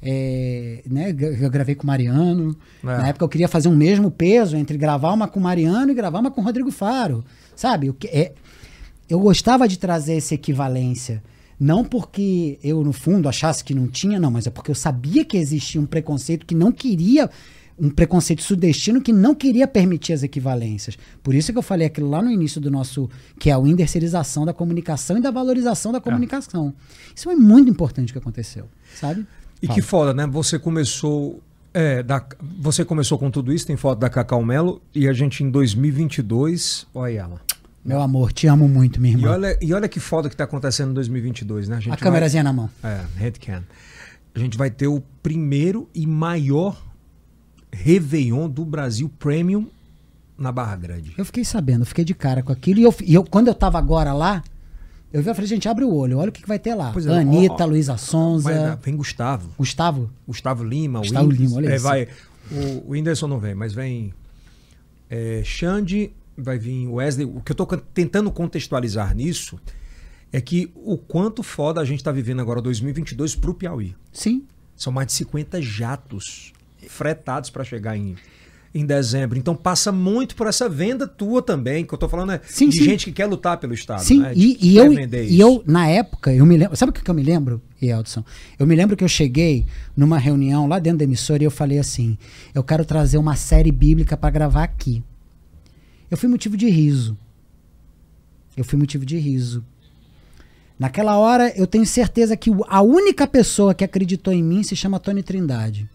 [0.00, 2.56] É, né, eu gravei com o Mariano.
[2.82, 2.86] É.
[2.86, 5.94] Na época eu queria fazer um mesmo peso entre gravar uma com o Mariano e
[5.94, 7.24] gravar uma com o Rodrigo Faro.
[7.54, 7.90] Sabe?
[7.90, 8.32] O que é,
[9.08, 11.22] eu gostava de trazer essa equivalência.
[11.58, 15.24] Não porque eu, no fundo, achasse que não tinha, não, mas é porque eu sabia
[15.24, 17.30] que existia um preconceito que não queria,
[17.78, 20.96] um preconceito sudestino que não queria permitir as equivalências.
[21.22, 24.46] Por isso que eu falei aquilo lá no início do nosso, que é a inderserização
[24.46, 26.72] da comunicação e da valorização da comunicação.
[27.14, 28.66] Isso foi muito importante que aconteceu,
[28.98, 29.26] sabe?
[29.60, 30.26] E que foda, né?
[30.26, 31.42] Você começou.
[31.74, 32.24] é, da,
[32.58, 36.86] você começou com tudo isso, tem foto da Cacau Melo, e a gente em 2022.
[36.94, 37.40] Olha ela.
[37.84, 39.32] Meu amor, te amo muito, minha E irmã.
[39.32, 41.76] olha, e olha que foda que tá acontecendo em 2022, né?
[41.76, 42.68] A, gente a câmerazinha na mão.
[42.82, 43.62] É, headcam.
[44.34, 46.82] A gente vai ter o primeiro e maior
[47.82, 49.66] Réveillon do Brasil Premium
[50.38, 51.12] na Barra Grande.
[51.16, 52.80] Eu fiquei sabendo, eu fiquei de cara com aquilo.
[52.80, 54.42] E, eu, e eu, quando eu tava agora lá,
[55.12, 56.92] eu vi, eu falei, gente, abre o olho, olha o que, que vai ter lá.
[56.92, 57.66] Pois é, Anitta, ó, ó.
[57.66, 59.50] Luísa Sonza, vem Gustavo.
[59.56, 60.10] Gustavo.
[60.26, 61.44] Gustavo Lima, Gustavo Whindersson.
[61.44, 61.84] Lima, olha é, isso.
[61.84, 62.08] vai,
[62.50, 64.12] o, o Whindersson não vem, mas vem
[65.08, 67.26] é, Xande, vai vir Wesley.
[67.26, 69.58] O que eu tô can- tentando contextualizar nisso
[70.32, 73.94] é que o quanto foda a gente tá vivendo agora 2022 pro Piauí.
[74.12, 74.42] Sim.
[74.74, 76.52] São mais de 50 jatos
[76.86, 78.16] fretados para chegar em,
[78.74, 79.38] em dezembro.
[79.38, 82.78] Então passa muito por essa venda tua também, que eu tô falando é Sim, de
[82.78, 82.84] sim.
[82.84, 84.02] gente que quer lutar pelo Estado.
[84.02, 84.32] Sim, né?
[84.34, 86.76] E, e eu, e eu, na época, eu me lembro.
[86.76, 88.24] Sabe o que eu me lembro, Eldson?
[88.58, 89.66] Eu me lembro que eu cheguei
[89.96, 92.18] numa reunião lá dentro da emissora e eu falei assim:
[92.54, 95.02] eu quero trazer uma série bíblica para gravar aqui.
[96.10, 97.16] Eu fui motivo de riso.
[98.56, 99.64] Eu fui motivo de riso.
[100.78, 105.00] Naquela hora, eu tenho certeza que a única pessoa que acreditou em mim se chama
[105.00, 105.88] Tony Trindade.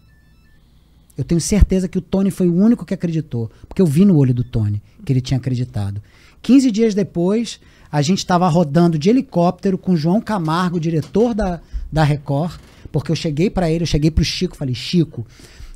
[1.22, 3.48] Eu tenho certeza que o Tony foi o único que acreditou.
[3.68, 6.02] Porque eu vi no olho do Tony que ele tinha acreditado.
[6.42, 7.60] 15 dias depois,
[7.92, 11.60] a gente estava rodando de helicóptero com João Camargo, diretor da,
[11.92, 12.58] da Record.
[12.90, 15.24] Porque eu cheguei para ele, eu cheguei para o Chico, falei: Chico,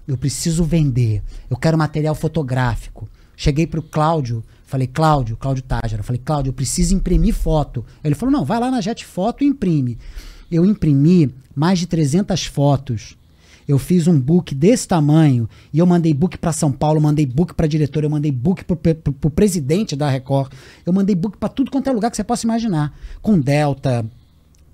[0.09, 1.23] eu preciso vender.
[1.49, 3.09] Eu quero material fotográfico.
[3.37, 7.85] Cheguei para o Cláudio, falei: Cláudio, Cláudio Tágera, falei: Cláudio, eu preciso imprimir foto.
[8.03, 9.97] Ele falou: Não, vai lá na Jet Foto e imprime.
[10.51, 13.17] Eu imprimi mais de 300 fotos.
[13.69, 17.53] Eu fiz um book desse tamanho e eu mandei book para São Paulo, mandei book
[17.55, 20.53] para diretor, eu mandei book pro, pro, pro presidente da Record,
[20.85, 24.07] eu mandei book para tudo quanto é lugar que você possa imaginar, com Delta,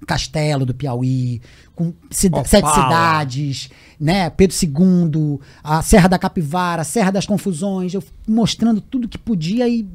[0.07, 1.41] Castelo do Piauí,
[1.75, 2.49] com cida- Opala.
[2.49, 4.29] sete cidades, né?
[4.31, 9.87] Pedro II, a Serra da Capivara, Serra das Confusões, eu mostrando tudo que podia e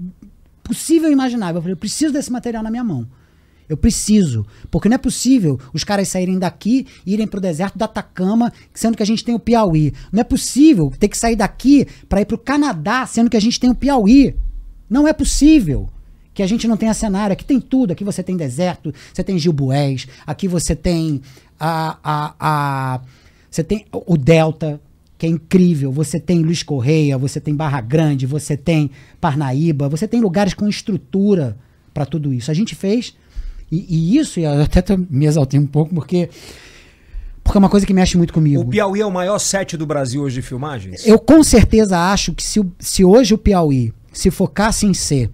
[0.63, 1.57] possível e imaginável.
[1.57, 3.05] Eu falei, eu preciso desse material na minha mão.
[3.69, 4.45] Eu preciso.
[4.71, 8.95] Porque não é possível os caras saírem daqui e irem pro deserto do Atacama, sendo
[8.95, 9.93] que a gente tem o Piauí.
[10.11, 13.59] Não é possível ter que sair daqui para ir pro Canadá, sendo que a gente
[13.59, 14.35] tem o Piauí.
[14.89, 15.89] Não é possível
[16.33, 17.33] que a gente não tenha cenário.
[17.33, 17.91] Aqui tem tudo.
[17.91, 21.21] Aqui você tem deserto, você tem Gilboés, aqui você tem
[21.59, 23.01] a, a, a
[23.49, 24.79] você tem o Delta,
[25.17, 25.91] que é incrível.
[25.91, 30.67] Você tem Luiz Correia, você tem Barra Grande, você tem Parnaíba, você tem lugares com
[30.69, 31.57] estrutura
[31.93, 32.51] para tudo isso.
[32.51, 33.15] A gente fez
[33.71, 36.29] e, e isso, eu até me exaltei um pouco porque
[37.43, 38.61] porque é uma coisa que mexe muito comigo.
[38.61, 41.07] O Piauí é o maior set do Brasil hoje de filmagens?
[41.07, 45.31] Eu com certeza acho que se, se hoje o Piauí se focasse em ser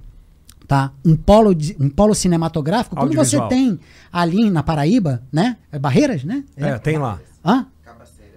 [0.68, 3.80] tá, um, polo, de- um polo cinematográfico, como você tem
[4.12, 5.58] ali na Paraíba, né?
[5.72, 6.44] É Barreiras, né?
[6.56, 7.20] É, tem lá.
[7.44, 7.66] Hã?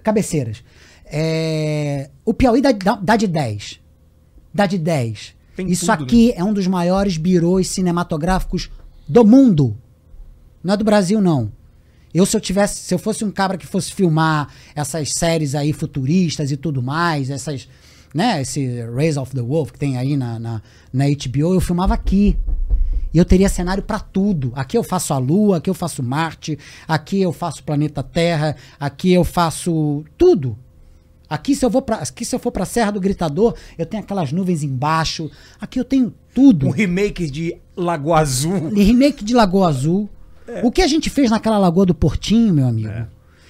[0.02, 0.62] Cabeceiras.
[1.04, 3.80] É, o Piauí dá, dá, dá de 10.
[4.54, 5.34] Dá de 10.
[5.54, 6.04] Tem Isso tudo, né?
[6.04, 8.70] aqui é um dos maiores birôs cinematográficos
[9.08, 9.76] do mundo.
[10.66, 11.52] Não é do Brasil, não.
[12.12, 15.72] Eu, se eu tivesse, se eu fosse um cabra que fosse filmar essas séries aí
[15.72, 17.68] futuristas e tudo mais, essas,
[18.12, 20.62] né, esse Raise of the Wolf que tem aí na, na,
[20.92, 22.36] na HBO, eu filmava aqui.
[23.14, 24.52] E eu teria cenário para tudo.
[24.56, 28.56] Aqui eu faço a Lua, aqui eu faço Marte, aqui eu faço o planeta Terra,
[28.80, 30.58] aqui eu faço tudo.
[31.30, 34.02] Aqui se eu vou para, aqui se eu for para Serra do Gritador, eu tenho
[34.02, 35.30] aquelas nuvens embaixo.
[35.60, 36.66] Aqui eu tenho tudo.
[36.66, 38.70] Um remake de Lagoa Azul.
[38.74, 40.10] Remake de Lagoa Azul.
[40.48, 40.60] É.
[40.64, 42.88] O que a gente fez naquela Lagoa do Portinho, meu amigo?
[42.88, 43.06] É.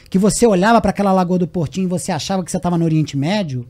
[0.08, 2.84] Que você olhava para aquela Lagoa do Portinho e você achava que você estava no
[2.84, 3.66] Oriente Médio?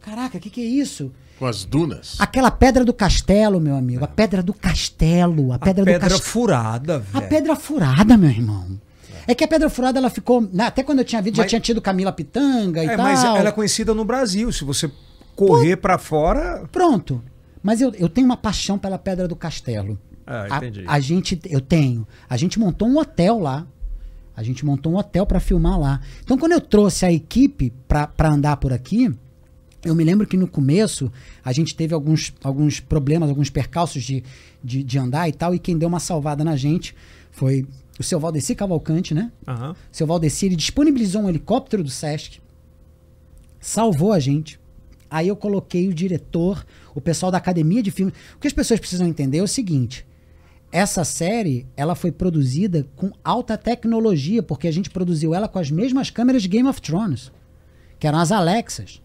[0.00, 1.12] Caraca, o que, que é isso?
[1.38, 2.16] Com as dunas.
[2.18, 4.04] Aquela pedra do castelo, meu amigo.
[4.04, 5.52] A pedra do castelo.
[5.52, 6.26] A pedra, a pedra do cast...
[6.26, 7.24] furada, velho.
[7.24, 8.78] A pedra furada, meu irmão.
[9.26, 10.48] É que a Pedra Furada ela ficou.
[10.58, 13.04] Até quando eu tinha visto, mas, já tinha tido Camila Pitanga e é, tal.
[13.04, 14.50] Mas ela é conhecida no Brasil.
[14.50, 14.90] Se você
[15.36, 16.64] correr para fora.
[16.72, 17.22] Pronto.
[17.62, 19.98] Mas eu, eu tenho uma paixão pela Pedra do Castelo.
[20.30, 20.84] Ah, entendi.
[20.86, 22.06] A, a gente, eu tenho.
[22.28, 23.66] A gente montou um hotel lá.
[24.36, 26.00] A gente montou um hotel para filmar lá.
[26.22, 29.12] Então, quando eu trouxe a equipe para andar por aqui,
[29.84, 31.10] eu me lembro que no começo
[31.44, 34.22] a gente teve alguns, alguns problemas, alguns percalços de,
[34.62, 36.94] de, de andar e tal, e quem deu uma salvada na gente
[37.30, 37.66] foi
[37.98, 39.30] o seu Valdeci Cavalcante, né?
[39.46, 39.72] Uhum.
[39.72, 42.40] O seu Valdeci, ele disponibilizou um helicóptero do Sesc,
[43.58, 44.58] salvou a gente.
[45.10, 48.14] Aí eu coloquei o diretor, o pessoal da academia de filmes.
[48.36, 50.06] O que as pessoas precisam entender é o seguinte:
[50.72, 55.70] essa série ela foi produzida com alta tecnologia, porque a gente produziu ela com as
[55.70, 57.32] mesmas câmeras de Game of Thrones,
[57.98, 59.02] que eram as Alexas.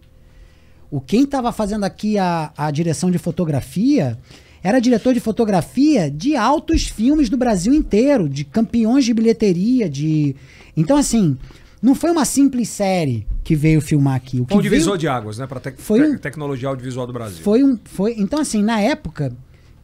[0.92, 4.18] O quem estava fazendo aqui a, a direção de fotografia
[4.64, 10.36] era diretor de fotografia de altos filmes do Brasil inteiro, de campeões de bilheteria, de.
[10.76, 11.38] Então, assim,
[11.82, 14.40] não foi uma simples série que veio filmar aqui.
[14.40, 15.00] O que um divisor veio...
[15.02, 15.46] de águas, né?
[15.46, 15.74] Para te...
[15.78, 16.18] foi um...
[16.18, 17.44] tecnologia audiovisual do Brasil.
[17.44, 17.78] Foi um.
[17.84, 18.16] Foi...
[18.18, 19.32] Então, assim, na época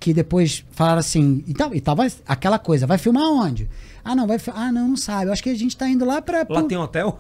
[0.02, 3.70] que depois falaram assim, e, tal, e tava aquela coisa, vai filmar onde?
[4.04, 4.38] Ah, não, vai.
[4.48, 5.28] Ah, não, não sabe.
[5.28, 6.44] Eu acho que a gente tá indo lá para.
[6.50, 7.20] Lá tem hotel?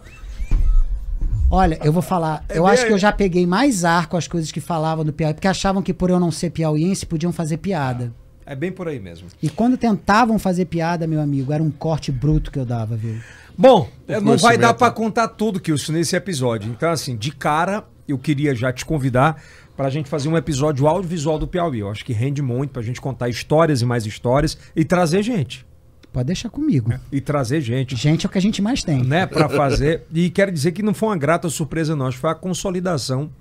[1.49, 2.43] Olha, eu vou falar.
[2.49, 5.13] É eu acho que eu já peguei mais ar com as coisas que falavam do
[5.13, 8.11] Piauí, porque achavam que por eu não ser piauiense podiam fazer piada.
[8.45, 9.27] É bem por aí mesmo.
[9.43, 13.17] E quando tentavam fazer piada, meu amigo, era um corte bruto que eu dava, viu?
[13.55, 13.87] Bom,
[14.23, 16.71] não vai dar para contar tudo, Kilson, nesse episódio.
[16.71, 19.41] Então, assim, de cara, eu queria já te convidar
[19.81, 21.79] para a gente fazer um episódio audiovisual do Piauí.
[21.79, 25.23] Eu acho que rende muito para a gente contar histórias e mais histórias e trazer
[25.23, 25.65] gente.
[26.13, 26.93] Pode deixar comigo.
[27.11, 27.95] E trazer gente.
[27.95, 29.03] Gente é o que a gente mais tem.
[29.03, 30.03] Né, para fazer.
[30.13, 32.05] E quero dizer que não foi uma grata surpresa, não.
[32.05, 33.31] Acho que foi a consolidação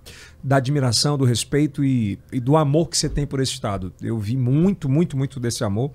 [0.43, 3.93] da admiração, do respeito e, e do amor que você tem por esse Estado.
[4.01, 5.91] Eu vi muito, muito, muito desse amor.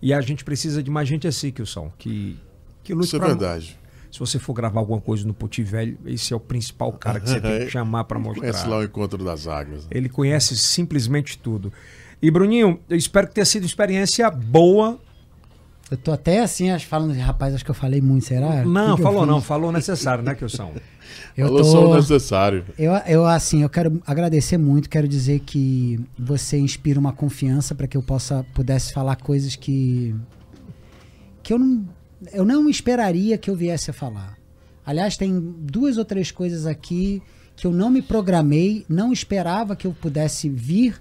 [0.00, 2.38] E a gente precisa de mais gente assim, Kilson, que,
[2.84, 3.79] que lute Isso é verdade.
[4.10, 7.28] Se você for gravar alguma coisa no Poti Velho, esse é o principal cara que
[7.28, 8.40] você tem que chamar para mostrar.
[8.40, 9.84] Conhece lá o Encontro das Águas.
[9.84, 9.90] Né?
[9.92, 11.72] Ele conhece simplesmente tudo.
[12.20, 15.00] E, Bruninho, eu espero que tenha sido uma experiência boa
[15.90, 18.64] eu tô até assim, acho, falando, rapaz, acho que eu falei muito, será?
[18.64, 20.44] Não, que que falou não, falou necessário, né, que
[21.36, 22.64] Eu falou tô, só o necessário.
[22.78, 27.88] Eu, eu, assim, eu quero agradecer muito, quero dizer que você inspira uma confiança para
[27.88, 30.14] que eu possa, pudesse falar coisas que,
[31.42, 31.84] que eu não,
[32.32, 34.38] eu não esperaria que eu viesse a falar.
[34.84, 37.22] Aliás, tem duas ou três coisas aqui
[37.56, 41.00] que eu não me programei, não esperava que eu pudesse vir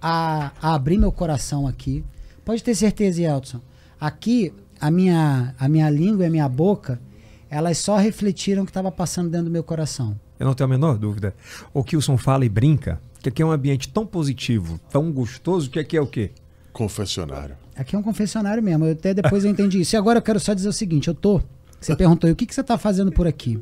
[0.00, 2.04] a, a abrir meu coração aqui.
[2.44, 3.60] Pode ter certeza, Elton
[4.00, 7.00] Aqui, a minha, a minha língua e a minha boca,
[7.48, 10.18] elas só refletiram o que estava passando dentro do meu coração.
[10.40, 11.36] Eu não tenho a menor dúvida.
[11.72, 15.78] O Kilson fala e brinca que aqui é um ambiente tão positivo, tão gostoso, que
[15.78, 16.32] aqui é o quê?
[16.72, 17.56] Confessionário.
[17.76, 18.84] Aqui é um confessionário mesmo.
[18.84, 19.94] Eu até depois eu entendi isso.
[19.94, 21.40] E agora eu quero só dizer o seguinte: eu tô.
[21.80, 23.60] Você perguntou, o que, que você está fazendo por aqui?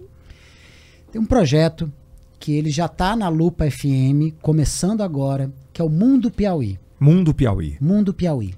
[1.11, 1.91] Tem um projeto
[2.39, 6.79] que ele já está na Lupa FM, começando agora, que é o Mundo Piauí.
[6.99, 7.77] Mundo Piauí.
[7.81, 8.55] Mundo Piauí.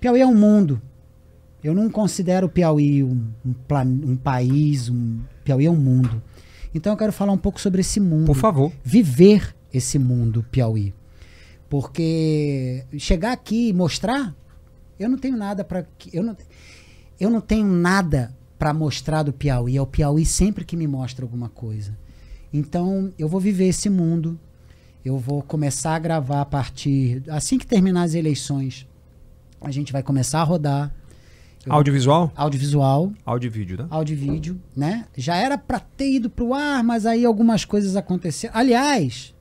[0.00, 0.82] Piauí é um mundo.
[1.62, 3.54] Eu não considero Piauí um, um,
[4.04, 6.22] um país, um, Piauí é um mundo.
[6.74, 8.26] Então eu quero falar um pouco sobre esse mundo.
[8.26, 8.72] Por favor.
[8.82, 10.92] Viver esse mundo Piauí.
[11.74, 14.32] Porque chegar aqui e mostrar,
[14.96, 16.36] eu não tenho nada para eu não,
[17.18, 19.76] eu não tenho nada para mostrar do Piauí.
[19.76, 21.98] É o Piauí sempre que me mostra alguma coisa.
[22.52, 24.38] Então eu vou viver esse mundo.
[25.04, 28.86] Eu vou começar a gravar a partir assim que terminar as eleições
[29.60, 30.94] a gente vai começar a rodar.
[31.68, 32.30] Audiovisual?
[32.36, 33.12] Audiovisual.
[33.26, 33.86] Áudio e vídeo, né?
[33.90, 35.06] Áudio e vídeo, né?
[35.16, 38.56] Já era para ter ido pro ar, mas aí algumas coisas aconteceram.
[38.56, 39.34] Aliás,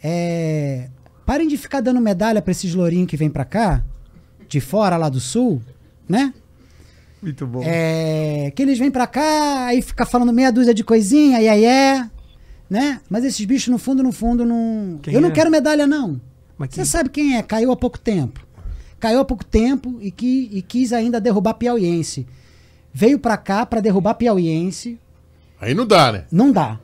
[0.00, 0.90] é...
[1.26, 3.84] parem de ficar dando medalha para esses lourinhos que vêm para cá,
[4.48, 5.62] de fora lá do sul,
[6.08, 6.32] né?
[7.22, 7.62] Muito bom.
[7.64, 8.52] É...
[8.54, 12.10] Que eles vêm para cá, aí fica falando meia dúzia de coisinha, aí aí é,
[12.68, 13.00] né?
[13.08, 14.98] Mas esses bichos no fundo, no fundo, não.
[15.02, 15.22] Quem Eu é?
[15.22, 16.20] não quero medalha, não.
[16.58, 17.42] Você sabe quem é?
[17.42, 18.44] Caiu há pouco tempo
[19.04, 22.26] caiu há pouco tempo e, que, e quis ainda derrubar piauiense.
[22.90, 24.98] veio pra cá pra derrubar piauiense.
[25.60, 26.24] Aí não dá, né?
[26.32, 26.80] Não dá.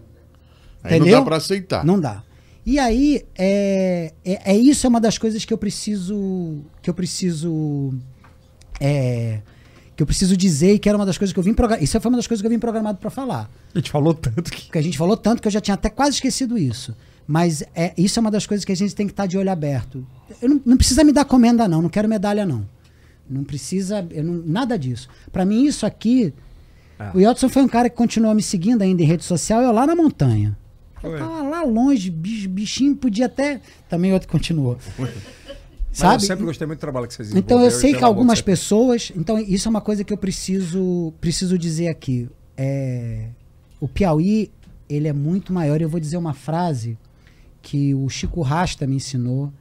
[0.84, 1.12] Aí Entendeu?
[1.12, 1.82] não dá pra aceitar.
[1.82, 2.22] Não dá.
[2.64, 6.58] E aí, é, é, é isso é uma das coisas que eu preciso.
[6.82, 7.94] Que eu preciso.
[8.80, 9.40] É,
[9.96, 11.84] que eu preciso dizer e que era uma das coisas que eu vim programado.
[11.84, 13.50] Isso foi uma das coisas que eu vim programado pra falar.
[13.74, 14.62] A gente falou tanto que.
[14.64, 16.94] Porque a gente falou tanto que eu já tinha até quase esquecido isso.
[17.26, 19.50] Mas é, isso é uma das coisas que a gente tem que estar de olho
[19.50, 20.06] aberto.
[20.40, 21.82] Eu não, não precisa me dar comenda, não.
[21.82, 22.66] Não quero medalha, não.
[23.28, 24.06] Não precisa.
[24.10, 25.08] eu não- nada disso.
[25.30, 26.32] Pra mim, isso aqui.
[26.98, 27.12] Ah.
[27.14, 29.86] O Yeltsin foi um cara que continuou me seguindo ainda em rede social, eu lá
[29.86, 30.56] na montanha.
[31.02, 33.60] Eu tava lá longe, bichinho podia até.
[33.88, 34.76] Também outro continuou.
[34.98, 36.14] Mas Sabe?
[36.22, 39.12] eu sempre gostei muito do trabalho que vocês Então eu sei que algumas você- pessoas.
[39.16, 42.28] Então, isso é uma coisa que eu preciso, preciso dizer aqui.
[42.56, 43.28] É,
[43.80, 44.50] o Piauí,
[44.88, 45.80] ele é muito maior.
[45.80, 46.96] Eu vou dizer uma frase
[47.62, 49.52] que o Chico Rasta me ensinou,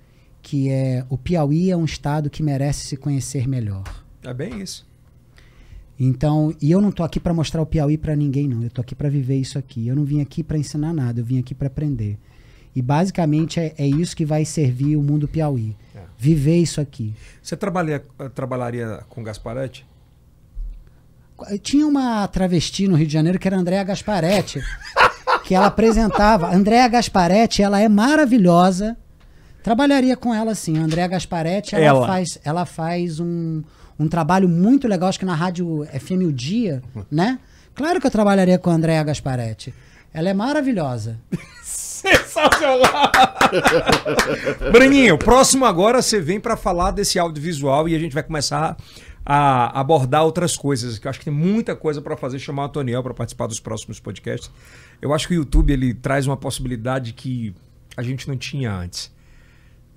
[0.42, 3.84] que é o Piauí é um estado que merece se conhecer melhor.
[4.24, 4.86] É bem isso.
[6.00, 8.64] Então, e eu não tô aqui para mostrar o Piauí para ninguém, não.
[8.64, 9.88] Eu tô aqui para viver isso aqui.
[9.88, 12.18] Eu não vim aqui para ensinar nada, eu vim aqui para aprender.
[12.74, 15.76] E basicamente é, é isso que vai servir o mundo Piauí.
[15.94, 16.00] É.
[16.18, 17.14] Viver isso aqui.
[17.42, 18.02] Você trabalha,
[18.34, 19.86] trabalharia com Gasparetti?
[21.62, 24.62] Tinha uma travesti no Rio de Janeiro que era a Andréa Gasparetti,
[25.44, 26.54] que ela apresentava.
[26.54, 28.98] Andréa Gasparetti, ela é maravilhosa.
[29.64, 30.78] Trabalharia com ela sim.
[30.78, 32.08] A Andréa Gasparetti, ela, Ela.
[32.08, 33.64] faz, ela faz um,
[34.00, 37.40] um trabalho muito legal, acho que na rádio FM O Dia, né?
[37.76, 39.74] Claro que eu trabalharia com a Andréa Gasparetti.
[40.14, 41.20] Ela é maravilhosa.
[41.64, 43.12] Sensacional!
[44.72, 48.78] Breninho, próximo agora você vem pra falar desse audiovisual e a gente vai começar
[49.26, 52.66] a abordar outras coisas, que eu acho que tem muita coisa pra fazer, chamar o
[52.66, 54.50] Antoniel pra participar dos próximos podcasts.
[55.02, 57.54] Eu acho que o YouTube ele traz uma possibilidade que
[57.96, 59.12] a gente não tinha antes.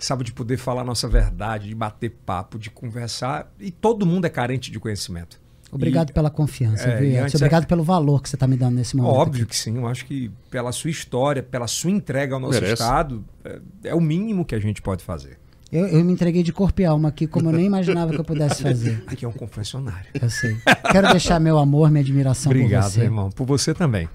[0.04, 3.52] Sabe, de poder falar a nossa verdade, de bater papo, de conversar.
[3.60, 5.40] E todo mundo é carente de conhecimento.
[5.70, 7.22] Obrigado pela confiança, É, viu, e Edson?
[7.24, 9.14] antes Obrigado pelo valor que você está me dando nesse momento.
[9.14, 12.74] Óbvio que sim, eu acho que pela sua história, pela sua entrega ao nosso Merece.
[12.74, 15.38] estado, é, é o mínimo que a gente pode fazer.
[15.70, 18.24] Eu, eu me entreguei de corpo e alma aqui, como eu nem imaginava que eu
[18.24, 19.02] pudesse fazer.
[19.06, 20.04] Aqui é um confessionário.
[20.20, 20.58] Eu sei.
[20.90, 23.00] Quero deixar meu amor, minha admiração por Obrigado, você.
[23.00, 23.30] irmão.
[23.30, 24.06] Por você também.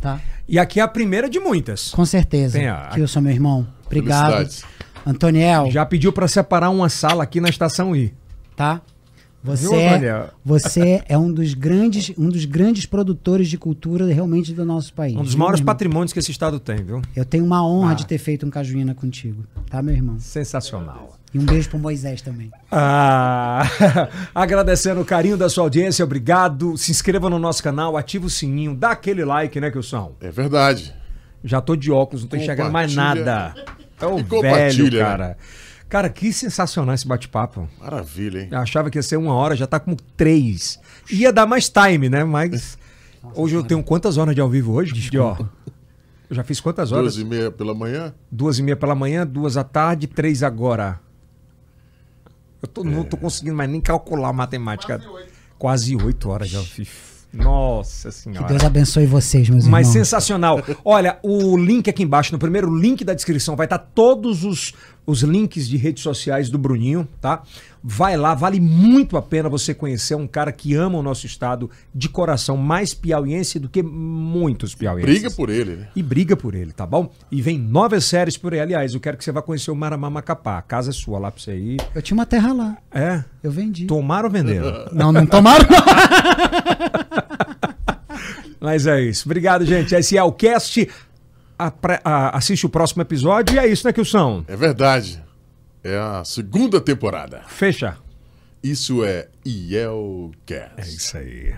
[0.00, 0.18] Tá?
[0.48, 1.90] E aqui é a primeira de muitas.
[1.90, 2.58] Com certeza.
[2.58, 3.68] Tem a- Que eu sou meu irmão.
[3.84, 4.48] Obrigado.
[5.06, 8.12] Antoniel, Já pediu pra separar uma sala aqui na estação I.
[8.56, 8.80] tá?
[9.44, 9.74] Você, Viu,
[10.08, 14.94] é, você é um dos grandes, um dos grandes produtores de cultura realmente do nosso
[14.94, 15.16] país.
[15.16, 17.02] Um dos viu, maiores patrimônios que esse estado tem, viu?
[17.16, 17.94] Eu tenho uma honra Ah.
[17.94, 20.16] de ter feito um cajuína contigo, tá, meu irmão?
[20.20, 21.18] Sensacional.
[21.34, 22.52] E um beijo pro Moisés também.
[22.70, 23.66] Ah,
[24.32, 26.76] agradecendo o carinho da sua audiência, obrigado.
[26.76, 30.12] Se inscreva no nosso canal, ativa o sininho, dá aquele like, né, Kilson?
[30.20, 30.94] É verdade.
[31.42, 33.54] Já tô de óculos, não tô enxergando mais nada.
[34.02, 34.98] É o E velho, né?
[34.98, 35.38] cara.
[35.88, 37.68] Cara, que sensacional esse bate-papo.
[37.78, 38.48] Maravilha, hein?
[38.50, 40.80] Eu achava que ia ser uma hora, já tá com três.
[41.10, 42.24] Ia dar mais time, né?
[42.24, 42.78] Mas
[43.36, 44.92] hoje eu tenho quantas horas de ao vivo hoje?
[44.92, 45.50] Desculpa.
[46.30, 47.14] Eu já fiz quantas horas?
[47.16, 48.14] Duas e meia pela manhã.
[48.30, 50.98] Duas e meia pela manhã, duas à tarde, três agora.
[52.62, 53.04] Eu tô, não É.
[53.04, 54.98] tô conseguindo mais nem calcular a matemática.
[55.58, 56.88] Quase oito horas já fiz.
[57.32, 58.46] Nossa Que senhora.
[58.46, 59.92] Deus abençoe vocês, meus Mas irmãos.
[59.92, 60.62] sensacional.
[60.84, 64.74] Olha, o link aqui embaixo, no primeiro link da descrição, vai estar todos os,
[65.06, 67.42] os links de redes sociais do Bruninho, tá?
[67.82, 71.68] Vai lá, vale muito a pena você conhecer um cara que ama o nosso estado
[71.92, 75.12] de coração, mais piauiense do que muitos piauienses.
[75.12, 75.88] Briga por ele, né?
[75.96, 77.10] E briga por ele, tá bom?
[77.30, 78.60] E vem novas séries por aí.
[78.60, 80.58] Aliás, eu quero que você vá conhecer o Maramá Macapá.
[80.58, 81.80] A casa é sua lá pra você ir.
[81.92, 82.76] Eu tinha uma terra lá.
[82.92, 83.24] É?
[83.42, 83.86] Eu vendi.
[83.86, 84.88] Tomaram ou venderam?
[84.92, 85.66] Não, não tomaram.
[88.60, 89.26] Mas é isso.
[89.26, 89.92] Obrigado, gente.
[89.92, 90.88] Esse é o cast.
[92.32, 94.44] Assiste o próximo episódio e é isso, né, Kilson?
[94.48, 95.22] É verdade.
[95.84, 97.42] É a segunda temporada.
[97.48, 97.96] Fecha.
[98.62, 100.72] Isso é Yelcast.
[100.76, 101.54] É isso aí.